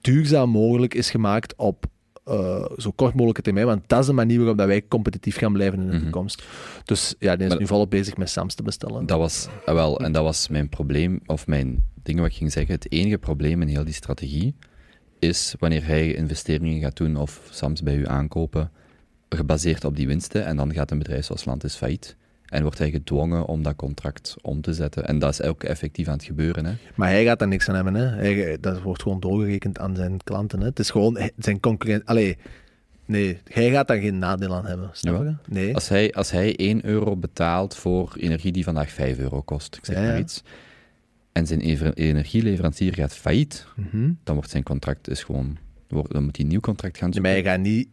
duurzaam 0.00 0.50
mogelijk 0.50 0.94
is 0.94 1.10
gemaakt 1.10 1.54
op 1.56 1.86
eh, 2.24 2.64
zo 2.76 2.90
kort 2.90 3.12
mogelijke 3.14 3.42
termijn, 3.42 3.66
want 3.66 3.82
dat 3.86 4.00
is 4.00 4.06
de 4.06 4.12
manier 4.12 4.38
waarop 4.38 4.58
dat 4.58 4.66
wij 4.66 4.84
competitief 4.88 5.36
gaan 5.36 5.52
blijven 5.52 5.80
in 5.80 5.86
de 5.86 5.92
Mhm. 5.92 6.02
toekomst. 6.02 6.42
Dus 6.84 7.14
ja, 7.18 7.36
die 7.36 7.44
is 7.44 7.50
Maar- 7.50 7.60
nu 7.60 7.66
volop 7.66 7.90
bezig 7.90 8.16
met 8.16 8.30
Sams 8.30 8.54
te 8.54 8.62
bestellen. 8.62 9.06
Dat 9.06 9.18
was, 9.18 9.48
ah, 9.66 9.74
wel, 9.74 10.00
en 10.00 10.12
dat 10.12 10.22
was 10.22 10.48
mijn 10.48 10.68
probleem, 10.68 11.20
of 11.26 11.46
mijn 11.46 11.84
ding 12.02 12.18
wat 12.20 12.28
ik 12.28 12.34
ging 12.36 12.52
zeggen. 12.52 12.74
Het 12.74 12.92
enige 12.92 13.18
probleem 13.18 13.62
in 13.62 13.68
heel 13.68 13.84
die 13.84 13.94
strategie 13.94 14.54
is 15.18 15.54
wanneer 15.58 15.86
hij 15.86 16.14
investeringen 16.14 16.80
gaat 16.80 16.96
doen 16.96 17.16
of 17.16 17.48
soms 17.50 17.82
bij 17.82 17.96
u 17.96 18.06
aankopen, 18.08 18.70
gebaseerd 19.28 19.84
op 19.84 19.96
die 19.96 20.06
winsten, 20.06 20.44
en 20.44 20.56
dan 20.56 20.72
gaat 20.72 20.90
een 20.90 20.98
bedrijf 20.98 21.24
zoals 21.24 21.44
Landis 21.44 21.74
failliet. 21.74 22.16
En 22.46 22.62
wordt 22.62 22.78
hij 22.78 22.90
gedwongen 22.90 23.46
om 23.46 23.62
dat 23.62 23.76
contract 23.76 24.36
om 24.42 24.60
te 24.60 24.74
zetten. 24.74 25.06
En 25.06 25.18
dat 25.18 25.30
is 25.32 25.42
ook 25.42 25.64
effectief 25.64 26.06
aan 26.08 26.12
het 26.12 26.24
gebeuren. 26.24 26.64
Hè. 26.66 26.72
Maar 26.94 27.08
hij 27.08 27.24
gaat 27.24 27.38
daar 27.38 27.48
niks 27.48 27.68
aan 27.68 27.74
hebben. 27.74 27.94
Hè. 27.94 28.06
Hij, 28.06 28.58
dat 28.60 28.82
wordt 28.82 29.02
gewoon 29.02 29.20
doorgerekend 29.20 29.78
aan 29.78 29.96
zijn 29.96 30.20
klanten. 30.24 30.60
Hè. 30.60 30.66
Het 30.66 30.78
is 30.78 30.90
gewoon 30.90 31.16
hij- 31.16 31.32
zijn 31.38 31.60
concurrent. 31.60 32.06
Allee, 32.06 32.36
nee, 33.04 33.38
hij 33.52 33.70
gaat 33.70 33.88
daar 33.88 33.96
geen 33.98 34.18
nadeel 34.18 34.54
aan 34.54 34.66
hebben. 34.66 34.90
Snap 34.92 35.22
je? 35.22 35.34
Nee. 35.54 35.74
Als 35.74 35.88
hij, 35.88 36.12
als 36.12 36.30
hij 36.30 36.56
1 36.56 36.84
euro 36.84 37.16
betaalt 37.16 37.76
voor 37.76 38.14
energie 38.18 38.52
die 38.52 38.64
vandaag 38.64 38.90
5 38.90 39.18
euro 39.18 39.42
kost, 39.42 39.76
ik 39.76 39.84
zeg 39.84 39.96
Ja, 39.96 40.02
maar 40.02 40.18
ja. 40.18 40.24
En 41.38 41.46
zijn 41.46 41.60
ever- 41.60 41.94
energieleverancier 41.94 42.94
gaat 42.94 43.14
failliet, 43.16 43.66
Mhm. 43.76 44.10
dan 44.24 44.34
wordt 44.34 44.50
zijn 44.50 44.62
contract 44.62 45.08
is 45.10 45.22
gewoon, 45.22 45.56
wordt- 45.88 46.12
dan 46.12 46.24
moet 46.24 46.36
hij 46.36 46.44
een 46.44 46.50
nieuw 46.50 46.60
contract 46.60 46.98
gaan 46.98 47.12
zoeken. 47.12 47.32
maar 47.32 47.40
hij 47.42 47.50
gaat 47.50 47.60
niet... 47.60 47.88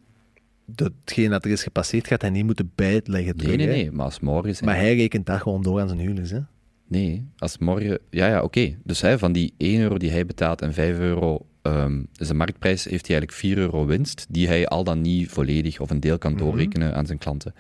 Datgene 0.68 1.30
dat 1.30 1.46
er 1.46 1.52
is 1.52 1.64
gepasseerd, 1.64 2.08
gaat 2.08 2.22
hij 2.22 2.30
niet 2.30 2.46
moeten 2.46 2.72
bijleggen 2.76 3.36
terug. 3.38 3.56
Nee, 3.56 3.68
nee, 3.68 3.76
hè. 3.76 3.82
nee, 3.82 3.92
maar 3.92 4.06
als 4.06 4.20
morgen... 4.20 4.56
zijn- 4.56 4.70
Maar 4.70 4.80
hij 4.80 4.96
rekent 4.96 5.26
dat 5.26 5.42
gewoon 5.42 5.62
door 5.64 5.82
aan 5.82 5.88
zijn 5.88 6.00
huurders. 6.00 6.32
Hè. 6.32 6.40
Nee, 6.88 7.26
als 7.38 7.58
morgen... 7.58 8.00
Ja, 8.10 8.28
ja, 8.28 8.42
oké. 8.44 8.76
Dus 8.84 9.02
hè, 9.02 9.20
van 9.20 9.32
die 9.32 9.54
1 9.58 9.82
euro 9.82 9.98
die 9.98 10.12
hij 10.12 10.26
betaalt 10.26 10.62
en 10.62 10.74
5 10.74 10.98
euro... 11.00 11.46
ehm 11.62 12.02
dus 12.12 12.28
de 12.28 12.34
marktprijs 12.34 12.84
heeft 12.84 13.08
hij 13.08 13.16
eigenlijk 13.18 13.32
4 13.32 13.58
euro 13.58 13.86
winst, 13.86 14.26
die 14.30 14.48
hij 14.48 14.68
al 14.68 14.84
dan 14.84 15.02
niet 15.02 15.30
volledig 15.30 15.80
of 15.80 15.90
een 15.90 16.00
deel 16.00 16.18
kan 16.18 16.38
doorrekenen 16.38 16.96
aan 16.96 17.06
zijn 17.06 17.18
klanten. 17.18 17.54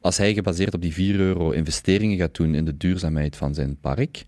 Als 0.00 0.16
hij 0.16 0.34
gebaseerd 0.34 0.74
op 0.74 0.82
die 0.82 0.92
4 0.92 1.14
euro 1.20 1.50
investeringen 1.50 2.18
gaat 2.18 2.34
doen 2.36 2.54
in 2.54 2.64
de 2.64 2.76
duurzaamheid 2.76 3.36
van 3.36 3.54
zijn 3.54 3.76
park, 3.80 4.24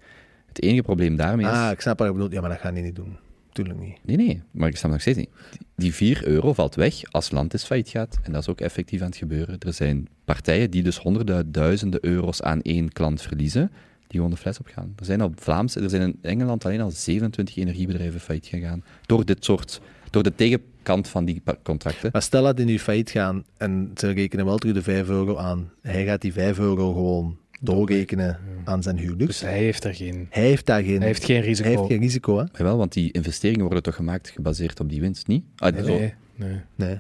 het 0.52 0.62
enige 0.62 0.82
probleem 0.82 1.16
daarmee 1.16 1.46
is... 1.46 1.52
Ah, 1.52 1.70
ik 1.70 1.80
snap 1.80 1.98
wat 1.98 2.06
je 2.06 2.12
bedoelt. 2.12 2.32
Ja, 2.32 2.40
maar 2.40 2.50
dat 2.50 2.58
gaat 2.58 2.72
hij 2.72 2.82
niet 2.82 2.96
doen. 2.96 3.16
Tuurlijk 3.52 3.78
niet. 3.78 3.98
Nee, 4.02 4.16
nee, 4.16 4.42
maar 4.50 4.68
ik 4.68 4.76
snap 4.76 4.90
nog 4.90 5.00
steeds 5.00 5.18
niet. 5.18 5.30
Die 5.76 5.94
4 5.94 6.26
euro 6.26 6.52
valt 6.52 6.74
weg 6.74 6.94
als 7.10 7.30
Landis 7.30 7.64
failliet 7.64 7.88
gaat. 7.88 8.18
En 8.22 8.32
dat 8.32 8.40
is 8.40 8.48
ook 8.48 8.60
effectief 8.60 9.00
aan 9.00 9.06
het 9.06 9.16
gebeuren. 9.16 9.58
Er 9.58 9.72
zijn 9.72 10.08
partijen 10.24 10.70
die 10.70 10.82
dus 10.82 10.98
honderdduizenden 10.98 12.04
euro's 12.04 12.42
aan 12.42 12.62
één 12.62 12.92
klant 12.92 13.22
verliezen, 13.22 13.70
die 14.06 14.16
gewoon 14.16 14.30
de 14.30 14.36
fles 14.36 14.58
opgaan. 14.58 14.92
Er 14.96 15.04
zijn 15.04 15.20
al 15.20 15.32
Vlaams, 15.34 15.76
er 15.76 15.90
zijn 15.90 16.02
in 16.02 16.18
Engeland 16.22 16.64
alleen 16.64 16.80
al 16.80 16.90
27 16.90 17.56
energiebedrijven 17.56 18.20
failliet 18.20 18.46
gegaan. 18.46 18.84
Door 19.06 19.24
dit 19.24 19.44
soort, 19.44 19.80
door 20.10 20.22
de 20.22 20.34
tegenkant 20.34 21.08
van 21.08 21.24
die 21.24 21.42
contracten. 21.62 22.08
Maar 22.12 22.22
stel 22.22 22.42
dat 22.42 22.56
die 22.56 22.66
nu 22.66 22.78
failliet 22.78 23.10
gaan 23.10 23.44
en 23.56 23.90
ze 23.94 24.10
rekenen 24.10 24.44
wel 24.44 24.58
terug 24.58 24.74
de 24.74 24.82
5 24.82 25.08
euro 25.08 25.36
aan. 25.36 25.70
Hij 25.80 26.04
gaat 26.04 26.20
die 26.20 26.32
5 26.32 26.58
euro 26.58 26.92
gewoon 26.92 27.38
doorrekenen 27.60 28.38
aan 28.64 28.82
zijn 28.82 28.98
huurders. 28.98 29.26
Dus 29.38 29.40
hij 29.40 29.58
heeft 29.58 29.84
er 29.84 29.94
geen, 29.94 30.26
hij 30.30 30.42
heeft 30.42 30.66
daar 30.66 30.82
geen, 30.82 30.96
hij 30.98 31.06
heeft 31.06 31.24
geen 31.24 31.40
risico. 31.40 31.68
hij 31.68 31.76
heeft 31.78 31.90
geen 31.90 32.00
risico. 32.00 32.38
Hè? 32.38 32.44
Jawel, 32.52 32.76
want 32.76 32.92
die 32.92 33.12
investeringen 33.12 33.60
worden 33.64 33.82
toch 33.82 33.94
gemaakt 33.94 34.28
gebaseerd 34.30 34.80
op 34.80 34.88
die 34.88 35.00
winst, 35.00 35.26
niet? 35.26 35.44
Ah, 35.56 35.72
Nee, 35.72 35.82
zo. 35.84 35.88
nee, 35.98 36.14
nee. 36.34 36.60
Nee. 36.74 36.98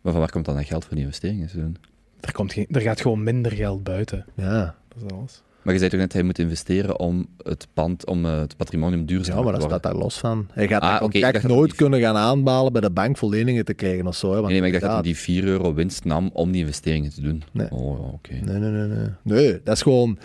Maar 0.00 0.12
van 0.12 0.20
waar 0.20 0.30
komt 0.30 0.44
dan 0.44 0.54
dat 0.56 0.64
geld 0.66 0.84
voor 0.84 0.94
die 0.94 1.04
investeringen? 1.04 1.76
Er, 2.20 2.32
komt 2.32 2.52
geen, 2.52 2.66
er 2.70 2.80
gaat 2.80 3.00
gewoon 3.00 3.22
minder 3.22 3.52
geld 3.52 3.82
buiten. 3.84 4.24
Ja. 4.34 4.74
Dat 4.88 5.02
is 5.10 5.16
alles. 5.16 5.42
Maar 5.70 5.78
je 5.80 5.88
zei 5.88 5.90
toch 5.90 6.00
net, 6.06 6.12
hij 6.12 6.22
moet 6.22 6.38
investeren 6.38 6.98
om 6.98 7.26
het 7.42 7.66
pand, 7.74 8.06
om 8.06 8.24
eh, 8.24 8.38
het 8.38 8.56
patrimonium 8.56 9.06
duurzaam 9.06 9.36
Ja, 9.36 9.42
maar 9.42 9.52
dat 9.52 9.60
te 9.60 9.66
staat 9.66 9.82
daar 9.82 9.94
los 9.94 10.18
van. 10.18 10.46
Hij 10.52 10.68
gaat 10.68 10.82
Ah, 10.82 11.10
dacht 11.20 11.32
dat 11.32 11.42
nooit 11.42 11.74
kunnen 11.74 12.00
gaan 12.00 12.16
aanbalen 12.16 12.72
bij 12.72 12.80
de 12.80 12.90
bank 12.90 13.16
voor 13.16 13.30
leningen 13.30 13.64
te 13.64 13.74
krijgen 13.74 14.06
of 14.06 14.16
zo. 14.16 14.32
Hè, 14.32 14.40
Nee, 14.40 14.58
maar 14.58 14.66
ik 14.66 14.72
dacht 14.72 14.84
dat 14.84 14.92
hij 14.92 15.02
die 15.02 15.16
4 15.16 15.44
euro 15.44 15.74
winst 15.74 16.04
nam 16.04 16.30
om 16.32 16.50
die 16.50 16.60
investeringen 16.60 17.10
te 17.10 17.20
doen. 17.20 17.42
Nee. 17.52 17.70
Oh, 17.70 18.12
oké. 18.12 18.32
Nee, 18.32 18.58
nee, 18.58 18.70
nee, 18.70 18.86
nee. 18.86 19.08
Nee, 19.22 19.60
dat 19.64 19.76
is 19.76 19.82
gewoon... 19.82 20.18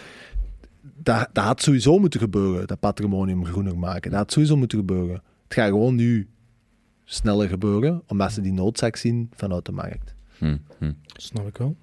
Dat, 0.98 1.30
dat 1.34 1.44
had 1.44 1.62
sowieso 1.62 2.00
moeten 2.00 2.20
gebeuren, 2.20 2.68
dat 2.68 2.80
patrimonium 2.80 3.46
groener 3.46 3.78
maken. 3.78 4.12
Dat 4.12 4.20
had 4.20 4.32
sowieso 4.32 4.58
moeten 4.58 4.78
gebeuren. 4.78 5.22
Het 5.44 5.54
gaat 5.54 5.70
gewoon 5.70 5.96
nu 5.96 6.28
sneller 7.04 7.48
gebeuren, 7.48 8.02
omdat 8.08 8.32
ze 8.32 8.42
die 8.42 8.54
noodzaak 8.54 8.96
zien 8.96 9.30
vanuit 9.36 9.66
de 9.66 9.72
markt. 9.72 10.15
Hm, 10.38 10.58
hm. 10.80 10.92
Snap 11.06 11.48
ik 11.48 11.58
wel. 11.58 11.76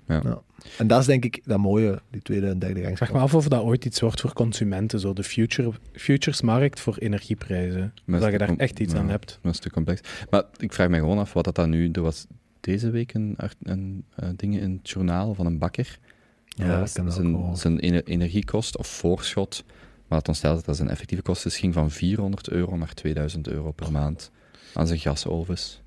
En 0.79 0.87
dat 0.87 1.01
is 1.01 1.07
denk 1.07 1.24
ik 1.24 1.41
dat 1.45 1.59
mooie, 1.59 2.01
die 2.11 2.23
tweede 2.23 2.47
en 2.49 2.59
derde 2.59 2.79
Ik 2.79 2.85
rangs. 2.85 2.99
vraag 2.99 3.12
me 3.12 3.19
af 3.19 3.35
of 3.35 3.49
dat 3.49 3.62
ooit 3.62 3.85
iets 3.85 4.01
wordt 4.01 4.20
voor 4.20 4.33
consumenten, 4.33 5.01
zo 5.01 5.12
de 5.12 5.23
future, 5.24 5.73
futuresmarkt 5.93 6.81
voor 6.81 6.97
energieprijzen. 6.97 7.95
Maar 8.05 8.20
dat 8.20 8.33
je 8.33 8.39
daar 8.39 8.57
echt 8.57 8.81
iets 8.81 8.93
ja. 8.93 8.99
aan 8.99 9.09
hebt. 9.09 9.39
Dat 9.43 9.53
is 9.53 9.59
te 9.59 9.70
complex. 9.70 10.01
Maar 10.31 10.45
ik 10.57 10.73
vraag 10.73 10.89
me 10.89 10.99
gewoon 10.99 11.19
af 11.19 11.33
wat 11.33 11.45
dat 11.45 11.55
dan 11.55 11.70
nu... 11.70 11.91
Er 11.91 12.03
was 12.03 12.27
deze 12.61 12.91
week 12.91 13.15
een, 13.15 13.37
een 13.62 14.05
eh, 14.15 14.29
ding 14.37 14.61
in 14.61 14.73
het 14.73 14.91
journaal 14.91 15.35
van 15.35 15.47
een 15.47 15.59
bakker. 15.59 15.99
Ja, 16.47 16.79
Dat 16.79 16.93
kan 16.93 17.12
zijn, 17.12 17.57
zijn 17.57 17.79
ener- 17.79 18.05
energiekost 18.05 18.77
of 18.79 18.87
voorschot, 18.87 19.65
maar 20.09 20.19
het 20.19 20.29
ontstelde 20.29 20.57
dat 20.57 20.65
dat 20.66 20.77
zijn 20.77 20.89
effectieve 20.89 21.23
kosten 21.23 21.51
is, 21.51 21.57
ging 21.59 21.74
van 21.74 21.91
400 21.91 22.49
euro 22.49 22.77
naar 22.77 22.95
2000 22.95 23.49
euro 23.49 23.70
per 23.73 23.93
maand 23.93 24.31
aan 24.74 24.87
zijn 24.87 24.99
gasovens. 24.99 25.82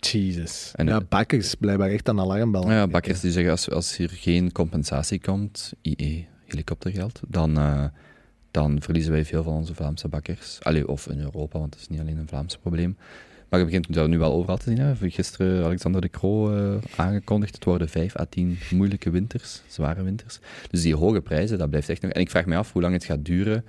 Jesus. 0.00 0.72
En 0.74 0.86
Ja, 0.86 1.00
bakkers 1.00 1.54
blijkbaar 1.54 1.90
echt 1.90 2.08
aan 2.08 2.20
alarmbel. 2.20 2.70
ja, 2.70 2.86
bakkers 2.86 3.20
die 3.20 3.30
zeggen 3.30 3.50
als, 3.50 3.70
als 3.70 3.96
hier 3.96 4.10
geen 4.10 4.52
compensatie 4.52 5.20
komt, 5.20 5.72
IE, 5.82 6.26
helikoptergeld, 6.46 7.20
dan, 7.28 7.58
eh, 7.58 7.84
dan 8.50 8.82
verliezen 8.82 9.12
wij 9.12 9.24
veel 9.24 9.42
van 9.42 9.52
onze 9.52 9.74
Vlaamse 9.74 10.08
bakkers. 10.08 10.58
Allee, 10.62 10.88
of 10.88 11.06
in 11.06 11.20
Europa, 11.20 11.58
want 11.58 11.74
het 11.74 11.82
is 11.82 11.88
niet 11.88 12.00
alleen 12.00 12.18
een 12.18 12.28
Vlaams 12.28 12.56
probleem. 12.56 12.96
Maar 13.48 13.58
je 13.58 13.64
begint 13.64 13.94
dat 13.94 14.08
nu 14.08 14.18
wel 14.18 14.32
overal 14.32 14.56
te 14.56 14.70
zien. 14.70 14.78
Hè. 14.78 15.10
Gisteren 15.10 15.64
Alexander 15.64 16.00
de 16.00 16.08
Croo 16.08 16.56
eh, 16.56 16.76
aangekondigd, 16.96 17.54
het 17.54 17.64
worden 17.64 17.88
5 17.88 18.18
à 18.18 18.24
10 18.24 18.58
moeilijke 18.70 19.10
winters, 19.10 19.62
zware 19.66 20.02
winters. 20.02 20.38
Dus 20.70 20.82
die 20.82 20.96
hoge 20.96 21.20
prijzen, 21.20 21.58
dat 21.58 21.70
blijft 21.70 21.88
echt 21.88 22.02
nog... 22.02 22.10
En 22.10 22.20
ik 22.20 22.30
vraag 22.30 22.46
me 22.46 22.56
af 22.56 22.72
hoe 22.72 22.82
lang 22.82 22.94
het 22.94 23.04
gaat 23.04 23.24
duren 23.24 23.64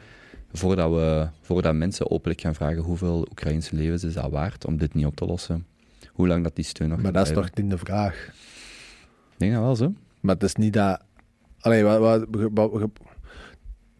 voordat, 0.53 0.91
we, 0.91 1.27
voordat 1.41 1.73
mensen 1.73 2.11
openlijk 2.11 2.41
gaan 2.41 2.55
vragen 2.55 2.81
hoeveel 2.81 3.27
Oekraïnse 3.29 3.75
levens 3.75 4.03
is 4.03 4.13
dat 4.13 4.31
waard 4.31 4.65
om 4.65 4.77
dit 4.77 4.93
niet 4.93 5.05
op 5.05 5.15
te 5.15 5.25
lossen. 5.25 5.65
Hoe 6.13 6.27
lang 6.27 6.43
dat 6.43 6.55
die 6.55 6.65
steun 6.65 6.89
nog 6.89 7.01
Maar 7.01 7.11
dat 7.11 7.27
is 7.27 7.33
toch 7.33 7.49
niet 7.55 7.69
de 7.69 7.77
vraag. 7.77 8.27
Ik 9.31 9.37
denk 9.37 9.53
dat 9.53 9.61
wel 9.61 9.75
zo. 9.75 9.93
Maar 10.19 10.33
het 10.35 10.43
is 10.43 10.55
niet 10.55 10.73
dat... 10.73 11.01
Allee, 11.59 11.83
wat, 11.83 11.99
wat, 11.99 12.25
wat- 12.53 12.71
wat- 12.71 12.89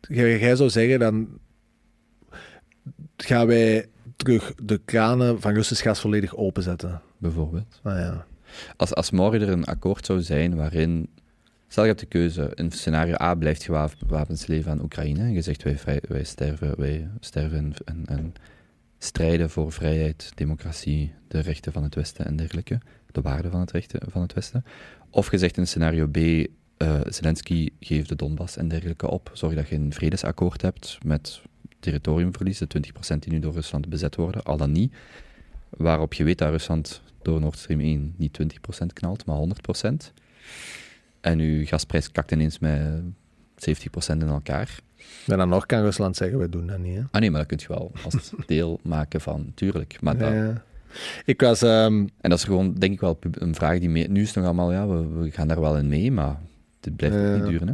jij, 0.01 0.55
zou 0.55 0.69
zeggen, 0.69 0.99
dan 0.99 1.27
gaan 3.17 3.47
wij 3.47 3.85
terug 4.15 4.53
de 4.63 4.81
kranen 4.85 5.41
van 5.41 5.53
Russisch 5.53 5.83
gas 5.83 5.99
volledig 5.99 6.35
openzetten. 6.35 7.01
Bijvoorbeeld. 7.17 7.79
Ah 7.83 7.97
ja. 7.97 8.25
Als, 8.77 8.93
als 8.95 9.11
morgen 9.11 9.41
er 9.41 9.49
een 9.49 9.65
akkoord 9.65 10.05
zou 10.05 10.21
zijn 10.21 10.55
waarin. 10.55 11.09
Stel 11.67 11.83
je 11.83 11.89
hebt 11.89 12.01
de 12.01 12.07
keuze. 12.07 12.51
In 12.55 12.71
scenario 12.71 13.13
A 13.21 13.35
blijft 13.35 13.63
je 13.63 13.71
wap- 13.71 13.93
wapens 14.07 14.47
leveren 14.47 14.71
aan 14.77 14.83
Oekraïne. 14.83 15.19
En 15.19 15.33
je 15.33 15.41
zegt 15.41 15.63
wij, 15.63 16.01
wij 16.07 16.23
sterven, 16.23 16.73
wij 16.79 17.09
sterven 17.19 17.57
en, 17.57 17.73
en, 17.85 18.05
en 18.05 18.33
strijden 19.03 19.49
voor 19.49 19.71
vrijheid, 19.71 20.31
democratie, 20.35 21.13
de 21.27 21.39
rechten 21.39 21.71
van 21.71 21.83
het 21.83 21.95
Westen 21.95 22.25
en 22.25 22.35
dergelijke. 22.35 22.79
De 23.11 23.21
waarden 23.21 23.51
van 23.51 23.59
het, 23.59 23.71
rechten, 23.71 24.11
van 24.11 24.21
het 24.21 24.33
Westen. 24.33 24.65
Of 25.09 25.31
je 25.31 25.37
zegt 25.37 25.57
in 25.57 25.67
scenario 25.67 26.07
B. 26.07 26.17
eh 26.17 26.99
Zelensky 27.05 27.69
geeft 27.79 28.09
de 28.09 28.15
Donbass 28.15 28.57
en 28.57 28.67
dergelijke 28.67 29.09
op. 29.09 29.31
Zorg 29.33 29.55
dat 29.55 29.67
je 29.67 29.75
een 29.75 29.93
vredesakkoord 29.93 30.61
hebt 30.61 30.97
met 31.05 31.41
territoriumverlies, 31.79 32.57
de 32.57 32.67
20% 33.15 33.19
die 33.19 33.31
nu 33.31 33.39
door 33.39 33.53
Rusland 33.53 33.89
bezet 33.89 34.15
worden, 34.15 34.43
al 34.43 34.57
dan 34.57 34.71
niet. 34.71 34.93
Waarop 35.69 36.13
je 36.13 36.23
weet 36.23 36.37
dat 36.37 36.49
Rusland 36.49 37.01
door 37.21 37.39
Nord 37.39 37.57
Stream 37.57 37.79
1 37.79 38.13
niet 38.17 38.39
20% 38.81 38.85
knalt, 38.93 39.25
maar 39.25 39.37
100%. 39.37 40.13
En 41.21 41.39
uw 41.39 41.65
gasprijs 41.65 42.11
kakt 42.11 42.31
ineens 42.31 42.59
met 42.59 43.03
70% 43.55 44.17
in 44.17 44.27
elkaar. 44.27 44.79
En 45.27 45.37
dan 45.37 45.49
nog 45.49 45.65
kan 45.65 45.81
Rusland 45.81 46.15
zeggen, 46.15 46.37
wij 46.37 46.49
doen 46.49 46.67
dat 46.67 46.77
niet. 46.77 46.95
Hè? 46.95 47.01
Ah 47.11 47.21
nee, 47.21 47.31
maar 47.31 47.39
dat 47.39 47.49
kun 47.49 47.57
je 47.61 47.67
wel 47.67 47.91
als 48.03 48.31
deel 48.45 48.79
maken 48.97 49.21
van, 49.21 49.51
tuurlijk. 49.55 49.97
Maar 50.01 50.17
dat, 50.17 50.31
Ja. 50.31 50.63
Ik 51.25 51.41
was... 51.41 51.61
ehm, 51.61 51.93
En 52.21 52.29
dat 52.29 52.37
is 52.37 52.43
gewoon, 52.43 52.73
denk 52.73 52.93
ik 52.93 52.99
wel, 52.99 53.19
een 53.31 53.55
vraag 53.55 53.79
die 53.79 53.89
mee, 53.89 54.09
nu 54.09 54.21
is 54.21 54.27
het 54.27 54.35
nog 54.35 54.45
allemaal, 54.45 54.71
ja, 54.71 54.87
we, 54.87 55.07
we 55.07 55.31
gaan 55.31 55.47
daar 55.47 55.61
wel 55.61 55.77
in 55.77 55.87
mee, 55.87 56.11
maar 56.11 56.37
dit 56.79 56.95
blijft 56.95 57.15
niet 57.15 57.45
duren. 57.51 57.67
Hè? 57.67 57.73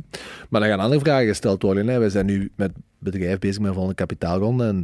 Maar 0.49 0.62
er 0.62 0.68
gaan 0.70 0.80
andere 0.80 0.99
vragen 1.02 1.28
gesteld 1.28 1.62
worden. 1.62 1.88
Hè. 1.88 1.99
Wij 1.99 2.10
zijn 2.10 2.26
nu 2.26 2.52
met 2.56 2.72
bedrijf 2.99 3.40
bezig 3.40 3.58
met 3.58 3.68
een 3.68 3.74
volgende 3.74 3.95
kapitaalronde. 3.98 4.66
En 4.68 4.84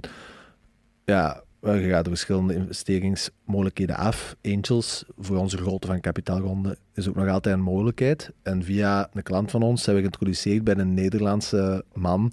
ja, 1.05 1.43
gaat 1.63 2.03
de 2.03 2.09
verschillende 2.09 2.53
investeringsmogelijkheden 2.53 3.95
af. 3.95 4.35
Angels, 4.41 5.03
voor 5.17 5.37
onze 5.37 5.57
grootte 5.57 5.87
van 5.87 5.99
kapitaalronde, 5.99 6.77
is 6.93 7.09
ook 7.09 7.15
nog 7.15 7.27
altijd 7.27 7.55
een 7.55 7.61
mogelijkheid. 7.61 8.31
En 8.41 8.63
via 8.63 9.09
een 9.13 9.23
klant 9.23 9.51
van 9.51 9.61
ons 9.61 9.83
zijn 9.83 9.95
we 9.95 10.01
geïntroduceerd 10.01 10.63
bij 10.63 10.75
een 10.75 10.93
Nederlandse 10.93 11.83
man 11.93 12.31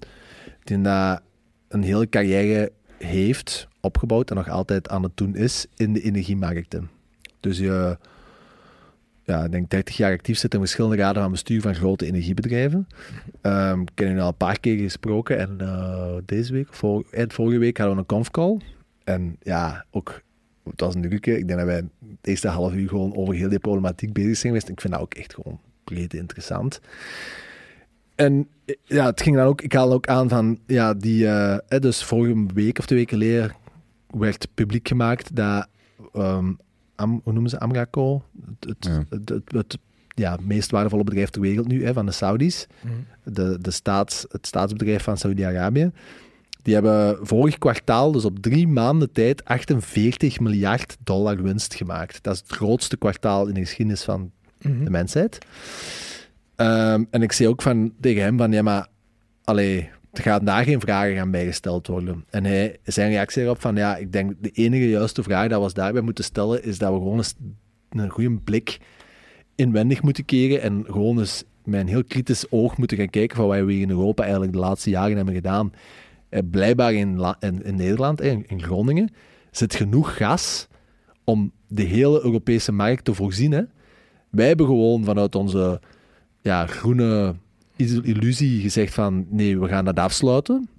die 0.63 0.81
daar 0.81 1.21
een 1.67 1.83
hele 1.83 2.09
carrière 2.09 2.71
heeft 2.97 3.67
opgebouwd 3.79 4.29
en 4.29 4.35
nog 4.35 4.49
altijd 4.49 4.89
aan 4.89 5.03
het 5.03 5.17
doen 5.17 5.35
is 5.35 5.65
in 5.75 5.93
de 5.93 6.01
energiemarkten. 6.01 6.89
Dus 7.39 7.57
je, 7.57 7.97
ja, 9.23 9.43
ik 9.43 9.51
denk 9.51 9.69
30 9.69 9.97
jaar 9.97 10.13
actief 10.13 10.37
zit 10.37 10.53
in 10.53 10.59
verschillende 10.59 10.95
raden 10.95 11.21
van 11.21 11.31
bestuur 11.31 11.61
van 11.61 11.75
grote 11.75 12.05
energiebedrijven. 12.05 12.87
Ehm, 13.41 13.81
ik 13.81 13.89
heb 13.95 14.07
nu 14.07 14.19
al 14.19 14.27
een 14.27 14.35
paar 14.35 14.59
keer 14.59 14.77
gesproken 14.77 15.37
en 15.37 15.55
eh, 15.59 16.13
deze 16.25 16.53
week, 16.53 16.67
eind 17.11 17.33
vorige 17.33 17.59
week, 17.59 17.77
hadden 17.77 17.95
we 17.95 18.01
een 18.01 18.07
confcall. 18.07 18.59
En 19.13 19.35
ja, 19.41 19.85
ook, 19.91 20.21
het 20.63 20.79
was 20.79 20.95
een 20.95 21.07
leuke. 21.07 21.37
Ik 21.37 21.47
denk 21.47 21.59
dat 21.59 21.67
wij 21.67 21.75
het 21.75 22.17
eerste 22.21 22.47
half 22.47 22.73
uur 22.73 22.89
gewoon 22.89 23.15
over 23.15 23.33
heel 23.33 23.49
die 23.49 23.59
problematiek 23.59 24.13
bezig 24.13 24.37
zijn 24.37 24.53
geweest. 24.53 24.69
Ik 24.69 24.81
vind 24.81 24.93
dat 24.93 25.01
ook 25.01 25.13
echt 25.13 25.33
gewoon 25.33 25.59
breed 25.83 26.13
interessant. 26.13 26.79
En 28.15 28.47
eh, 28.65 28.75
ja, 28.83 29.05
het 29.05 29.21
ging 29.21 29.35
dan 29.35 29.45
ook, 29.45 29.61
ik 29.61 29.73
haalde 29.73 29.95
ook 29.95 30.07
aan 30.07 30.29
van, 30.29 30.59
ja, 30.67 30.93
die, 30.93 31.27
eh, 31.27 31.79
dus 31.79 32.03
vorige 32.03 32.45
week 32.53 32.79
of 32.79 32.85
twee 32.85 32.99
weken 32.99 33.17
geleden 33.17 33.51
werd 34.09 34.47
publiek 34.53 34.87
gemaakt 34.87 35.35
dat, 35.35 35.67
ehm, 36.13 36.51
Am, 36.95 37.21
hoe 37.23 37.33
noemen 37.33 37.49
ze 37.51 37.59
Amraco? 37.59 38.23
Het, 38.45 38.65
het, 38.69 38.85
Ja. 38.85 39.03
het, 39.09 39.29
het- 39.29 39.51
het, 39.51 39.77
ja, 40.07 40.37
meest 40.41 40.71
waardevolle 40.71 41.03
bedrijf 41.03 41.29
ter 41.29 41.41
wereld 41.41 41.67
nu, 41.67 41.85
hè, 41.85 41.93
van 41.93 42.05
de 42.05 42.11
Saudis 42.11 42.67
de, 43.23 43.57
de 43.61 43.71
staats, 43.71 44.25
het 44.29 44.47
staatsbedrijf 44.47 45.03
van 45.03 45.17
Saudi-Arabië. 45.17 45.91
Die 46.61 46.73
hebben 46.73 47.17
vorig 47.21 47.57
kwartaal, 47.57 48.11
dus 48.11 48.25
op 48.25 48.39
drie 48.39 48.67
maanden 48.67 49.11
tijd, 49.11 49.45
48 49.45 50.39
miljard 50.39 50.97
dollar 51.03 51.43
winst 51.43 51.73
gemaakt. 51.75 52.23
Dat 52.23 52.33
is 52.33 52.39
het 52.39 52.51
grootste 52.51 52.97
kwartaal 52.97 53.47
in 53.47 53.53
de 53.53 53.59
geschiedenis 53.59 54.03
van 54.03 54.31
Mhm. 54.61 54.83
de 54.83 54.89
mensheid. 54.89 55.37
Ehm, 56.55 57.03
en 57.09 57.21
ik 57.21 57.31
zei 57.31 57.49
ook 57.49 57.61
van, 57.61 57.93
tegen 58.01 58.21
hem 58.23 58.37
van, 58.37 58.51
ja 58.51 58.61
maar, 58.61 58.87
allee, 59.43 59.89
er 60.11 60.21
gaan 60.21 60.45
daar 60.45 60.63
geen 60.63 60.79
vragen 60.79 61.19
aan 61.19 61.31
bijgesteld 61.31 61.87
worden. 61.87 62.25
En 62.29 62.45
hij, 62.45 62.77
zijn 62.83 63.09
reactie 63.11 63.43
erop 63.43 63.61
van, 63.61 63.75
ja, 63.75 63.95
ik 63.97 64.11
denk 64.11 64.33
de 64.39 64.49
enige 64.49 64.89
juiste 64.89 65.23
vraag 65.23 65.47
dat 65.47 65.57
we 65.57 65.63
ons 65.63 65.73
daarbij 65.73 66.01
moeten 66.01 66.23
stellen, 66.23 66.63
is 66.63 66.77
dat 66.77 66.91
we 66.91 66.97
gewoon 66.97 67.17
eens 67.17 67.33
een 67.89 68.09
goede 68.09 68.31
blik 68.43 68.77
inwendig 69.55 70.01
moeten 70.01 70.25
keren 70.25 70.61
en 70.61 70.83
gewoon 70.85 71.19
eens 71.19 71.43
met 71.63 71.79
een 71.79 71.87
heel 71.87 72.03
kritisch 72.03 72.45
oog 72.51 72.77
moeten 72.77 72.97
gaan 72.97 73.09
kijken 73.09 73.37
van 73.37 73.47
wat 73.47 73.65
we 73.65 73.71
hier 73.73 73.81
in 73.81 73.89
Europa 73.89 74.21
eigenlijk 74.23 74.53
de 74.53 74.59
laatste 74.59 74.89
jaren 74.89 75.15
hebben 75.15 75.33
gedaan. 75.33 75.71
Eh, 76.31 76.39
blijkbaar 76.51 76.93
in, 76.93 77.35
in, 77.39 77.63
in 77.63 77.75
Nederland, 77.75 78.21
in 78.21 78.45
Groningen, 78.57 79.09
zit 79.51 79.75
genoeg 79.75 80.17
gas 80.17 80.67
om 81.23 81.51
de 81.67 81.83
hele 81.83 82.23
Europese 82.23 82.71
markt 82.71 83.05
te 83.05 83.13
voorzien. 83.13 83.51
Hè. 83.51 83.61
Wij 84.29 84.47
hebben 84.47 84.65
gewoon 84.65 85.03
vanuit 85.03 85.35
onze 85.35 85.81
ja, 86.41 86.65
groene 86.65 87.35
illusie 88.03 88.61
gezegd 88.61 88.93
van 88.93 89.25
nee, 89.29 89.59
we 89.59 89.67
gaan 89.67 89.85
dat 89.85 89.99
afsluiten. 89.99 90.69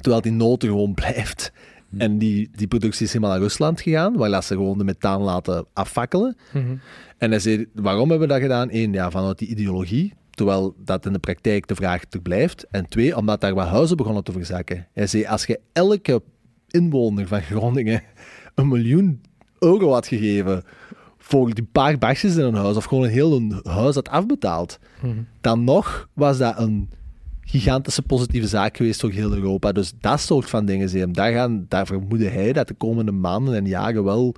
Terwijl 0.00 0.22
die 0.22 0.32
nood 0.32 0.62
er 0.62 0.68
gewoon 0.68 0.94
blijft. 0.94 1.52
En 1.96 2.18
die, 2.18 2.50
die 2.52 2.68
productie 2.68 3.06
is 3.06 3.12
helemaal 3.12 3.34
naar 3.34 3.42
Rusland 3.42 3.80
gegaan, 3.80 4.16
waar 4.16 4.42
ze 4.42 4.54
gewoon 4.54 4.78
de 4.78 4.84
methaan 4.84 5.22
laten 5.22 5.66
afvakkelen. 5.72 6.36
Mhm. 6.52 6.76
En 7.18 7.30
hij 7.30 7.40
zei, 7.40 7.66
waarom 7.74 8.10
hebben 8.10 8.28
we 8.28 8.34
dat 8.34 8.42
gedaan? 8.42 8.68
Eén, 8.70 8.92
ja, 8.92 9.10
vanuit 9.10 9.38
die 9.38 9.48
ideologie, 9.48 10.12
terwijl 10.30 10.74
dat 10.84 11.06
in 11.06 11.12
de 11.12 11.18
praktijk 11.18 11.66
de 11.66 11.74
vraag 11.74 12.02
er 12.10 12.20
blijft. 12.20 12.66
En 12.70 12.88
twee, 12.88 13.16
omdat 13.16 13.40
daar 13.40 13.54
wat 13.54 13.66
huizen 13.68 13.96
begonnen 13.96 14.24
te 14.24 14.32
verzakken. 14.32 14.86
Hij 14.92 15.06
zei, 15.06 15.24
als 15.24 15.44
je 15.46 15.60
elke 15.72 16.22
inwoner 16.68 17.26
van 17.26 17.40
Groningen 17.42 18.02
een 18.54 18.68
miljoen 18.68 19.20
euro 19.58 19.92
had 19.92 20.06
gegeven 20.06 20.62
voor 21.18 21.54
die 21.54 21.68
paar 21.72 21.98
basjes 21.98 22.36
in 22.36 22.44
een 22.44 22.54
huis, 22.54 22.76
of 22.76 22.84
gewoon 22.84 23.04
een 23.04 23.10
heel 23.10 23.36
een 23.36 23.60
huis 23.62 23.94
had 23.94 24.08
afbetaald, 24.08 24.78
Mhm. 25.02 25.14
dan 25.40 25.64
nog 25.64 26.08
was 26.12 26.38
dat 26.38 26.58
een 26.58 26.90
gigantische 27.40 28.02
positieve 28.02 28.46
zaak 28.46 28.76
geweest 28.76 29.00
voor 29.00 29.10
heel 29.10 29.32
Europa. 29.34 29.72
Dus 29.72 29.92
dat 30.00 30.20
soort 30.20 30.50
van 30.50 30.64
dingen, 30.64 30.88
zei 30.88 31.02
hem. 31.02 31.12
Daar, 31.12 31.32
gaan, 31.32 31.64
daar 31.68 31.86
vermoedde 31.86 32.28
hij 32.28 32.52
dat 32.52 32.68
de 32.68 32.74
komende 32.74 33.12
maanden 33.12 33.54
en 33.54 33.66
jaren 33.66 34.04
wel 34.04 34.34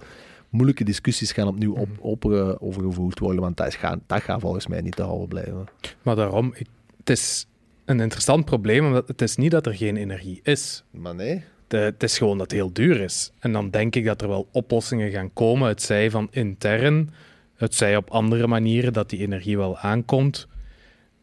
moeilijke 0.52 0.84
discussies 0.84 1.32
gaan 1.32 1.48
opnieuw 1.48 1.74
op, 1.74 1.88
op, 1.98 2.32
eh, 2.32 2.54
overgevoerd 2.58 3.18
worden, 3.18 3.40
want 3.40 3.56
dat, 3.56 3.66
is 3.66 3.76
gaan, 3.76 4.02
dat 4.06 4.22
gaat 4.22 4.40
volgens 4.40 4.66
mij 4.66 4.80
niet 4.80 4.96
te 4.96 5.02
houden 5.02 5.28
blijven. 5.28 5.64
Maar 6.02 6.16
daarom, 6.16 6.52
ik, 6.54 6.66
het 6.96 7.10
is 7.10 7.46
een 7.84 8.00
interessant 8.00 8.44
probleem, 8.44 8.86
omdat 8.86 9.08
het 9.08 9.22
is 9.22 9.36
niet 9.36 9.50
dat 9.50 9.66
er 9.66 9.74
geen 9.74 9.96
energie 9.96 10.40
is. 10.42 10.84
Maar 10.90 11.14
nee. 11.14 11.44
De, 11.66 11.76
het 11.76 12.02
is 12.02 12.18
gewoon 12.18 12.38
dat 12.38 12.50
het 12.50 12.60
heel 12.60 12.72
duur 12.72 13.00
is. 13.00 13.32
En 13.38 13.52
dan 13.52 13.70
denk 13.70 13.96
ik 13.96 14.04
dat 14.04 14.22
er 14.22 14.28
wel 14.28 14.48
oplossingen 14.52 15.10
gaan 15.10 15.32
komen. 15.32 15.68
Het 15.68 15.82
zij 15.82 16.10
van 16.10 16.28
intern, 16.30 17.10
het 17.54 17.74
zij 17.74 17.96
op 17.96 18.10
andere 18.10 18.46
manieren 18.46 18.92
dat 18.92 19.10
die 19.10 19.20
energie 19.20 19.56
wel 19.56 19.78
aankomt. 19.78 20.46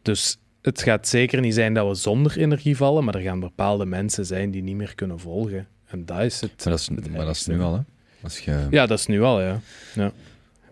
Dus 0.02 0.38
het 0.62 0.82
gaat 0.82 1.08
zeker 1.08 1.40
niet 1.40 1.54
zijn 1.54 1.74
dat 1.74 1.88
we 1.88 1.94
zonder 1.94 2.38
energie 2.38 2.76
vallen, 2.76 3.04
maar 3.04 3.14
er 3.14 3.20
gaan 3.20 3.40
bepaalde 3.40 3.86
mensen 3.86 4.26
zijn 4.26 4.50
die 4.50 4.62
niet 4.62 4.76
meer 4.76 4.94
kunnen 4.94 5.18
volgen. 5.18 5.68
En 5.86 6.04
dat 6.04 6.20
is 6.20 6.40
het. 6.40 6.64
Maar 6.64 6.72
dat 6.72 6.80
is, 6.80 6.86
het 6.86 7.10
maar 7.10 7.10
dat 7.10 7.20
is 7.20 7.26
ergste. 7.26 7.52
nu 7.52 7.60
al, 7.60 7.74
hè? 7.74 7.80
Als 8.22 8.38
je... 8.38 8.66
Ja, 8.70 8.86
dat 8.86 8.98
is 8.98 9.06
nu 9.06 9.22
al, 9.22 9.40
ja. 9.40 9.60
ja. 9.94 10.12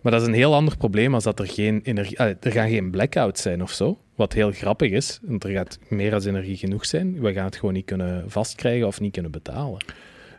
Maar 0.02 0.12
dat 0.12 0.20
is 0.20 0.26
een 0.26 0.34
heel 0.34 0.54
ander 0.54 0.76
probleem 0.76 1.14
als 1.14 1.24
dat 1.24 1.38
er 1.38 1.48
geen 1.48 1.80
energie... 1.82 2.16
er 2.16 2.52
gaan 2.52 2.68
geen 2.68 2.90
blackouts 2.90 3.42
zijn 3.42 3.62
of 3.62 3.72
zo. 3.72 3.98
Wat 4.14 4.32
heel 4.32 4.52
grappig 4.52 4.90
is, 4.90 5.18
want 5.22 5.44
er 5.44 5.50
gaat 5.50 5.78
meer 5.88 6.14
als 6.14 6.24
energie 6.24 6.56
genoeg 6.56 6.86
zijn. 6.86 7.20
We 7.20 7.32
gaan 7.32 7.44
het 7.44 7.56
gewoon 7.56 7.74
niet 7.74 7.84
kunnen 7.84 8.30
vastkrijgen 8.30 8.86
of 8.86 9.00
niet 9.00 9.12
kunnen 9.12 9.30
betalen. 9.30 9.84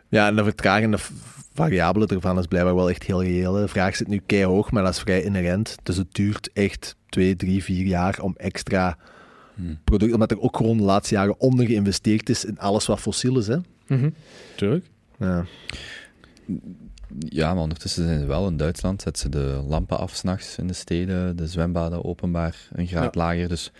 Ja, 0.08 0.26
en 0.26 0.36
de 0.36 0.44
vertragende 0.44 0.98
variabele 1.54 2.06
ervan 2.06 2.38
is 2.38 2.46
blijkbaar 2.46 2.74
wel 2.74 2.90
echt 2.90 3.02
heel 3.02 3.22
reëel. 3.22 3.52
De 3.52 3.68
vraag 3.68 3.96
zit 3.96 4.08
nu 4.08 4.20
keihog, 4.26 4.70
maar 4.70 4.82
dat 4.82 4.92
is 4.92 5.00
vrij 5.00 5.22
inherent. 5.22 5.76
Dus 5.82 5.96
het 5.96 6.14
duurt 6.14 6.50
echt 6.52 6.96
twee, 7.08 7.36
drie, 7.36 7.64
vier 7.64 7.86
jaar 7.86 8.20
om 8.20 8.34
extra 8.36 8.98
Hmm. 9.60 9.78
producten... 9.84 10.14
Omdat 10.14 10.30
er 10.30 10.40
ook 10.40 10.56
gewoon 10.56 10.76
de 10.76 10.82
laatste 10.82 11.14
jaren 11.14 11.40
onder 11.40 11.66
geïnvesteerd 11.66 12.28
is 12.28 12.44
in 12.44 12.58
alles 12.58 12.86
wat 12.86 13.00
fossiel 13.00 13.38
is. 13.38 13.46
Hè? 13.46 13.56
Tuurlijk. 14.54 14.84
Ja. 15.18 15.44
Ja, 17.18 17.54
maar 17.54 17.62
ondertussen 17.62 18.04
zijn 18.04 18.20
ze 18.20 18.26
wel 18.26 18.46
in 18.46 18.56
Duitsland. 18.56 19.02
Zetten 19.02 19.22
ze 19.22 19.28
de 19.28 19.64
lampen 19.66 19.98
af 19.98 20.14
s'nachts 20.14 20.58
in 20.58 20.66
de 20.66 20.72
steden, 20.72 21.36
de 21.36 21.46
zwembaden 21.46 22.04
openbaar 22.04 22.68
een 22.72 22.86
graad 22.86 23.14
lager. 23.14 23.48
Dus 23.48 23.72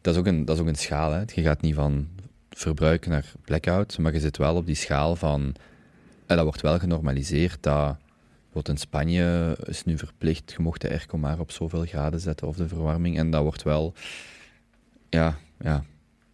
dat 0.00 0.14
is 0.14 0.20
ook 0.20 0.26
een, 0.26 0.44
dat 0.44 0.56
is 0.56 0.62
ook 0.62 0.68
een 0.68 0.74
schaal. 0.74 1.12
Hè. 1.12 1.22
Je 1.34 1.42
gaat 1.42 1.60
niet 1.60 1.74
van 1.74 2.08
verbruik 2.50 3.06
naar 3.06 3.32
blackout, 3.44 3.98
maar 3.98 4.12
je 4.12 4.20
zit 4.20 4.36
wel 4.36 4.56
op 4.56 4.66
die 4.66 4.74
schaal 4.74 5.16
van. 5.16 5.54
En 6.26 6.36
dat 6.36 6.44
wordt 6.44 6.60
wel 6.60 6.78
genormaliseerd. 6.78 7.62
Dat, 7.62 7.96
bijvoorbeeld 8.42 8.68
in 8.68 8.76
Spanje 8.76 9.56
is 9.64 9.84
nu 9.84 9.98
verplicht, 9.98 10.52
je 10.56 10.62
mocht 10.62 10.80
de 10.80 10.88
airco 10.88 11.18
maar 11.18 11.38
op 11.38 11.50
zoveel 11.50 11.84
graden 11.84 12.20
zetten 12.20 12.46
of 12.46 12.56
de 12.56 12.68
verwarming. 12.68 13.18
En 13.18 13.30
dat 13.30 13.42
wordt 13.42 13.62
wel. 13.62 13.94
Ja, 15.08 15.38
ja. 15.58 15.84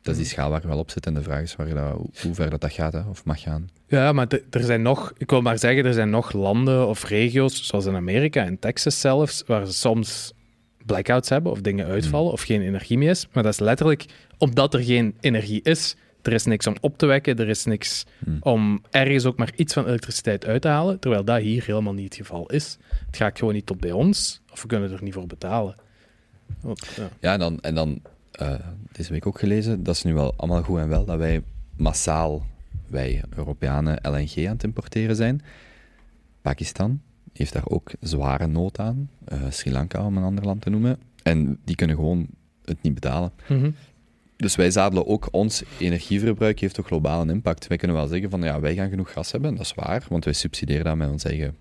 Dat 0.03 0.15
is 0.15 0.21
die 0.21 0.31
schaal 0.31 0.51
waar 0.51 0.61
je 0.63 0.69
wel 0.69 0.79
op 0.79 0.91
zit. 0.91 1.07
En 1.07 1.15
de 1.15 1.23
vraag 1.23 1.43
is 1.43 1.57
waar 1.57 1.69
je 1.69 1.75
dat, 1.75 1.93
hoe- 2.23 2.35
ver 2.35 2.51
dat, 2.51 2.61
dat 2.61 2.73
gaat, 2.73 2.93
hè, 2.93 3.01
of 3.09 3.25
mag 3.25 3.41
gaan. 3.41 3.69
Ja, 3.87 4.13
maar 4.13 4.27
er 4.51 4.63
zijn 4.63 4.83
nog... 4.83 5.13
Ik 5.17 5.31
wil 5.31 5.41
maar 5.43 5.59
zeggen, 5.59 5.85
er 5.85 5.93
zijn 5.93 6.11
nog 6.11 6.33
landen 6.33 6.89
of 6.89 7.05
regio's, 7.05 7.67
zoals 7.67 7.87
in 7.87 7.95
Amerika 7.95 8.45
en 8.45 8.59
Texas 8.59 9.01
zelfs, 9.01 9.43
waar 9.47 9.67
ze 9.67 9.73
soms 9.73 10.33
blackouts 10.87 11.29
hebben 11.29 11.53
of 11.53 11.61
dingen 11.61 11.87
uitvallen 11.87 12.33
of 12.33 12.43
geen 12.43 12.63
energie 12.63 12.99
meer 12.99 13.11
is. 13.11 13.27
Maar 13.33 13.43
dat 13.43 13.53
is 13.53 13.59
letterlijk 13.61 14.05
omdat 14.39 14.75
er 14.75 14.83
geen 14.85 15.15
energie 15.21 15.61
is. 15.63 15.97
Er 16.23 16.33
is 16.33 16.45
niks 16.45 16.67
om 16.67 16.75
op 16.81 16.99
te 16.99 17.07
wekken, 17.07 17.37
er 17.39 17.49
is 17.49 17.65
niks 17.65 18.05
Hmm. 18.25 18.37
om 18.41 18.83
ergens 18.91 19.25
ook 19.25 19.37
maar 19.37 19.53
iets 19.57 19.73
van 19.73 19.87
elektriciteit 19.87 20.47
uit 20.47 20.63
te 20.63 20.69
halen, 20.69 20.99
terwijl 20.99 21.25
dat 21.25 21.41
hier 21.41 21.65
helemaal 21.67 21.93
niet 21.93 22.05
het 22.05 22.15
geval 22.27 22.47
is. 22.51 22.79
Het 23.07 23.17
gaat 23.17 23.39
gewoon 23.39 23.55
niet 23.55 23.67
tot 23.67 23.81
bij 23.81 23.93
ons, 23.93 24.41
of 24.53 24.63
we 24.63 24.69
kunnen 24.69 24.93
er 24.93 25.03
niet 25.03 25.15
voor 25.15 25.27
betalen. 25.27 25.75
Want, 26.61 26.87
ja. 26.97 27.09
Ja, 27.21 27.33
en 27.33 27.39
dan, 27.39 27.61
en 27.61 27.75
dan 27.75 28.01
eh, 28.33 28.55
deze 28.93 29.13
week 29.13 29.27
ook 29.27 29.39
gelezen, 29.39 29.83
dat 29.83 29.95
is 29.95 30.03
nu 30.03 30.15
wel 30.15 30.35
allemaal 30.37 30.63
goed 30.63 30.79
en 30.79 30.89
wel 30.89 31.05
dat 31.05 31.19
wij 31.19 31.43
massaal, 31.77 32.47
wij 32.87 33.23
Europeanen, 33.37 33.99
LNG 34.03 34.47
aan 34.47 34.53
het 34.53 34.65
importeren 34.65 35.17
zijn. 35.17 35.43
Pakistan 36.43 37.01
heeft 37.33 37.53
daar 37.53 37.69
ook 37.69 37.91
zware 38.01 38.47
nood 38.47 38.79
aan, 38.79 39.11
eh, 39.25 39.41
Sri 39.51 39.73
Lanka 39.73 40.07
om 40.07 40.17
een 40.17 40.23
ander 40.23 40.45
land 40.45 40.61
te 40.61 40.71
noemen. 40.71 40.99
En 41.23 41.59
die 41.65 41.77
kunnen 41.77 41.97
gewoon 41.97 42.27
het 42.65 42.83
niet 42.83 42.95
betalen. 42.95 43.33
Mhm. 43.49 43.71
Dus 44.37 44.57
wij 44.57 44.71
zadelen 44.71 45.07
ook 45.07 45.29
ons 45.31 45.63
energieverbruik 45.79 46.59
heeft 46.59 46.75
toch 46.75 46.87
globaal 46.87 47.21
een 47.21 47.31
impact. 47.31 47.67
Wij 47.67 47.77
kunnen 47.77 47.97
wel 47.97 48.07
zeggen 48.07 48.31
van 48.31 48.43
ja, 48.43 48.61
wij 48.61 48.75
gaan 48.75 48.89
genoeg 48.91 49.13
gas 49.13 49.33
hebben, 49.33 49.55
dat 49.55 49.65
is 49.65 49.75
waar, 49.75 50.07
want 50.09 50.25
wij 50.25 50.33
subsidiëren 50.33 50.85
dat 50.85 50.97
met 50.97 51.11
ons 51.11 51.25
eigen 51.25 51.57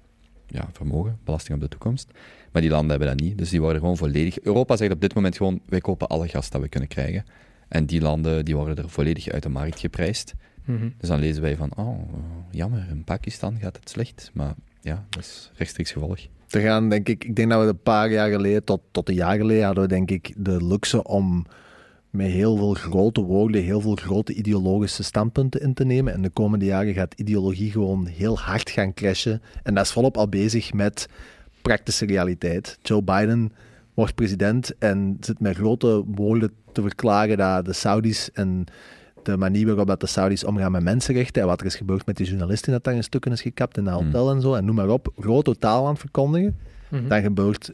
ja, 0.48 0.70
vermogen, 0.72 1.20
belasting 1.24 1.56
op 1.56 1.64
de 1.64 1.70
toekomst. 1.70 2.12
Maar 2.52 2.62
die 2.62 2.72
landen 2.72 2.90
hebben 2.90 3.08
dat 3.08 3.20
niet, 3.20 3.38
dus 3.38 3.50
die 3.50 3.62
worden 3.62 3.80
gewoon 3.80 3.98
volledig... 3.98 4.40
Europa 4.40 4.76
zegt 4.76 4.92
op 4.92 5.02
dit 5.02 5.16
moment 5.16 5.38
gewoon, 5.38 5.62
wij 5.66 5.80
kopen 5.80 6.08
alle 6.08 6.28
gas 6.28 6.50
dat 6.50 6.62
we 6.62 6.68
kunnen 6.68 6.90
krijgen. 6.90 7.26
En 7.68 7.86
die 7.86 8.02
landen 8.02 8.46
die 8.46 8.56
worden 8.56 8.78
er 8.78 8.90
volledig 8.90 9.30
uit 9.30 9.44
de 9.44 9.50
markt 9.50 9.80
geprijsd. 9.80 10.34
Mhm. 10.66 10.90
Dus 10.98 11.10
dan 11.10 11.20
lezen 11.20 11.42
wij 11.42 11.56
van, 11.56 11.72
oh, 11.76 12.00
jammer, 12.52 12.88
in 12.90 13.04
Pakistan 13.04 13.58
gaat 13.60 13.76
het 13.76 13.90
slecht. 13.90 14.32
Maar 14.34 14.54
ja, 14.82 15.06
dat 15.10 15.24
is 15.24 15.52
rechtstreeks 15.54 15.92
gevolg. 15.92 16.20
Er 16.50 16.62
gaan, 16.62 16.90
denk 16.90 17.10
ik, 17.10 17.24
ik 17.24 17.36
denk 17.36 17.50
dat 17.50 17.62
we 17.62 17.68
een 17.68 17.82
paar 17.82 18.12
jaar 18.12 18.30
geleden, 18.30 18.64
tot, 18.64 18.82
tot 18.92 19.10
een 19.10 19.16
jaar 19.16 19.38
geleden, 19.38 19.66
hadden 19.66 19.84
we 19.84 19.90
denk 19.90 20.12
ik 20.12 20.34
de 20.38 20.66
luxe 20.66 21.04
om 21.04 21.46
met 22.10 22.28
heel 22.28 22.58
veel 22.58 22.74
grote 22.74 23.22
woorden, 23.22 23.64
heel 23.64 23.82
veel 23.82 23.96
grote 23.96 24.34
ideologische 24.34 25.04
standpunten 25.04 25.62
in 25.62 25.74
te 25.74 25.86
nemen. 25.86 26.14
En 26.14 26.22
de 26.22 26.30
komende 26.30 26.66
jaren 26.66 26.94
gaat 26.94 27.14
ideologie 27.14 27.72
gewoon 27.72 28.06
heel 28.06 28.40
hard 28.40 28.70
gaan 28.70 28.94
crashen. 28.94 29.42
En 29.64 29.74
dat 29.74 29.86
is 29.86 29.92
volop 29.92 30.18
al 30.18 30.30
bezig 30.30 30.74
met 30.74 31.08
praktische 31.62 32.06
realiteit. 32.06 32.78
Joe 32.82 33.04
Biden 33.04 33.52
wordt 33.94 34.16
president 34.16 34.78
en 34.78 35.18
zit 35.20 35.40
met 35.40 35.56
grote 35.56 36.04
woorden 36.08 36.52
te 36.72 36.82
verklaren 36.82 37.38
dat 37.38 37.66
de 37.66 37.74
Saudis 37.74 38.30
en 38.34 38.66
de 39.24 39.38
manier 39.38 39.66
waarop 39.66 39.88
dat 39.88 40.00
de 40.00 40.08
Saudis 40.08 40.44
omgaan 40.44 40.72
met 40.72 40.84
mensenrechten 40.84 41.42
en 41.42 41.48
wat 41.48 41.60
er 41.60 41.66
is 41.66 41.76
gebeurd 41.76 42.06
met 42.06 42.18
die 42.18 42.28
journalisten 42.28 42.72
dat 42.72 42.84
daar 42.84 42.94
een 42.94 43.04
stukken 43.04 43.32
is 43.32 43.42
gekapt 43.42 43.78
in 43.78 43.86
een 43.86 43.94
hotel 43.94 44.32
en 44.32 44.42
zo, 44.42 44.54
en 44.54 44.66
noem 44.66 44.76
maar 44.76 44.90
op, 44.90 45.14
grote 45.20 45.58
taal 45.58 45.84
aan 45.86 45.92
het 45.92 46.00
verkondigen. 46.00 46.58
Mhm. 46.90 47.08
Dan 47.08 47.22
gebeurt 47.22 47.72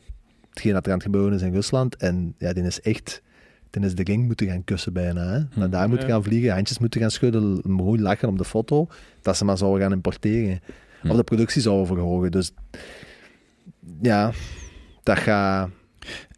hetgeen 0.50 0.74
dat 0.74 0.86
er 0.86 0.92
aan 0.92 0.98
het 0.98 1.06
gebeuren 1.06 1.34
is 1.34 1.42
in 1.42 1.54
Rusland. 1.54 1.96
En 1.96 2.36
ja, 2.38 2.54
die 2.54 2.64
is 2.64 2.82
echt... 2.82 3.22
Die 3.70 3.86
is 3.86 3.96
de 3.96 4.04
ring 4.04 4.26
moeten 4.26 4.48
gaan 4.48 4.64
kussen 4.64 4.94
bijna. 4.94 5.28
Hè? 5.28 5.40
Naar 5.60 5.70
daar 5.70 5.90
moeten 5.90 6.08
Ja. 6.08 6.14
gaan 6.14 6.24
vliegen, 6.24 6.54
handjes 6.54 6.80
moeten 6.80 7.02
gaan 7.02 7.12
schudden, 7.12 7.60
mooi 7.64 8.02
lachen 8.02 8.28
op 8.28 8.38
de 8.38 8.46
foto, 8.46 8.88
dat 9.22 9.38
ze 9.38 9.46
maar 9.46 9.58
zouden 9.58 9.82
gaan 9.82 9.92
importeren. 9.92 10.60
Hm. 11.02 11.10
Of 11.10 11.16
de 11.18 11.24
productie 11.24 11.62
zouden 11.62 11.88
verhogen. 11.88 12.32
Dus 12.32 12.52
ja, 14.02 14.32
dat 15.04 15.18
gaat 15.18 15.70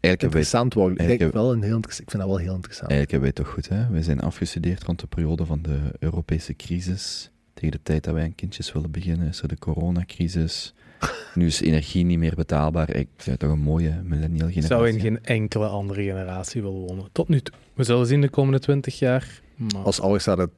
hebben 0.00 0.30
wij, 0.30 0.40
interessant 0.40 0.74
worden. 0.74 1.08
Ik, 1.10 1.18
denk 1.18 1.32
wel 1.32 1.52
een 1.52 1.62
heel, 1.62 1.76
ik 1.78 1.92
vind 1.92 2.10
dat 2.10 2.26
wel 2.26 2.36
heel 2.36 2.54
interessant. 2.54 2.90
eigenlijk 2.90 3.10
hebben 3.10 3.20
wij 3.20 3.28
het 3.28 3.36
toch 3.36 3.48
goed, 3.54 3.68
hè? 3.78 3.92
Wij 3.92 4.02
zijn 4.02 4.20
afgestudeerd 4.20 4.82
rond 4.84 5.00
de 5.00 5.06
periode 5.06 5.46
van 5.46 5.62
de 5.62 5.78
Europese 5.98 6.54
crisis. 6.56 7.30
Tegen 7.54 7.70
de 7.70 7.80
tijd 7.82 8.04
dat 8.04 8.14
wij 8.14 8.22
aan 8.24 8.34
kindjes 8.34 8.72
willen 8.72 8.90
beginnen, 8.90 9.28
is 9.28 9.42
er 9.42 9.48
de 9.48 9.58
coronacrisis. 9.58 10.74
Nu 11.34 11.46
is 11.46 11.60
energie 11.60 12.04
niet 12.04 12.18
meer 12.18 12.34
betaalbaar. 12.34 12.90
Ik 12.94 13.08
het 13.24 13.38
toch 13.38 13.50
een 13.50 13.58
mooie 13.60 14.00
millennial 14.04 14.48
Ik 14.48 14.54
generatie. 14.54 14.62
zou 14.62 14.88
in 14.88 15.00
geen 15.00 15.24
enkele 15.24 15.66
andere 15.66 16.02
generatie 16.02 16.62
willen 16.62 16.78
wonen. 16.78 17.04
Tot 17.12 17.28
nu 17.28 17.40
toe. 17.40 17.54
We 17.74 17.84
zullen 17.84 18.06
zien 18.06 18.20
de 18.20 18.28
komende 18.28 18.58
twintig 18.58 18.98
jaar. 18.98 19.40
Maar- 19.56 19.82
Als 19.82 20.00
ouders 20.00 20.24
hadden 20.26 20.50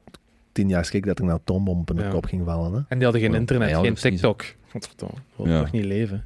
tien 0.53 0.69
jaar 0.69 0.85
schrik 0.85 1.07
dat 1.07 1.19
er 1.19 1.25
een 1.25 1.31
atoombom 1.31 1.81
op 1.81 1.89
hun 1.89 1.99
Ja. 1.99 2.09
kop 2.11 2.25
ging 2.27 2.45
vallen. 2.45 2.73
Hè? 2.73 2.79
En 2.89 2.97
die 2.97 3.03
hadden 3.05 3.21
geen 3.23 3.35
internet, 3.35 3.77
geen. 3.77 3.95
TikTok. 3.95 4.45
Godverdomme, 4.71 5.15
dat 5.37 5.47
wil 5.47 5.55
Ja. 5.55 5.61
toch 5.61 5.73
niet 5.73 5.85
leven? 5.85 6.25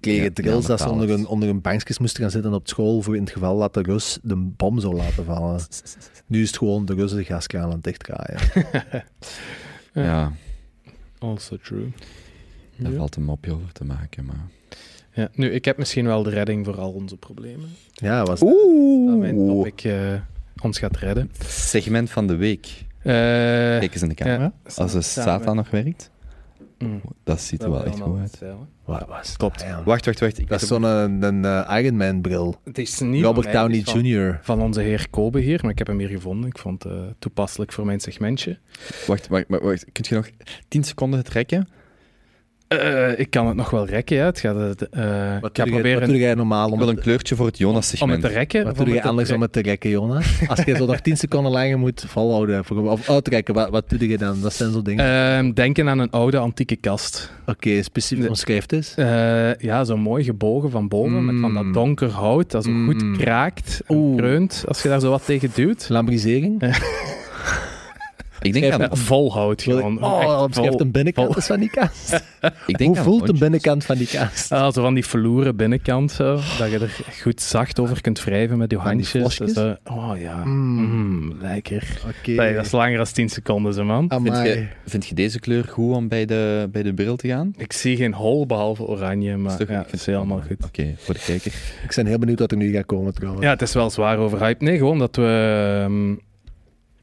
Die 0.00 0.02
kregen 0.12 0.24
Ja, 0.24 0.30
drills 0.32 0.66
dat 0.66 0.80
ze 0.80 0.88
onder 0.90 1.08
hun, 1.08 1.26
onder 1.26 1.48
hun 1.48 1.60
bankjes 1.60 1.98
moesten 1.98 2.22
gaan 2.22 2.30
zitten 2.30 2.52
op 2.54 2.68
school 2.68 3.02
voor 3.02 3.16
in 3.16 3.22
het 3.22 3.32
geval 3.32 3.58
dat 3.58 3.74
de 3.74 3.82
Rus 3.82 4.18
de 4.22 4.36
bom 4.36 4.78
zou 4.80 4.94
laten 4.94 5.24
vallen. 5.24 5.60
Nu 6.26 6.42
is 6.42 6.46
het 6.48 6.58
gewoon 6.58 6.84
de 6.84 6.94
Russen 6.94 7.18
de 7.18 7.24
gaskraan 7.24 7.64
aan 7.64 7.70
het 7.70 7.82
dichtdraaien. 7.84 8.40
Ja, 9.92 10.32
Also 11.18 11.56
true. 11.62 11.92
daar 12.76 12.90
Ja. 12.92 12.96
valt 12.98 13.16
een 13.16 13.24
mopje 13.24 13.52
over 13.52 13.72
te 13.72 13.84
maken. 13.84 14.24
Maar... 14.24 14.46
Ja, 15.12 15.28
nu, 15.34 15.50
ik 15.50 15.64
heb 15.64 15.78
misschien 15.78 16.06
wel 16.06 16.22
de 16.22 16.30
redding 16.30 16.64
voor 16.64 16.78
al 16.80 16.92
onze 16.92 17.16
problemen. 17.16 17.68
Ja, 17.92 18.24
was 18.24 18.40
Dat 18.40 19.16
mijn 19.18 19.36
topic 19.46 19.84
eh, 19.84 20.12
ons 20.62 20.78
gaat 20.78 20.96
redden. 20.96 21.30
Segment 21.46 22.10
van 22.10 22.26
de 22.26 22.36
week. 22.36 22.66
Eh, 22.98 23.12
Kijk 23.78 23.92
eens 23.92 24.02
in 24.02 24.08
de 24.08 24.14
camera. 24.14 24.52
ja. 24.66 24.74
Als 24.82 24.92
de 24.92 25.02
Satan 25.02 25.56
nog 25.56 25.70
werkt, 25.70 26.10
Mm. 26.78 27.00
dat 27.24 27.40
ziet 27.40 27.62
er 27.62 27.70
wel 27.70 27.78
we 27.82 27.86
echt 27.86 28.00
goed 28.00 28.18
uit. 28.18 28.42
Wat 28.84 29.04
was 29.08 29.36
Klopt. 29.36 29.60
ja? 29.60 29.82
Wacht, 29.84 30.04
wacht, 30.04 30.20
wacht. 30.20 30.38
Ik 30.38 30.48
Dat 30.48 30.62
is 30.62 30.68
heb- 30.68 30.80
zo'n 30.82 30.90
een, 30.90 31.22
een, 31.22 31.44
eh, 31.44 31.78
Iron 31.82 31.96
Man 31.96 32.20
bril. 32.20 32.60
Het 32.64 32.78
is 32.78 33.00
niet 33.00 33.24
Robert 33.24 33.44
mij, 33.46 33.54
Downey 33.54 33.82
van- 33.84 34.04
Jr. 34.04 34.38
Van 34.42 34.60
onze 34.62 34.80
heer 34.80 35.06
Kobe 35.10 35.40
hier, 35.40 35.58
maar 35.62 35.70
ik 35.70 35.78
heb 35.78 35.86
hem 35.86 35.98
hier 35.98 36.08
gevonden. 36.08 36.48
Ik 36.48 36.58
vond 36.58 36.82
het 36.82 36.92
eh, 36.92 36.98
toepasselijk 37.18 37.72
voor 37.72 37.84
mijn 37.86 38.00
segmentje. 38.00 38.58
Wacht, 39.06 39.28
wacht, 39.28 39.44
wacht, 39.48 39.62
wacht. 39.62 39.84
Kun 39.92 40.04
je 40.08 40.14
nog 40.14 40.28
10 40.68 40.84
seconden 40.84 41.18
het 41.18 41.28
Eh, 42.68 43.18
ik 43.18 43.30
kan 43.30 43.46
het 43.46 43.56
nog 43.56 43.70
wel 43.70 43.86
rekken, 43.86 44.16
ja. 44.16 44.24
Het 44.24 44.40
gaat, 44.40 44.56
het, 44.56 44.88
eh, 44.88 45.34
ik 45.34 45.40
Wat 45.40 45.50
ga 45.56 45.64
doe, 45.64 45.64
jij, 45.64 45.64
wat 45.64 45.64
proberen 45.82 46.08
doe 46.08 46.18
jij 46.18 46.34
normaal 46.34 46.66
Ik 46.66 46.72
om 46.72 46.78
wil 46.78 46.88
het, 46.88 46.96
een 46.96 47.02
kleurtje 47.02 47.36
voor 47.36 47.46
het 47.46 47.54
om 47.54 47.60
het 47.60 47.68
Jonas-segment. 47.70 48.20
te 48.22 48.28
rekken. 48.28 48.64
wat 48.64 48.76
doe 48.76 48.88
jij 48.88 49.00
te 49.00 49.08
anders 49.08 49.30
om 49.30 49.40
het 49.42 49.52
te 49.52 49.62
rekken, 49.62 49.90
Jonas? 49.90 50.40
Als 50.48 50.62
je 50.64 50.76
zo 50.76 50.86
nog 50.86 51.00
10 51.00 51.16
seconden 51.16 51.52
langer 51.52 51.78
moet 51.78 52.04
volhouden 52.08 52.64
voor- 52.64 52.90
of 52.90 53.10
uitrekken, 53.10 53.54
wat, 53.54 53.70
wat 53.70 53.84
doe 53.88 54.08
je 54.08 54.18
dan? 54.18 54.40
Dat 54.40 54.52
zijn 54.52 54.72
zo 54.72 54.82
dingen. 54.82 55.04
Ehm, 55.04 55.52
denken 55.52 55.88
aan 55.88 55.98
een 55.98 56.10
oude 56.10 56.38
antieke 56.38 56.76
kast. 56.76 57.32
Oké, 57.46 57.82
specifiek 57.82 58.22
de- 58.22 58.28
omschrijft 58.28 58.72
is. 58.72 58.94
Eh, 58.96 59.54
ja, 59.54 59.84
zo 59.84 59.96
mooi 59.96 60.24
gebogen 60.24 60.70
van 60.70 60.88
boven, 60.88 61.24
met 61.24 61.40
van 61.40 61.50
Mm. 61.50 61.54
dat 61.64 61.72
donker 61.74 62.10
hout, 62.10 62.50
dat 62.50 62.64
zo 62.64 62.70
goed 62.84 63.02
Mm. 63.02 63.16
kraakt 63.16 63.82
en 63.86 64.12
kreunt 64.16 64.64
als 64.68 64.82
je 64.82 64.88
daar 64.88 65.00
zo 65.00 65.10
wat 65.10 65.24
tegen 65.24 65.50
duwt. 65.54 65.86
Lambrisering? 65.88 66.62
Ik 68.44 68.52
denk 68.52 68.72
aan, 68.72 68.96
volhoud 68.96 69.62
gewoon. 69.62 70.04
Oh, 70.04 70.44
vol- 70.50 70.76
de 70.76 70.86
binnenkant 70.86 71.26
vol- 71.26 71.36
eens 71.36 71.46
van 71.46 71.60
die 71.60 71.70
kaas. 71.70 72.12
ik 72.66 72.78
denk 72.78 72.94
Hoe 72.96 73.04
voelt 73.04 73.26
de 73.26 73.32
binnenkant 73.32 73.84
van 73.84 73.96
die 73.96 74.06
kaas? 74.06 74.48
Ah, 74.52 74.72
zo 74.72 74.82
van 74.82 74.94
die 74.94 75.06
verloren 75.06 75.56
binnenkant, 75.56 76.10
zo, 76.12 76.34
dat 76.58 76.70
je 76.70 76.78
er 76.78 77.00
goed 77.22 77.40
zacht 77.40 77.80
over 77.80 78.00
kunt 78.00 78.24
wrijven 78.24 78.58
met 78.58 78.70
je 78.70 78.76
handjes. 78.78 79.34
Zo, 79.36 79.76
oh 79.84 80.12
ja, 80.18 80.44
Mm. 80.44 80.78
Mm, 80.84 81.32
lekker. 81.40 81.98
Oké. 82.18 82.30
Nee, 82.30 82.54
dat 82.54 82.64
is 82.64 82.70
langer 82.72 82.96
dan 82.96 83.06
10 83.06 83.28
seconden, 83.28 83.74
zo, 83.74 83.84
man. 83.84 84.08
Vind 84.22 84.36
je, 84.36 84.66
vind 84.86 85.06
je 85.06 85.14
deze 85.14 85.40
kleur 85.40 85.64
goed 85.64 85.94
om 85.94 86.08
bij 86.08 86.24
de, 86.24 86.68
bij 86.72 86.82
de 86.82 86.94
bril 86.94 87.16
te 87.16 87.28
gaan? 87.28 87.54
Ik 87.56 87.72
zie 87.72 87.96
geen 87.96 88.14
hol 88.14 88.46
behalve 88.46 88.82
oranje, 88.82 89.36
maar 89.36 89.52
Is 89.52 89.58
toch- 89.58 89.68
ja, 89.68 89.74
ik 89.74 89.78
het 89.80 89.88
vind 89.88 90.00
is 90.00 90.06
helemaal 90.06 90.40
goed. 90.46 90.64
Oké, 90.64 90.94
voor 90.96 91.14
de 91.14 91.20
kijker. 91.26 91.52
Ik 91.88 91.92
ben 91.94 92.06
heel 92.06 92.18
benieuwd 92.18 92.38
wat 92.38 92.50
er 92.50 92.56
nu 92.56 92.72
gaat 92.72 92.86
komen 92.86 93.14
trouwens. 93.14 93.44
Ja, 93.44 93.50
het 93.50 93.62
is 93.62 93.72
wel 93.74 93.90
zwaar 93.90 94.18
overhyped. 94.18 94.60
Nee, 94.62 94.76
gewoon 94.78 94.98
dat 94.98 95.16
we 95.16 95.82
ehm, 95.84 96.14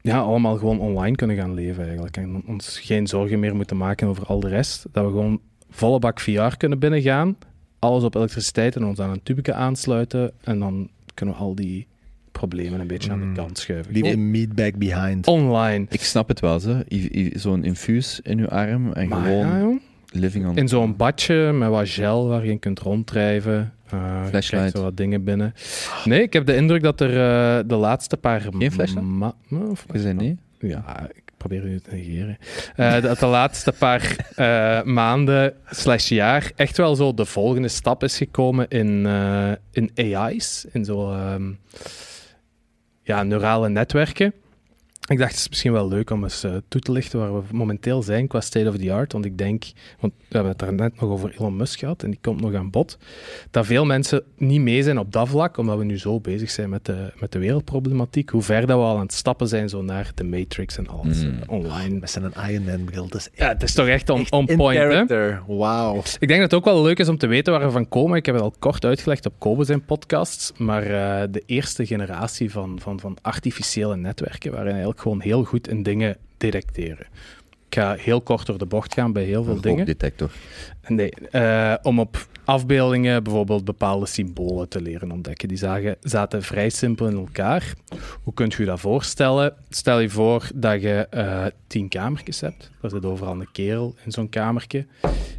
ja, 0.02 0.18
allemaal 0.18 0.56
gewoon 0.56 0.80
online 0.80 1.16
kunnen 1.16 1.36
gaan 1.36 1.54
leven 1.54 1.84
eigenlijk. 1.84 2.16
En 2.16 2.42
ons 2.46 2.78
geen 2.80 3.06
zorgen 3.06 3.40
meer 3.40 3.56
moeten 3.56 3.76
maken 3.76 4.08
over 4.08 4.26
al 4.26 4.40
de 4.40 4.48
rest. 4.48 4.86
Dat 4.92 5.04
we 5.04 5.10
gewoon 5.10 5.40
volle 5.70 5.98
bak 5.98 6.20
VR 6.20 6.56
kunnen 6.56 6.78
binnengaan. 6.78 7.36
Alles 7.78 8.02
op 8.04 8.14
elektriciteit 8.14 8.76
en 8.76 8.84
ons 8.84 8.98
aan 9.00 9.10
een 9.10 9.22
tubeke 9.22 9.52
aansluiten. 9.54 10.32
En 10.44 10.58
dan 10.58 10.88
kunnen 11.14 11.34
we 11.34 11.40
al 11.40 11.54
die 11.54 11.86
problemen 12.32 12.80
een 12.80 12.86
beetje 12.86 13.10
aan 13.10 13.20
de 13.20 13.32
kant 13.34 13.58
schuiven. 13.58 13.92
Leave 13.92 14.10
the 14.10 14.16
meat 14.16 14.54
back 14.54 14.76
behind. 14.76 15.26
online. 15.26 15.86
Ik 15.88 16.02
snap 16.02 16.28
het 16.28 16.40
wel, 16.40 16.60
I- 16.92 17.30
Zo'n 17.34 17.64
infuus 17.64 18.20
in 18.22 18.38
uw 18.38 18.48
arm 18.48 18.92
en 18.92 19.08
Maar 19.08 19.22
gewoon 19.22 19.46
ja, 19.70 19.78
living 20.20 20.46
on... 20.46 20.56
in 20.56 20.68
zo'n 20.68 20.96
badje 20.96 21.52
met 21.52 21.68
wat 21.68 21.88
gel 21.88 22.28
waar 22.28 22.44
je 22.44 22.50
in 22.50 22.58
kunt 22.58 22.78
ronddrijven. 22.78 23.72
Eh, 23.92 24.26
Flashlight. 24.26 24.78
wat 24.78 24.96
dingen 24.96 25.24
binnen. 25.24 25.54
Nee, 26.04 26.22
ik 26.22 26.32
heb 26.32 26.46
de 26.46 26.56
indruk 26.56 26.82
dat 26.82 27.00
er 27.00 27.10
eh, 27.10 27.64
de 27.66 27.74
laatste 27.74 28.16
paar... 28.16 28.40
Geen 28.40 28.72
flashlight? 28.72 29.34
Je 29.92 29.98
zei 30.00 30.14
nee? 30.14 30.38
Ja, 30.58 31.08
ik 31.14 31.22
probeer 31.36 31.64
u 31.64 31.80
te 31.80 31.90
negeren. 31.90 32.38
Eh, 32.76 33.02
dat 33.02 33.18
de 33.18 33.26
laatste 33.26 33.72
paar 33.72 34.16
maanden 34.84 35.54
slash 35.70 36.08
jaar 36.08 36.52
echt 36.56 36.76
wel 36.76 36.94
zo 36.94 37.14
de 37.14 37.24
volgende 37.24 37.68
stap 37.68 38.02
is 38.02 38.16
gekomen 38.16 38.68
in, 38.68 39.06
in 39.72 39.90
AI's, 39.94 40.66
in 40.72 40.84
zo 40.84 41.12
ehm, 41.12 41.52
ja, 43.02 43.22
neurale 43.22 43.68
netwerken. 43.68 44.32
Ik 45.12 45.18
dacht, 45.18 45.30
het 45.30 45.40
is 45.40 45.48
misschien 45.48 45.72
wel 45.72 45.88
leuk 45.88 46.10
om 46.10 46.22
eens 46.22 46.44
eh, 46.44 46.54
toe 46.68 46.80
te 46.80 46.92
lichten 46.92 47.18
waar 47.18 47.34
we 47.34 47.42
momenteel 47.50 48.02
zijn 48.02 48.26
qua 48.26 48.40
state 48.40 48.68
of 48.68 48.76
the 48.76 48.92
art. 48.92 49.12
Want 49.12 49.24
ik 49.24 49.38
denk, 49.38 49.64
want 50.00 50.12
we 50.18 50.24
hebben 50.28 50.50
het 50.50 50.58
daar 50.60 50.72
net 50.72 51.00
nog 51.00 51.10
over 51.10 51.34
Elon 51.38 51.56
Musk 51.56 51.78
gehad 51.78 52.02
en 52.02 52.10
die 52.10 52.18
komt 52.22 52.40
nog 52.40 52.54
aan 52.54 52.70
bod, 52.70 52.98
dat 53.50 53.66
veel 53.66 53.84
mensen 53.84 54.22
niet 54.36 54.60
mee 54.60 54.82
zijn 54.82 54.98
op 54.98 55.12
dat 55.12 55.28
vlak, 55.28 55.56
omdat 55.56 55.78
we 55.78 55.84
nu 55.84 55.98
zo 55.98 56.20
bezig 56.20 56.50
zijn 56.50 56.68
met 56.68 56.84
de, 56.84 57.12
met 57.20 57.32
de 57.32 57.38
wereldproblematiek. 57.38 58.30
Hoe 58.30 58.42
ver 58.42 58.66
dat 58.66 58.78
we 58.78 58.84
al 58.84 58.94
aan 58.96 59.02
het 59.02 59.12
stappen 59.12 59.48
zijn 59.48 59.68
zo 59.68 59.82
naar 59.82 60.10
de 60.14 60.24
Matrix 60.24 60.76
en 60.76 60.88
alles 60.88 61.24
Mm. 61.24 61.38
eh, 61.42 61.48
online. 61.50 61.98
Met 61.98 62.10
zijn 62.10 62.32
Iron 62.50 62.64
Man 62.64 62.84
bril. 62.84 63.08
Ja, 63.34 63.48
het 63.48 63.62
is 63.62 63.72
toch 63.74 63.86
echt 63.86 64.10
on, 64.10 64.20
echt 64.20 64.32
on 64.32 64.46
in 64.46 64.56
point, 64.56 64.78
hè? 64.78 64.88
character. 64.88 65.42
Wauw. 65.46 65.96
Ik 66.18 66.28
denk 66.28 66.40
dat 66.40 66.50
het 66.50 66.54
ook 66.54 66.64
wel 66.64 66.82
leuk 66.82 66.98
is 66.98 67.08
om 67.08 67.18
te 67.18 67.26
weten 67.26 67.52
waar 67.52 67.64
we 67.64 67.70
van 67.70 67.88
komen. 67.88 68.16
Ik 68.16 68.26
heb 68.26 68.34
het 68.34 68.44
al 68.44 68.54
kort 68.58 68.84
uitgelegd 68.84 69.26
op 69.26 69.34
Kobe 69.38 69.64
zijn 69.64 69.84
podcasts. 69.84 70.52
Maar 70.56 70.82
eh, 70.82 71.28
de 71.30 71.42
eerste 71.46 71.86
generatie 71.86 72.50
van, 72.50 72.78
van, 72.80 73.00
van 73.00 73.16
artificiële 73.22 73.96
netwerken 73.96 74.50
waren 74.52 74.70
eigenlijk 74.72 75.00
gewoon 75.02 75.20
heel 75.20 75.44
goed 75.44 75.68
in 75.68 75.82
dingen 75.82 76.16
detecteren. 76.36 77.06
Ik 77.66 77.78
ga 77.78 77.94
heel 77.94 78.20
kort 78.20 78.46
door 78.46 78.58
de 78.58 78.66
bocht 78.66 78.94
gaan 78.94 79.12
bij 79.12 79.24
heel 79.24 79.44
veel 79.44 79.54
Een 79.54 79.60
dingen. 79.60 79.76
rookdetector. 79.76 80.30
Nee, 80.86 81.10
eh, 81.10 81.74
om 81.82 82.00
op 82.00 82.26
afbeeldingen 82.44 83.22
bijvoorbeeld 83.22 83.64
bepaalde 83.64 84.06
symbolen 84.06 84.68
te 84.68 84.80
leren 84.82 85.10
ontdekken. 85.12 85.48
Die 85.48 85.56
zagen, 85.56 85.96
zaten 86.00 86.42
vrij 86.42 86.68
simpel 86.70 87.06
in 87.06 87.16
elkaar. 87.16 87.74
Hoe 88.22 88.34
kunt 88.34 88.54
je 88.54 88.64
dat 88.64 88.80
voorstellen? 88.80 89.54
Stel 89.68 89.98
je 89.98 90.10
voor 90.10 90.48
dat 90.54 90.82
je 90.82 91.06
eh, 91.10 91.46
tien 91.66 91.88
kamertjes 91.88 92.40
hebt. 92.40 92.70
Daar 92.80 92.90
zit 92.90 93.04
overal 93.04 93.40
een 93.40 93.52
kerel 93.52 93.94
in 94.04 94.12
zo'n 94.12 94.28
kamertje. 94.28 94.86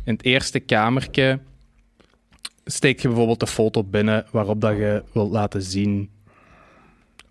In 0.04 0.14
het 0.14 0.24
eerste 0.24 0.60
kamertje 0.60 1.40
steek 2.66 3.00
je 3.00 3.08
bijvoorbeeld 3.08 3.40
de 3.40 3.48
foto 3.48 3.84
binnen 3.84 4.26
waarop 4.32 4.62
dat 4.62 4.78
je 4.78 5.04
wilt 5.12 5.32
laten 5.32 5.62
zien... 5.62 6.10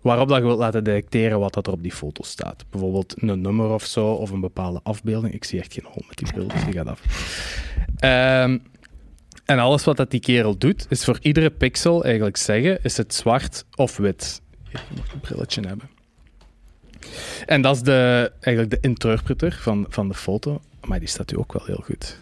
Waarop 0.03 0.27
dat 0.27 0.37
je 0.37 0.43
wilt 0.43 0.59
laten 0.59 0.83
detecteren 0.83 1.39
wat 1.39 1.53
dat 1.53 1.67
er 1.67 1.73
op 1.73 1.81
die 1.81 1.91
foto 1.91 2.23
staat. 2.23 2.65
Bijvoorbeeld 2.69 3.21
een 3.21 3.41
nummer 3.41 3.69
of 3.69 3.85
zo, 3.85 4.07
of 4.07 4.29
een 4.29 4.39
bepaalde 4.39 4.79
afbeelding. 4.83 5.33
Ik 5.33 5.43
zie 5.43 5.59
echt 5.59 5.73
geen 5.73 5.85
hol 5.85 6.03
met 6.07 6.17
die 6.17 6.47
dus 6.47 6.63
die 6.63 6.73
gaat 6.73 6.87
af. 6.87 7.01
Ehm, 7.97 8.57
en 9.45 9.59
alles 9.59 9.83
wat 9.83 9.97
dat 9.97 10.11
die 10.11 10.19
kerel 10.19 10.57
doet, 10.57 10.85
is 10.89 11.03
voor 11.03 11.17
iedere 11.21 11.49
pixel 11.49 12.03
eigenlijk 12.03 12.37
zeggen, 12.37 12.79
is 12.83 12.97
het 12.97 13.13
zwart 13.13 13.65
of 13.75 13.97
wit. 13.97 14.41
Je 14.69 14.77
mag 14.97 15.13
een 15.13 15.19
brilletje 15.19 15.61
hebben. 15.67 15.89
En 17.45 17.61
dat 17.61 17.75
is 17.75 17.81
de, 17.81 18.31
eigenlijk 18.39 18.81
de 18.81 18.87
interpreter 18.87 19.57
van, 19.61 19.85
van 19.89 20.07
de 20.07 20.13
foto. 20.13 20.61
Maar 20.85 20.99
die 20.99 21.07
staat 21.07 21.31
u 21.31 21.37
ook 21.37 21.53
wel 21.53 21.65
heel 21.65 21.81
goed. 21.83 22.19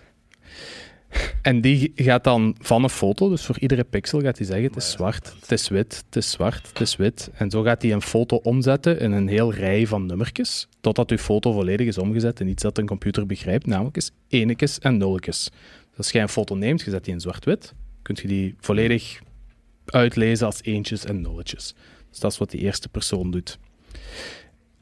En 1.41 1.61
die 1.61 1.91
gaat 1.95 2.23
dan 2.23 2.55
van 2.59 2.83
een 2.83 2.89
foto, 2.89 3.29
dus 3.29 3.45
voor 3.45 3.59
iedere 3.59 3.83
pixel 3.83 4.21
gaat 4.21 4.37
hij 4.37 4.45
zeggen: 4.47 4.65
het 4.65 4.75
is 4.75 4.91
zwart, 4.91 5.33
het 5.39 5.51
is 5.51 5.67
wit, 5.67 6.03
het 6.05 6.15
is 6.15 6.31
zwart, 6.31 6.67
het 6.67 6.81
is 6.81 6.95
wit. 6.95 7.29
En 7.33 7.49
zo 7.49 7.61
gaat 7.61 7.81
hij 7.81 7.91
een 7.91 8.01
foto 8.01 8.35
omzetten 8.35 8.99
in 8.99 9.11
een 9.11 9.27
heel 9.27 9.53
rij 9.53 9.87
van 9.87 10.05
nummertjes, 10.05 10.67
totdat 10.81 11.11
uw 11.11 11.17
foto 11.17 11.51
volledig 11.51 11.87
is 11.87 11.97
omgezet 11.97 12.39
in 12.39 12.47
iets 12.47 12.63
dat 12.63 12.77
een 12.77 12.85
computer 12.85 13.25
begrijpt, 13.25 13.65
namelijk 13.65 13.97
is 13.97 14.11
enetjes 14.27 14.79
en 14.79 14.97
nulletjes. 14.97 15.49
Dus 15.89 15.97
als 15.97 16.11
jij 16.11 16.21
een 16.21 16.29
foto 16.29 16.55
neemt, 16.55 16.81
je 16.81 16.89
zet 16.89 17.03
die 17.03 17.13
in 17.13 17.19
zwart-wit, 17.19 17.73
kun 18.01 18.17
je 18.21 18.27
die 18.27 18.55
volledig 18.59 19.19
uitlezen 19.85 20.45
als 20.45 20.63
eentjes 20.63 21.05
en 21.05 21.21
nulletjes. 21.21 21.75
Dus 22.09 22.19
dat 22.19 22.31
is 22.31 22.37
wat 22.37 22.51
die 22.51 22.59
eerste 22.59 22.89
persoon 22.89 23.31
doet. 23.31 23.59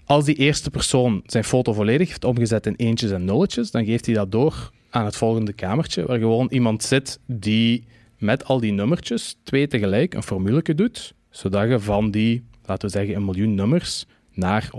Als 0.06 0.26
die 0.26 0.35
eerste 0.35 0.69
persoon 0.69 1.22
zijn 1.26 1.43
foto 1.43 1.73
volledig 1.73 2.07
heeft 2.07 2.23
omgezet 2.23 2.65
in 2.65 2.76
eentjes 2.76 3.11
en 3.11 3.26
nulletjes, 3.26 3.72
dan 3.72 3.85
geeft 3.85 4.06
hij 4.06 4.15
dat 4.15 4.31
door 4.31 4.72
aan 4.90 5.06
het 5.06 5.16
volgende 5.16 5.53
kamertje, 5.53 6.06
waar 6.06 6.20
gewoon 6.20 6.48
iemand 6.49 6.84
zit 6.84 7.20
die 7.26 7.84
met 8.18 8.45
al 8.45 8.60
die 8.60 8.72
nummertjes 8.72 9.38
twee 9.44 9.68
tegelijk 9.68 10.14
een 10.14 10.24
formuleke 10.24 10.76
doet, 10.76 11.14
zodat 11.30 11.70
je 11.70 11.80
van 11.80 12.11
die, 12.11 12.44
laten 12.66 12.88
we 12.88 12.94
zeggen, 12.94 13.16
een 13.16 13.26
miljoen 13.26 13.56
nummers 13.56 14.06
naar 14.34 14.70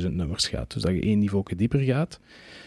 100.000 0.00 0.08
nummers 0.10 0.48
gaat. 0.48 0.72
Dus 0.72 0.82
dat 0.82 0.92
je 0.92 1.00
één 1.00 1.18
niveau 1.18 1.56
dieper 1.56 1.80
gaat. 1.80 2.20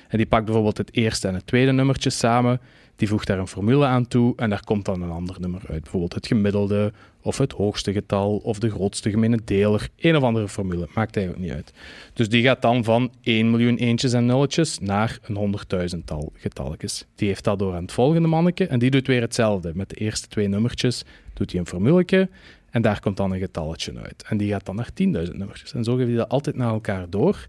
En 0.07 0.17
die 0.17 0.27
pakt 0.27 0.45
bijvoorbeeld 0.45 0.77
het 0.77 0.93
eerste 0.95 1.27
en 1.27 1.33
het 1.33 1.47
tweede 1.47 1.71
nummertje 1.71 2.09
samen, 2.09 2.61
die 2.95 3.07
voegt 3.07 3.27
daar 3.27 3.39
een 3.39 3.47
formule 3.47 3.85
aan 3.85 4.07
toe 4.07 4.33
en 4.35 4.49
daar 4.49 4.63
komt 4.63 4.85
dan 4.85 5.01
een 5.01 5.11
ander 5.11 5.35
nummer 5.39 5.61
uit. 5.69 5.81
Bijvoorbeeld 5.81 6.13
het 6.13 6.27
gemiddelde, 6.27 6.93
of 7.25 7.37
het 7.37 7.51
hoogste 7.51 7.93
getal, 7.93 8.37
of 8.37 8.59
de 8.59 8.69
grootste 8.69 9.09
gemene 9.09 9.39
deler. 9.45 9.89
Een 9.97 10.15
of 10.15 10.23
andere 10.23 10.47
formule, 10.47 10.87
maakt 10.93 11.17
eigenlijk 11.17 11.45
niet 11.45 11.55
uit. 11.55 11.73
Dus 12.13 12.29
die 12.29 12.43
gaat 12.43 12.61
dan 12.61 12.83
van 12.83 13.11
1 13.21 13.49
miljoen 13.49 13.77
eentjes 13.77 14.13
en 14.13 14.25
nulletjes 14.25 14.79
naar 14.79 15.19
een 15.21 15.35
honderdduizendtal 15.35 16.31
getalletjes. 16.35 17.05
Die 17.15 17.27
heeft 17.27 17.43
dat 17.43 17.59
door 17.59 17.75
aan 17.75 17.81
het 17.81 17.91
volgende 17.91 18.27
manneke 18.27 18.67
en 18.67 18.79
die 18.79 18.91
doet 18.91 19.07
weer 19.07 19.21
hetzelfde. 19.21 19.71
Met 19.75 19.89
de 19.89 19.95
eerste 19.95 20.27
twee 20.27 20.47
nummertjes 20.47 21.03
doet 21.33 21.51
hij 21.51 21.59
een 21.59 21.67
formuleke 21.67 22.29
en 22.69 22.81
daar 22.81 22.99
komt 22.99 23.17
dan 23.17 23.31
een 23.31 23.39
getalletje 23.39 23.93
uit. 24.03 24.23
En 24.27 24.37
die 24.37 24.49
gaat 24.51 24.65
dan 24.65 24.75
naar 24.75 24.89
10.000 24.89 25.05
nummertjes. 25.05 25.73
En 25.73 25.83
zo 25.83 25.95
geeft 25.95 26.07
hij 26.07 26.17
dat 26.17 26.29
altijd 26.29 26.55
naar 26.55 26.71
elkaar 26.71 27.09
door. 27.09 27.47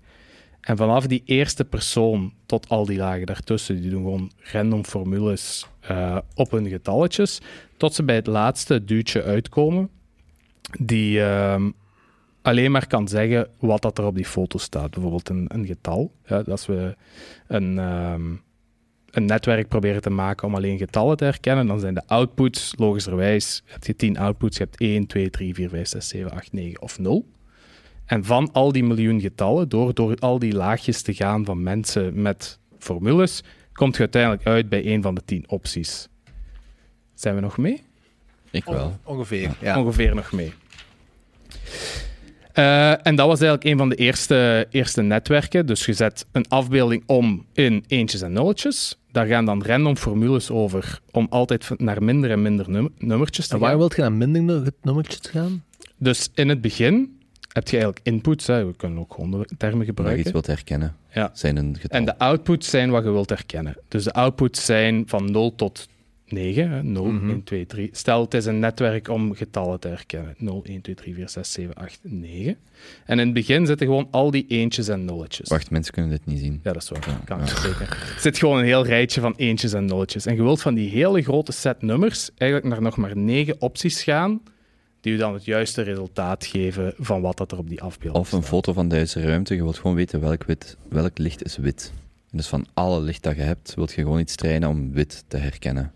En 0.61 0.77
vanaf 0.77 1.07
die 1.07 1.23
eerste 1.25 1.65
persoon 1.65 2.33
tot 2.47 2.69
al 2.69 2.87
die 2.87 2.99
lagen 2.99 3.27
daartussen, 3.27 3.81
die 3.81 3.91
doen 3.91 4.03
gewoon 4.03 4.31
random 4.53 4.85
formules 4.85 5.67
eh, 5.81 6.19
op 6.35 6.51
hun 6.51 6.69
getalletjes, 6.69 7.41
tot 7.77 7.95
ze 7.95 8.03
bij 8.03 8.15
het 8.15 8.27
laatste 8.27 8.85
duwtje 8.85 9.23
uitkomen, 9.23 9.91
die 10.81 11.23
ehm, 11.23 11.71
alleen 12.43 12.71
maar 12.71 12.87
kan 12.87 13.09
zeggen 13.09 13.49
wat 13.59 13.83
dat 13.83 13.99
er 13.99 14.05
op 14.05 14.15
die 14.15 14.25
foto 14.25 14.59
staat. 14.59 14.91
Bijvoorbeeld 14.91 15.29
een, 15.29 15.45
een 15.49 15.67
getal. 15.67 16.13
Ja, 16.27 16.41
als 16.49 16.67
we 16.67 16.97
een, 17.47 17.79
ehm, 17.79 18.35
een 19.11 19.25
netwerk 19.25 19.69
proberen 19.69 20.03
te 20.03 20.11
maken 20.11 20.49
om 20.49 20.55
alleen 20.55 20.79
getallen 20.79 21.17
te 21.17 21.25
herkennen, 21.25 21.67
dan 21.67 21.81
zijn 21.81 21.95
de 21.95 22.07
outputs 22.07 22.75
logischerwijs, 22.77 23.63
heb 23.65 23.85
je 23.85 23.97
10 23.97 24.19
outputs, 24.19 24.57
je 24.57 24.63
hebt 24.63 24.81
1, 24.81 25.07
2, 25.07 25.31
3, 25.31 25.55
4, 25.55 25.69
5, 25.69 25.89
6, 25.89 26.09
7, 26.09 26.31
8, 26.31 26.53
9 26.53 26.83
of 26.83 26.99
0. 26.99 27.25
En 28.07 28.25
van 28.25 28.53
al 28.53 28.73
die 28.73 28.85
miljoen 28.85 29.21
getallen, 29.21 29.69
door, 29.69 29.95
door 29.95 30.17
al 30.17 30.39
die 30.39 30.53
laagjes 30.55 31.03
te 31.03 31.15
gaan 31.15 31.45
van 31.45 31.63
mensen 31.63 32.23
met 32.23 32.59
formules, 32.79 33.43
komt 33.73 33.95
je 33.95 34.01
uiteindelijk 34.01 34.47
uit 34.47 34.69
bij 34.69 34.87
een 34.87 35.03
van 35.03 35.15
de 35.15 35.23
10 35.25 35.45
opties. 35.47 36.09
Zijn 37.15 37.35
we 37.35 37.41
nog 37.41 37.57
mee? 37.59 37.83
Ik 38.51 38.65
wel. 38.65 38.99
Ongeveer, 39.05 39.57
ja. 39.61 39.79
ongeveer 39.81 40.15
nog 40.15 40.33
mee. 40.33 40.53
Eh, 42.53 43.07
en 43.07 43.17
dat 43.17 43.27
was 43.27 43.41
eigenlijk 43.41 43.65
een 43.65 43.79
van 43.79 43.89
de 43.89 43.95
eerste, 43.95 44.67
eerste 44.71 45.03
netwerken. 45.03 45.67
Dus 45.67 45.87
je 45.87 45.93
zet 45.93 46.27
een 46.33 46.49
afbeelding 46.49 47.03
om 47.07 47.45
in 47.53 47.85
eentjes 47.87 48.21
en 48.23 48.33
nulletjes. 48.33 48.99
Daar 49.13 49.27
gaan 49.27 49.45
dan 49.45 49.63
random 49.65 49.97
formules 49.97 50.51
over 50.51 51.01
om 51.11 51.27
altijd 51.31 51.71
naar 51.77 52.03
minder 52.03 52.31
en 52.31 52.43
minder 52.43 52.71
num- 52.71 52.93
nummertjes 52.99 53.47
te 53.47 53.55
En 53.55 53.61
waar 53.61 53.69
gaan. 53.71 53.79
wilt 53.79 53.97
je 53.97 54.01
naar 54.03 54.13
minder 54.13 54.43
nu- 54.43 54.71
nummertjes 54.83 55.21
gaan? 55.31 55.65
Dus 55.99 56.29
in 56.35 56.49
het 56.49 56.61
begin 56.61 57.16
heb 57.57 57.69
je 57.69 57.77
eigenlijk 57.77 58.07
inputs. 58.07 58.47
Hè. 58.47 58.67
We 58.67 58.77
kunnen 58.77 58.99
ook 58.99 59.15
gewoon 59.15 59.31
de 59.31 59.37
termen 59.59 59.79
Dat 59.79 59.87
je 59.87 59.93
gebruiken. 59.95 60.21
iets 60.21 60.31
wilt 60.33 60.47
herkennen. 60.47 60.97
Ja. 61.13 61.31
Zijn 61.35 61.57
een 61.57 61.77
getal. 61.81 61.99
En 61.99 62.05
de 62.05 62.19
outputs 62.19 62.71
zijn 62.71 62.91
wat 62.91 63.05
je 63.05 63.11
wilt 63.11 63.29
herkennen. 63.29 63.77
Dus 63.89 64.05
de 64.05 64.13
outputs 64.13 64.65
zijn 64.65 65.05
van 65.07 65.31
0 65.31 65.55
tot 65.55 65.89
9, 66.29 66.71
hè, 66.71 66.83
0, 66.83 67.05
Mhm. 67.05 67.29
1, 67.31 67.43
2, 67.45 67.67
3. 67.67 67.89
Stel, 67.93 68.21
het 68.21 68.35
is 68.35 68.45
een 68.47 68.59
netwerk 68.59 69.09
om 69.09 69.35
getallen 69.35 69.81
te 69.81 69.89
herkennen. 69.89 70.35
0, 70.39 70.63
1, 70.65 70.81
2, 70.81 70.95
3, 70.95 71.15
4, 71.15 71.29
6, 71.29 71.53
7, 71.53 71.75
8, 71.75 71.99
9. 72.03 72.57
En 73.05 73.19
in 73.19 73.25
het 73.25 73.35
begin 73.35 73.67
zitten 73.67 73.87
gewoon 73.87 74.09
al 74.11 74.31
die 74.31 74.45
eentjes 74.49 74.89
en 74.89 75.05
nulletjes. 75.05 75.49
Wacht, 75.49 75.71
mensen 75.71 75.93
kunnen 75.93 76.11
dit 76.11 76.27
niet 76.27 76.39
zien. 76.39 76.61
Ja, 76.63 76.73
dat 76.73 76.83
is 76.83 76.89
waar. 76.89 77.05
Ja, 77.09 77.21
Kan 77.25 77.41
ik 77.41 77.49
ja. 77.49 77.61
zeker. 77.61 77.81
Er 78.15 78.17
zit 78.21 78.39
gewoon 78.39 78.59
een 78.59 78.65
heel 78.65 78.85
rijtje 78.87 79.21
van 79.21 79.35
eentjes 79.37 79.73
en 79.73 79.85
nulletjes. 79.85 80.27
En 80.27 80.35
je 80.35 80.43
wilt 80.43 80.63
van 80.63 80.75
die 80.75 80.91
hele 80.91 81.23
grote 81.23 81.53
set 81.53 81.83
nummers 81.83 82.31
eigenlijk 82.37 82.71
naar 82.71 82.83
nog 82.83 82.97
maar 82.97 83.17
negen 83.17 83.61
opties 83.61 84.03
gaan, 84.03 84.41
die 85.07 85.15
u 85.15 85.19
dan 85.19 85.35
het 85.35 85.45
juiste 85.45 85.83
resultaat 85.83 86.47
geven 86.47 86.95
van 86.99 87.21
wat 87.21 87.37
dat 87.37 87.53
er 87.53 87.59
op 87.59 87.69
die 87.69 87.83
afbeelding 87.83 88.25
Of 88.25 88.33
een 88.33 88.39
staat. 88.39 88.51
foto 88.51 88.73
van 88.73 88.89
deze 88.89 89.21
ruimte. 89.21 89.55
Je 89.55 89.63
wilt 89.63 89.79
gewoon 89.79 89.97
weten 89.97 90.21
welk, 90.21 90.45
wit, 90.45 90.77
welk 90.89 91.19
licht 91.19 91.45
is 91.45 91.57
wit. 91.57 91.93
En 92.31 92.37
dus 92.37 92.47
van 92.47 92.67
alle 92.75 93.01
licht 93.01 93.23
dat 93.23 93.37
je 93.37 93.43
hebt, 93.43 93.75
wilt 93.75 93.93
je 93.93 94.03
gewoon 94.03 94.19
iets 94.21 94.35
trainen 94.35 94.69
om 94.69 94.93
wit 94.93 95.25
te 95.29 95.37
herkennen. 95.37 95.93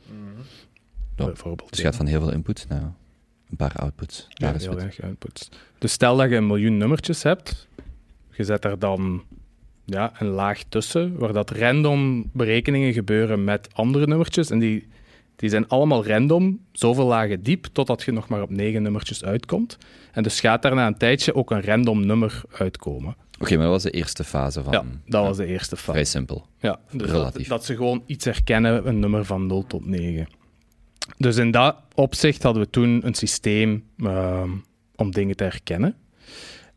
Ja. 1.17 1.25
Bijvoorbeeld. 1.25 1.71
Dus 1.71 1.79
je 1.79 1.85
gaat 1.85 1.97
van 1.97 2.07
heel 2.07 2.21
veel 2.21 2.33
inputs 2.33 2.67
naar 2.67 2.83
een 3.51 3.57
paar 3.57 3.73
outputs. 3.77 4.27
Ja, 4.29 4.51
Daar 4.51 4.61
heel 4.61 4.75
weinig 4.75 5.03
outputs. 5.03 5.49
Dus 5.79 5.93
stel 5.93 6.17
dat 6.17 6.31
je 6.31 6.37
een 6.37 6.47
miljoen 6.47 6.77
nummertjes 6.77 7.23
hebt, 7.23 7.67
je 8.31 8.45
zet 8.45 8.65
er 8.65 8.79
dan 8.79 9.23
ja, 9.85 10.13
een 10.19 10.29
laag 10.29 10.63
tussen, 10.69 11.19
waar 11.19 11.33
dat 11.33 11.51
random 11.51 12.31
berekeningen 12.33 12.93
gebeuren 12.93 13.45
met 13.45 13.69
andere 13.73 14.07
nummertjes. 14.07 14.51
En 14.51 14.59
die, 14.59 14.89
die 15.41 15.51
zijn 15.51 15.69
allemaal 15.69 16.07
random, 16.07 16.61
zoveel 16.73 17.07
lagen 17.07 17.43
diep, 17.43 17.67
totdat 17.73 18.03
je 18.03 18.13
nog 18.13 18.29
maar 18.29 18.43
op 18.43 18.51
negen 18.51 18.83
nummertjes 18.83 19.25
uitkomt. 19.25 19.79
En 20.13 20.23
dus 20.23 20.41
gaat 20.41 20.63
daar 20.63 20.75
na 20.75 20.87
een 20.87 20.97
tijdje 20.97 21.35
ook 21.35 21.51
een 21.51 21.63
random 21.63 22.07
nummer 22.07 22.43
uitkomen. 22.53 23.17
Oké, 23.39 23.55
maar 23.55 23.63
dat 23.63 23.73
was 23.73 23.83
de 23.83 23.91
eerste 23.91 24.25
fase 24.25 24.63
van... 24.63 24.73
ja, 24.73 24.85
dat 25.07 25.21
ja, 25.21 25.27
was 25.29 25.37
de 25.37 25.47
eerste 25.47 25.77
fase. 25.77 25.91
Vrij 25.91 26.05
simpel. 26.05 26.47
Ja, 26.59 26.81
dus 26.91 27.11
Relatief. 27.11 27.49
dat 27.49 27.65
ze 27.65 27.77
gewoon 27.77 28.03
iets 28.07 28.25
herkennen, 28.25 28.89
een 28.89 28.99
nummer 28.99 29.25
van 29.25 29.47
0 29.47 29.67
tot 29.67 29.87
9. 29.87 30.27
Dus 31.17 31.37
in 31.37 31.51
dat 31.51 31.77
opzicht 31.95 32.43
hadden 32.43 32.63
we 32.63 32.71
toen 32.71 33.07
een 33.07 33.15
systeem 33.15 33.85
ehm, 33.99 34.51
om 34.97 35.11
dingen 35.11 35.37
te 35.37 35.45
herkennen. 35.45 35.97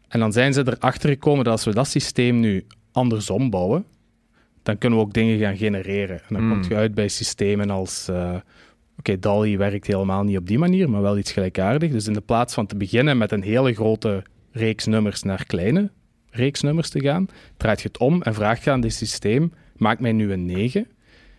En 0.08 0.20
dan 0.20 0.32
zijn 0.32 0.54
ze 0.54 0.64
erachter 0.66 1.10
gekomen 1.10 1.44
dat 1.44 1.54
als 1.54 1.64
we 1.66 1.74
dat 1.74 1.88
systeem 1.88 2.40
nu 2.40 2.66
andersom 2.92 3.50
bouwen, 3.50 3.86
dan 4.64 4.78
kunnen 4.78 5.00
we 5.00 5.06
ook 5.06 5.14
dingen 5.14 5.40
gaan 5.40 5.58
genereren. 5.58 6.18
En 6.18 6.26
dan 6.30 6.38
Hmm. 6.42 6.52
komt 6.52 6.66
je 6.66 6.76
uit 6.76 6.94
bij 6.94 7.08
systemen 7.08 7.70
als... 7.70 8.08
eh, 8.08 8.36
Oké, 8.98 9.20
DALI 9.20 9.58
werkt 9.58 9.88
helemaal 9.88 10.24
niet 10.24 10.38
op 10.38 10.48
die 10.48 10.58
manier, 10.58 10.90
maar 10.90 11.02
wel 11.02 11.18
iets 11.18 11.32
gelijkaardigs. 11.32 11.94
Dus 11.94 12.08
in 12.08 12.14
de 12.14 12.22
plaats 12.22 12.54
van 12.54 12.66
te 12.66 12.76
beginnen 12.76 13.18
met 13.18 13.32
een 13.32 13.42
hele 13.44 13.74
grote 13.74 14.24
reeks 14.52 14.86
nummers 14.86 15.24
naar 15.24 15.46
kleine 15.46 15.92
reeks 16.30 16.62
nummers 16.62 16.90
te 16.90 17.00
gaan, 17.02 17.28
draait 17.58 17.82
je 17.82 17.88
het 17.88 17.98
om 17.98 18.22
en 18.22 18.34
vraagt 18.34 18.64
je 18.64 18.72
aan 18.72 18.82
dit 18.82 18.94
systeem, 18.94 19.54
maak 19.78 20.00
mij 20.00 20.12
nu 20.12 20.32
een 20.32 20.46
9. 20.46 20.88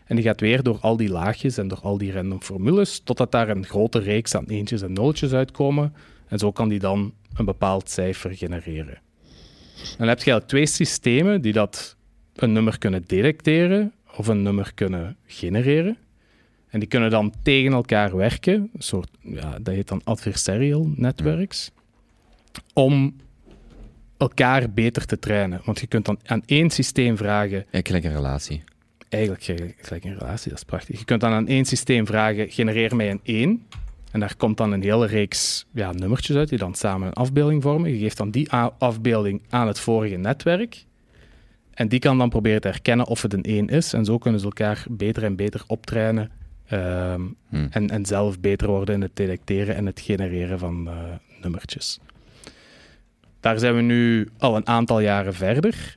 En 0.04 0.16
die 0.16 0.24
gaat 0.24 0.40
weer 0.40 0.62
door 0.62 0.78
al 0.80 0.96
die 0.96 1.08
laagjes 1.08 1.56
en 1.58 1.68
door 1.68 1.80
al 1.80 1.98
die 1.98 2.12
random 2.12 2.42
formules, 2.42 3.00
totdat 3.04 3.32
daar 3.32 3.48
een 3.48 3.64
grote 3.66 3.98
reeks 3.98 4.34
aan 4.34 4.46
eentjes 4.46 4.82
en 4.82 4.92
nulletjes 4.92 5.32
uitkomen. 5.32 5.94
En 6.28 6.38
zo 6.38 6.52
kan 6.52 6.68
die 6.68 6.78
dan 6.78 7.12
een 7.34 7.44
bepaald 7.44 7.90
cijfer 7.90 8.30
genereren. 8.36 8.94
En 8.94 9.98
dan 9.98 10.08
heb 10.08 10.18
je 10.18 10.30
eigenlijk 10.30 10.46
twee 10.46 10.66
systemen 10.66 11.42
die 11.42 11.52
dat 11.52 11.96
een 12.34 12.52
nummer 12.52 12.78
kunnen 12.78 13.04
detecteren 13.06 13.92
of 14.16 14.26
een 14.26 14.42
nummer 14.42 14.72
kunnen 14.74 15.16
genereren. 15.26 15.96
En 16.68 16.80
die 16.80 16.88
kunnen 16.88 17.10
dan 17.10 17.32
tegen 17.42 17.72
elkaar 17.72 18.16
werken, 18.16 18.54
een 18.54 18.82
soort, 18.82 19.10
ja, 19.20 19.58
dat 19.58 19.74
heet 19.74 19.88
dan 19.88 20.00
adversarial 20.04 20.90
networks, 20.94 21.70
om 22.72 23.16
elkaar 24.16 24.70
beter 24.70 25.06
te 25.06 25.18
trainen. 25.18 25.60
Want 25.64 25.80
je 25.80 25.86
kunt 25.86 26.04
dan 26.04 26.18
aan 26.26 26.42
één 26.46 26.70
systeem 26.70 27.16
vragen, 27.16 27.66
Ja, 27.70 27.80
gelijk 27.82 28.04
een 28.04 28.12
relatie. 28.14 28.62
eigenlijk 29.08 29.42
gelijk, 29.76 30.04
een 30.04 30.18
relatie, 30.18 30.48
dat 30.50 30.58
is 30.58 30.64
prachtig. 30.64 30.98
Je 30.98 31.04
kunt 31.04 31.20
dan 31.20 31.32
aan 31.32 31.48
één 31.48 31.64
systeem 31.64 32.06
vragen, 32.06 32.50
genereer 32.50 32.96
mij 32.96 33.10
een 33.10 33.20
1. 33.22 33.66
En 34.10 34.20
daar 34.20 34.36
komt 34.36 34.56
dan 34.56 34.72
een 34.72 34.82
hele 34.82 35.06
reeks 35.06 35.66
ja, 35.72 35.92
nummertjes 35.92 36.36
uit, 36.36 36.48
die 36.48 36.58
dan 36.58 36.74
samen 36.74 37.06
een 37.06 37.12
afbeelding 37.12 37.62
vormen. 37.62 37.90
Je 37.90 37.98
geeft 37.98 38.16
dan 38.16 38.30
die 38.30 38.50
afbeelding 38.78 39.42
aan 39.48 39.66
het 39.66 39.80
vorige 39.80 40.16
netwerk. 40.16 40.84
En 41.74 41.88
die 41.88 41.98
kan 41.98 42.18
dan 42.18 42.28
proberen 42.28 42.60
te 42.60 42.68
herkennen 42.68 43.06
of 43.06 43.22
het 43.22 43.32
een 43.32 43.42
1 43.42 43.68
is. 43.68 43.92
En 43.92 44.04
zo 44.04 44.18
kunnen 44.18 44.40
ze 44.40 44.46
elkaar 44.46 44.84
beter 44.90 45.24
en 45.24 45.36
beter 45.36 45.62
optrainen. 45.66 46.30
ehm, 46.68 47.20
Hm. 47.48 47.66
en, 47.70 47.90
en 47.90 48.06
zelf 48.06 48.40
beter 48.40 48.68
worden 48.68 48.94
in 48.94 49.00
het 49.00 49.16
detecteren 49.16 49.74
en 49.76 49.86
het 49.86 50.00
genereren 50.00 50.58
van 50.58 50.88
eh, 50.88 50.94
nummertjes. 51.42 51.98
Daar 53.40 53.58
zijn 53.58 53.74
we 53.74 53.80
nu 53.82 54.28
al 54.38 54.56
een 54.56 54.66
aantal 54.66 55.00
jaren 55.00 55.34
verder. 55.34 55.96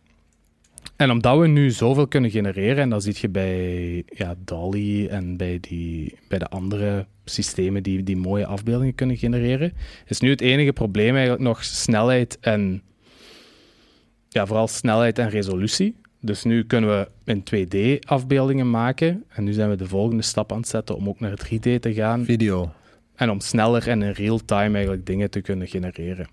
En 0.96 1.12
omdat 1.12 1.40
we 1.40 1.48
nu 1.48 1.72
zoveel 1.72 2.08
kunnen 2.08 2.32
genereren, 2.32 2.78
en 2.78 2.90
dat 2.90 3.04
zie 3.04 3.16
je 3.22 3.30
bij 3.30 4.04
ja, 4.06 4.36
DALI 4.46 5.08
en 5.08 5.38
bij, 5.38 5.58
die, 5.62 6.18
bij 6.28 6.40
de 6.40 6.48
andere 6.48 7.06
systemen 7.26 7.84
die, 7.84 8.04
die 8.04 8.18
mooie 8.18 8.46
afbeeldingen 8.46 8.96
kunnen 8.96 9.18
genereren, 9.18 9.74
is 10.06 10.20
nu 10.20 10.30
het 10.30 10.42
enige 10.42 10.74
probleem 10.74 11.14
eigenlijk 11.14 11.44
nog 11.44 11.64
snelheid 11.64 12.38
en 12.40 12.82
ja, 14.38 14.46
vooral 14.46 14.68
snelheid 14.68 15.20
en 15.20 15.30
resolutie. 15.30 15.96
Dus 16.22 16.44
nu 16.44 16.64
kunnen 16.66 16.90
we 16.90 17.08
in 17.34 17.44
2D 17.44 18.00
afbeeldingen 18.08 18.70
maken. 18.70 19.24
En 19.30 19.44
nu 19.44 19.54
zijn 19.54 19.70
we 19.70 19.76
de 19.76 19.88
volgende 19.88 20.24
stap 20.24 20.52
aan 20.52 20.58
het 20.58 20.68
zetten 20.68 20.96
om 20.96 21.08
ook 21.08 21.20
naar 21.20 21.40
3D 21.46 21.80
te 21.80 21.94
gaan. 21.94 22.26
Video. 22.26 22.72
En 23.16 23.30
om 23.30 23.40
sneller 23.40 23.88
en 23.88 24.02
in 24.02 24.12
real 24.12 24.40
time 24.46 24.74
eigenlijk 24.74 25.06
dingen 25.06 25.30
te 25.30 25.42
kunnen 25.42 25.68
genereren. 25.68 26.28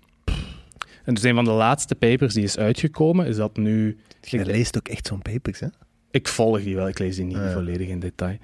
En 1.03 1.13
dus 1.13 1.23
een 1.23 1.35
van 1.35 1.43
de 1.43 1.51
laatste 1.51 1.95
papers 1.95 2.33
die 2.33 2.43
is 2.43 2.57
uitgekomen, 2.57 3.25
is 3.27 3.35
dat 3.35 3.57
nu... 3.57 3.97
Je 4.21 4.45
leest 4.45 4.77
ook 4.77 4.87
echt 4.87 5.07
zo'n 5.07 5.21
papers, 5.21 5.59
hè? 5.59 5.67
Ik 6.11 6.27
volg 6.27 6.63
die 6.63 6.75
wel, 6.75 6.87
ik 6.87 6.99
lees 6.99 7.15
die 7.15 7.25
niet 7.25 7.37
Ah, 7.37 7.43
ja. 7.43 7.51
volledig 7.51 7.87
in 7.87 7.99
detail. 7.99 8.37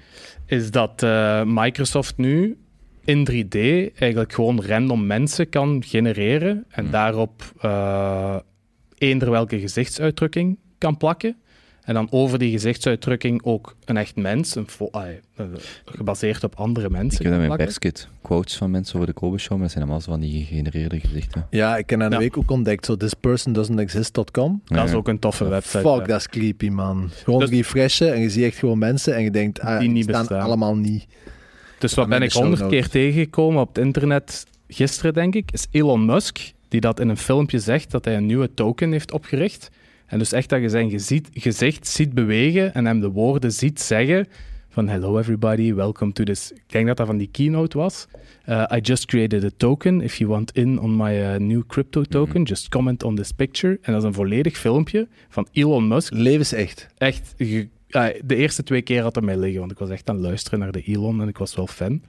Is 0.45 0.71
dat 0.71 1.03
eh, 1.03 1.43
Microsoft 1.45 2.17
nu 2.17 2.57
in 3.05 3.27
3D 3.31 3.57
eigenlijk 3.95 4.33
gewoon 4.33 4.65
random 4.65 5.05
mensen 5.05 5.49
kan 5.49 5.83
genereren 5.85 6.65
en 6.69 6.83
Hmm. 6.83 6.91
daarop 6.91 7.43
eh 7.61 8.35
eender 9.01 9.29
welke 9.29 9.59
gezichtsuitdrukking 9.59 10.57
kan 10.77 10.97
plakken. 10.97 11.35
En 11.81 11.93
dan 11.93 12.07
over 12.11 12.39
die 12.39 12.51
gezichtsuitdrukking 12.51 13.43
ook 13.43 13.75
een 13.85 13.97
echt 13.97 14.15
mens, 14.15 14.55
een 14.55 14.67
eh, 14.91 15.45
gebaseerd 15.85 16.43
op 16.43 16.55
andere 16.55 16.85
Ik 16.85 16.91
mensen 16.91 17.23
heb 17.23 17.33
dat 17.33 17.47
mijn 17.47 17.57
perskit. 17.57 18.07
Quotes 18.21 18.55
van 18.57 18.71
mensen 18.71 18.95
over 18.95 19.07
de 19.07 19.13
Kobe 19.13 19.37
Show, 19.37 19.51
maar 19.51 19.61
dat 19.61 19.71
zijn 19.71 19.83
allemaal 19.83 20.01
zo 20.01 20.11
van 20.11 20.19
die 20.19 20.45
gegenereerde 20.45 20.99
gezichten. 20.99 21.47
Ja, 21.49 21.77
ik 21.77 21.89
heb 21.89 22.01
aan 22.01 22.09
de 22.09 22.15
Ja. 22.15 22.21
week 22.21 22.37
ook 22.37 22.51
ontdekt, 22.51 22.85
zo 22.85 22.95
thispersondoesn'texist.com. 22.97 24.61
Dat 24.65 24.87
is 24.87 24.93
ook 24.93 25.07
een 25.07 25.19
toffe 25.19 25.47
website. 25.47 25.77
Fuck, 25.79 26.07
dat 26.07 26.19
is 26.19 26.27
creepy, 26.27 26.69
man. 26.69 27.09
Gewoon 27.23 27.39
Dus- 27.39 27.49
refreshen 27.49 28.13
en 28.13 28.21
je 28.21 28.29
ziet 28.29 28.43
echt 28.43 28.57
gewoon 28.57 28.77
mensen 28.77 29.15
en 29.15 29.23
je 29.23 29.31
denkt, 29.31 29.59
ah, 29.59 29.69
Die 29.69 29.79
die, 29.79 29.89
niet 29.89 30.03
staan 30.03 30.19
bestaan. 30.19 30.41
allemaal 30.41 30.75
niet. 30.77 31.07
Dus 31.79 31.93
wat 31.93 32.09
ben 32.09 32.21
ik 32.21 32.31
honderd 32.31 32.67
keer 32.67 32.87
tegengekomen 32.89 33.61
op 33.61 33.67
het 33.75 33.77
internet, 33.85 34.45
gisteren 34.67 35.13
denk 35.13 35.35
ik, 35.35 35.51
is 35.51 35.67
Elon 35.71 36.05
Musk, 36.05 36.39
die 36.71 36.81
dat 36.81 36.99
in 36.99 37.09
een 37.09 37.17
filmpje 37.17 37.59
zegt 37.59 37.91
dat 37.91 38.05
hij 38.05 38.15
een 38.15 38.25
nieuwe 38.25 38.53
token 38.53 38.91
heeft 38.91 39.11
opgericht. 39.11 39.69
En 40.05 40.19
dus 40.19 40.31
echt 40.31 40.49
dat 40.49 40.61
je 40.61 40.69
zijn 40.69 40.89
gezicht, 40.89 41.29
gezicht 41.33 41.87
ziet 41.87 42.13
bewegen 42.13 42.73
en 42.73 42.85
hem 42.85 42.99
de 42.99 43.09
woorden 43.09 43.51
ziet 43.51 43.81
zeggen 43.81 44.27
van 44.69 44.87
hello 44.87 45.17
everybody, 45.19 45.73
welcome 45.73 46.11
to 46.11 46.23
this. 46.23 46.51
Ik 46.51 46.63
denk 46.67 46.87
dat 46.87 46.97
dat 46.97 47.07
van 47.07 47.17
die 47.17 47.29
keynote 47.31 47.77
was. 47.77 48.07
Uh, 48.49 48.63
I 48.75 48.79
just 48.79 49.05
created 49.05 49.43
a 49.43 49.49
token. 49.57 50.01
If 50.01 50.15
you 50.17 50.29
want 50.29 50.51
in 50.51 50.79
on 50.79 50.95
my 50.95 51.33
uh, 51.33 51.35
new 51.35 51.61
crypto 51.67 52.03
token, 52.03 52.43
just 52.43 52.69
comment 52.69 53.03
on 53.03 53.15
this 53.15 53.31
picture. 53.31 53.79
En 53.81 53.93
dat 53.93 54.01
is 54.01 54.07
een 54.07 54.13
volledig 54.13 54.57
filmpje 54.57 55.07
van 55.29 55.47
Elon 55.51 55.87
Musk 55.87 56.13
Levensecht. 56.13 56.87
echt... 56.97 57.33
ge- 57.37 57.67
ah, 57.89 58.15
de 58.25 58.35
eerste 58.35 58.63
twee 58.63 58.81
keer 58.81 59.01
had 59.01 59.15
hij 59.15 59.23
mij 59.23 59.37
liggen, 59.37 59.59
want 59.59 59.71
ik 59.71 59.77
was 59.77 59.89
echt 59.89 60.09
aan 60.09 60.15
het 60.15 60.23
luisteren 60.25 60.59
naar 60.59 60.71
de 60.71 60.81
Elon 60.81 61.21
en 61.21 61.27
ik 61.27 61.37
was 61.37 61.55
wel 61.55 61.67
fan. 61.67 62.01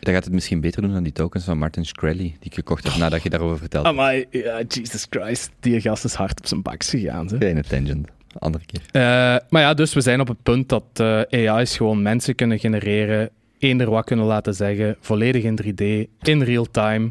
Dan 0.00 0.14
gaat 0.14 0.24
het 0.24 0.32
misschien 0.32 0.60
beter 0.60 0.82
doen 0.82 0.92
dan 0.92 1.02
die 1.02 1.12
tokens 1.12 1.44
van 1.44 1.58
Martin 1.58 1.86
Shkreli, 1.86 2.22
die 2.22 2.36
ik 2.40 2.54
gekocht 2.54 2.84
heb 2.84 2.96
nadat 2.96 3.22
je 3.22 3.30
daarover 3.30 3.58
vertelde. 3.58 3.88
amai, 3.88 4.26
ja, 4.30 4.62
Jesus 4.68 5.06
Christ, 5.10 5.50
die 5.60 5.80
gast 5.80 6.04
is 6.04 6.14
hard 6.14 6.38
op 6.38 6.46
zijn 6.46 6.62
baks 6.62 6.90
gegaan. 6.90 7.28
Ze. 7.28 7.36
Kleine 7.38 7.62
tangent. 7.62 8.08
Andere 8.38 8.64
keer. 8.66 8.80
Eh, 8.90 9.02
maar 9.48 9.62
ja, 9.62 9.74
dus 9.74 9.94
we 9.94 10.00
zijn 10.00 10.20
op 10.20 10.28
het 10.28 10.42
punt 10.42 10.68
dat 10.68 10.84
eh, 10.92 11.50
AI's 11.50 11.76
gewoon 11.76 12.02
mensen 12.02 12.34
kunnen 12.34 12.58
genereren, 12.58 13.30
eender 13.58 13.90
wat 13.90 14.04
kunnen 14.04 14.26
laten 14.26 14.54
zeggen, 14.54 14.96
volledig 15.00 15.42
in 15.42 15.58
3D, 15.62 16.10
in 16.20 16.42
real 16.42 16.66
time. 16.70 17.10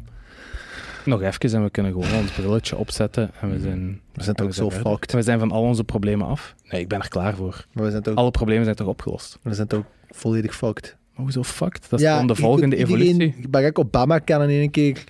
Nog 1.05 1.21
even 1.21 1.53
en 1.53 1.63
we 1.63 1.69
kunnen 1.69 1.91
gewoon 1.91 2.13
ons 2.13 2.31
brilletje 2.31 2.77
opzetten 2.77 3.31
en 3.41 3.51
we 3.51 3.59
zijn... 3.59 4.01
We 4.13 4.23
zijn 4.23 4.35
toch 4.35 4.53
zo 4.53 4.69
fucked. 4.71 5.11
We 5.11 5.21
zijn 5.21 5.39
van 5.39 5.51
al 5.51 5.61
onze 5.61 5.83
problemen 5.83 6.27
af. 6.27 6.55
Nee, 6.69 6.81
ik 6.81 6.87
ben 6.87 6.99
er 6.99 7.07
klaar 7.07 7.35
voor. 7.35 7.65
Maar 7.71 7.83
we 7.83 7.91
zijn 7.91 8.03
toch, 8.03 8.15
Alle 8.15 8.31
problemen 8.31 8.63
zijn 8.63 8.75
toch 8.75 8.87
opgelost? 8.87 9.39
we 9.41 9.53
zijn 9.53 9.67
toch 9.67 9.83
volledig 10.09 10.55
fucked. 10.55 10.95
Maar 11.19 11.27
hoezo 11.27 11.43
fucked? 11.43 11.89
Dat 11.89 11.99
is 12.01 12.27
de 12.27 12.35
volgende 12.35 12.77
iedereen- 12.77 13.05
evolutie. 13.05 13.49
Barack 13.49 13.79
Obama 13.79 14.19
kan 14.19 14.41
in 14.43 14.49
één 14.49 14.71
keer 14.71 15.03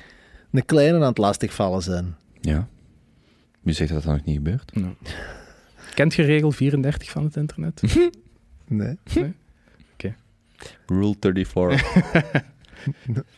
een 0.52 0.66
kleine 0.66 0.96
aan 0.98 1.02
het 1.02 1.18
lastigvallen 1.18 1.82
zijn. 1.82 2.16
Ja. 2.42 2.68
Nu 3.62 3.74
zegt 3.74 3.92
dat 3.94 4.04
dat 4.04 4.14
nog 4.14 4.26
niet 4.26 4.36
gebeurt. 4.36 4.76
Nou. 4.76 4.94
Kent 5.94 6.14
je 6.14 6.24
regel 6.24 6.52
34 6.52 7.10
van 7.10 7.24
het 7.24 7.36
internet? 7.36 7.82
Nee. 8.68 8.98
Rule 10.86 11.16
34. 11.20 11.94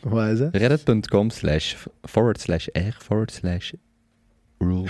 Wat 0.00 0.28
is 0.28 0.38
dat? 0.38 0.54
Reddit.com 0.56 1.30
slash 1.30 1.74
forward 2.02 2.40
slash 2.40 2.66
r 2.72 2.96
forward 2.98 3.32
slash 3.32 3.72
rule 4.58 4.88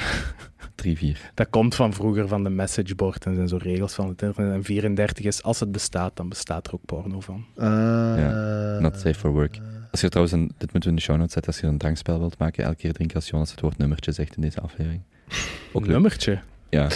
drie, 0.75 0.97
vier. 0.97 1.31
Dat 1.35 1.51
komt 1.51 1.75
van 1.75 1.93
vroeger 1.93 2.29
van 2.29 2.45
de 2.45 2.51
messageboard 2.51 3.27
en 3.27 3.35
zijn 3.35 3.49
zo 3.49 3.57
regels 3.57 3.95
van 3.95 4.09
het 4.09 4.23
internet. 4.23 4.55
En 4.55 4.65
34 4.65 5.25
is, 5.25 5.43
als 5.43 5.61
het 5.61 5.73
bestaat, 5.73 6.17
dan 6.17 6.29
bestaat 6.29 6.67
er 6.67 6.75
ook 6.75 6.85
porno 6.87 7.21
van. 7.21 7.45
Uh, 7.57 8.79
Not 8.79 8.95
safe 8.95 9.15
for 9.15 9.31
work. 9.31 9.59
Als 9.91 10.01
je 10.01 10.09
trouwens, 10.09 10.37
een, 10.37 10.53
dit 10.59 10.73
moeten 10.73 10.81
we 10.81 10.89
in 10.89 10.95
de 10.95 11.01
show 11.01 11.17
notes 11.17 11.33
zetten, 11.33 11.53
als 11.53 11.61
je 11.61 11.67
een 11.67 11.79
drankspel 11.79 12.19
wilt 12.19 12.39
maken, 12.39 12.65
elke 12.65 12.77
keer 12.77 12.93
drinken 12.93 13.17
als 13.17 13.29
Jonas 13.29 13.51
het 13.51 13.61
woord 13.61 13.79
nummertje 13.79 14.13
zegt 14.13 14.37
in 14.37 14.43
deze 14.43 14.61
aflevering. 14.61 15.03
Ook 15.73 15.87
nummertje. 15.87 16.39
Ja. 16.69 16.89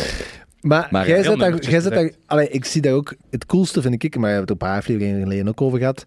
Maar, 0.61 0.89
Maar 0.91 1.09
jij 1.09 1.23
zet 1.23 1.39
daar, 1.39 1.61
jij 1.61 1.81
zet 1.81 1.93
daar, 1.93 2.11
allee, 2.27 2.49
ik 2.49 2.65
zie 2.65 2.83
daar 2.83 2.93
ook 2.93 3.15
het 3.31 3.47
coolste, 3.47 3.83
vind 3.83 4.03
ik, 4.03 4.15
maar 4.15 4.23
we 4.23 4.27
hebben 4.27 4.41
het 4.41 4.51
een 4.51 4.69
paar 4.69 4.79
afleveringen 4.79 5.23
geleden 5.23 5.49
ook 5.49 5.61
over 5.61 5.79
gehad. 5.79 6.05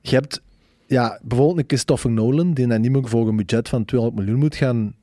Je 0.00 0.14
hebt 0.14 0.42
ja, 0.86 1.20
bijvoorbeeld 1.22 1.58
een 1.58 1.64
Christopher 1.66 2.10
Nolan, 2.10 2.54
die 2.54 2.66
dan 2.66 2.80
niet 2.80 2.90
meer 2.90 3.08
voor 3.08 3.28
een 3.28 3.36
budget 3.36 3.68
van 3.68 3.84
200 3.84 4.20
miljoen 4.20 4.40
moet 4.40 4.56
gaan, 4.56 4.94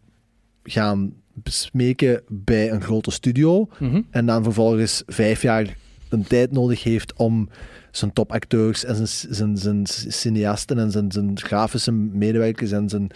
gaan 0.64 1.14
besmeken 1.44 2.22
bij 2.28 2.72
een 2.72 2.82
grote 2.82 3.11
studio. 3.11 3.68
Mhm. 3.80 4.02
En 4.10 4.26
dan 4.26 4.44
vervolgens 4.44 5.03
vijf 5.07 5.41
jaar 5.41 5.76
een 6.10 6.24
tijd 6.24 6.52
nodig 6.52 6.84
heeft 6.84 7.14
om 7.14 7.49
zijn 7.91 8.14
topacteurs 8.14 8.86
en 8.86 8.95
zijn, 8.95 9.36
zijn, 9.36 9.57
zijn 9.57 9.82
cineasten 10.11 10.80
en 10.80 10.91
zijn, 10.91 11.11
zijn 11.11 11.40
grafische 11.40 11.91
medewerkers 11.91 12.72
en 12.72 12.90
zijn, 12.90 13.10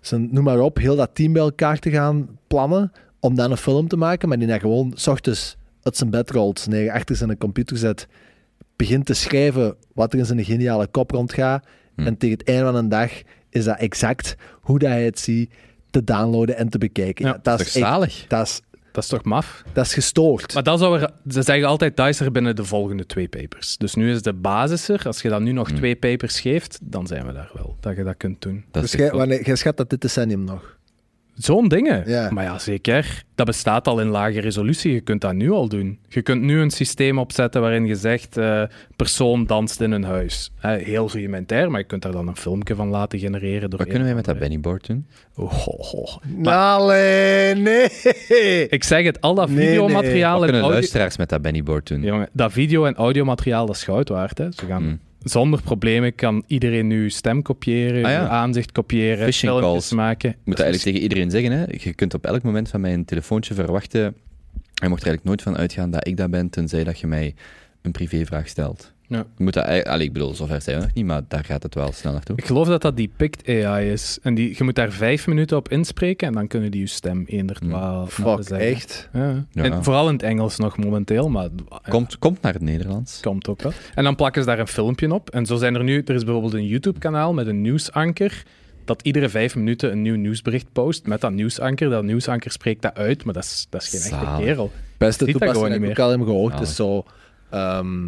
zijn, 0.00 0.28
noem 0.30 0.44
maar 0.44 0.60
op, 0.60 0.76
heel 0.76 0.96
dat 0.96 1.10
team 1.14 1.32
bij 1.32 1.42
elkaar 1.42 1.78
te 1.78 1.90
gaan 1.90 2.28
plannen 2.46 2.92
om 3.20 3.34
dan 3.34 3.50
een 3.50 3.56
film 3.56 3.88
te 3.88 3.96
maken, 3.96 4.28
maar 4.28 4.38
die 4.38 4.46
dan 4.46 4.60
gewoon 4.60 4.92
s 4.94 5.06
ochtends 5.06 5.56
uit 5.82 5.96
zijn 5.96 6.10
bed 6.10 6.30
rolt, 6.30 6.66
eigen 6.70 6.92
achter 6.92 7.16
zijn 7.16 7.38
computer 7.38 7.76
zet, 7.76 8.06
begint 8.76 9.06
te 9.06 9.14
schrijven 9.14 9.76
wat 9.94 10.12
er 10.12 10.18
in 10.18 10.26
zijn 10.26 10.44
geniale 10.44 10.86
kop 10.86 11.10
rondgaat 11.10 11.64
Hm. 12.00 12.06
en 12.06 12.16
tegen 12.16 12.38
het 12.38 12.48
einde 12.48 12.64
van 12.64 12.74
een 12.74 12.88
dag 12.88 13.10
is 13.50 13.64
dat 13.64 13.78
exact 13.78 14.36
hoe 14.60 14.78
dat 14.78 14.88
hij 14.88 15.04
het 15.04 15.18
ziet 15.18 15.52
te 15.90 16.04
downloaden 16.04 16.56
en 16.56 16.68
te 16.68 16.78
bekijken. 16.78 17.26
Ja, 17.26 17.38
dat, 17.42 17.60
is 17.60 17.72
zalig. 17.72 18.24
dat, 18.28 18.46
is, 18.46 18.60
Dat 18.92 19.02
is 19.04 19.10
toch 19.10 19.24
maf? 19.24 19.62
dat 19.72 19.86
is 19.86 19.94
gestoord. 19.94 20.54
Maar 20.54 20.62
dat 20.62 20.78
zou 20.78 21.00
er, 21.00 21.10
ze 21.28 21.42
zeggen 21.42 21.68
altijd, 21.68 21.96
dat 21.96 22.08
is 22.08 22.20
er 22.20 22.32
binnen 22.32 22.56
de 22.56 22.64
volgende 22.64 23.06
twee 23.06 23.28
papers. 23.28 23.76
Dus 23.76 23.94
nu 23.94 24.12
is 24.12 24.22
de 24.22 24.32
basis 24.32 24.88
er. 24.88 25.02
Als 25.06 25.22
je 25.22 25.28
dan 25.28 25.42
nu 25.42 25.52
nog 25.52 25.68
Hmm. 25.68 25.76
twee 25.76 25.96
papers 25.96 26.40
geeft, 26.40 26.78
dan 26.82 27.06
zijn 27.06 27.26
we 27.26 27.32
daar 27.32 27.50
wel. 27.54 27.76
Dat 27.80 27.96
je 27.96 28.04
dat 28.04 28.16
kunt 28.16 28.42
doen. 28.42 28.64
Dat 28.70 28.82
dus 28.82 28.92
jij, 28.92 29.10
wanneer, 29.10 29.44
jij 29.46 29.56
schat 29.56 29.76
dat 29.76 29.90
dit 29.90 30.00
decennium 30.00 30.44
nog. 30.44 30.78
Zo'n 31.42 31.68
dingen. 31.68 32.02
Ja. 32.06 32.30
Maar 32.30 32.44
ja, 32.44 32.58
zeker. 32.58 33.22
Dat 33.34 33.46
bestaat 33.46 33.86
al 33.86 34.00
in 34.00 34.06
lage 34.08 34.40
resolutie. 34.40 34.92
Je 34.92 35.00
kunt 35.00 35.20
dat 35.20 35.34
nu 35.34 35.50
al 35.50 35.68
doen. 35.68 35.98
Je 36.08 36.22
kunt 36.22 36.42
nu 36.42 36.60
een 36.60 36.70
systeem 36.70 37.18
opzetten 37.18 37.60
waarin 37.60 37.86
je 37.86 37.94
zegt, 37.96 38.36
eh, 38.36 38.62
persoon 38.96 39.46
danst 39.46 39.80
in 39.80 39.90
een 39.92 40.04
huis. 40.04 40.52
Eh, 40.60 40.72
heel 40.72 41.10
rudimentair, 41.12 41.70
maar 41.70 41.80
je 41.80 41.86
kunt 41.86 42.02
daar 42.02 42.12
dan 42.12 42.28
een 42.28 42.36
filmpje 42.36 42.74
van 42.74 42.88
laten 42.88 43.18
genereren. 43.18 43.70
Door 43.70 43.78
Wat 43.78 43.88
kunnen 43.88 44.06
wij 44.06 44.14
met 44.16 44.24
dat 44.24 44.38
Bennyboard 44.38 44.86
doen? 44.86 45.06
Oh. 45.36 46.16
Allee, 46.44 47.54
nee. 47.54 47.88
Ik 48.68 48.84
zeg 48.84 49.04
het, 49.04 49.20
al 49.20 49.34
dat 49.34 49.48
Nee, 49.50 49.66
videomateriaal 49.66 50.32
Wat 50.32 50.40
en 50.40 50.44
kunnen 50.44 50.60
audio... 50.60 50.70
luisteraars 50.78 51.16
met 51.16 51.28
dat 51.28 51.42
Bennyboard 51.42 51.88
doen? 51.88 52.02
Jongen, 52.02 52.28
dat 52.32 52.52
video- 52.52 52.84
en 52.84 52.94
audiomateriaal, 52.94 53.66
dat 53.66 53.74
is 53.76 53.84
goud 53.84 54.08
waard. 54.08 54.38
Hè? 54.38 54.52
Ze 54.52 54.66
gaan 54.66 54.82
Hm. 54.82 54.96
Zonder 55.22 55.62
problemen 55.62 56.14
kan 56.14 56.44
iedereen 56.46 56.86
nu 56.86 57.10
stem 57.10 57.42
kopiëren, 57.42 58.04
Ah, 58.04 58.10
ja. 58.10 58.20
uw 58.22 58.28
aanzicht 58.28 58.72
kopiëren, 58.72 59.24
Phishing 59.24 59.52
filmpjes 59.52 59.70
calls. 59.70 59.92
maken. 59.92 60.30
Ik 60.30 60.36
moet 60.44 60.56
dat 60.56 60.64
eigenlijk 60.64 60.84
tegen 60.96 61.00
iedereen 61.08 61.30
zeggen. 61.30 61.52
Hè. 61.52 61.64
Je 61.88 61.94
kunt 61.94 62.14
op 62.14 62.24
elk 62.26 62.42
moment 62.42 62.68
van 62.68 62.80
mij 62.80 62.92
een 62.94 63.04
telefoontje 63.04 63.54
verwachten. 63.54 64.00
Je 64.00 64.88
mocht 64.88 65.00
er 65.02 65.08
eigenlijk 65.08 65.24
nooit 65.24 65.42
van 65.42 65.56
uitgaan 65.56 65.90
dat 65.90 66.06
ik 66.06 66.16
dat 66.16 66.30
ben, 66.30 66.50
tenzij 66.50 66.84
dat 66.84 66.98
je 67.00 67.06
mij 67.06 67.34
een 67.82 67.90
privévraag 67.92 68.48
stelt. 68.48 68.92
Ja. 69.10 69.24
Je 69.36 69.44
moet 69.44 69.52
dat, 69.52 69.84
allee, 69.84 70.06
ik 70.06 70.12
bedoel, 70.12 70.34
zover 70.34 70.60
zijn 70.62 70.76
we 70.78 70.82
nog 70.82 70.94
niet, 70.94 71.04
maar 71.04 71.22
daar 71.28 71.44
gaat 71.44 71.62
het 71.62 71.74
wel 71.74 71.92
snel 71.92 72.12
naartoe. 72.12 72.36
Ik 72.36 72.44
geloof 72.46 72.66
dat 72.68 72.82
dat 72.82 72.96
die 72.96 73.10
Pict 73.16 73.48
AI 73.48 73.90
is. 73.90 74.18
En 74.22 74.34
die, 74.34 74.54
je 74.58 74.64
moet 74.64 74.74
daar 74.74 74.92
vijf 74.92 75.26
minuten 75.26 75.56
op 75.56 75.68
inspreken 75.68 76.26
en 76.28 76.32
dan 76.34 76.46
kunnen 76.46 76.70
die 76.70 76.80
je 76.80 76.86
stem 76.86 77.24
eender 77.26 77.56
Hm. 77.60 77.68
twaalf 77.68 78.12
Fuck, 78.12 78.38
zeggen. 78.40 78.58
echt? 78.68 79.08
Ja. 79.12 79.44
Ja. 79.52 79.62
En 79.62 79.84
vooral 79.84 80.06
in 80.06 80.12
het 80.12 80.22
Engels 80.22 80.58
nog 80.58 80.76
momenteel, 80.76 81.28
maar 81.28 81.48
ja, 81.68 81.80
Komt, 81.88 82.18
komt 82.18 82.42
naar 82.42 82.52
het 82.52 82.62
Nederlands. 82.62 83.20
komt 83.20 83.48
ook 83.48 83.62
wel. 83.62 83.72
En 83.94 84.04
dan 84.04 84.16
plakken 84.16 84.42
ze 84.42 84.48
daar 84.48 84.58
een 84.58 84.66
filmpje 84.66 85.12
op. 85.14 85.30
En 85.30 85.46
zo 85.46 85.56
zijn 85.56 85.74
er 85.74 85.84
nu, 85.84 86.02
er 86.04 86.14
is 86.14 86.24
bijvoorbeeld 86.24 86.54
een 86.54 86.66
YouTube-kanaal 86.66 87.32
met 87.34 87.46
een 87.46 87.60
nieuwsanker 87.60 88.42
dat 88.84 89.02
iedere 89.02 89.28
vijf 89.28 89.56
minuten 89.56 89.92
een 89.92 90.02
nieuw 90.02 90.16
nieuwsbericht 90.16 90.66
post 90.72 91.06
met 91.06 91.20
dat 91.20 91.32
nieuwsanker. 91.32 91.90
Dat 91.90 92.04
nieuwsanker 92.04 92.50
spreekt 92.50 92.82
dat 92.82 92.94
uit, 92.94 93.24
maar 93.24 93.34
dat 93.34 93.44
is, 93.44 93.66
dat 93.70 93.82
is 93.82 93.88
geen 93.88 94.18
echte 94.18 94.42
kerel. 94.42 94.70
Beste 94.98 95.24
toepassing 95.24 95.68
dat 95.68 95.82
ik 95.82 95.88
ook 95.90 95.98
al 95.98 96.10
heb 96.10 96.20
gehoord 96.20 96.60
is 96.60 96.74
zo... 96.76 97.04
ehm, 97.50 98.06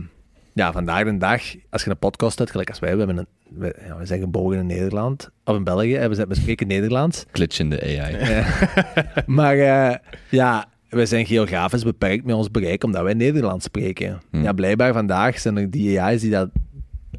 ja, 0.53 0.73
vandaag 0.73 1.05
de 1.05 1.17
dag, 1.17 1.43
als 1.71 1.85
je 1.85 1.91
een 1.91 1.99
podcast 1.99 2.39
hebt, 2.39 2.51
gelijk 2.51 2.69
als 2.69 2.79
wij, 2.79 2.93
we, 2.93 2.99
hebben 2.99 3.17
een, 3.17 3.27
we, 3.51 3.77
ja, 3.87 3.97
we 3.99 4.07
zijn 4.07 4.21
geboren 4.21 4.59
in 4.59 4.67
Nederland, 4.67 5.31
of 5.45 5.57
in 5.57 5.65
België, 5.65 5.95
en 5.95 6.11
we, 6.11 6.35
spreken 6.35 6.67
Nederlands. 6.67 7.25
Glitch 7.33 7.59
in 7.59 7.71
de 7.71 8.01
AI. 8.01 8.45
Maar 9.37 9.59
eh, 9.59 9.97
ja, 10.31 10.67
we 10.89 11.07
zijn 11.07 11.27
geografisch 11.27 11.83
beperkt 11.85 12.25
met 12.25 12.35
ons 12.35 12.51
bereik, 12.51 12.85
omdat 12.85 13.03
wij 13.03 13.15
Nederlands 13.15 13.65
spreken. 13.65 14.21
Hm. 14.31 14.43
Ja, 14.43 14.53
blijkbaar 14.53 14.93
vandaag 14.93 15.39
zijn 15.39 15.57
er 15.57 15.71
die 15.71 16.01
AI's 16.03 16.21
die 16.21 16.31
dat 16.31 16.49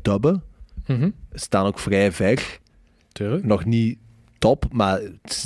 dubben, 0.02 0.44
Mhm. 0.88 1.10
staan 1.34 1.66
ook 1.66 1.80
vrij 1.80 2.12
ver. 2.12 2.60
Tuurlijk. 3.12 3.46
Nog 3.46 3.66
niet 3.66 3.98
top, 4.44 4.65
maar 4.72 4.99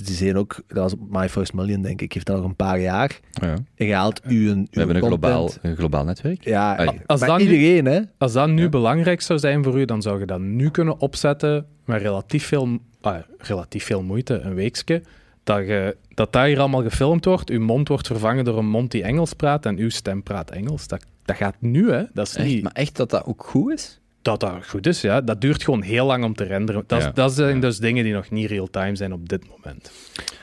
die 0.03 0.15
zijn 0.15 0.37
ook, 0.37 0.55
dat 0.67 0.77
was 0.77 0.93
op 0.93 0.99
My 1.09 1.29
First 1.29 1.53
Million, 1.53 1.81
denk 1.81 2.01
ik, 2.01 2.13
heeft 2.13 2.25
dat 2.25 2.35
nog 2.37 2.45
een 2.45 2.55
paar 2.55 2.79
jaar. 2.79 3.19
Ja. 3.31 3.53
En 3.75 3.85
je 3.85 3.93
haalt 3.93 4.21
uw, 4.23 4.31
uw 4.31 4.53
We 4.53 4.67
hebben 4.71 4.95
een 4.95 5.01
content- 5.01 5.01
globaal, 5.01 5.49
een 5.61 5.75
globaal 5.75 6.03
netwerk. 6.03 6.43
Ja. 6.43 6.75
Als 7.05 7.19
maar 7.19 7.29
dat 7.29 7.37
nu- 7.37 7.43
iedereen, 7.43 7.85
hè? 7.85 7.99
Als 8.17 8.33
dat 8.33 8.49
nu 8.49 8.61
Ja. 8.61 8.69
belangrijk 8.69 9.21
zou 9.21 9.39
zijn 9.39 9.63
voor 9.63 9.79
u, 9.79 9.85
dan 9.85 10.01
zou 10.01 10.19
je 10.19 10.25
dat 10.25 10.39
nu 10.39 10.69
kunnen 10.69 10.99
opzetten 10.99 11.65
met 11.85 12.01
relatief 12.01 12.45
veel, 12.45 12.77
ah, 13.01 13.15
relatief 13.37 13.83
veel 13.83 14.03
moeite, 14.03 14.39
een 14.39 14.53
weekje. 14.53 15.01
Dat, 15.43 15.57
je, 15.57 15.97
dat 16.13 16.33
daar 16.33 16.47
hier 16.47 16.59
allemaal 16.59 16.83
gefilmd 16.83 17.25
wordt, 17.25 17.49
uw 17.49 17.61
mond 17.61 17.87
wordt 17.87 18.07
vervangen 18.07 18.45
door 18.45 18.57
een 18.57 18.69
mond 18.69 18.91
die 18.91 19.03
Engels 19.03 19.33
praat 19.33 19.65
en 19.65 19.77
uw 19.77 19.89
stem 19.89 20.23
praat 20.23 20.51
Engels. 20.51 20.87
Dat, 20.87 21.05
dat 21.25 21.35
gaat 21.35 21.55
nu, 21.59 21.91
hè. 21.91 22.03
Dat 22.13 22.27
is 22.27 22.35
Echt? 22.35 22.47
niet 22.47 22.63
Maar 22.63 22.71
echt 22.71 22.95
dat 22.95 23.09
dat 23.09 23.25
ook 23.25 23.43
goed 23.43 23.71
is? 23.73 23.99
Dat 24.27 24.39
dat 24.39 24.67
goed 24.67 24.87
is, 24.87 25.01
ja. 25.01 25.21
Dat 25.21 25.41
duurt 25.41 25.63
gewoon 25.63 25.81
heel 25.81 26.05
lang 26.05 26.23
om 26.23 26.33
te 26.33 26.43
renderen. 26.43 26.83
Dat, 26.87 27.01
Ja. 27.01 27.11
dat 27.11 27.33
zijn 27.33 27.55
Ja. 27.55 27.61
dus 27.61 27.77
dingen 27.77 28.03
die 28.03 28.13
nog 28.13 28.29
niet 28.29 28.49
real-time 28.49 28.95
zijn 28.95 29.13
op 29.13 29.29
dit 29.29 29.43
moment. 29.49 29.91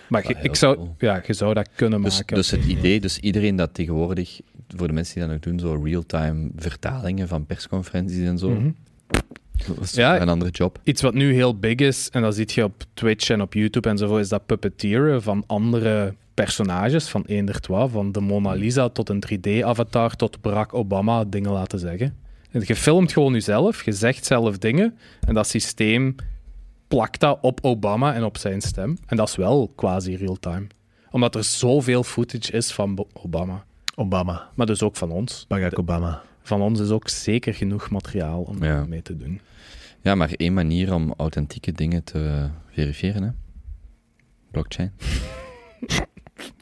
Maar 0.09 0.23
Ah, 0.23 0.29
je- 0.29 0.37
ik 0.43 0.55
zou, 0.55 0.77
cool. 0.77 0.95
ja, 0.99 1.23
je 1.27 1.33
zou 1.33 1.55
dat 1.55 1.69
kunnen 1.75 2.03
Dus, 2.03 2.17
maken. 2.17 2.37
dus 2.37 2.51
het 2.51 2.65
idee, 2.65 3.01
dus 3.01 3.19
iedereen 3.19 3.57
dat 3.57 3.75
tegenwoordig, 3.75 4.41
voor 4.77 4.87
de 4.87 4.93
mensen 4.93 5.15
die 5.15 5.23
dat 5.23 5.33
nog 5.33 5.41
doen, 5.41 5.59
zo 5.59 5.83
real-time 5.85 6.51
vertalingen 6.57 7.29
van 7.29 7.47
persconferenties 7.47 8.27
en 8.27 8.39
zo, 8.39 8.51
Mhm. 8.51 8.71
dat 9.67 9.81
is 9.81 9.93
Ja. 9.95 10.21
een 10.21 10.29
andere 10.29 10.51
job. 10.51 10.79
Iets 10.83 11.03
wat 11.03 11.15
nu 11.15 11.33
heel 11.35 11.59
big 11.59 11.75
is, 11.77 12.09
en 12.11 12.23
dat 12.23 12.35
zie 12.35 12.51
je 12.55 12.65
op 12.65 12.85
Twitch 12.95 13.31
en 13.31 13.41
op 13.41 13.55
YouTube 13.55 13.89
en 13.89 13.99
zo, 13.99 14.17
is 14.17 14.29
dat 14.29 14.47
puppeteeren 14.47 15.23
van 15.23 15.45
andere 15.47 16.15
personages, 16.35 17.09
van 17.09 17.23
eender 17.27 17.61
wat, 17.61 17.91
van 17.91 18.13
de 18.13 18.21
Mona 18.21 18.53
Lisa 18.53 18.89
tot 18.89 19.09
een 19.09 19.21
3D-avatar 19.21 20.17
tot 20.17 20.41
Barack 20.41 20.75
Obama 20.75 21.25
dingen 21.25 21.51
laten 21.51 21.79
zeggen. 21.79 22.17
Je 22.63 22.77
filmt 22.77 23.13
gewoon 23.13 23.33
jezelf, 23.33 23.85
je 23.85 23.93
zegt 23.93 24.25
zelf 24.27 24.59
dingen, 24.59 24.99
en 25.21 25.35
dat 25.35 25.47
systeem 25.49 26.15
plakt 26.89 27.21
dat 27.21 27.39
op 27.41 27.59
Obama 27.63 28.15
en 28.15 28.25
op 28.25 28.39
zijn 28.39 28.61
stem. 28.61 28.97
En 29.07 29.17
dat 29.17 29.29
is 29.29 29.37
wel 29.37 29.73
quasi 29.77 30.17
real-time. 30.17 30.67
Omdat 31.11 31.35
er 31.35 31.45
zoveel 31.45 32.03
footage 32.03 32.53
is 32.53 32.73
van 32.73 32.95
Bo- 32.95 33.09
Obama. 33.13 33.65
Obama. 33.95 34.51
Maar 34.55 34.67
dus 34.67 34.83
ook 34.83 34.97
van 34.97 35.11
ons. 35.11 35.45
Barack 35.49 35.79
Obama. 35.79 36.23
Van 36.43 36.61
ons 36.61 36.81
is 36.81 36.91
ook 36.91 37.09
zeker 37.09 37.55
genoeg 37.55 37.91
materiaal 37.91 38.43
om 38.43 38.65
Ja. 38.65 38.85
mee 38.85 39.03
te 39.03 39.17
doen. 39.17 39.41
Ja, 40.01 40.15
maar 40.15 40.31
één 40.37 40.55
manier 40.55 40.95
om 40.95 41.15
authentieke 41.17 41.73
dingen 41.73 42.05
te 42.05 42.49
verifiëren, 42.71 43.23
hè? 43.23 43.29
Blockchain. 44.51 44.93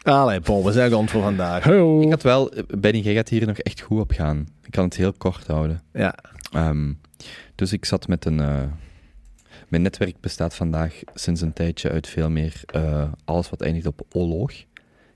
Allee, 0.03 0.40
Paul, 0.40 0.65
we 0.65 0.73
zijn 0.73 0.90
rond 0.90 1.11
voor 1.11 1.23
vandaag. 1.23 1.66
Ik 1.66 2.11
had 2.11 2.23
wel, 2.23 2.53
Benny, 2.78 2.99
jij 3.01 3.15
gaat 3.15 3.28
hier 3.28 3.47
nog 3.47 3.59
echt 3.59 3.81
goed 3.81 4.01
op 4.01 4.11
gaan. 4.11 4.47
Ik 4.65 4.70
kan 4.70 4.85
het 4.85 4.97
heel 4.97 5.12
kort 5.12 5.47
houden. 5.47 5.82
Ja. 5.93 6.15
Ehm, 6.53 6.93
dus 7.55 7.73
ik 7.73 7.85
zat 7.85 8.09
met 8.09 8.24
een. 8.24 8.40
eh, 8.40 8.62
mijn 9.69 9.82
netwerk 9.82 10.20
bestaat 10.20 10.55
vandaag 10.55 11.01
sinds 11.15 11.40
een 11.40 11.53
tijdje 11.53 11.90
uit 11.90 12.07
veel 12.07 12.31
meer 12.31 12.61
eh, 12.66 13.12
alles 13.24 13.51
wat 13.51 13.61
eindigt 13.61 13.86
op 13.86 14.03
oloog. 14.11 14.53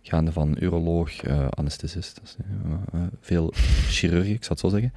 Gaande 0.02 0.32
van 0.32 0.56
uroloog, 0.60 1.22
eh, 1.22 1.46
anesthesist, 1.50 2.20
eh, 2.38 3.00
eh, 3.00 3.06
veel 3.20 3.52
chirurgie, 3.88 4.34
ik 4.34 4.44
zal 4.44 4.56
het 4.56 4.60
zo 4.60 4.68
zeggen. 4.68 4.92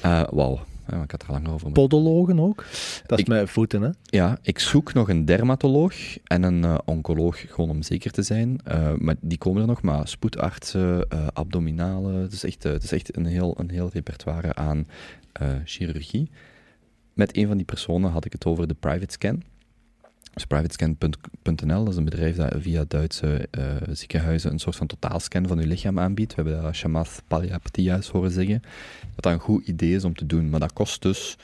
Eh 0.00 0.22
Wauw, 0.30 0.60
ik 0.86 1.10
had 1.10 1.22
er 1.22 1.30
langer 1.30 1.52
over. 1.52 1.72
Podologen 1.72 2.40
ook. 2.40 2.64
Dat 3.06 3.18
is 3.18 3.24
Ik- 3.24 3.28
met 3.30 3.50
voeten, 3.50 3.82
hè? 3.82 3.90
Ja, 4.02 4.38
ik 4.42 4.58
zoek 4.58 4.92
nog 4.92 5.08
een 5.08 5.24
dermatoloog 5.24 5.94
en 6.24 6.42
een 6.42 6.64
eh, 6.64 6.78
oncoloog, 6.84 7.44
gewoon 7.52 7.70
om 7.70 7.82
zeker 7.82 8.10
te 8.10 8.22
zijn. 8.22 8.58
Eh, 8.64 8.92
maar 8.98 9.14
die 9.20 9.38
komen 9.38 9.60
er 9.62 9.68
nog, 9.68 9.82
maar 9.82 10.08
spoedartsen, 10.08 11.06
eh 11.08 11.26
abdominalen. 11.32 12.14
Het 12.14 12.32
is 12.32 12.44
echt, 12.44 12.62
het 12.62 12.82
is 12.82 12.92
echt 12.92 13.16
een, 13.16 13.26
heel, 13.26 13.54
een 13.58 13.70
heel 13.70 13.90
repertoire 13.92 14.54
aan 14.54 14.86
chirurgie. 15.64 16.30
Met 17.12 17.36
een 17.36 17.46
van 17.46 17.56
die 17.56 17.66
personen 17.66 18.10
had 18.10 18.24
ik 18.24 18.32
het 18.32 18.44
over 18.46 18.66
de 18.68 18.74
private 18.74 19.12
scan. 19.12 19.42
Dus 20.34 20.44
privatescan.nl, 20.44 21.84
dat 21.84 21.88
is 21.88 21.96
een 21.96 22.04
bedrijf 22.04 22.36
dat 22.36 22.54
via 22.58 22.84
Duitse 22.88 23.48
eh, 23.50 23.64
ziekenhuizen 23.90 24.52
een 24.52 24.58
soort 24.58 24.76
van 24.76 24.86
totaalscan 24.86 25.46
van 25.46 25.58
uw 25.58 25.66
lichaam 25.66 25.98
aanbiedt. 25.98 26.34
We 26.34 26.42
hebben 26.42 26.62
dat 26.62 26.74
Shamath 26.74 27.22
Palihapitiya 27.28 28.00
horen 28.12 28.30
zeggen. 28.30 28.62
Dat 29.14 29.24
dat 29.24 29.32
een 29.32 29.38
goed 29.38 29.66
idee 29.66 29.94
is 29.94 30.04
om 30.04 30.14
te 30.14 30.26
doen, 30.26 30.50
maar 30.50 30.60
dat 30.60 30.72
kost 30.72 31.02
dus 31.02 31.36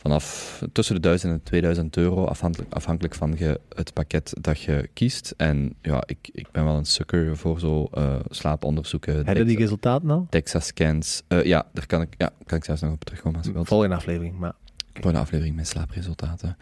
vanaf 0.00 0.62
tussen 0.72 0.94
de 0.94 1.00
1000 1.00 1.32
en 1.32 1.42
2000 1.42 1.96
euro, 1.96 2.24
afhankelijk, 2.24 2.72
afhankelijk 2.72 3.14
van 3.14 3.34
je, 3.38 3.60
het 3.74 3.92
pakket 3.92 4.32
dat 4.40 4.60
je 4.60 4.88
kiest. 4.92 5.34
En 5.36 5.74
ja, 5.82 6.02
ik, 6.06 6.30
ik 6.32 6.50
ben 6.50 6.64
wel 6.64 6.76
een 6.76 6.84
sukker 6.84 7.36
voor 7.36 7.60
zo 7.60 7.88
eh, 7.92 8.14
slaaponderzoeken. 8.28 9.26
Heb 9.26 9.36
je 9.36 9.44
die 9.44 9.56
resultaten 9.56 10.10
al? 10.10 10.26
DEXA-scans. 10.30 11.22
Eh, 11.28 11.44
ja, 11.44 11.66
daar 11.72 11.86
kan 11.86 12.00
ik, 12.00 12.14
ja, 12.16 12.30
kan 12.46 12.58
ik 12.58 12.64
zelfs 12.64 12.80
nog 12.80 12.92
op 12.92 13.04
terugkomen 13.04 13.38
als 13.38 13.46
je. 13.46 13.64
Volgende 13.64 13.94
aflevering, 13.94 14.38
maar... 14.38 14.52
Voor 14.92 15.12
de 15.12 15.18
aflevering 15.18 15.56
met 15.56 15.66
slaapresultaten. 15.66 16.56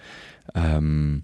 Ehm, 0.46 1.18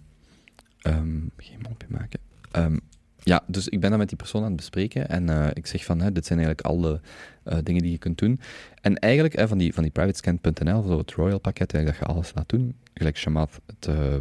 ehm, 0.92 1.20
geen 1.36 1.58
mopje 1.68 1.86
maken. 1.90 2.20
Ehm, 2.50 2.76
ja, 3.22 3.44
dus 3.46 3.68
ik 3.68 3.80
ben 3.80 3.90
dat 3.90 3.98
met 3.98 4.08
die 4.08 4.16
persoon 4.16 4.42
aan 4.42 4.48
het 4.48 4.56
bespreken. 4.56 5.08
En 5.08 5.28
eh, 5.28 5.48
ik 5.52 5.66
zeg 5.66 5.84
van, 5.84 6.00
hè, 6.00 6.12
dit 6.12 6.26
zijn 6.26 6.38
eigenlijk 6.38 6.68
alle 6.68 7.00
eh, 7.44 7.58
dingen 7.62 7.82
die 7.82 7.90
je 7.90 7.98
kunt 7.98 8.18
doen. 8.18 8.40
En 8.80 8.98
eigenlijk 8.98 9.36
hè, 9.36 9.48
van 9.48 9.58
die, 9.58 9.74
van 9.74 9.82
die 9.82 9.92
privatescan.nl, 9.92 10.82
zo 10.82 10.98
het 10.98 11.12
Royal 11.12 11.38
pakket, 11.38 11.70
dat 11.70 11.96
je 11.96 12.04
alles 12.04 12.32
laat 12.34 12.48
doen, 12.48 12.74
gelijk 12.94 13.16
Shamat 13.16 13.60
het 13.66 13.86
eh, 13.86 14.14
eh, 14.14 14.20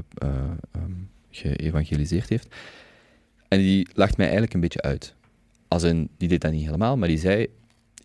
ehm, 0.71 0.91
geëvangeliseerd 1.29 2.29
heeft. 2.29 2.55
En 3.47 3.57
die 3.59 3.87
lacht 3.93 4.17
mij 4.17 4.25
eigenlijk 4.25 4.53
een 4.53 4.59
beetje 4.59 4.81
uit. 4.81 5.15
Als 5.67 5.83
in, 5.83 6.09
die 6.17 6.29
deed 6.29 6.41
dat 6.41 6.51
niet 6.51 6.65
helemaal, 6.65 6.97
maar 6.97 7.07
die 7.07 7.17
zei, 7.17 7.47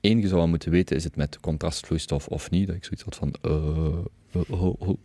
één, 0.00 0.20
je 0.20 0.26
zou 0.26 0.38
wel 0.38 0.48
moeten 0.48 0.70
weten, 0.70 0.96
is 0.96 1.04
het 1.04 1.16
met 1.16 1.40
contrastvloeistof 1.40 2.28
of 2.28 2.50
niet? 2.50 2.66
Dat 2.66 2.76
ik 2.76 2.84
zoiets 2.84 3.02
had 3.02 3.16
van, 3.16 3.34
oh, 3.42 4.04
oh, 4.48 4.80
oh. 4.80 5.02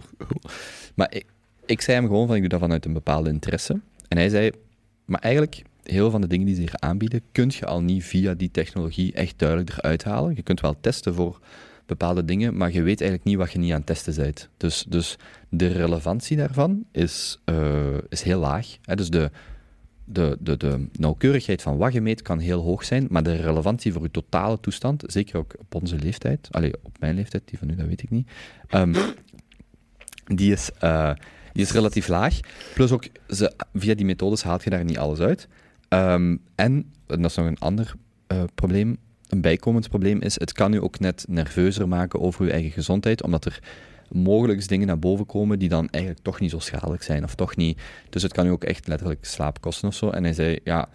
Maar 0.95 1.13
ik, 1.13 1.25
ik 1.65 1.81
zei 1.81 1.97
hem 1.97 2.07
gewoon 2.07 2.27
van, 2.27 2.35
ik 2.35 2.41
doe 2.41 2.49
dat 2.49 2.59
vanuit 2.59 2.85
een 2.85 2.93
bepaalde 2.93 3.29
interesse. 3.29 3.79
En 4.07 4.17
hij 4.17 4.29
zei, 4.29 4.51
maar 5.05 5.19
eigenlijk, 5.19 5.63
heel 5.83 6.11
van 6.11 6.21
de 6.21 6.27
dingen 6.27 6.45
die 6.45 6.55
ze 6.55 6.61
hier 6.61 6.79
aanbieden, 6.79 7.21
kun 7.31 7.51
je 7.59 7.65
al 7.65 7.81
niet 7.81 8.03
via 8.03 8.33
die 8.33 8.51
technologie 8.51 9.13
echt 9.13 9.39
duidelijk 9.39 9.69
eruit 9.69 10.03
halen. 10.03 10.35
Je 10.35 10.41
kunt 10.41 10.61
wel 10.61 10.75
testen 10.81 11.13
voor 11.13 11.39
bepaalde 11.85 12.25
dingen, 12.25 12.57
maar 12.57 12.71
je 12.71 12.81
weet 12.81 13.01
eigenlijk 13.01 13.29
niet 13.29 13.37
wat 13.37 13.51
je 13.51 13.59
niet 13.59 13.71
aan 13.71 13.77
het 13.77 13.85
testen 13.85 14.15
bent. 14.15 14.49
Dus, 14.57 14.85
dus 14.87 15.17
de 15.49 15.67
relevantie 15.67 16.37
daarvan 16.37 16.85
is, 16.91 17.39
eh, 17.45 17.97
is 18.09 18.21
heel 18.21 18.39
laag. 18.39 18.77
Hè? 18.81 18.95
Dus 18.95 19.09
de, 19.09 19.31
de, 20.05 20.37
de, 20.39 20.57
de 20.57 20.87
nauwkeurigheid 20.91 21.61
van 21.61 21.77
wat 21.77 21.93
je 21.93 22.01
meet 22.01 22.21
kan 22.21 22.39
heel 22.39 22.61
hoog 22.61 22.85
zijn, 22.85 23.07
maar 23.09 23.23
de 23.23 23.35
relevantie 23.35 23.93
voor 23.93 24.03
je 24.03 24.11
totale 24.11 24.59
toestand, 24.59 25.03
zeker 25.07 25.37
ook 25.37 25.55
op 25.59 25.75
onze 25.75 25.95
leeftijd, 25.95 26.47
allee, 26.51 26.73
op 26.81 26.99
mijn 26.99 27.15
leeftijd, 27.15 27.41
die 27.45 27.59
van 27.59 27.69
u, 27.69 27.75
dat 27.75 27.87
weet 27.87 28.03
ik 28.03 28.09
niet, 28.09 28.29
ehm, 28.67 28.93
die, 30.25 30.51
is, 30.51 30.71
eh, 30.79 31.11
die 31.53 31.63
is 31.63 31.71
relatief 31.71 32.07
laag. 32.07 32.39
Plus 32.73 32.91
ook, 32.91 33.07
ze, 33.29 33.53
via 33.73 33.95
die 33.95 34.05
methodes 34.05 34.43
haalt 34.43 34.63
je 34.63 34.69
daar 34.69 34.83
niet 34.83 34.97
alles 34.97 35.19
uit. 35.19 35.47
Ehm, 35.87 36.37
en, 36.55 36.91
dat 37.07 37.19
is 37.19 37.35
nog 37.35 37.45
een 37.45 37.59
ander 37.59 37.93
eh, 38.27 38.43
probleem, 38.55 38.97
een 39.27 39.41
bijkomend 39.41 39.89
probleem 39.89 40.21
is, 40.21 40.39
het 40.39 40.51
kan 40.51 40.73
u 40.73 40.81
ook 40.81 40.99
net 40.99 41.25
nerveuzer 41.27 41.87
maken 41.87 42.19
over 42.19 42.45
uw 42.45 42.51
eigen 42.51 42.71
gezondheid, 42.71 43.23
omdat 43.23 43.45
er 43.45 43.59
mogelijk 44.09 44.67
dingen 44.67 44.87
naar 44.87 44.99
boven 44.99 45.25
komen 45.25 45.59
die 45.59 45.69
dan 45.69 45.89
eigenlijk 45.89 46.23
toch 46.23 46.39
niet 46.39 46.49
zo 46.49 46.59
schadelijk 46.59 47.03
zijn, 47.03 47.23
of 47.23 47.35
toch 47.35 47.55
niet... 47.55 47.81
Dus 48.09 48.23
het 48.23 48.33
kan 48.33 48.47
u 48.47 48.49
ook 48.49 48.63
echt 48.63 48.87
letterlijk 48.87 49.25
slaap 49.25 49.61
kosten 49.61 49.87
of 49.87 49.95
zo. 49.95 50.09
En 50.09 50.23
hij 50.23 50.33
zei, 50.33 50.59
ja, 50.63 50.89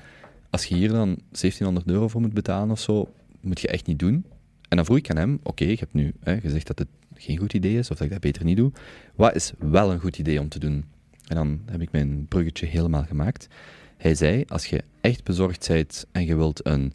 als 0.51 0.65
je 0.65 0.75
hier 0.75 0.89
dan 0.89 1.07
1700 1.31 1.87
euro 1.87 2.09
voor 2.09 2.21
moet 2.21 2.35
betalen 2.35 2.71
of 2.71 2.81
zo, 2.81 3.09
moet 3.41 3.61
je 3.61 3.69
echt 3.69 3.87
niet 3.87 3.99
doen. 3.99 4.25
En 4.69 4.77
dan 4.77 4.85
vroeg 4.85 4.99
ik 4.99 5.11
aan 5.11 5.17
hem, 5.17 5.41
oké, 5.43 5.65
je 5.65 5.77
hebt 5.79 5.95
nu 5.95 6.15
hè, 6.21 6.41
gezegd 6.41 6.67
dat 6.67 6.79
het 6.79 6.89
geen 7.19 7.37
goed 7.37 7.53
idee 7.55 7.79
is, 7.79 7.91
of 7.91 7.97
dat 7.97 8.07
ik 8.07 8.13
dat 8.13 8.21
beter 8.21 8.45
niet 8.45 8.57
doe. 8.57 8.73
Wat 9.15 9.35
is 9.35 9.53
wel 9.59 9.93
een 9.93 10.01
goed 10.01 10.19
idee 10.19 10.41
om 10.41 10.49
te 10.49 10.59
doen? 10.59 10.85
En 11.27 11.37
dan 11.37 11.61
heb 11.71 11.81
ik 11.81 11.93
mijn 11.93 12.27
bruggetje 12.29 12.67
helemaal 12.67 13.05
gemaakt. 13.05 13.49
Hij 13.97 14.15
zei, 14.15 14.45
als 14.49 14.67
je 14.67 14.83
echt 15.01 15.25
bezorgd 15.25 15.69
bent 15.69 16.07
en 16.13 16.25
je 16.25 16.37
wilt 16.37 16.67
een 16.67 16.93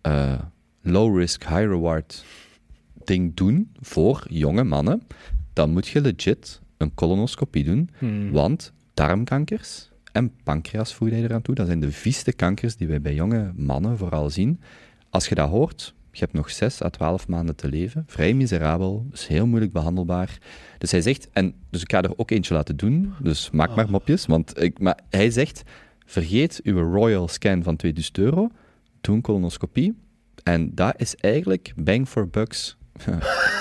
eh, 0.00 0.38
low-risk, 0.82 1.42
high-reward 1.42 2.24
ding 3.04 3.34
doen 3.34 3.70
voor 3.80 4.26
jonge 4.28 4.64
mannen, 4.64 5.02
dan 5.52 5.70
moet 5.70 5.86
je 5.86 6.00
legit 6.00 6.60
een 6.76 6.94
colonoscopie 6.94 7.64
doen, 7.64 7.90
Hmm. 7.98 8.30
want 8.30 8.72
darmkankers 8.94 9.90
en 10.12 10.32
pancreas 10.42 10.94
voeg 10.94 11.08
je 11.08 11.14
eraan 11.14 11.42
toe. 11.42 11.54
Dat 11.54 11.66
zijn 11.66 11.80
de 11.80 11.92
vieste 11.92 12.32
kankers 12.32 12.76
die 12.76 12.88
wij 12.88 13.00
bij 13.00 13.14
jonge 13.14 13.52
mannen 13.56 13.98
vooral 13.98 14.30
zien. 14.30 14.60
Als 15.10 15.28
je 15.28 15.34
dat 15.34 15.48
hoort, 15.48 15.94
je 16.16 16.24
hebt 16.24 16.36
nog 16.36 16.50
6 16.50 16.82
à 16.82 16.90
12 16.90 17.28
maanden 17.28 17.56
te 17.56 17.68
leven. 17.68 18.04
Vrij 18.06 18.34
miserabel, 18.34 19.06
dus 19.10 19.26
heel 19.26 19.46
moeilijk 19.46 19.72
behandelbaar. 19.72 20.38
Dus 20.78 20.90
hij 20.90 21.00
zegt, 21.00 21.28
en 21.32 21.54
dus 21.70 21.82
ik 21.82 21.90
ga 21.90 22.02
er 22.02 22.18
ook 22.18 22.30
eentje 22.30 22.54
laten 22.54 22.76
doen, 22.76 23.14
dus 23.20 23.50
maak 23.50 23.74
maar 23.74 23.90
mopjes. 23.90 24.26
Want 24.26 24.62
ik, 24.62 24.78
maar 24.78 24.98
hij 25.10 25.30
zegt, 25.30 25.62
vergeet 26.06 26.60
uw 26.62 26.92
royal 26.92 27.28
scan 27.28 27.62
van 27.62 27.76
2000 27.76 28.18
euro, 28.18 28.50
doe 29.00 29.14
een 29.14 29.22
colonoscopie. 29.22 29.98
En 30.42 30.74
dat 30.74 30.94
is 30.96 31.16
eigenlijk 31.16 31.72
bang 31.76 32.08
for 32.08 32.28
bucks. 32.28 32.76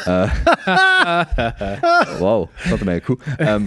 Eh, 0.06 0.34
Wauw, 2.20 2.50
dat 2.70 2.78
is 2.78 2.84
mij 2.84 3.02
goed. 3.02 3.24
Ehm, 3.38 3.66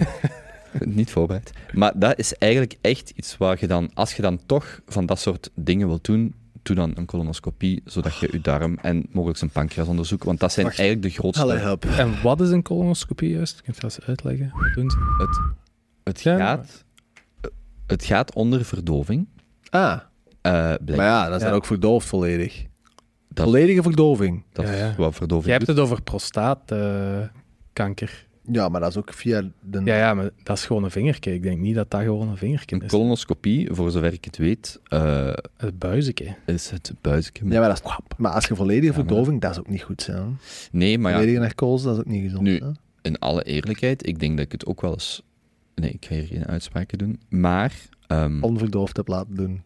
niet 0.85 1.11
voorbereid. 1.11 1.51
Maar 1.73 1.91
dat 1.95 2.19
is 2.19 2.35
eigenlijk 2.35 2.77
echt 2.81 3.09
iets 3.09 3.37
waar 3.37 3.57
je 3.59 3.67
dan, 3.67 3.91
als 3.93 4.13
je 4.13 4.21
dan 4.21 4.45
toch 4.45 4.81
van 4.87 5.05
dat 5.05 5.19
soort 5.19 5.49
dingen 5.55 5.87
wilt 5.87 6.03
doen, 6.03 6.33
doe 6.75 6.85
dan 6.85 6.91
een 6.95 7.05
colonoscopie, 7.05 7.81
zodat 7.85 8.17
je 8.17 8.29
je 8.31 8.41
darm 8.41 8.77
en 8.81 9.05
mogelijk 9.11 9.37
zijn 9.37 9.49
pancreas 9.49 9.87
onderzoekt. 9.87 10.23
Want 10.23 10.39
dat 10.39 10.51
zijn 10.51 10.65
Wacht. 10.65 10.79
eigenlijk 10.79 11.13
de 11.13 11.19
grootste... 11.21 11.47
Help. 11.57 11.85
En 11.85 12.21
wat 12.21 12.41
is 12.41 12.49
een 12.49 12.61
colonoscopie 12.63 13.29
juist? 13.29 13.61
Kun 13.61 13.73
je 13.75 13.81
dat 13.81 13.97
eens 13.97 14.07
uitleggen? 14.07 14.49
Wat 14.53 14.73
doen 14.73 14.89
ze? 14.89 14.97
Het, 15.17 15.39
het, 16.03 16.21
Ja. 16.21 16.37
gaat, 16.37 16.85
het 17.87 18.03
gaat 18.03 18.33
onder 18.33 18.65
verdoving. 18.65 19.27
Ah, 19.69 19.99
eh 20.41 20.51
maar 20.95 20.97
ja, 21.05 21.25
dat 21.27 21.35
is 21.35 21.41
Ja. 21.41 21.47
dan 21.47 21.57
ook 21.57 21.65
verdoofd 21.65 22.07
volledig. 22.07 22.65
Dat- 23.27 23.45
Volledige 23.45 23.81
verdoving. 23.81 24.43
dat 24.51 24.65
Ja, 24.67 24.89
is 24.89 24.95
wat 24.95 25.15
verdoving 25.15 25.45
Je 25.45 25.51
hebt 25.51 25.65
doet. 25.65 25.75
het 25.75 25.85
over 25.85 26.01
prostaatkanker. 26.01 28.27
Ja, 28.51 28.69
maar 28.69 28.81
dat 28.81 28.89
is 28.89 28.97
ook 28.97 29.13
via 29.13 29.41
de... 29.61 29.81
ja, 29.83 29.95
ja, 29.97 30.13
maar 30.13 30.29
dat 30.43 30.57
is 30.57 30.65
gewoon 30.65 30.83
een 30.83 30.91
vingertje. 30.91 31.33
Ik 31.33 31.43
denk 31.43 31.59
niet 31.59 31.75
dat 31.75 31.91
dat 31.91 32.01
gewoon 32.01 32.27
een 32.29 32.37
vingertje 32.37 32.75
Een 32.75 32.81
is. 32.81 32.89
colonoscopie, 32.89 33.67
voor 33.73 33.91
zover 33.91 34.13
ik 34.13 34.25
het 34.25 34.37
weet, 34.37 34.79
eh, 34.87 35.33
Het 35.57 35.79
buizetje. 35.79 36.35
is 36.45 36.69
het 36.69 36.93
buisje. 37.01 37.31
Ja, 37.33 37.59
maar, 37.59 37.69
dat 37.69 37.81
is, 37.85 37.97
maar 38.17 38.31
als 38.31 38.45
je 38.45 38.55
volledige 38.55 38.85
Ja, 38.85 38.97
maar- 38.97 39.05
verdoving, 39.07 39.41
dat 39.41 39.51
is 39.51 39.59
ook 39.59 39.69
niet 39.69 39.81
goed. 39.81 40.05
Hè? 40.05 40.21
Nee, 40.71 40.97
maar 40.97 41.11
ja, 41.11 41.17
Volledige 41.17 41.41
narcose, 41.43 41.83
dat 41.85 41.93
is 41.93 41.99
ook 41.99 42.07
niet 42.07 42.23
gezond. 42.23 42.41
Nu, 42.43 42.57
hè? 42.57 42.69
in 43.01 43.19
alle 43.19 43.43
eerlijkheid, 43.43 44.07
ik 44.07 44.19
denk 44.19 44.37
dat 44.37 44.45
ik 44.45 44.51
het 44.51 44.65
ook 44.65 44.81
wel 44.81 44.91
eens... 44.91 45.23
Nee, 45.75 45.89
ik 45.91 46.05
ga 46.05 46.15
hier 46.15 46.25
geen 46.27 46.45
uitspraken 46.45 46.97
doen. 46.97 47.19
Maar 47.29 47.73
ehm, 48.07 48.43
Onverdoofd 48.43 48.97
heb 48.97 49.07
laten 49.07 49.35
doen. 49.35 49.61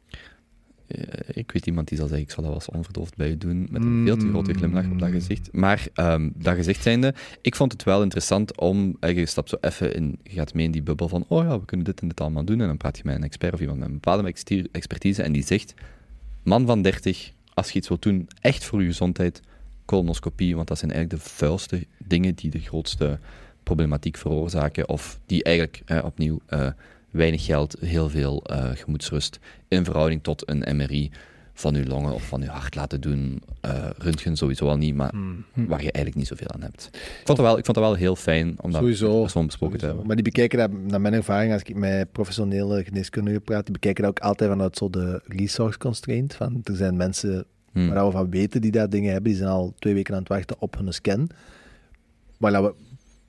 Eh, 0.94 1.38
ik 1.38 1.52
weet 1.52 1.66
iemand 1.68 1.88
die 1.88 1.98
zal 1.98 2.08
zeggen, 2.08 2.26
ik 2.26 2.32
zal 2.34 2.44
dat 2.44 2.52
wel 2.52 2.62
eens 2.62 2.70
onverdoofd 2.70 3.16
bij 3.16 3.28
je 3.28 3.38
doen, 3.38 3.68
met 3.72 3.84
een 3.84 4.02
veel 4.06 4.18
te 4.18 4.28
grote 4.30 4.54
glimlach 4.54 4.90
op 4.90 5.00
dat 5.00 5.10
Mm. 5.10 5.14
gezicht. 5.16 5.50
Maar 5.52 5.88
ehm, 5.94 6.30
dat 6.34 6.56
gezegd 6.56 6.84
zijnde, 6.84 7.14
ik 7.42 7.56
vond 7.56 7.72
het 7.72 7.84
wel 7.84 8.02
interessant 8.02 8.58
om... 8.58 8.98
eh, 9.00 9.18
Je 9.18 9.26
stapt 9.26 9.50
zo 9.50 9.58
even 9.62 9.96
in, 9.96 10.20
je 10.24 10.30
gaat 10.34 10.54
mee 10.54 10.66
in 10.66 10.72
die 10.72 10.82
bubbel 10.84 11.08
van, 11.08 11.26
oh 11.28 11.44
ja, 11.44 11.60
we 11.60 11.66
kunnen 11.66 11.86
dit 11.86 12.02
en 12.02 12.08
dit 12.08 12.22
allemaal 12.22 12.46
doen. 12.46 12.62
En 12.62 12.68
dan 12.68 12.78
praat 12.78 12.98
je 12.98 13.04
met 13.06 13.16
een 13.16 13.24
expert 13.24 13.54
of 13.54 13.60
iemand 13.60 13.80
met 13.80 13.88
een 13.88 13.94
bepaalde 13.94 14.34
expertise 14.72 15.24
en 15.24 15.32
die 15.32 15.44
zegt, 15.44 15.74
man 16.44 16.66
van 16.66 16.82
30, 16.82 17.32
als 17.54 17.72
je 17.72 17.78
iets 17.78 17.88
wilt 17.88 18.02
doen, 18.02 18.28
echt 18.42 18.64
voor 18.64 18.82
je 18.82 18.88
gezondheid, 18.88 19.42
colonoscopie, 19.86 20.56
want 20.56 20.68
dat 20.68 20.78
zijn 20.78 20.92
eigenlijk 20.92 21.24
de 21.24 21.30
vuilste 21.30 21.86
dingen 22.06 22.36
die 22.36 22.50
de 22.50 22.60
grootste 22.60 23.20
problematiek 23.64 24.18
veroorzaken, 24.18 24.90
of 24.90 25.20
die 25.26 25.44
eigenlijk, 25.44 25.82
eh, 25.86 26.00
opnieuw, 26.06 26.40
eh, 26.46 26.68
weinig 27.14 27.46
geld, 27.46 27.76
heel 27.80 28.10
veel 28.10 28.44
eh, 28.44 28.70
gemoedsrust, 28.74 29.40
in 29.68 29.84
verhouding 29.86 30.24
tot 30.24 30.50
een 30.50 30.76
MRI 30.78 31.12
van 31.56 31.74
je 31.76 31.86
longen 31.86 32.14
of 32.14 32.24
van 32.28 32.42
je 32.42 32.48
hart 32.48 32.76
laten 32.76 33.02
doen. 33.02 33.42
eh 33.62 33.90
röntgen 33.98 34.36
sowieso 34.36 34.68
al 34.68 34.78
niet, 34.78 34.96
maar 34.96 35.10
Hmm. 35.10 35.46
waar 35.54 35.84
je 35.84 35.92
eigenlijk 35.92 36.16
niet 36.16 36.28
zoveel 36.28 36.48
aan 36.52 36.62
hebt. 36.62 36.90
Ik 36.94 37.22
vond 37.26 37.38
het 37.38 37.48
wel, 37.48 37.58
ik 37.58 37.66
vond 37.66 37.78
het 37.78 37.86
wel 37.86 37.96
heel 37.96 38.16
fijn 38.16 38.56
om 38.62 38.72
dat 38.72 38.80
Sowieso. 38.82 39.22
persoon 39.22 39.46
besproken 39.46 39.78
te 39.80 39.86
hebben. 39.86 40.06
Maar 40.06 40.16
die 40.16 40.24
bekijken 40.24 40.58
dat, 40.60 40.72
naar 40.72 41.02
mijn 41.02 41.14
ervaring, 41.14 41.54
als 41.54 41.62
ik 41.62 41.76
met 41.76 42.12
professionele 42.12 42.84
geneeskundigen 42.84 43.42
praat, 43.42 43.64
die 43.64 43.74
bekijken 43.74 44.04
dat 44.04 44.12
ook 44.12 44.20
altijd 44.26 44.50
vanuit 44.50 44.78
zo 44.78 44.90
de 44.90 45.22
resource 45.26 45.78
constraint. 45.78 46.36
Van, 46.36 46.62
er 46.64 46.76
zijn 46.76 46.96
mensen 46.98 47.46
Hmm. 47.72 47.90
waar 47.94 48.06
we 48.06 48.12
van 48.12 48.30
weten 48.30 48.62
die 48.62 48.72
dat 48.72 48.92
dingen 48.92 49.12
hebben, 49.12 49.30
die 49.32 49.40
zijn 49.40 49.50
al 49.50 49.74
twee 49.80 49.94
weken 49.94 50.14
aan 50.14 50.20
het 50.20 50.30
wachten 50.30 50.56
op 50.60 50.76
hun 50.78 50.94
scan. 50.94 51.30
Maar 52.38 52.52
dat 52.52 52.64
we 52.64 52.74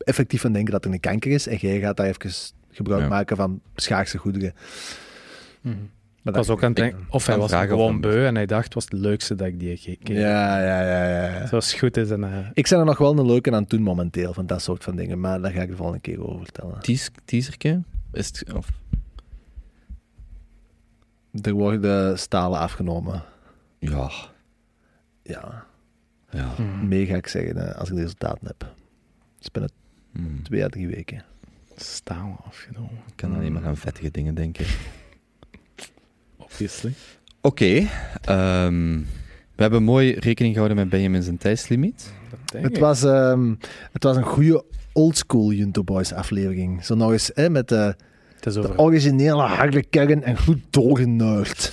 effectief 0.05 0.40
van 0.40 0.52
denken 0.52 0.73
dat 0.73 0.85
er 0.85 0.93
een 0.93 1.01
kanker 1.01 1.31
is 1.31 1.47
en 1.47 1.56
jij 1.56 1.81
gaat 1.81 1.97
daar 1.97 2.06
even 2.06 2.32
gebruik 2.75 3.03
Ja. 3.03 3.09
maken 3.09 3.37
van 3.37 3.61
schaarse 3.75 4.19
goederen. 4.19 4.55
Mhm. 5.61 5.75
Maar 6.23 6.33
Ik 6.33 6.39
was 6.39 6.49
ook 6.51 6.63
aan 6.63 6.69
het 6.69 6.77
denken, 6.77 7.07
of 7.09 7.27
hij 7.27 7.39
was 7.39 7.53
gewoon 7.53 8.01
beu 8.01 8.27
en 8.27 8.35
hij 8.35 8.47
dacht, 8.47 8.65
het 8.65 8.75
was 8.75 8.85
het 8.85 8.93
leukste 8.93 9.35
dat 9.35 9.47
ik 9.47 9.59
die 9.61 9.77
gekeken 9.77 10.15
Ja, 10.15 10.61
ja, 10.61 10.83
ja, 10.83 11.29
ja. 11.39 11.47
Zoals 11.47 11.71
het 11.71 11.79
goed 11.81 11.97
is. 11.97 12.11
En, 12.11 12.25
eh, 12.25 12.39
Ik 12.55 12.69
ben 12.69 12.79
er 12.79 12.85
nog 12.85 12.99
wel 12.99 13.19
een 13.19 13.27
leuke 13.27 13.51
aan 13.53 13.61
het 13.61 13.71
doen 13.71 13.83
momenteel, 13.83 14.33
van 14.35 14.47
dat 14.47 14.63
soort 14.63 14.85
van 14.85 14.97
dingen. 14.97 15.21
Maar 15.21 15.41
daar 15.41 15.53
ga 15.53 15.63
ik 15.63 15.69
de 15.69 15.77
volgende 15.77 16.01
keer 16.01 16.29
over 16.29 16.43
vertellen. 16.45 16.81
Teas- 16.81 17.11
Teaserke? 17.25 17.83
Is 18.13 18.27
het, 18.27 18.53
of, 18.53 18.69
Er 21.43 21.53
worden 21.53 22.19
stalen 22.19 22.59
afgenomen. 22.59 23.23
ja, 23.79 24.11
Ja, 25.23 25.65
ja. 26.31 26.55
hmm. 26.57 26.89
meer 26.89 27.07
ga 27.07 27.15
ik 27.17 27.27
zeggen 27.27 27.69
eh, 27.69 27.79
als 27.79 27.89
ik 27.89 27.95
de 27.95 28.01
resultaten 28.01 28.47
heb. 28.47 28.61
Het 28.61 29.41
is 29.41 29.51
binnen 29.51 29.71
Hmm. 30.13 30.43
twee 30.43 30.65
à 30.65 30.69
drie 30.69 30.89
weken. 30.89 31.25
Staal 31.77 32.41
afgenomen. 32.47 32.91
Ik 33.07 33.13
kan 33.17 33.35
alleen 33.35 33.53
maar 33.53 33.65
aan 33.67 33.77
vettige 33.77 34.11
dingen 34.11 34.35
denken. 34.35 34.67
Obviously. 36.37 36.93
Oké, 37.41 37.89
ehm, 38.21 38.99
we 39.55 39.63
hebben 39.63 39.83
mooi 39.83 40.13
rekening 40.19 40.53
gehouden 40.53 40.77
met 40.79 40.89
Benjamin 40.89 41.23
zijn 41.23 41.39
tijdslimiet. 41.39 42.13
Dat 42.31 42.39
denk 42.53 42.65
Het 42.65 42.75
ik. 42.75 42.81
was, 42.81 43.03
ehm, 43.03 43.55
het 43.93 44.03
was 44.03 44.17
een 44.17 44.23
goede 44.23 44.65
oldschool 44.93 45.53
Junto 45.53 45.85
Boys 45.85 46.13
aflevering. 46.13 46.85
Zo 46.85 46.95
nog 46.95 47.13
eens 47.13 47.31
hè, 47.35 47.51
met 47.51 47.69
de, 47.69 47.97
de 48.41 48.79
originele 48.79 49.43
harde 49.43 49.85
kern 49.85 50.23
en 50.23 50.39
goed 50.39 50.61
doorgeneurd. 50.71 51.71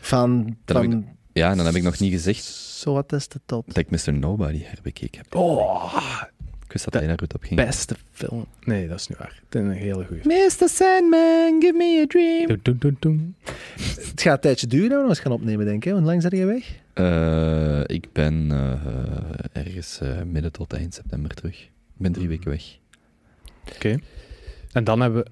Van, 0.00 0.56
van 0.66 1.06
Ja, 1.32 1.50
en 1.50 1.56
dan 1.56 1.66
heb 1.66 1.74
ik 1.74 1.82
nog 1.82 1.98
niet 1.98 2.12
gezegd 2.12 2.44
zo 2.44 2.92
wat 2.92 3.12
is 3.12 3.22
het 3.32 3.42
tot. 3.46 3.66
dat 3.66 3.76
ik 3.76 3.90
Mr. 3.90 4.12
Nobody 4.12 4.62
herbekeken 4.62 5.20
heb. 5.22 5.34
Oh, 5.34 5.94
Ik 6.28 6.33
wist 6.74 6.84
dat 6.84 6.94
hij 6.94 7.06
daar 7.06 7.18
goed 7.18 7.34
op 7.34 7.42
ging. 7.42 7.56
beste 7.64 7.96
film. 8.10 8.44
Nee, 8.64 8.88
dat 8.88 8.98
is 9.00 9.06
niet 9.08 9.18
waar. 9.18 9.40
Het 9.48 9.54
is 9.54 9.60
een 9.60 9.70
hele 9.70 10.04
goede. 10.06 10.22
Mr. 10.28 10.68
Sandman, 10.68 11.56
give 11.60 11.74
me 11.76 12.00
a 12.02 12.06
dream. 12.06 13.34
Het 14.10 14.22
gaat 14.22 14.34
een 14.34 14.40
tijdje 14.40 14.66
duren 14.66 14.88
dat 14.88 14.96
we 14.96 15.02
nog 15.02 15.10
eens 15.10 15.20
gaan 15.20 15.32
opnemen, 15.32 15.66
denk 15.66 15.84
ik. 15.84 15.92
Hoe 15.92 16.00
lang 16.00 16.22
zijn 16.22 16.36
je 16.36 16.44
weg? 16.44 16.74
Eh, 16.92 17.80
ik 17.96 18.12
ben 18.12 18.46
eh, 18.50 19.62
ergens 19.62 20.00
eh, 20.00 20.22
midden 20.22 20.52
tot 20.52 20.72
eind 20.72 20.94
september 20.94 21.34
terug. 21.34 21.60
Ik 21.62 21.70
ben 21.96 22.12
drie 22.12 22.28
weken 22.28 22.50
weg. 22.50 22.78
Oké. 23.74 23.96
En 24.72 24.84
dan 24.84 25.00
hebben 25.00 25.22
we... 25.24 25.30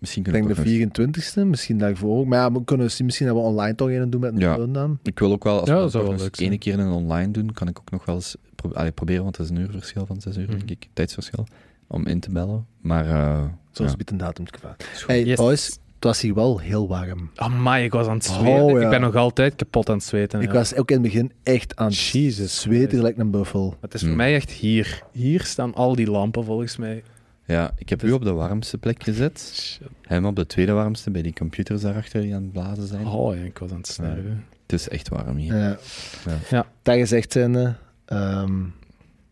Misschien 0.00 0.24
Ik 0.24 0.30
kunnen 0.32 0.46
denk 0.54 0.66
de 0.66 0.88
toch 0.96 1.06
nog- 1.06 1.44
24e, 1.44 1.48
misschien 1.48 1.78
daarvoor 1.78 2.18
ook. 2.18 2.26
Maar 2.26 2.38
ja, 2.38 2.52
we 2.52 2.64
kunnen 2.64 2.90
misschien 3.04 3.26
dat 3.26 3.36
we 3.36 3.42
online 3.42 3.74
toch 3.74 3.90
een 3.90 4.10
doen 4.10 4.20
met 4.20 4.32
een 4.32 4.38
Ja. 4.38 4.54
film 4.54 4.72
dan. 4.72 4.98
Ik 5.02 5.18
wil 5.18 5.32
ook 5.32 5.44
wel, 5.44 5.58
als 5.60 5.68
Ja, 5.68 5.74
we 5.74 5.80
dat 5.82 5.92
wel 5.92 6.12
eens 6.12 6.38
ene 6.38 6.58
keer 6.58 6.78
een 6.78 6.90
online 6.90 7.30
doen, 7.30 7.52
kan 7.52 7.68
ik 7.68 7.78
ook 7.78 7.90
nog 7.90 8.04
wel 8.04 8.14
eens 8.14 8.36
pro 8.68 8.78
allee, 8.78 8.92
proberen, 8.92 9.22
want 9.22 9.36
het 9.36 9.50
is 9.50 9.56
een 9.56 9.62
uurverschil 9.62 10.06
van 10.06 10.20
zes 10.20 10.36
uur, 10.36 10.46
Mhm. 10.48 10.56
denk 10.56 10.70
ik, 10.70 10.88
tijdsverschil, 10.92 11.46
om 11.86 12.06
in 12.06 12.20
te 12.20 12.30
bellen. 12.30 12.66
Maar 12.80 13.04
eh 13.10 13.44
Zoals 13.70 13.90
ja. 13.90 13.96
biedt 13.96 14.10
een 14.10 14.16
datum 14.16 14.44
gevaar. 14.50 14.76
Hey, 15.06 15.24
Yes. 15.24 15.36
boys, 15.36 15.66
het 15.66 16.04
was 16.04 16.20
hier 16.20 16.34
wel 16.34 16.58
heel 16.58 16.88
warm. 16.88 17.30
Amai, 17.34 17.84
ik 17.84 17.92
was 17.92 18.06
aan 18.06 18.16
het 18.16 18.28
Oh, 18.28 18.38
zweten. 18.38 18.74
ja. 18.78 18.80
Ik 18.84 18.90
ben 18.90 19.00
nog 19.00 19.14
altijd 19.14 19.56
kapot 19.56 19.88
aan 19.88 19.94
het 19.96 20.04
zweten. 20.04 20.40
Ik 20.40 20.46
ja. 20.48 20.52
was 20.54 20.74
ook 20.74 20.88
in 20.90 20.94
het 21.02 21.04
begin 21.04 21.32
echt 21.42 21.76
aan 21.76 21.86
het 21.86 21.98
Jesus 21.98 22.60
zweten 22.60 22.96
gelijk 22.98 23.18
een 23.18 23.30
buffel. 23.30 23.76
Het 23.80 23.94
is 23.94 24.00
voor 24.00 24.08
Hmm. 24.08 24.16
mij 24.18 24.34
echt 24.34 24.50
hier. 24.50 25.02
Hier 25.12 25.42
staan 25.44 25.74
al 25.74 25.94
die 25.94 26.10
lampen 26.10 26.44
volgens 26.44 26.76
mij. 26.76 27.02
ja, 27.44 27.70
ik 27.78 27.88
heb 27.88 28.02
u 28.02 28.12
op 28.12 28.22
de 28.24 28.32
warmste 28.32 28.78
plek 28.78 29.02
gezet. 29.02 29.52
Shit. 29.54 29.88
Hem 30.02 30.26
op 30.26 30.36
de 30.36 30.46
tweede 30.46 30.72
warmste, 30.72 31.10
bij 31.10 31.22
die 31.22 31.32
computers 31.32 31.80
daarachter 31.82 32.20
die 32.20 32.34
aan 32.34 32.42
het 32.42 32.52
blazen 32.52 32.86
zijn. 32.86 33.06
Oh 33.06 33.34
ja, 33.36 33.42
ik 33.42 33.58
was 33.58 33.70
aan 33.70 33.76
het 33.76 33.86
snuiven. 33.86 34.44
Het 34.62 34.72
is 34.72 34.88
echt 34.88 35.08
warm 35.08 35.36
hier. 35.36 35.54
Ja. 35.56 35.78
Ja. 36.26 36.36
Ja. 36.50 36.66
Dat 36.82 36.96
gezegd 36.96 37.32
zijnde, 37.32 37.74
ehm, 38.06 38.64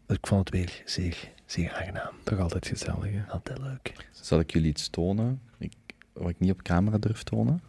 ik 0.06 0.26
vond 0.26 0.48
het 0.48 0.51
weer 0.51 0.82
zeer, 0.84 1.30
zeer 1.46 1.72
aangenaam. 1.72 2.12
Toch 2.24 2.38
altijd 2.38 2.66
gezellig, 2.66 3.10
hè? 3.10 3.32
Altijd 3.32 3.59
leuk. 3.59 3.94
Zal 4.10 4.40
ik 4.40 4.52
jullie 4.52 4.68
iets 4.68 4.88
tonen? 4.88 5.40
Ik, 5.59 5.72
wat 6.12 6.28
ik 6.28 6.38
niet 6.38 6.51
op 6.51 6.62
camera 6.62 6.98
durf 6.98 7.22
tonen? 7.22 7.62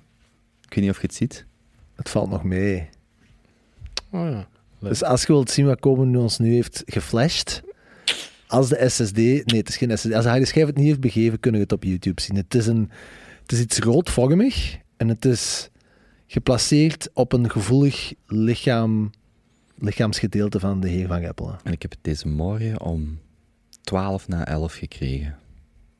Ik 0.61 0.73
weet 0.73 0.84
niet 0.84 0.94
of 0.94 1.02
je 1.02 1.07
het 1.07 1.15
ziet. 1.15 1.45
Het 1.95 2.10
valt 2.10 2.30
nog 2.30 2.44
mee. 2.44 2.90
Oh 4.10 4.30
ja. 4.30 4.48
Leuk. 4.80 4.91
Dus 4.91 5.03
als 5.03 5.22
je 5.22 5.27
wilt 5.27 5.52
zien 5.52 5.65
wat 5.65 5.80
Komen 5.80 6.11
nu 6.11 6.18
ons 6.18 6.38
nu 6.38 6.53
heeft 6.53 6.84
geflasht, 6.86 7.61
als 8.48 8.69
de 8.69 8.90
SSD, 8.90 9.15
nee 9.15 9.44
het 9.45 9.69
is 9.69 9.77
geen 9.77 9.98
SSD, 9.98 10.14
als 10.14 10.26
hij 10.26 10.40
de 10.40 10.45
schijf 10.45 10.65
het 10.65 10.76
niet 10.76 10.86
heeft 10.86 10.99
begeven, 10.99 11.40
kunnen 11.40 11.60
we 11.60 11.65
het 11.65 11.76
op 11.76 11.84
YouTube 11.84 12.22
zien. 12.22 12.36
Het 12.36 12.56
is, 12.56 12.68
een, 12.68 12.90
het 13.41 13.52
is 13.52 13.60
iets 13.60 13.80
roodvormig 13.80 14.77
en 14.98 15.07
het 15.07 15.26
is 15.26 15.69
geplaceerd 16.27 17.10
op 17.14 17.34
een 17.34 17.52
gevoelig 17.52 18.14
lichaam, 18.27 19.11
lichaamsgedeelte 19.78 20.60
van 20.60 20.80
de 20.80 20.90
heer 20.90 21.08
Van 21.08 21.22
Geppelen. 21.22 21.60
En 21.64 21.72
ik 21.72 21.82
heb 21.82 21.92
het 21.92 22.00
deze 22.02 22.28
morgen 22.28 22.82
om 22.82 23.20
12 23.82 24.28
na 24.28 24.46
11 24.48 24.74
gekregen. 24.74 25.38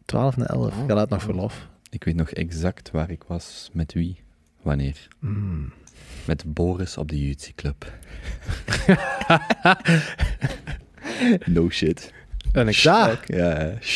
12 0.06 0.38
na 0.38 0.46
11, 0.46 0.78
Oh. 0.78 0.88
je 0.88 0.94
laat 0.94 1.10
nog 1.10 1.22
verlof. 1.22 1.68
Ik 1.90 2.04
weet 2.04 2.16
nog 2.16 2.30
exact 2.30 2.92
waar 2.92 3.10
ik 3.10 3.24
was, 3.24 3.70
met 3.74 3.94
wie, 3.94 4.24
wanneer. 4.62 5.08
Mm. 5.20 5.74
Met 6.28 6.54
Boris 6.54 6.98
op 6.98 7.10
de 7.10 7.28
Jutsi 7.28 7.56
Club. 7.56 7.92
no 11.46 11.70
shit. 11.70 12.14
Unex- 12.54 12.84
Ja, 12.84 13.18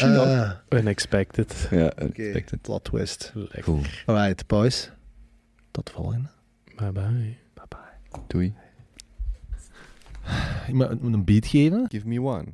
Ah, 0.02 0.52
unexpected. 0.70 1.68
ja, 1.72 1.86
Oké, 1.86 2.02
unexpected. 2.04 2.62
plot 2.62 2.84
twist. 2.84 3.32
Lekker. 3.36 3.64
Cool. 3.64 3.82
Alright, 4.06 4.48
boys. 4.48 4.92
Tot 5.72 5.86
de 5.86 5.92
volgende. 5.92 6.30
Bye 6.76 6.92
bye. 6.92 7.38
Bye 7.54 7.66
bye. 7.70 8.22
Doei. 8.28 8.54
Ik 10.68 10.74
moet 10.74 11.14
een 11.14 11.24
beat 11.24 11.46
geven. 11.46 11.86
Give 11.90 12.08
me 12.08 12.22
one. 12.22 12.46